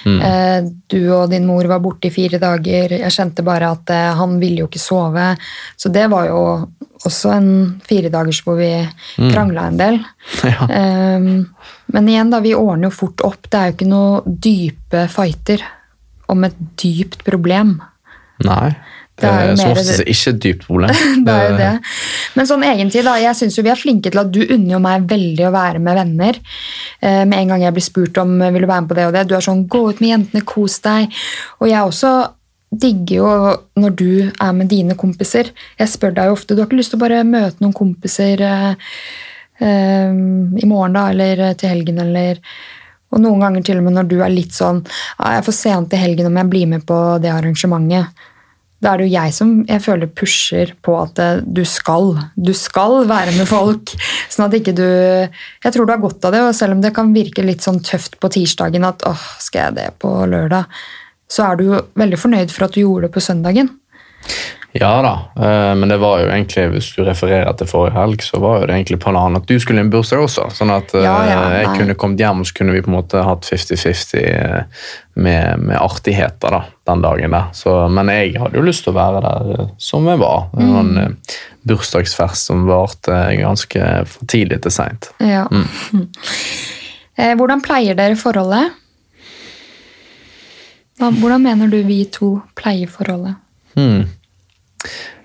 Eh, 0.07 0.61
du 0.91 1.01
og 1.15 1.31
din 1.31 1.47
mor 1.47 1.67
var 1.71 1.81
borte 1.83 2.07
i 2.09 2.15
fire 2.15 2.39
dager. 2.43 2.95
Jeg 2.99 3.11
kjente 3.15 3.45
bare 3.47 3.71
at 3.75 3.91
eh, 3.91 4.15
han 4.19 4.39
ville 4.43 4.63
jo 4.65 4.69
ikke 4.71 4.83
sove. 4.83 5.29
Så 5.77 5.91
det 5.95 6.09
var 6.11 6.27
jo 6.31 6.41
også 7.07 7.33
en 7.37 7.51
firedagers 7.87 8.41
hvor 8.47 8.57
vi 8.59 8.71
krangla 9.33 9.67
en 9.73 9.77
del. 9.83 9.99
Ja. 10.47 10.67
Eh, 10.71 11.43
men 11.95 12.09
igjen, 12.11 12.31
da, 12.31 12.41
vi 12.43 12.55
ordner 12.55 12.89
jo 12.91 12.97
fort 12.97 13.23
opp. 13.27 13.47
Det 13.51 13.59
er 13.59 13.71
jo 13.71 13.77
ikke 13.77 13.91
noe 13.91 14.23
dype 14.27 15.05
fighter 15.13 15.63
om 16.29 16.43
et 16.45 16.57
dypt 16.83 17.23
problem. 17.27 17.77
Nei. 18.45 18.75
Det 19.17 19.29
er 19.29 19.47
jo 19.47 19.53
er 19.55 19.61
som 19.61 19.71
oftest 19.73 20.03
ikke 20.05 20.33
et 20.35 20.41
dypt 20.45 20.65
problem. 20.69 20.97
Det 21.25 21.33
er 21.33 21.47
jo 21.49 21.57
det. 21.57 21.73
Men 22.37 22.49
sånn 22.51 22.65
egentlig, 22.69 23.05
da, 23.07 23.15
jeg 23.21 23.39
synes 23.39 23.57
jo 23.57 23.65
vi 23.65 23.73
er 23.73 23.81
flinke 23.81 24.13
til 24.13 24.21
at 24.21 24.33
du 24.33 24.43
unner 24.45 24.75
jo 24.75 24.81
meg 24.85 25.07
veldig 25.09 25.47
å 25.49 25.53
være 25.55 25.81
med 25.81 25.97
venner. 25.97 26.41
Eh, 27.01 27.23
med 27.25 27.39
en 27.39 27.55
gang 27.55 27.65
jeg 27.65 27.77
blir 27.79 27.87
spurt 27.87 28.21
om 28.21 28.37
vil 28.43 28.67
du 28.67 28.69
være 28.69 28.85
med 28.85 28.91
på 28.91 28.99
det 28.99 29.07
og 29.09 29.15
det, 29.17 29.25
du 29.31 29.37
er 29.39 29.47
sånn 29.47 29.65
'gå 29.65 29.83
ut 29.89 30.03
med 30.05 30.13
jentene, 30.13 30.45
kos 30.45 30.81
deg'. 30.85 31.23
Og 31.63 31.71
jeg 31.71 31.81
også 31.81 32.13
digger 32.77 33.17
jo 33.17 33.31
når 33.81 33.97
du 33.97 34.13
er 34.29 34.53
med 34.53 34.69
dine 34.69 34.97
kompiser. 34.99 35.49
Jeg 35.79 35.89
spør 35.89 36.13
deg 36.13 36.29
jo 36.29 36.37
ofte 36.37 36.53
du 36.53 36.61
har 36.61 36.69
ikke 36.69 36.83
lyst 36.83 36.93
til 36.93 37.01
å 37.01 37.07
bare 37.07 37.25
møte 37.25 37.63
noen 37.65 37.77
kompiser 37.77 38.43
eh, 38.45 38.93
eh, 39.65 40.13
i 40.13 40.69
morgen 40.69 40.93
da, 40.99 41.09
eller 41.15 41.55
til 41.57 41.73
helgen, 41.73 42.05
eller 42.05 42.43
og 43.15 43.23
noen 43.23 43.43
ganger 43.45 43.67
til 43.67 43.81
og 43.81 43.87
med 43.87 43.97
når 43.97 44.09
du 44.11 44.17
er 44.21 44.33
litt 44.33 44.55
sånn 44.57 44.83
ah, 45.19 45.37
'Jeg 45.37 45.47
får 45.47 45.57
sent 45.61 45.91
til 45.93 46.03
helgen 46.03 46.31
om 46.31 46.41
jeg 46.41 46.51
blir 46.53 46.67
med 46.71 46.87
på 46.87 46.97
det 47.23 47.31
arrangementet'. 47.33 48.25
Da 48.77 48.93
er 48.93 49.01
det 49.01 49.07
jo 49.07 49.15
jeg 49.15 49.33
som 49.33 49.53
jeg 49.65 49.81
føler 49.81 50.11
pusher 50.13 50.73
på 50.85 50.97
at 51.01 51.19
eh, 51.23 51.41
du 51.41 51.63
skal. 51.65 52.13
Du 52.37 52.53
skal 52.53 53.07
være 53.09 53.33
med 53.39 53.49
folk. 53.49 53.95
Sånn 54.33 54.47
at 54.47 54.57
ikke 54.59 54.77
du 54.77 54.85
Jeg 54.85 55.73
tror 55.73 55.87
du 55.87 55.95
har 55.95 56.03
godt 56.03 56.29
av 56.29 56.37
det, 56.37 56.43
og 56.45 56.55
selv 56.55 56.77
om 56.77 56.85
det 56.85 56.93
kan 56.97 57.15
virke 57.17 57.45
litt 57.47 57.65
sånn 57.65 57.81
tøft 57.81 58.21
på 58.21 58.31
tirsdagen 58.37 58.85
at 58.85 59.07
åh, 59.09 59.25
skal 59.41 59.71
jeg 59.71 59.79
det 59.81 59.89
på 60.03 60.13
lørdag, 60.29 60.69
så 61.27 61.49
er 61.49 61.57
du 61.57 61.65
jo 61.71 61.81
veldig 61.99 62.21
fornøyd 62.21 62.53
for 62.53 62.67
at 62.67 62.77
du 62.77 62.83
gjorde 62.83 63.09
det 63.09 63.15
på 63.17 63.25
søndagen. 63.25 63.73
Ja 64.81 65.03
da, 65.03 65.45
eh, 65.47 65.75
men 65.75 65.89
det 65.89 65.97
var 65.97 66.21
jo 66.21 66.29
egentlig, 66.29 66.67
hvis 66.75 66.89
du 66.97 67.03
refererer 67.07 67.53
til 67.57 67.69
forrige 67.71 67.97
helg, 67.97 68.23
så 68.25 68.41
var 68.43 68.61
jo 68.61 68.69
det 68.69 68.75
egentlig 68.77 68.99
planen 69.01 69.39
at 69.39 69.47
du 69.49 69.55
skulle 69.63 69.81
i 69.81 69.85
en 69.87 69.93
bursdag 69.93 70.25
også. 70.25 70.49
Sånn 70.57 70.73
at 70.75 70.93
eh, 70.97 71.05
Ja, 71.07 71.17
ja, 71.29 71.43
jeg 71.63 71.71
kunne 71.79 71.97
kommet 71.99 72.21
hjem, 72.21 72.43
så 72.45 72.57
kunne 72.59 72.75
vi 72.75 72.83
på 72.85 72.91
en 72.93 72.97
måte 72.99 73.23
hatt 73.25 73.49
50-50 73.49 74.17
eh, 74.21 74.83
med, 75.17 75.63
med 75.65 75.79
artigheter 75.81 76.59
da, 76.59 76.63
den 76.91 77.05
dagen 77.05 77.37
der. 77.37 77.49
Så, 77.57 77.77
men 77.93 78.13
jeg 78.13 78.35
hadde 78.43 78.61
jo 78.61 78.67
lyst 78.67 78.85
til 78.85 78.93
å 78.93 78.99
være 78.99 79.23
der 79.25 79.55
eh, 79.55 79.71
som 79.81 80.09
jeg 80.11 80.21
var 80.21 80.51
en 80.61 80.93
mm. 80.97 81.17
bursdagsfest 81.71 82.51
som 82.51 82.67
varte 82.69 83.23
ganske 83.41 83.87
for 84.11 84.29
tidlig 84.29 84.61
til 84.67 84.77
seint. 84.77 85.11
Ja. 85.25 85.47
Mm. 85.49 86.11
Hvordan 87.41 87.65
pleier 87.65 87.97
dere 87.97 88.19
forholdet? 88.21 88.77
Hvordan 91.01 91.43
mener 91.45 91.73
du 91.73 91.81
vi 91.85 92.03
to 92.13 92.35
pleier 92.57 92.89
forholdet? 92.93 93.41
Hmm. 93.77 94.07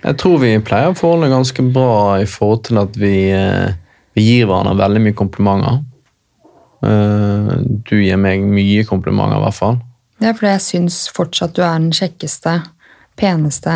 Jeg 0.03 0.17
tror 0.17 0.39
vi 0.41 0.55
pleier 0.65 0.95
forholdet 0.97 1.31
ganske 1.31 1.65
bra 1.73 2.19
i 2.21 2.25
forhold 2.29 2.63
til 2.67 2.77
at 2.81 2.95
vi, 2.97 3.29
eh, 3.31 3.73
vi 4.17 4.21
gir 4.25 4.47
hverandre 4.49 4.77
veldig 4.79 5.01
mye 5.01 5.17
komplimenter. 5.17 5.83
Eh, 6.83 7.51
Du 7.85 7.95
gir 8.01 8.17
meg 8.17 8.41
mye 8.41 8.83
komplimenter, 8.87 9.37
i 9.37 9.43
hvert 9.45 9.57
fall. 9.57 9.77
Er 10.21 10.33
fordi 10.37 10.51
jeg 10.53 10.61
syns 10.61 10.97
fortsatt 11.13 11.53
du 11.57 11.61
er 11.65 11.77
den 11.77 11.91
kjekkeste, 11.91 12.63
peneste 13.17 13.75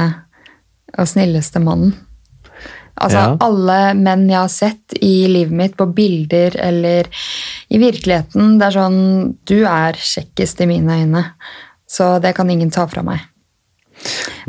og 0.97 1.07
snilleste 1.09 1.61
mannen. 1.61 1.93
Altså, 2.97 3.17
Ja. 3.17 3.38
alle 3.41 3.93
menn 3.93 4.29
jeg 4.29 4.38
har 4.38 4.47
sett 4.47 4.93
i 5.01 5.27
livet 5.27 5.51
mitt, 5.51 5.75
på 5.75 5.86
bilder 5.93 6.55
eller 6.55 7.03
i 7.69 7.77
virkeligheten, 7.77 8.57
det 8.57 8.67
er 8.67 8.79
sånn 8.79 9.36
Du 9.45 9.65
er 9.65 9.93
kjekkest 9.93 10.61
i 10.61 10.65
mine 10.65 10.88
øyne. 11.03 11.25
Så 11.88 12.21
det 12.21 12.36
kan 12.36 12.49
ingen 12.49 12.71
ta 12.71 12.86
fra 12.88 13.03
meg. 13.03 13.19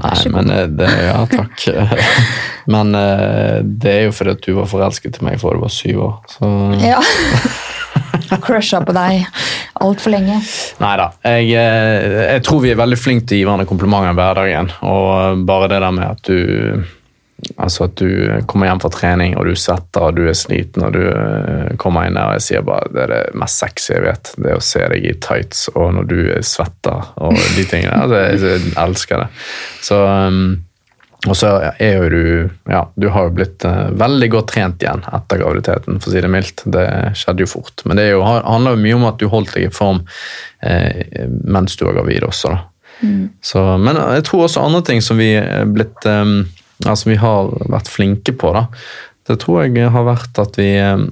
Nei, 0.03 0.15
men 0.35 0.51
eh, 0.53 0.67
det, 0.69 0.91
Ja, 1.07 1.21
takk. 1.31 1.67
Men 2.67 2.95
eh, 2.99 3.61
det 3.63 3.93
er 3.93 4.01
jo 4.09 4.15
fordi 4.17 4.33
at 4.35 4.43
du 4.43 4.57
var 4.57 4.67
forelsket 4.67 5.21
i 5.21 5.25
meg 5.25 5.37
fra 5.39 5.53
du 5.55 5.61
var 5.63 5.71
syv 5.73 6.01
år. 6.09 6.17
Så 6.35 6.49
Ja. 6.83 6.99
Crusha 8.43 8.81
på 8.83 8.91
deg 8.97 9.23
altfor 9.85 10.11
lenge. 10.11 10.41
Nei 10.83 10.93
da. 10.99 11.07
Jeg, 11.23 11.53
eh, 11.55 12.17
jeg 12.35 12.43
tror 12.47 12.63
vi 12.65 12.73
er 12.73 12.81
veldig 12.81 12.99
flinke 12.99 13.29
til 13.29 13.37
å 13.37 13.41
gi 13.41 13.47
hverandre 13.47 13.69
komplimenter 13.71 14.11
i 14.11 14.19
hverdagen. 14.19 14.71
Og 14.89 15.45
bare 15.49 15.71
det 15.71 15.81
der 15.85 15.95
med 15.95 16.11
at 16.11 16.27
du 16.27 16.85
Altså 17.61 17.85
at 17.85 17.99
du 18.01 18.09
kommer 18.49 18.71
hjem 18.71 18.81
fra 18.81 18.91
trening, 18.93 19.35
og 19.37 19.45
du 19.49 19.57
svetter, 19.61 20.09
og 20.09 20.17
du 20.17 20.25
er 20.25 20.37
sliten, 20.37 20.87
og 20.87 20.95
du 20.97 21.03
eh, 21.05 21.75
kommer 21.81 22.09
inn 22.09 22.17
der, 22.17 22.31
og 22.31 22.39
jeg 22.39 22.45
sier 22.47 22.65
bare 22.65 22.89
det 22.95 23.03
er 23.05 23.13
det 23.13 23.41
mest 23.43 23.61
sexy 23.61 23.93
jeg 23.93 24.05
vet. 24.07 24.31
Det 24.41 24.53
er 24.53 24.61
å 24.61 24.65
se 24.65 24.85
deg 24.93 25.05
i 25.05 25.13
tights, 25.21 25.67
og 25.75 25.91
når 25.99 26.09
du 26.09 26.21
svetter, 26.41 27.11
og 27.21 27.37
de 27.59 27.67
tingene. 27.69 27.99
Altså, 28.07 28.23
jeg, 28.49 28.73
elsker 28.81 29.27
det. 29.27 29.29
Så 29.85 30.01
um, 30.01 30.41
og 31.27 31.35
så 31.35 31.49
er 31.83 31.97
jo 31.97 32.09
du 32.13 32.25
Ja, 32.71 32.85
du 32.95 33.09
har 33.11 33.27
jo 33.27 33.35
blitt 33.35 33.65
uh, 33.67 33.89
veldig 33.99 34.29
godt 34.31 34.53
trent 34.53 34.85
igjen 34.85 35.03
etter 35.17 35.41
graviditeten, 35.43 36.01
for 36.01 36.11
å 36.11 36.15
si 36.15 36.23
det 36.23 36.31
mildt. 36.33 36.65
Det 36.73 36.87
skjedde 37.19 37.45
jo 37.45 37.51
fort. 37.51 37.85
Men 37.85 38.01
det 38.01 38.11
jo, 38.11 38.23
handler 38.25 38.77
jo 38.77 38.83
mye 38.85 38.99
om 38.99 39.09
at 39.11 39.21
du 39.21 39.29
holdt 39.33 39.57
deg 39.57 39.69
i 39.69 39.75
form 39.75 40.05
eh, 40.63 41.27
mens 41.45 41.77
du 41.77 41.85
var 41.89 41.99
gravid 42.01 42.25
også, 42.29 42.55
da. 42.55 42.63
Mm. 43.05 43.25
Så, 43.45 43.61
men 43.77 43.99
jeg 44.01 44.23
tror 44.25 44.47
også 44.47 44.63
andre 44.65 44.81
ting 44.87 45.03
som 45.05 45.19
vi 45.21 45.35
er 45.37 45.67
blitt 45.69 46.07
um, 46.09 46.47
altså 46.85 47.11
vi 47.11 47.19
har 47.21 47.53
vært 47.73 47.89
flinke 47.89 48.35
på, 48.37 48.53
da. 48.57 48.67
Det 49.27 49.39
tror 49.43 49.65
jeg 49.65 49.91
har 49.91 50.05
vært 50.07 50.39
at 50.39 50.55
vi 50.59 50.69
um, 50.79 51.09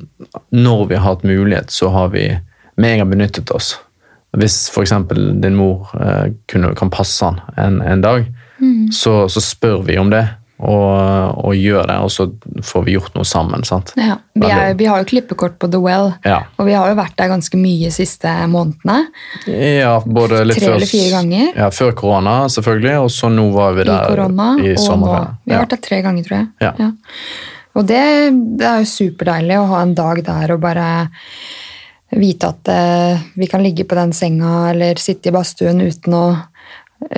Når 0.55 0.85
vi 0.91 0.99
har 0.99 1.09
hatt 1.09 1.25
mulighet, 1.27 1.73
så 1.75 1.91
har 1.91 2.13
vi 2.13 2.29
med 2.77 2.93
en 2.93 3.03
gang 3.03 3.11
benyttet 3.11 3.51
oss. 3.55 3.75
Hvis 4.35 4.69
f.eks. 4.71 4.93
din 5.43 5.55
mor 5.55 5.93
eh, 5.95 6.33
kunne, 6.51 6.73
kan 6.75 6.91
passe 6.91 7.23
han 7.23 7.39
en, 7.55 7.79
en 7.83 8.01
dag, 8.03 8.25
mm. 8.59 8.91
så, 8.93 9.29
så, 9.31 9.43
spør 9.43 9.85
vi 9.87 9.99
om 9.99 10.11
det 10.11 10.25
og, 10.55 11.39
og, 11.45 11.55
gjør 11.59 11.89
det, 11.91 11.97
og 11.99 12.11
så 12.15 12.29
får 12.63 12.85
vi 12.87 12.95
gjort 12.95 13.17
noe 13.17 13.27
sammen. 13.27 13.65
sant? 13.67 13.91
Ja, 13.99 14.21
vi, 14.39 14.47
er, 14.47 14.77
vi, 14.79 14.87
har 14.87 15.03
jo 15.03 15.09
klippekort 15.11 15.57
på 15.59 15.67
The 15.73 15.81
Well, 15.83 16.13
ja. 16.23 16.45
og 16.57 16.69
vi 16.69 16.77
har 16.79 16.93
jo 16.93 16.99
vært 16.99 17.17
der 17.19 17.33
ganske 17.33 17.59
mye 17.59 17.89
de 17.89 17.95
siste 17.95 18.31
månedene. 18.53 19.01
Ja, 19.51 19.97
både 20.07 20.45
litt 20.47 20.61
Tre 20.61 20.71
før, 20.71 20.77
eller 20.79 20.91
fire 20.91 21.11
ganger. 21.17 21.51
Ja, 21.59 21.73
Før 21.75 21.91
korona, 21.99 22.37
selvfølgelig, 22.55 22.95
og 23.03 23.11
så 23.13 23.33
nå 23.35 23.49
var 23.55 23.75
vi 23.75 23.89
der 23.89 23.97
I, 23.97 24.15
korona, 24.15 24.49
i 24.63 24.77
sommerferien. 24.79 25.35
Vi 25.43 25.55
har 25.55 25.59
ja. 25.59 25.65
vært 25.67 25.75
der 25.75 25.85
tre 25.89 26.01
ganger, 26.07 26.29
tror 26.29 26.39
jeg. 26.39 26.49
Ja. 26.63 26.73
ja. 26.85 26.91
Og 27.75 27.91
det, 27.91 28.03
det, 28.61 28.69
er 28.71 28.85
jo 28.85 28.91
superdeilig 28.95 29.59
å 29.59 29.69
ha 29.73 29.83
en 29.83 29.97
dag 29.99 30.23
der 30.23 30.55
og 30.55 30.63
bare 30.63 30.89
vite 32.15 32.53
at 32.53 32.71
eh, 32.71 33.25
vi 33.35 33.49
kan 33.51 33.65
ligge 33.65 33.87
på 33.91 33.99
den 33.99 34.15
senga 34.15 34.69
eller 34.71 35.01
sitte 35.03 35.33
i 35.33 35.35
badstuen 35.35 35.83
uten 35.83 36.15
å 36.15 36.27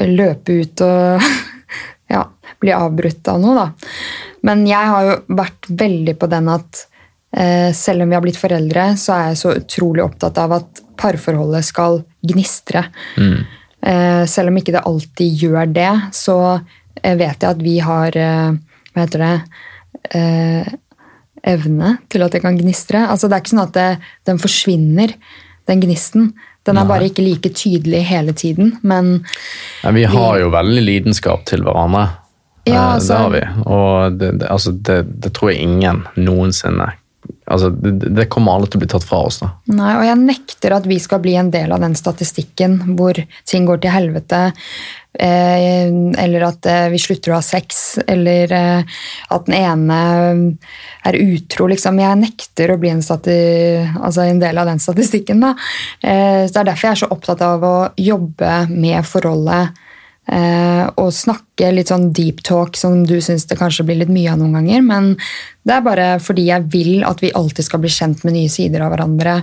løpe 0.09 0.63
ut 0.63 0.83
og 0.87 1.21
bli 2.63 2.73
avbrutt 2.75 3.29
av 3.29 3.41
noe, 3.43 3.57
da. 3.57 3.67
Men 4.47 4.65
jeg 4.69 4.93
har 4.93 5.09
jo 5.09 5.17
vært 5.39 5.69
veldig 5.69 6.15
på 6.21 6.29
den 6.31 6.51
at 6.53 6.83
eh, 7.37 7.71
selv 7.77 8.05
om 8.05 8.11
vi 8.11 8.19
har 8.19 8.25
blitt 8.25 8.41
foreldre, 8.41 8.89
så 9.01 9.15
er 9.17 9.29
jeg 9.31 9.41
så 9.43 9.55
utrolig 9.59 10.05
opptatt 10.05 10.39
av 10.43 10.57
at 10.61 10.83
parforholdet 11.01 11.67
skal 11.67 12.01
gnistre. 12.27 12.87
Mm. 13.19 13.39
Eh, 13.87 14.25
selv 14.31 14.53
om 14.53 14.59
ikke 14.61 14.75
det 14.77 14.87
alltid 14.89 15.45
gjør 15.45 15.71
det, 15.77 15.93
så 16.17 16.39
eh, 16.57 17.15
vet 17.19 17.37
jeg 17.43 17.51
at 17.51 17.63
vi 17.63 17.79
har 17.85 18.17
eh, 18.17 18.57
Hva 18.97 19.05
heter 19.05 19.21
det 19.21 19.35
eh, 20.17 20.75
Evne 21.47 21.93
til 22.11 22.25
at 22.25 22.35
det 22.35 22.41
kan 22.43 22.57
gnistre. 22.59 23.05
Altså, 23.07 23.29
det 23.29 23.37
er 23.37 23.43
ikke 23.45 23.53
sånn 23.53 23.67
at 23.67 23.75
det, 23.77 23.91
den 24.27 24.41
forsvinner, 24.43 25.13
den 25.71 25.83
gnisten. 25.85 26.31
Den 26.67 26.81
er 26.81 26.83
Nei. 26.83 26.91
bare 26.91 27.07
ikke 27.07 27.23
like 27.23 27.53
tydelig 27.55 28.01
hele 28.09 28.35
tiden, 28.35 28.73
men 28.83 29.21
ja, 29.85 29.93
Vi 29.95 30.03
har 30.11 30.41
jo 30.41 30.49
veldig 30.51 30.83
lidenskap 30.83 31.45
til 31.47 31.63
hverandre. 31.63 32.09
Ja, 32.67 32.75
eh, 32.75 32.93
altså, 32.97 33.13
det 33.13 33.23
har 33.23 33.35
vi. 33.35 33.43
Og 33.65 34.21
det, 34.21 34.31
det, 34.43 34.53
altså, 34.53 34.77
det, 34.91 35.01
det, 35.23 35.35
tror 35.37 35.53
jeg 35.53 35.67
ingen 35.67 36.05
noensinne 36.19 36.93
altså, 37.47 37.71
det, 37.71 38.29
kommer 38.33 38.57
alle 38.57 38.69
til 38.71 38.81
å 38.81 38.85
bli 38.85 38.91
tatt 38.91 39.07
fra 39.07 39.23
oss. 39.29 39.41
da. 39.43 39.51
Nei, 39.73 39.95
og 39.99 40.05
jeg 40.09 40.21
nekter 40.23 40.77
at 40.77 40.87
vi 40.89 40.99
skal 41.03 41.23
bli 41.25 41.37
en 41.39 41.51
del 41.55 41.75
av 41.75 41.83
den 41.83 41.97
statistikken 41.99 42.79
hvor 42.99 43.19
ting 43.49 43.67
går 43.69 43.83
til 43.83 43.95
helvete. 43.95 44.43
Eh, 45.17 45.89
eller 46.21 46.45
at 46.45 46.67
eh, 46.69 46.89
vi 46.93 47.01
slutter 47.01 47.33
å 47.33 47.39
ha 47.39 47.45
sex, 47.45 47.99
eller 48.05 48.53
eh, 48.53 48.99
at 49.33 49.47
den 49.49 49.57
ene 49.57 50.01
er 51.07 51.21
utro. 51.23 51.71
Liksom. 51.73 52.03
Jeg 52.03 52.21
nekter 52.21 52.75
å 52.75 52.79
bli 52.83 52.93
en, 52.93 53.03
altså 53.07 54.27
en, 54.27 54.43
del 54.43 54.61
av 54.61 54.69
den 54.69 54.83
statistikken. 54.83 55.43
Da. 55.45 55.55
Så 55.57 56.53
Det 56.53 56.61
er 56.61 56.71
derfor 56.71 56.89
jeg 56.89 56.97
er 56.97 57.03
så 57.05 57.13
opptatt 57.15 57.43
av 57.47 57.65
å 57.65 57.77
jobbe 57.97 58.67
med 58.73 59.07
forholdet 59.09 59.83
og 60.27 61.13
snakke 61.15 61.69
litt 61.71 61.93
sånn 61.93 62.09
deep 62.11 62.41
talk 62.43 62.75
som 62.75 63.05
du 63.07 63.21
syns 63.23 63.45
det 63.47 63.59
kanskje 63.61 63.85
blir 63.87 64.01
litt 64.01 64.11
mye 64.11 64.33
av 64.33 64.41
noen 64.41 64.57
ganger. 64.59 64.83
Men 64.83 65.13
det 65.63 65.77
er 65.77 65.85
bare 65.87 66.07
fordi 66.19 66.49
jeg 66.49 66.67
vil 66.73 67.05
at 67.07 67.23
vi 67.23 67.31
alltid 67.31 67.69
skal 67.69 67.85
bli 67.85 67.93
kjent 67.95 68.25
med 68.27 68.35
nye 68.35 68.51
sider 68.51 68.83
av 68.83 68.91
hverandre. 68.91 69.37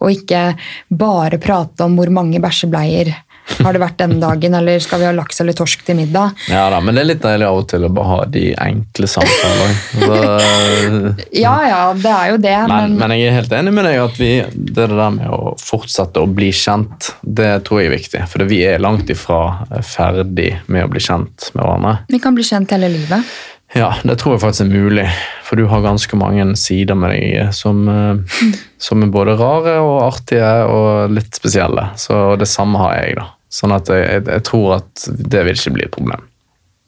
Og 0.00 0.16
ikke 0.16 0.42
bare 0.90 1.38
prate 1.42 1.86
om 1.86 1.94
hvor 1.98 2.10
mange 2.10 2.42
bæsjebleier 2.42 3.12
har 3.58 3.76
det 3.76 3.82
vært 3.82 3.98
denne 4.00 4.18
dagen, 4.22 4.54
eller 4.56 4.80
skal 4.82 5.02
vi 5.02 5.08
ha 5.08 5.12
laks 5.14 5.42
eller 5.42 5.56
torsk 5.56 5.82
til 5.86 5.98
middag? 5.98 6.36
Ja 6.50 6.64
da, 6.72 6.80
men 6.84 6.96
det 6.96 7.04
er 7.04 7.10
litt 7.12 7.24
deilig 7.24 7.48
av 7.48 7.60
og 7.60 7.68
til 7.72 7.86
å 7.86 7.92
bare 7.94 8.10
ha 8.10 8.18
de 8.36 8.44
enkle 8.66 9.10
samtalene. 9.10 11.14
ja 11.44 11.56
ja, 11.68 11.82
det 11.96 12.14
er 12.14 12.32
jo 12.32 12.40
det. 12.46 12.56
Men, 12.70 12.96
men, 12.96 12.98
men, 13.02 13.16
jeg 13.18 13.30
er 13.30 13.38
helt 13.40 13.56
enig 13.60 13.76
med 13.76 13.88
deg 13.88 14.00
at 14.04 14.20
vi, 14.20 14.32
det 14.54 14.88
der 14.94 15.14
med 15.16 15.28
å 15.34 15.54
fortsette 15.60 16.22
å 16.22 16.30
bli 16.30 16.50
kjent, 16.54 17.12
det 17.22 17.52
tror 17.68 17.82
jeg 17.82 17.90
er 17.90 17.96
viktig. 17.96 18.26
For 18.30 18.50
vi 18.50 18.62
er 18.68 18.82
langt 18.82 19.10
ifra 19.12 19.40
ferdig 19.86 20.52
med 20.70 20.86
å 20.86 20.92
bli 20.92 21.02
kjent 21.04 21.50
med 21.54 21.64
hverandre. 21.64 21.96
Vi 22.10 22.22
kan 22.22 22.36
bli 22.36 22.46
kjent 22.46 22.76
hele 22.76 22.92
livet. 22.92 23.34
Ja, 23.76 23.92
det 24.02 24.16
tror 24.18 24.34
jeg 24.34 24.42
faktisk 24.42 24.64
er 24.64 24.72
mulig. 24.72 25.04
For 25.46 25.58
du 25.58 25.68
har 25.70 25.84
ganske 25.84 26.16
mange 26.18 26.46
sider 26.58 26.98
med 26.98 27.12
deg 27.14 27.54
som, 27.54 27.84
som 28.86 29.04
er 29.04 29.12
både 29.14 29.36
rare 29.38 29.76
og 29.82 30.00
artige 30.08 30.54
og 30.66 31.14
litt 31.14 31.38
spesielle. 31.38 31.92
Så 32.00 32.34
det 32.40 32.50
samme 32.50 32.80
har 32.82 32.96
jeg, 32.98 33.20
da. 33.20 33.28
Sånn 33.50 33.74
at 33.74 33.90
jeg, 33.90 34.22
jeg, 34.22 34.42
tror 34.46 34.76
at 34.78 35.06
det 35.10 35.42
vil 35.46 35.58
ikke 35.58 35.74
bli 35.74 35.86
et 35.88 35.94
problem. 35.94 36.26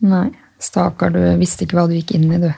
Nei. 0.07 0.29
Stakkar, 0.63 1.11
du 1.11 1.23
visste 1.41 1.67
ikke 1.67 1.81
hva 1.81 1.89
du 1.91 1.97
gikk 1.97 2.13
inn 2.15 2.29
i, 2.31 2.39
du. 2.39 2.51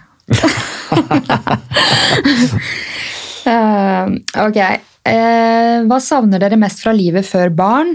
uh, 3.49 4.05
ok. 4.47 4.59
Uh, 5.05 5.79
hva 5.89 5.99
savner 6.05 6.43
dere 6.43 6.61
mest 6.61 6.85
fra 6.85 6.93
livet 6.97 7.25
før 7.25 7.53
barn? 7.57 7.95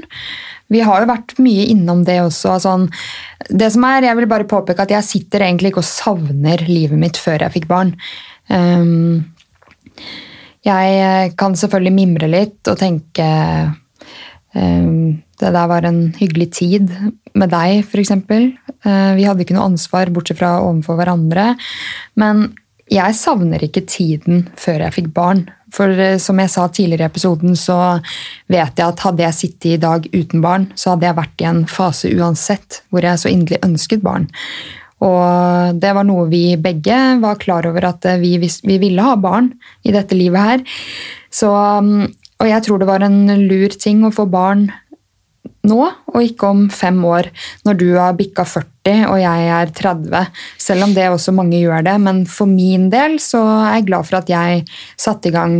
Vi 0.69 0.81
har 0.85 1.01
jo 1.01 1.09
vært 1.09 1.35
mye 1.41 1.67
innom 1.69 2.01
det 2.05 2.19
også. 2.23 2.55
Sånn, 2.61 2.87
det 3.49 3.69
som 3.73 3.85
er, 3.89 4.05
Jeg 4.09 4.17
vil 4.17 4.29
bare 4.29 4.49
påpeke 4.49 4.85
at 4.85 4.93
jeg 4.93 5.05
sitter 5.05 5.45
egentlig 5.45 5.73
ikke 5.73 5.83
og 5.83 5.89
savner 5.89 6.65
livet 6.69 6.97
mitt 7.01 7.17
før 7.21 7.45
jeg 7.45 7.55
fikk 7.59 7.69
barn. 7.69 7.93
Um, 8.49 9.29
jeg 10.65 11.33
kan 11.39 11.53
selvfølgelig 11.57 11.95
mimre 11.95 12.27
litt 12.29 12.69
og 12.69 12.81
tenke 12.81 13.25
det 14.53 15.51
der 15.53 15.67
var 15.69 15.85
en 15.85 16.09
hyggelig 16.17 16.49
tid 16.57 16.89
med 17.37 17.51
deg, 17.53 17.83
f.eks. 17.85 18.11
Eh, 18.11 19.11
vi 19.17 19.27
hadde 19.27 19.45
ikke 19.45 19.55
noe 19.55 19.69
ansvar 19.71 20.11
bortsett 20.13 20.39
fra 20.39 20.57
overfor 20.63 20.99
hverandre. 20.99 21.53
Men 22.19 22.49
jeg 22.89 23.17
savner 23.17 23.61
ikke 23.63 23.85
tiden 23.89 24.47
før 24.59 24.85
jeg 24.85 24.95
fikk 24.97 25.13
barn. 25.15 25.45
For 25.75 25.93
eh, 25.93 26.17
som 26.21 26.41
jeg 26.41 26.51
sa 26.51 26.65
tidligere 26.67 27.07
i 27.07 27.11
episoden, 27.11 27.55
så 27.59 27.77
vet 28.49 28.73
jeg 28.73 28.87
at 28.87 29.05
hadde 29.05 29.25
jeg 29.27 29.37
sittet 29.37 29.71
i 29.75 29.81
dag 29.81 30.09
uten 30.15 30.43
barn, 30.43 30.69
så 30.75 30.95
hadde 30.95 31.09
jeg 31.09 31.19
vært 31.21 31.45
i 31.45 31.49
en 31.51 31.63
fase 31.69 32.11
uansett 32.15 32.81
hvor 32.89 33.05
jeg 33.05 33.21
så 33.21 33.31
inderlig 33.31 33.61
ønsket 33.69 34.05
barn. 34.05 34.27
Og 35.05 35.77
det 35.79 35.93
var 35.95 36.03
noe 36.03 36.25
vi 36.27 36.57
begge 36.59 36.97
var 37.21 37.37
klar 37.39 37.63
over 37.69 37.85
at 37.93 38.03
vi, 38.19 38.33
vi 38.41 38.79
ville 38.81 39.05
ha 39.05 39.13
barn 39.15 39.53
i 39.87 39.93
dette 39.95 40.17
livet 40.17 40.43
her. 40.43 40.65
Så, 41.31 41.47
mm, 41.53 42.09
og 42.39 42.47
jeg 42.47 42.65
tror 42.65 42.79
det 42.79 42.87
var 42.87 43.03
en 43.03 43.19
lur 43.49 43.73
ting 43.75 44.05
å 44.07 44.13
få 44.15 44.25
barn 44.31 44.69
nå, 45.67 45.79
og 46.13 46.23
ikke 46.23 46.49
om 46.49 46.61
fem 46.71 46.99
år, 47.05 47.27
når 47.67 47.79
du 47.79 47.87
har 47.97 48.15
bikka 48.17 48.45
40 48.47 49.03
og 49.09 49.17
jeg 49.21 49.49
er 49.53 49.73
30. 49.75 50.29
Selv 50.61 50.87
om 50.87 50.93
det 50.95 51.09
også 51.11 51.33
mange 51.35 51.59
gjør 51.59 51.83
det. 51.85 51.95
Men 52.01 52.23
for 52.29 52.49
min 52.49 52.87
del 52.93 53.19
så 53.21 53.41
er 53.67 53.79
jeg 53.79 53.89
glad 53.89 54.07
for 54.07 54.21
at 54.21 54.31
jeg 54.31 54.63
satte 54.99 55.29
i 55.29 55.35
gang 55.35 55.59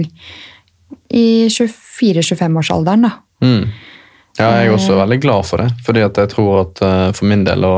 i 1.10 1.28
24-25-årsalderen. 1.52 3.10
Mm. 3.44 3.68
Ja, 4.40 4.48
jeg 4.62 4.70
er 4.70 4.74
også 4.74 4.96
eh. 4.96 5.02
veldig 5.02 5.20
glad 5.22 5.46
for 5.50 5.64
det. 5.64 5.70
fordi 5.86 6.06
jeg 6.06 6.32
tror 6.32 6.62
at 6.64 6.82
uh, 6.86 7.12
for 7.16 7.28
min 7.28 7.44
del 7.48 7.66
å 7.68 7.76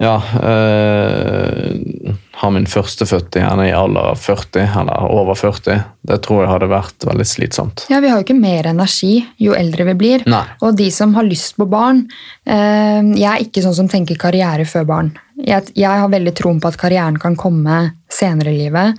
ja, 0.00 0.16
øh, 0.42 2.14
ha 2.40 2.48
min 2.50 2.66
førstefødte 2.70 3.42
gjerne 3.42 3.66
i 3.68 3.72
alder 3.76 4.14
av 4.14 4.20
40, 4.22 4.62
eller 4.80 5.12
over 5.12 5.36
40, 5.36 5.82
det 6.08 6.16
tror 6.24 6.40
jeg 6.40 6.52
hadde 6.54 6.68
vært 6.72 7.04
veldig 7.04 7.26
slitsomt. 7.28 7.84
Ja, 7.92 8.00
Vi 8.00 8.08
har 8.08 8.16
jo 8.16 8.24
ikke 8.24 8.38
mer 8.38 8.70
energi 8.70 9.18
jo 9.36 9.52
eldre 9.56 9.84
vi 9.90 9.96
blir. 10.00 10.24
Nei. 10.30 10.46
Og 10.64 10.78
de 10.78 10.88
som 10.94 11.12
har 11.18 11.28
lyst 11.28 11.58
på 11.60 11.68
barn 11.68 12.06
øh, 12.48 13.10
Jeg 13.12 13.28
er 13.28 13.44
ikke 13.44 13.64
sånn 13.64 13.76
som 13.76 13.90
tenker 13.92 14.16
karriere 14.20 14.64
før 14.64 14.88
barn. 14.88 15.12
Jeg, 15.36 15.68
jeg 15.76 16.02
har 16.02 16.08
veldig 16.12 16.32
troen 16.36 16.60
på 16.60 16.72
at 16.72 16.80
karrieren 16.80 17.20
kan 17.20 17.36
komme 17.36 17.82
senere 18.08 18.54
i 18.54 18.62
livet. 18.64 18.96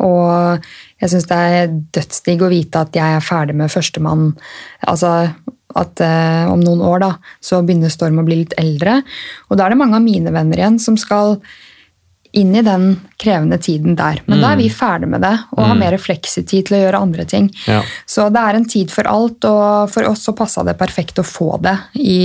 Og 0.00 0.60
jeg 1.00 1.12
syns 1.12 1.28
det 1.28 1.40
er 1.56 1.72
dødsdigg 1.96 2.44
å 2.44 2.52
vite 2.52 2.84
at 2.84 2.96
jeg 2.96 3.16
er 3.16 3.24
ferdig 3.24 3.56
med 3.56 3.72
førstemann. 3.72 4.30
Altså 4.88 5.32
at 5.78 6.02
eh, 6.04 6.46
om 6.52 6.62
noen 6.62 6.82
år 6.86 7.04
da, 7.04 7.10
så 7.40 7.62
begynner 7.62 7.92
Storm 7.92 8.20
å 8.22 8.26
bli 8.26 8.42
litt 8.42 8.56
eldre. 8.60 9.00
Og 9.50 9.58
da 9.58 9.66
er 9.66 9.74
det 9.74 9.82
mange 9.82 9.98
av 9.98 10.04
mine 10.04 10.32
venner 10.34 10.60
igjen 10.60 10.80
som 10.82 10.98
skal 11.00 11.38
inn 12.32 12.54
i 12.56 12.62
den 12.64 13.00
krevende 13.20 13.58
tiden 13.60 13.96
der. 13.96 14.22
Men 14.24 14.38
mm. 14.38 14.42
da 14.42 14.52
er 14.52 14.60
vi 14.60 14.68
mm. 14.70 14.74
ferdig 14.76 15.08
med 15.12 15.20
det 15.24 15.34
og 15.52 15.60
har 15.60 15.74
mm. 15.76 15.82
mer 15.84 15.96
fleksitid 16.00 16.68
til 16.68 16.78
å 16.78 16.82
gjøre 16.86 17.02
andre 17.04 17.26
ting. 17.28 17.50
Ja. 17.68 17.82
Så 18.08 18.28
det 18.32 18.40
er 18.40 18.56
en 18.56 18.68
tid 18.68 18.92
for 18.94 19.08
alt, 19.10 19.44
og 19.44 19.92
for 19.92 20.08
oss 20.08 20.24
så 20.28 20.34
passa 20.36 20.64
det 20.64 20.78
perfekt 20.80 21.20
å 21.20 21.26
få 21.26 21.58
det 21.62 21.76
i 22.00 22.22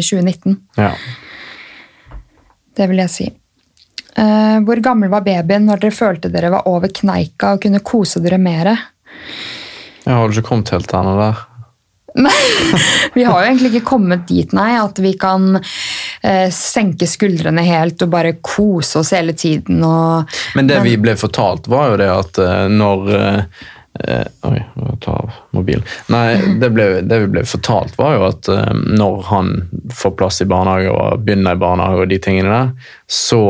2019. 0.00 0.56
Ja. 0.80 0.94
Det 2.76 2.88
vil 2.88 3.02
jeg 3.04 3.12
si. 3.12 3.28
Uh, 4.16 4.64
hvor 4.64 4.80
gammel 4.80 5.12
var 5.12 5.26
babyen 5.26 5.66
når 5.68 5.82
dere 5.82 5.92
følte 5.92 6.30
dere 6.32 6.48
var 6.54 6.64
over 6.70 6.88
kneika 6.88 7.52
og 7.52 7.60
kunne 7.66 7.82
kose 7.84 8.22
dere 8.24 8.40
mer? 8.40 8.72
Jeg 10.06 10.16
har 10.16 10.32
ikke 10.32 10.48
kommet 10.48 10.72
helt 10.72 10.96
ennå 10.96 11.12
der. 11.20 11.44
Vi 13.14 13.24
har 13.24 13.40
jo 13.40 13.46
egentlig 13.46 13.74
ikke 13.74 13.88
kommet 13.90 14.26
dit, 14.28 14.52
nei, 14.56 14.72
at 14.80 14.98
vi 15.02 15.12
kan 15.20 15.58
eh, 15.58 16.48
senke 16.54 17.08
skuldrene 17.08 17.64
helt 17.66 18.02
og 18.04 18.12
bare 18.12 18.36
kose 18.44 19.00
oss 19.02 19.12
hele 19.16 19.34
tiden. 19.36 19.82
Og, 19.84 20.36
Men 20.56 20.70
det 20.70 20.80
vi 20.86 20.96
ble 21.00 21.16
fortalt, 21.20 21.68
var 21.68 21.92
jo 21.92 21.98
det 22.00 22.10
at 22.12 22.40
eh, 22.42 22.66
når 22.72 23.12
eh, 23.16 23.40
eh, 24.04 24.26
Oi, 24.48 24.60
må 24.76 24.90
jeg 24.90 25.00
ta 25.06 25.16
av 25.20 25.40
mobilen. 25.56 25.86
Nei, 26.12 26.26
det, 26.62 26.70
ble, 26.74 26.90
det 27.04 27.22
vi 27.24 27.32
ble 27.38 27.46
fortalt, 27.48 27.96
var 28.00 28.16
jo 28.16 28.28
at 28.30 28.52
eh, 28.52 28.76
når 28.96 29.24
han 29.30 29.56
får 29.94 30.16
plass 30.20 30.42
i 30.44 30.50
barnehage 30.50 30.92
og 30.92 31.26
begynner 31.26 31.56
i 31.56 31.64
barnehage 31.64 32.06
og 32.06 32.14
de 32.14 32.20
tingene 32.22 32.52
der, 32.52 32.92
så 33.10 33.42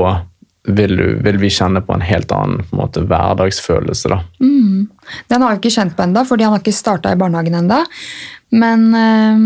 vil, 0.67 0.97
du, 0.99 1.07
vil 1.23 1.39
vi 1.39 1.51
kjenne 1.53 1.83
på 1.87 1.95
en 1.95 2.03
helt 2.03 2.33
annen 2.35 2.65
på 2.67 2.75
en 2.75 2.81
måte, 2.81 3.05
hverdagsfølelse. 3.07 4.11
da. 4.11 4.21
Den 5.31 5.43
har 5.43 5.55
vi 5.55 5.63
ikke 5.63 5.77
kjent 5.79 5.97
på 5.97 6.07
enda, 6.07 6.25
fordi 6.29 6.47
han 6.47 6.57
har 6.57 6.65
ikke 6.65 6.75
starta 6.77 7.13
i 7.13 7.21
barnehagen 7.21 7.59
enda. 7.59 7.85
Men 8.55 8.95
eh, 8.95 9.39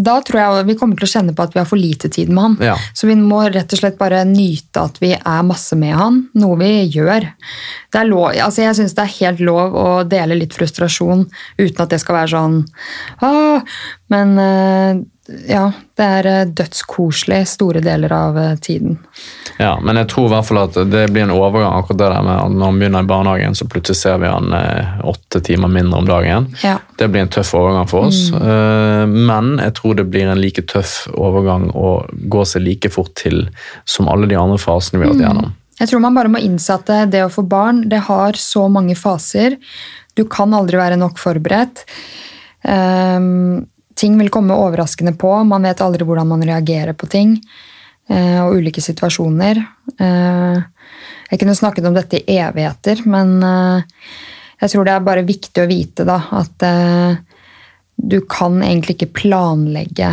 da 0.00 0.14
tror 0.24 0.40
jeg 0.40 0.68
vi 0.70 0.76
kommer 0.80 0.96
til 0.96 1.06
å 1.06 1.12
kjenne 1.12 1.34
på 1.36 1.44
at 1.44 1.52
vi 1.54 1.60
har 1.60 1.68
for 1.68 1.80
lite 1.80 2.08
tid 2.12 2.32
med 2.32 2.42
han. 2.42 2.56
Ja. 2.70 2.76
Så 2.96 3.10
vi 3.10 3.16
må 3.20 3.42
rett 3.52 3.74
og 3.76 3.82
slett 3.82 3.98
bare 4.00 4.22
nyte 4.28 4.86
at 4.88 4.96
vi 5.02 5.12
er 5.12 5.46
masse 5.46 5.76
med 5.78 5.94
han, 5.98 6.22
noe 6.40 6.56
vi 6.62 6.72
gjør. 6.88 7.28
Det 7.92 8.00
er 8.00 8.08
lov, 8.08 8.30
altså 8.32 8.64
jeg 8.64 8.78
syns 8.80 8.96
det 8.96 9.04
er 9.04 9.16
helt 9.18 9.44
lov 9.44 9.76
å 9.76 9.86
dele 10.08 10.38
litt 10.38 10.56
frustrasjon 10.56 11.26
uten 11.58 11.84
at 11.84 11.92
det 11.92 12.00
skal 12.00 12.20
være 12.20 12.32
sånn 12.32 12.60
Åh! 13.26 13.80
Men 14.10 14.38
eh, 14.42 15.02
ja, 15.46 15.72
det 15.96 16.06
er 16.06 16.26
eh, 16.26 16.46
dødskoselig 16.58 17.44
store 17.48 17.82
deler 17.84 18.12
av 18.12 18.38
eh, 18.38 18.56
tiden. 18.62 18.98
Ja, 19.58 19.76
men 19.82 20.00
jeg 20.00 20.08
tror 20.10 20.26
i 20.26 20.32
hvert 20.34 20.48
fall 20.48 20.62
at 20.64 20.78
det 20.90 21.04
blir 21.12 21.26
en 21.26 21.34
overgang 21.34 21.76
akkurat 21.76 22.00
det 22.00 22.08
der 22.14 22.26
med 22.26 22.36
at 22.38 22.54
når 22.56 22.72
han 22.72 22.80
begynner 22.80 23.04
i 23.04 23.10
barnehagen, 23.10 23.54
så 23.54 23.68
plutselig 23.70 24.00
ser 24.00 24.18
vi 24.22 24.30
han 24.30 24.50
eh, 24.56 24.89
åtte 25.04 25.40
timer 25.40 25.68
mindre 25.68 25.98
om 25.98 26.08
dagen. 26.08 26.48
Ja. 26.62 26.78
Det 26.98 27.08
blir 27.08 27.24
en 27.24 27.32
tøff 27.32 27.52
overgang 27.56 27.88
for 27.90 28.08
oss, 28.08 28.28
mm. 28.32 29.14
men 29.26 29.54
jeg 29.62 29.74
tror 29.78 29.96
det 29.98 30.06
blir 30.12 30.28
en 30.28 30.40
like 30.40 30.64
tøff 30.70 31.06
overgang 31.14 31.68
å 31.76 31.94
gå 32.10 32.44
seg 32.48 32.64
like 32.66 32.90
fort 32.92 33.14
til 33.20 33.46
som 33.88 34.10
alle 34.10 34.28
de 34.30 34.38
andre 34.38 34.58
fasene 34.60 35.00
vi 35.00 35.06
har 35.06 35.14
vært 35.14 35.26
gjennom. 35.26 35.54
Jeg 35.80 35.88
tror 35.88 36.02
man 36.04 36.16
bare 36.18 36.32
må 36.32 36.42
innse 36.44 36.74
at 36.76 36.90
det- 37.10 37.24
å 37.24 37.32
få 37.32 37.46
barn 37.48 37.88
det 37.88 38.02
har 38.10 38.32
så 38.36 38.68
mange 38.68 38.96
faser. 38.96 39.56
Du 40.14 40.24
kan 40.24 40.52
aldri 40.54 40.76
være 40.76 40.98
nok 41.00 41.16
forberedt. 41.18 41.84
Um, 42.62 43.66
ting 43.96 44.18
vil 44.18 44.28
komme 44.28 44.52
overraskende 44.52 45.16
på. 45.16 45.32
Man 45.44 45.62
vet 45.62 45.80
aldri 45.80 46.04
hvordan 46.04 46.28
man 46.28 46.42
reagerer 46.44 46.92
på 46.92 47.08
ting 47.08 47.38
uh, 48.10 48.44
og 48.44 48.60
ulike 48.60 48.84
situasjoner. 48.84 49.62
Uh, 50.00 50.60
jeg 51.30 51.40
kunne 51.40 51.54
snakket 51.54 51.86
om 51.86 51.94
dette 51.94 52.18
i 52.20 52.38
evigheter, 52.42 53.04
men 53.06 53.36
eh, 53.46 53.82
jeg 54.60 54.72
tror 54.72 54.86
det 54.86 54.94
er 54.94 55.04
bare 55.04 55.26
viktig 55.26 55.62
å 55.62 55.68
vite 55.70 56.04
da, 56.08 56.18
at 56.36 56.66
eh, 56.66 57.20
du 57.96 58.20
kan 58.28 58.60
egentlig 58.64 58.98
ikke 58.98 59.14
planlegge 59.22 60.10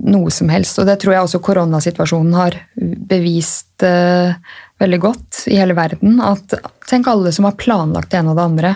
noe 0.00 0.32
som 0.32 0.48
helst. 0.52 0.78
Og 0.80 0.88
det 0.88 0.96
tror 1.02 1.14
jeg 1.14 1.26
også 1.26 1.42
koronasituasjonen 1.44 2.36
har 2.38 2.56
bevist 3.10 3.84
eh, 3.84 4.32
veldig 4.80 5.00
godt 5.02 5.42
i 5.52 5.58
hele 5.60 5.76
verden. 5.76 6.20
At 6.24 6.56
tenk 6.88 7.10
alle 7.10 7.32
som 7.36 7.48
har 7.48 7.58
planlagt 7.60 8.12
det 8.12 8.22
ene 8.22 8.32
og 8.32 8.40
det 8.40 8.46
andre. 8.48 8.74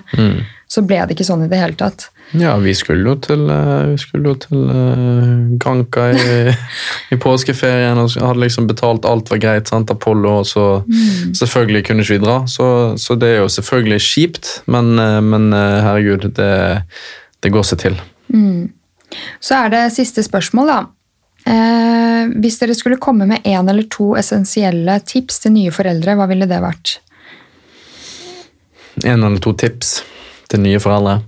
Så 0.69 0.85
ble 0.85 1.01
det 1.01 1.17
ikke 1.17 1.29
sånn 1.29 1.47
i 1.47 1.51
det 1.51 1.61
hele 1.61 1.79
tatt. 1.81 2.11
Ja, 2.33 2.57
vi 2.59 2.73
skulle 2.75 3.13
jo 3.13 3.15
til, 3.23 3.45
eh, 3.51 3.91
vi 3.93 3.99
skulle 4.03 4.33
jo 4.33 4.39
til 4.43 4.63
uh, 4.67 5.59
Granca 5.61 6.09
i, 6.11 6.55
i 7.15 7.19
påskeferien 7.21 8.01
og 8.01 8.17
hadde 8.17 8.43
liksom 8.43 8.67
betalt 8.71 9.07
alt 9.07 9.31
var 9.31 9.43
greit. 9.43 9.69
sant, 9.71 9.91
Apollo, 9.91 10.39
og 10.41 10.47
så 10.47 10.65
selvfølgelig 11.37 11.85
kunne 11.87 12.03
ikke 12.03 12.17
vi 12.17 12.25
dra. 12.25 12.41
Så, 12.51 12.67
så 12.99 13.15
det 13.15 13.29
er 13.29 13.39
jo 13.45 13.53
selvfølgelig 13.53 14.01
kjipt, 14.01 14.51
men, 14.67 14.99
eh, 14.99 15.21
men 15.23 15.53
herregud, 15.53 16.31
det, 16.35 16.83
det 17.45 17.53
går 17.55 17.71
seg 17.71 17.85
til. 17.85 18.03
Så 19.41 19.61
er 19.61 19.73
det 19.75 19.87
siste 19.95 20.25
spørsmål, 20.27 20.73
da. 20.73 20.81
Eh, 21.45 22.31
hvis 22.41 22.57
dere 22.61 22.77
skulle 22.77 23.01
komme 23.01 23.27
med 23.29 23.45
én 23.45 23.69
eller 23.69 23.85
to 23.93 24.15
essensielle 24.17 24.97
tips 25.05 25.43
til 25.45 25.53
nye 25.59 25.73
foreldre, 25.75 26.17
hva 26.17 26.29
ville 26.31 26.49
det 26.49 26.61
vært? 26.65 26.97
En 29.05 29.21
eller 29.21 29.43
to 29.45 29.53
tips 29.61 29.99
til 30.49 30.65
nye 30.65 30.81
foreldre. 30.81 31.19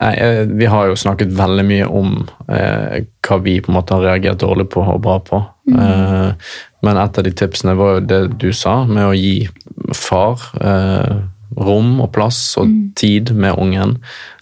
Nei, 0.00 0.12
eh, 0.14 0.42
Vi 0.46 0.66
har 0.70 0.88
jo 0.88 0.98
snakket 0.98 1.34
veldig 1.36 1.64
mye 1.68 1.88
om 1.88 2.14
eh, 2.48 3.04
hva 3.26 3.38
vi 3.44 3.58
på 3.60 3.72
en 3.72 3.78
måte 3.78 3.96
har 3.96 4.06
reagert 4.06 4.42
dårlig 4.42 4.68
på 4.72 4.84
og 4.84 5.02
bra 5.04 5.18
på. 5.24 5.42
Eh, 5.68 6.48
men 6.86 7.00
et 7.02 7.18
av 7.18 7.26
de 7.26 7.34
tipsene 7.34 7.76
var 7.78 7.96
jo 7.96 8.06
det 8.06 8.20
du 8.40 8.50
sa, 8.56 8.80
med 8.88 9.08
å 9.08 9.16
gi 9.16 9.48
far 9.96 10.42
eh, 10.62 11.20
rom 11.58 11.98
og 12.04 12.12
plass 12.14 12.40
og 12.60 12.72
tid 12.98 13.32
med 13.34 13.58
ungen. 13.58 13.98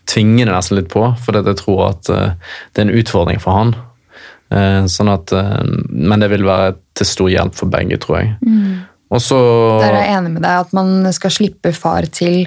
Tvinge 0.07 0.45
det 0.45 0.53
nesten 0.53 0.79
litt 0.81 0.91
på, 0.93 1.09
for 1.23 1.39
jeg 1.39 1.59
tror 1.63 1.87
at 1.91 2.11
eh, 2.13 2.35
det 2.73 2.83
er 2.83 2.89
en 2.89 2.99
utfordring 3.01 3.41
for 3.43 3.59
han. 3.59 3.77
Eh, 4.55 4.85
sånn 4.91 5.11
at, 5.11 5.33
men 5.91 6.23
det 6.23 6.31
vil 6.35 6.47
være 6.47 6.77
til 6.97 7.09
stor 7.09 7.33
hjelp 7.33 7.57
for 7.59 7.73
begge, 7.73 7.99
tror 8.03 8.21
jeg. 8.21 8.37
Og 9.15 9.23
så 9.23 9.39
Der 9.79 9.95
er 9.95 10.01
jeg 10.03 10.15
enig 10.17 10.33
med 10.35 10.43
deg 10.43 10.65
at 10.65 10.73
man 10.75 11.07
skal 11.15 11.31
slippe 11.31 11.71
far 11.77 12.09
til. 12.11 12.43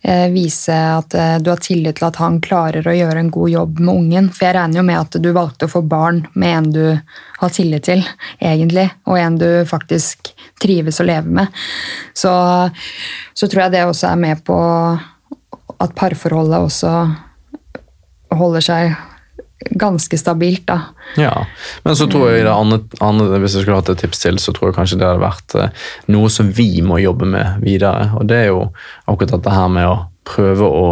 Eh, 0.00 0.30
vise 0.32 0.72
at 0.72 1.12
eh, 1.12 1.36
du 1.44 1.50
har 1.52 1.60
tillit 1.60 1.98
til 1.98 2.06
at 2.08 2.20
han 2.22 2.38
klarer 2.40 2.86
å 2.88 2.94
gjøre 2.96 3.20
en 3.20 3.32
god 3.34 3.52
jobb 3.52 3.82
med 3.84 3.92
ungen. 3.92 4.30
For 4.32 4.48
jeg 4.48 4.56
regner 4.56 4.80
jo 4.80 4.86
med 4.88 5.00
at 5.00 5.18
du 5.20 5.28
valgte 5.36 5.68
å 5.68 5.74
få 5.74 5.82
barn 5.84 6.22
med 6.32 6.56
en 6.56 6.70
du 6.72 6.84
har 7.42 7.52
tillit 7.52 7.84
til, 7.90 8.04
egentlig. 8.40 8.88
Og 9.04 9.20
en 9.20 9.36
du 9.40 9.48
faktisk 9.68 10.32
trives 10.60 11.02
å 11.04 11.08
leve 11.08 11.36
med. 11.40 11.60
Så, 12.16 12.32
så 13.36 13.48
tror 13.48 13.66
jeg 13.66 13.76
det 13.76 13.84
også 13.88 14.14
er 14.14 14.24
med 14.24 14.40
på 14.48 14.56
at 15.80 15.96
parforholdet 15.96 16.64
også 16.64 16.94
holder 18.40 18.64
seg 18.64 18.96
ganske 19.70 20.18
stabilt, 20.18 20.66
da. 20.66 20.80
Ja, 21.16 21.46
men 21.82 21.96
så 21.96 22.06
tror 22.10 22.30
jeg 22.30 22.44
det 22.46 22.52
andre, 22.52 22.80
andre 23.04 23.40
Hvis 23.42 23.56
jeg 23.56 23.64
skulle 23.64 23.80
hatt 23.80 23.90
et 23.92 24.00
tips 24.04 24.22
til, 24.22 24.38
så 24.40 24.54
tror 24.56 24.70
jeg 24.70 24.78
kanskje 24.78 25.00
det 25.00 25.08
hadde 25.08 25.24
vært 25.24 25.56
eh, 25.58 25.86
noe 26.14 26.30
som 26.32 26.50
vi 26.56 26.70
må 26.86 27.00
jobbe 27.02 27.28
med 27.28 27.64
videre. 27.64 28.10
Og 28.16 28.28
det 28.30 28.44
er 28.44 28.50
jo 28.52 28.70
akkurat 29.10 29.36
dette 29.36 29.54
her 29.54 29.68
med 29.72 29.88
å 29.90 29.96
prøve 30.28 30.70
å 30.70 30.86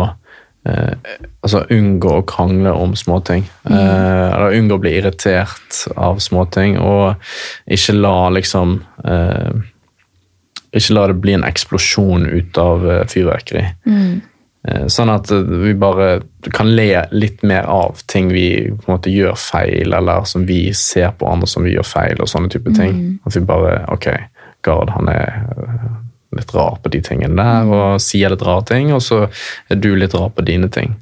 eh, 0.68 1.16
altså 1.40 1.64
unngå 1.72 2.12
å 2.18 2.26
krangle 2.28 2.74
om 2.76 2.94
småting. 2.98 3.48
Eh, 3.70 4.28
eller 4.28 4.58
unngå 4.58 4.78
å 4.78 4.84
bli 4.84 4.94
irritert 5.00 5.82
av 5.96 6.20
småting, 6.24 6.76
og 6.82 7.16
ikke 7.72 7.96
la 7.98 8.16
liksom 8.36 8.80
eh, 9.04 9.52
Ikke 10.76 10.92
la 10.92 11.06
det 11.08 11.20
bli 11.24 11.32
en 11.32 11.46
eksplosjon 11.48 12.26
ut 12.28 12.58
av 12.60 12.84
eh, 12.84 13.06
fyrverkeri. 13.08 13.64
Eh, 13.88 14.18
Sånn 14.90 15.10
at 15.12 15.30
eh, 15.30 15.44
vi 15.62 15.74
bare 15.78 16.08
kan 16.54 16.70
le 16.74 17.04
litt 17.14 17.44
mer 17.46 17.68
av 17.70 18.00
ting 18.10 18.32
vi 18.32 18.48
på 18.72 18.88
en 18.88 18.96
måte 18.96 19.12
gjør 19.12 19.36
feil, 19.38 19.94
eller 19.94 20.26
som 20.28 20.46
vi 20.48 20.72
ser 20.74 21.12
på 21.18 21.28
andre 21.30 21.48
som 21.50 21.64
vi 21.64 21.76
gjør 21.76 21.86
feil, 21.86 22.20
og 22.20 22.30
sånne 22.30 22.50
type 22.52 22.74
ting. 22.76 23.18
At 23.24 23.36
vi 23.36 23.44
bare 23.46 23.80
Ok, 23.94 24.10
Gard, 24.66 24.90
han 24.96 25.10
er 25.12 25.38
eh, 25.54 25.88
litt 26.36 26.54
rar 26.54 26.80
på 26.82 26.92
de 26.92 27.02
tingene 27.04 27.38
der, 27.38 27.70
og 27.70 28.02
sier 28.02 28.34
litt 28.34 28.44
rare 28.44 28.66
ting, 28.68 28.92
og 28.92 29.02
så 29.04 29.24
er 29.70 29.80
du 29.80 29.94
litt 29.96 30.16
rar 30.18 30.34
på 30.34 30.44
dine 30.44 30.68
ting. 30.72 30.98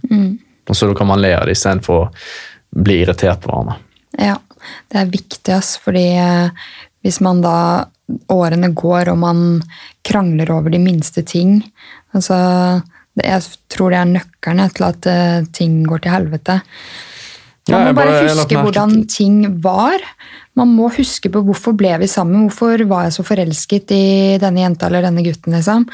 Og 0.69 0.77
så 0.77 0.93
kan 0.99 1.09
man 1.09 1.23
le 1.23 1.33
av 1.39 1.47
det 1.49 1.57
istedenfor 1.57 2.05
å 2.05 2.11
bli 2.77 3.01
irritert 3.03 3.41
på 3.43 3.51
hverandre. 3.51 3.81
Ja, 4.21 4.37
det 4.93 5.01
er 5.01 5.11
viktig, 5.11 5.53
ass, 5.55 5.77
fordi 5.83 6.09
eh, 6.21 6.69
hvis 7.07 7.23
man 7.25 7.43
da 7.45 7.59
årene 8.31 8.71
går 8.77 9.11
og 9.11 9.19
man 9.19 9.41
krangler 10.07 10.53
over 10.55 10.71
de 10.71 10.79
minste 10.79 11.25
ting 11.27 11.57
altså, 12.15 12.37
Jeg 13.23 13.45
tror 13.73 13.93
det 13.93 14.01
er 14.01 14.15
nøkkelen 14.15 14.73
til 14.77 14.89
at 14.89 15.11
eh, 15.11 15.47
ting 15.57 15.79
går 15.89 16.05
til 16.05 16.13
helvete. 16.13 16.61
Man 17.73 17.89
må 17.89 17.95
bare 17.99 18.27
huske 18.29 18.61
hvordan 18.63 18.97
ting 19.11 19.39
var. 19.65 20.03
Man 20.57 20.73
må 20.77 20.91
huske 20.95 21.31
på 21.33 21.43
hvorfor 21.45 21.75
ble 21.77 21.97
vi 22.03 22.09
sammen, 22.11 22.47
hvorfor 22.47 22.85
var 22.89 23.07
jeg 23.07 23.17
så 23.17 23.25
forelsket 23.27 23.95
i 23.97 24.07
denne 24.41 24.63
jenta 24.63 24.89
eller 24.89 25.09
denne 25.09 25.25
gutten. 25.27 25.57
liksom. 25.57 25.89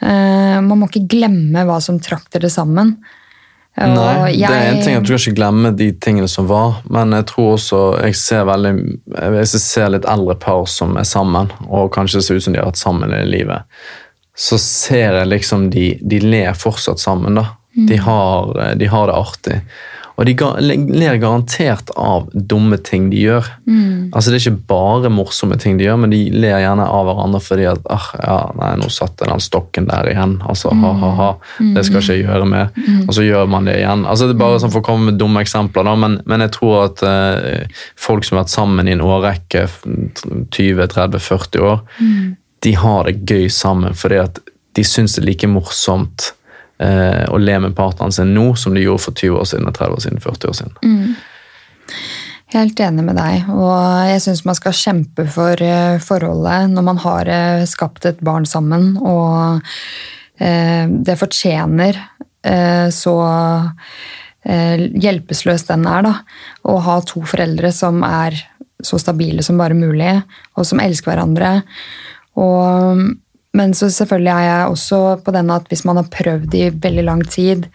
Eh, 0.00 0.58
man 0.64 0.76
må 0.78 0.88
ikke 0.88 1.08
glemme 1.16 1.64
hva 1.68 1.80
som 1.82 1.98
trakk 2.02 2.30
dere 2.36 2.52
sammen. 2.52 2.94
Nei, 3.80 4.34
det 4.34 4.48
er 4.50 4.72
en 4.74 4.80
ting 4.82 4.96
at 4.98 5.06
Du 5.06 5.12
kan 5.12 5.20
ikke 5.22 5.38
glemme 5.38 5.70
de 5.78 5.86
tingene 6.02 6.28
som 6.28 6.48
var, 6.50 6.80
men 6.90 7.14
jeg 7.16 7.28
tror 7.30 7.54
også 7.54 7.82
jeg 8.02 8.16
ser 8.18 8.44
veldig, 8.48 8.72
jeg 9.14 9.60
ser 9.62 9.92
litt 9.94 10.08
eldre 10.10 10.34
par 10.42 10.66
som 10.68 10.98
er 11.00 11.06
sammen, 11.08 11.52
og 11.68 11.92
kanskje 11.94 12.18
det 12.18 12.26
ser 12.26 12.40
ut 12.40 12.44
som 12.44 12.56
de 12.56 12.60
har 12.60 12.68
vært 12.68 12.82
sammen 12.82 13.14
i 13.14 13.22
livet. 13.30 13.70
Så 14.36 14.58
ser 14.62 15.16
jeg 15.20 15.28
liksom 15.32 15.70
de, 15.74 15.98
de 16.02 16.20
ler 16.22 16.52
fortsatt 16.56 16.98
sammen. 17.02 17.34
da. 17.40 17.48
De, 17.88 17.96
har, 18.02 18.74
de 18.76 18.86
har 18.90 19.06
det 19.10 19.14
artig. 19.14 19.60
Og 20.20 20.26
de 20.26 20.34
ga- 20.36 20.56
ler 20.60 21.16
garantert 21.16 21.88
av 21.96 22.26
dumme 22.34 22.76
ting 22.84 23.06
de 23.12 23.22
gjør. 23.22 23.46
Altså 24.12 24.28
Det 24.32 24.36
er 24.36 24.42
ikke 24.50 24.66
bare 24.68 25.08
morsomme 25.08 25.56
ting 25.56 25.78
de 25.78 25.86
gjør, 25.86 25.96
men 26.02 26.10
de 26.12 26.18
ler 26.34 26.58
gjerne 26.60 26.84
av 26.84 27.06
hverandre 27.08 27.40
fordi 27.40 27.64
at 27.70 27.86
ah, 27.88 28.08
ja, 28.20 28.34
nei, 28.58 28.72
nå 28.82 28.90
satt 28.92 29.22
jeg 29.22 29.30
den 29.30 29.40
stokken 29.40 29.86
der 29.88 30.10
igjen. 30.10 30.34
Altså, 30.44 30.74
ha-ha-ha, 30.76 31.30
det 31.76 31.86
skal 31.86 32.02
ikke 32.02 32.18
jeg 32.18 32.26
gjøre 32.26 32.50
mer. 32.50 32.68
Og 33.06 33.14
så 33.16 33.24
gjør 33.24 33.48
man 33.48 33.64
det 33.70 33.78
igjen. 33.80 34.04
Altså 34.04 34.28
Det 34.28 34.34
er 34.36 34.42
bare 34.42 34.60
sånn 34.60 34.74
for 34.74 34.82
å 34.82 34.88
komme 34.90 35.08
med 35.12 35.20
dumme 35.22 35.40
eksempler, 35.46 35.88
da, 35.88 35.94
men, 35.96 36.18
men 36.26 36.44
jeg 36.44 36.52
tror 36.58 36.76
at 36.90 37.02
eh, 37.06 37.80
folk 37.96 38.26
som 38.26 38.36
har 38.36 38.44
vært 38.44 38.56
sammen 38.58 38.90
i 38.90 38.96
en 38.98 39.06
årrekke, 39.06 39.64
20-30-40 40.50 41.64
år, 41.64 41.80
de 42.64 42.74
har 42.76 43.08
det 43.08 43.24
gøy 43.28 43.48
sammen 43.52 43.96
fordi 43.96 44.20
at 44.22 44.40
de 44.78 44.84
syns 44.86 45.16
det 45.16 45.24
er 45.24 45.28
like 45.30 45.48
morsomt 45.50 46.30
eh, 46.82 47.24
å 47.30 47.40
le 47.40 47.58
med 47.66 47.76
partneren 47.78 48.14
sin 48.14 48.34
nå 48.36 48.52
som 48.58 48.76
de 48.76 48.84
gjorde 48.84 49.06
for 49.08 49.16
20 49.16 49.40
år 49.40 49.48
siden, 49.52 49.72
30 49.72 49.96
år 49.96 50.04
siden, 50.04 50.22
40 50.24 50.52
år 50.52 50.58
siden. 50.60 51.16
Helt 52.50 52.80
enig 52.82 53.04
med 53.06 53.14
deg, 53.14 53.50
og 53.54 54.08
jeg 54.10 54.22
syns 54.24 54.44
man 54.46 54.58
skal 54.58 54.74
kjempe 54.74 55.26
for 55.30 55.60
eh, 55.62 56.00
forholdet 56.02 56.72
når 56.72 56.86
man 56.86 57.02
har 57.04 57.30
eh, 57.30 57.66
skapt 57.70 58.08
et 58.10 58.22
barn 58.26 58.46
sammen, 58.48 58.96
og 58.98 59.62
eh, 60.42 60.90
det 60.90 61.18
fortjener 61.20 61.98
eh, 62.42 62.88
så 62.90 63.16
eh, 64.42 64.82
hjelpeløs 64.90 65.66
den 65.70 65.86
er, 65.86 66.08
da. 66.08 66.14
Å 66.66 66.78
ha 66.88 66.98
to 67.06 67.22
foreldre 67.22 67.70
som 67.74 68.02
er 68.06 68.34
så 68.82 68.98
stabile 68.98 69.44
som 69.46 69.60
bare 69.60 69.78
mulig, 69.78 70.16
og 70.58 70.66
som 70.66 70.82
elsker 70.82 71.12
hverandre. 71.12 71.60
Og, 72.36 73.02
men 73.56 73.74
så 73.74 73.90
selvfølgelig 73.90 74.32
er 74.36 74.46
jeg 74.46 74.70
også 74.76 75.02
på 75.24 75.34
den 75.34 75.50
at 75.50 75.68
hvis 75.68 75.84
man 75.88 75.96
har 75.96 76.10
prøvd 76.12 76.54
i 76.54 76.68
veldig 76.70 77.04
lang 77.08 77.24
tid, 77.28 77.66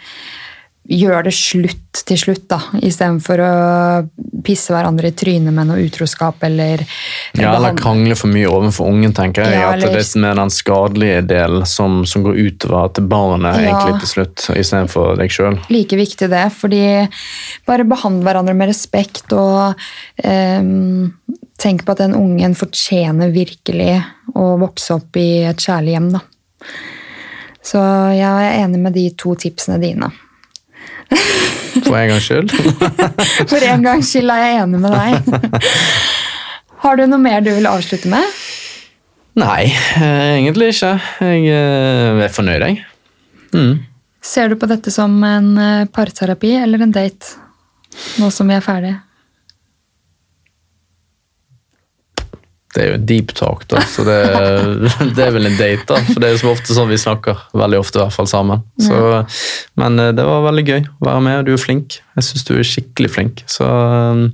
gjør 0.85 1.23
det 1.25 1.33
slutt 1.33 1.81
til 2.05 2.19
slutt, 2.19 2.43
da, 2.51 2.59
istedenfor 2.85 3.41
å 3.41 3.53
pisse 4.45 4.69
hverandre 4.69 5.09
i 5.09 5.15
trynet 5.17 5.53
med 5.55 5.65
noe 5.71 5.81
utroskap 5.87 6.43
eller 6.45 6.83
Ja, 7.33 7.55
Eller 7.55 7.73
krangle 7.79 8.13
for 8.15 8.29
mye 8.29 8.45
overfor 8.51 8.91
ungen, 8.91 9.13
tenker 9.17 9.47
jeg. 9.47 9.55
Ja, 9.57 9.71
at 9.71 9.79
eller- 9.81 9.95
Det 9.97 10.05
er 10.05 10.19
mer 10.21 10.35
den 10.35 10.49
skadelige 10.53 11.25
delen 11.27 11.65
som, 11.65 12.05
som 12.05 12.23
går 12.23 12.37
utover 12.37 12.93
til 12.93 13.07
barnet 13.07 13.57
Ja. 13.57 13.71
egentlig 13.73 13.99
til 14.01 14.07
slutt, 14.13 14.45
istedenfor 14.55 15.17
deg 15.17 15.29
sjøl. 15.31 15.57
like 15.69 15.89
viktig 15.97 16.29
det, 16.29 16.51
fordi 16.53 17.09
bare 17.65 17.83
behandle 17.83 18.23
hverandre 18.23 18.55
med 18.55 18.69
respekt 18.69 19.33
og 19.33 19.75
ehm, 20.23 21.13
tenk 21.61 21.85
på 21.85 21.95
at 21.95 22.03
den 22.03 22.15
ungen 22.17 22.55
fortjener 22.57 23.31
virkelig 23.33 23.99
å 24.35 24.55
vokse 24.61 24.97
opp 24.97 25.17
i 25.19 25.45
et 25.47 25.61
kjærlig 25.61 25.95
hjem, 25.95 26.11
da. 26.17 26.23
Så 27.65 27.81
jeg 28.13 28.29
er 28.29 28.59
enig 28.61 28.81
med 28.81 28.93
de 28.93 29.07
to 29.17 29.33
tipsene 29.39 29.79
dine. 29.81 30.11
For 31.85 31.97
en 31.97 32.11
gangs 32.11 32.27
skyld. 32.27 32.51
For 33.51 33.63
en 33.65 33.85
gangs 33.85 34.11
skyld 34.11 34.31
er 34.31 34.43
jeg 34.43 34.59
enig 34.63 34.81
med 34.83 34.93
deg. 34.95 35.63
Har 36.85 36.99
du 36.99 37.05
noe 37.09 37.21
mer 37.21 37.41
du 37.41 37.51
vil 37.55 37.67
avslutte 37.69 38.11
med? 38.11 38.37
Nei, 39.35 39.65
eh, 39.67 40.35
egentlig 40.37 40.71
ikke. 40.75 40.93
Jeg 41.25 41.49
eh, 41.51 42.21
er 42.23 42.31
fornøyd, 42.31 42.63
jeg. 42.63 42.83
Mm. 43.55 43.73
Ser 44.25 44.51
du 44.51 44.55
på 44.59 44.69
dette 44.69 44.93
som 44.93 45.17
en 45.27 45.49
eh, 45.59 45.87
parterapi 45.91 46.53
eller 46.61 46.85
en 46.85 46.93
date? 46.95 47.35
Nå 48.21 48.29
som 48.31 48.47
vi 48.47 48.55
er 48.55 48.63
ferdige. 48.63 48.99
Det 52.75 52.83
er 52.83 52.89
jo 52.89 52.95
en 52.97 53.05
deep 53.07 53.31
talk, 53.37 53.61
da, 53.71 53.79
så 53.87 54.03
det, 54.03 54.15
det 55.15 55.23
er 55.23 55.31
vel 55.31 55.47
en 55.47 55.55
date, 55.55 55.85
da. 55.87 56.01
For 56.09 56.19
det 56.19 56.27
er 56.27 56.33
jo 56.35 56.41
som 56.41 56.51
ofte 56.51 56.75
sånn 56.75 56.89
vi 56.91 56.97
snakker. 56.99 57.45
Veldig 57.55 57.79
ofte, 57.79 58.01
i 58.01 58.03
hvert 58.03 58.17
fall 58.17 58.27
sammen. 58.27 58.65
Så, 58.83 58.97
men 59.79 60.01
eh, 60.03 60.11
det 60.17 60.25
var 60.27 60.43
veldig 60.49 60.65
gøy 60.67 60.81
å 60.83 61.07
være 61.07 61.23
med, 61.23 61.37
og 61.39 61.47
du 61.47 61.53
er 61.55 61.61
flink. 61.61 62.01
Jeg 62.19 62.27
syns 62.27 62.45
du 62.47 62.53
er 62.57 62.67
skikkelig 62.67 63.13
flink. 63.15 63.45
Så 63.51 63.63
eh, 63.63 64.25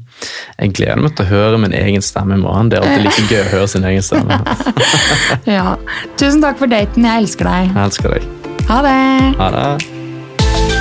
jeg 0.58 0.74
gleder 0.82 1.06
meg 1.06 1.14
til 1.20 1.30
å 1.30 1.32
høre 1.36 1.62
min 1.62 1.78
egen 1.78 2.02
stemme 2.06 2.40
i 2.40 2.42
morgen. 2.42 2.74
Det 2.74 2.82
er 2.82 2.88
alltid 2.88 3.06
like 3.06 3.30
gøy 3.30 3.44
å 3.46 3.50
høre 3.54 3.72
sin 3.76 3.86
egen 3.92 4.06
stemme. 4.10 4.42
Ja. 5.52 5.76
Tusen 6.20 6.42
takk 6.42 6.58
for 6.62 6.72
daten. 6.72 7.06
Jeg 7.06 7.26
elsker 7.26 7.50
deg. 7.50 7.72
Jeg 7.74 7.86
elsker 7.86 8.18
deg. 8.18 8.30
Ha 8.72 8.84
det! 8.86 9.00
Ha 9.42 9.50
det. 9.58 10.81